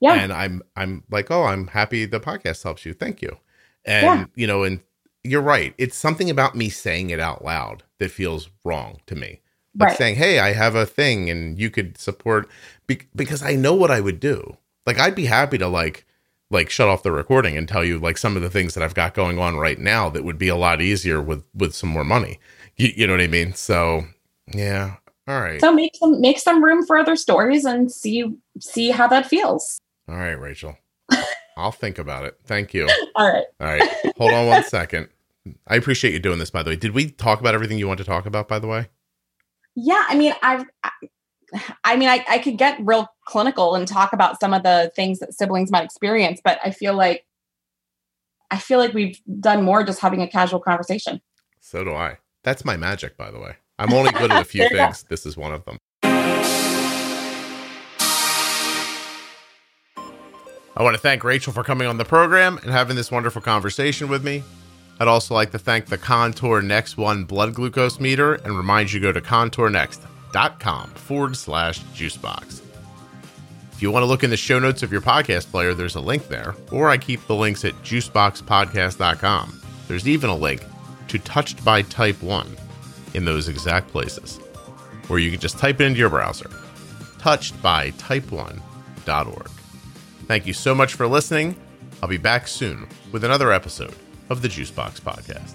Yeah. 0.00 0.14
and 0.14 0.32
I'm 0.32 0.62
I'm 0.76 1.04
like, 1.10 1.30
oh, 1.30 1.44
I'm 1.44 1.66
happy 1.68 2.04
the 2.04 2.20
podcast 2.20 2.62
helps 2.62 2.84
you. 2.86 2.92
Thank 2.94 3.20
you. 3.22 3.36
And 3.84 4.04
Yeah. 4.04 4.24
you 4.34 4.46
know, 4.46 4.62
and 4.64 4.80
you're 5.24 5.42
right. 5.42 5.74
It's 5.78 5.96
something 5.96 6.30
about 6.30 6.54
me 6.54 6.68
saying 6.68 7.10
it 7.10 7.20
out 7.20 7.44
loud 7.44 7.82
that 7.98 8.10
feels 8.10 8.48
wrong 8.64 9.00
to 9.06 9.14
me. 9.14 9.40
Like 9.78 9.90
Right. 9.90 9.98
saying, 9.98 10.14
"Hey, 10.16 10.38
I 10.38 10.52
have 10.52 10.74
a 10.74 10.86
thing, 10.86 11.28
and 11.30 11.58
you 11.58 11.70
could 11.70 11.98
support," 11.98 12.48
be- 12.86 13.02
because 13.14 13.42
I 13.42 13.54
know 13.54 13.74
what 13.74 13.90
I 13.90 14.00
would 14.00 14.18
do. 14.20 14.56
Like 14.86 14.98
I'd 14.98 15.14
be 15.14 15.26
happy 15.26 15.58
to 15.58 15.68
like 15.68 16.04
like 16.50 16.70
shut 16.70 16.88
off 16.88 17.02
the 17.02 17.12
recording 17.12 17.58
and 17.58 17.68
tell 17.68 17.84
you 17.84 17.98
like 17.98 18.16
some 18.16 18.34
of 18.34 18.40
the 18.42 18.48
things 18.48 18.72
that 18.74 18.82
I've 18.82 18.94
got 18.94 19.12
going 19.12 19.38
on 19.38 19.56
right 19.56 19.78
now 19.78 20.08
that 20.08 20.24
would 20.24 20.38
be 20.38 20.48
a 20.48 20.56
lot 20.56 20.80
easier 20.80 21.20
with 21.20 21.44
with 21.54 21.74
some 21.74 21.90
more 21.90 22.04
money. 22.04 22.38
You, 22.76 22.90
you 22.96 23.06
know 23.06 23.12
what 23.12 23.20
I 23.20 23.26
mean? 23.26 23.52
So 23.54 24.06
yeah, 24.54 24.94
all 25.26 25.40
right, 25.40 25.60
so 25.60 25.72
make 25.72 25.92
some 25.96 26.20
make 26.20 26.38
some 26.38 26.64
room 26.64 26.86
for 26.86 26.96
other 26.96 27.16
stories 27.16 27.64
and 27.66 27.92
see 27.92 28.24
see 28.60 28.90
how 28.90 29.06
that 29.08 29.26
feels. 29.26 29.78
All 30.08 30.16
right, 30.16 30.38
Rachel. 30.38 30.76
I'll 31.56 31.72
think 31.72 31.98
about 31.98 32.24
it. 32.24 32.38
Thank 32.44 32.72
you. 32.72 32.88
All 33.16 33.28
right. 33.32 33.44
All 33.60 33.66
right, 33.66 33.90
hold 34.16 34.32
on 34.32 34.46
one 34.46 34.62
second. 34.68 35.08
I 35.66 35.74
appreciate 35.74 36.12
you 36.12 36.20
doing 36.20 36.38
this. 36.38 36.50
By 36.50 36.62
the 36.62 36.70
way, 36.70 36.76
did 36.76 36.92
we 36.92 37.10
talk 37.10 37.40
about 37.40 37.52
everything 37.54 37.78
you 37.78 37.88
want 37.88 37.98
to 37.98 38.04
talk 38.04 38.26
about? 38.26 38.46
By 38.46 38.60
the 38.60 38.68
way, 38.68 38.88
Yeah, 39.74 40.04
I 40.08 40.14
mean, 40.14 40.34
I've, 40.40 40.64
I, 40.84 40.90
I 41.82 41.96
mean, 41.96 42.08
I, 42.08 42.24
I 42.28 42.38
could 42.38 42.58
get 42.58 42.78
real 42.80 43.08
clinical 43.26 43.74
and 43.74 43.88
talk 43.88 44.12
about 44.12 44.38
some 44.38 44.54
of 44.54 44.62
the 44.62 44.92
things 44.94 45.18
that 45.18 45.34
siblings 45.34 45.70
might 45.72 45.84
experience, 45.84 46.40
but 46.44 46.60
I 46.64 46.70
feel 46.70 46.94
like, 46.94 47.24
I 48.50 48.58
feel 48.58 48.78
like 48.78 48.94
we've 48.94 49.20
done 49.40 49.64
more 49.64 49.82
just 49.82 50.00
having 50.00 50.22
a 50.22 50.28
casual 50.28 50.60
conversation. 50.60 51.20
so 51.60 51.82
do 51.82 51.92
I. 51.92 52.18
That's 52.44 52.64
my 52.64 52.76
magic, 52.76 53.16
by 53.16 53.30
the 53.32 53.40
way. 53.40 53.56
I'm 53.78 53.92
only 53.92 54.12
good 54.12 54.30
at 54.30 54.40
a 54.40 54.44
few 54.44 54.68
things. 54.72 55.04
This 55.08 55.26
is 55.26 55.36
one 55.36 55.52
of 55.52 55.64
them. 55.64 55.78
I 60.78 60.82
want 60.82 60.94
to 60.94 61.02
thank 61.02 61.24
Rachel 61.24 61.52
for 61.52 61.64
coming 61.64 61.88
on 61.88 61.98
the 61.98 62.04
program 62.04 62.58
and 62.58 62.70
having 62.70 62.94
this 62.94 63.10
wonderful 63.10 63.42
conversation 63.42 64.08
with 64.08 64.22
me. 64.22 64.44
I'd 65.00 65.08
also 65.08 65.34
like 65.34 65.50
to 65.50 65.58
thank 65.58 65.86
the 65.86 65.98
Contour 65.98 66.62
Next 66.62 66.96
One 66.96 67.24
blood 67.24 67.52
glucose 67.52 67.98
meter 67.98 68.34
and 68.34 68.56
remind 68.56 68.92
you 68.92 69.00
to 69.00 69.06
go 69.06 69.12
to 69.12 69.20
contournext.com 69.20 70.90
forward 70.90 71.36
slash 71.36 71.80
juicebox. 71.80 72.62
If 73.72 73.82
you 73.82 73.90
want 73.90 74.04
to 74.04 74.06
look 74.06 74.22
in 74.22 74.30
the 74.30 74.36
show 74.36 74.60
notes 74.60 74.84
of 74.84 74.92
your 74.92 75.00
podcast 75.00 75.50
player, 75.50 75.74
there's 75.74 75.96
a 75.96 76.00
link 76.00 76.28
there, 76.28 76.54
or 76.70 76.88
I 76.88 76.96
keep 76.96 77.26
the 77.26 77.34
links 77.34 77.64
at 77.64 77.74
juiceboxpodcast.com. 77.82 79.60
There's 79.88 80.06
even 80.06 80.30
a 80.30 80.36
link 80.36 80.62
to 81.08 81.18
Touched 81.18 81.64
by 81.64 81.82
Type 81.82 82.22
1 82.22 82.56
in 83.14 83.24
those 83.24 83.48
exact 83.48 83.88
places, 83.88 84.38
or 85.08 85.18
you 85.18 85.32
can 85.32 85.40
just 85.40 85.58
type 85.58 85.80
it 85.80 85.86
into 85.86 85.98
your 85.98 86.10
browser 86.10 86.48
touchedbytype1.org. 87.18 89.57
Thank 90.28 90.46
you 90.46 90.52
so 90.52 90.74
much 90.74 90.92
for 90.94 91.06
listening. 91.06 91.56
I'll 92.02 92.08
be 92.08 92.18
back 92.18 92.46
soon 92.46 92.86
with 93.12 93.24
another 93.24 93.50
episode 93.50 93.94
of 94.28 94.42
the 94.42 94.48
Juicebox 94.48 95.00
Podcast. 95.00 95.54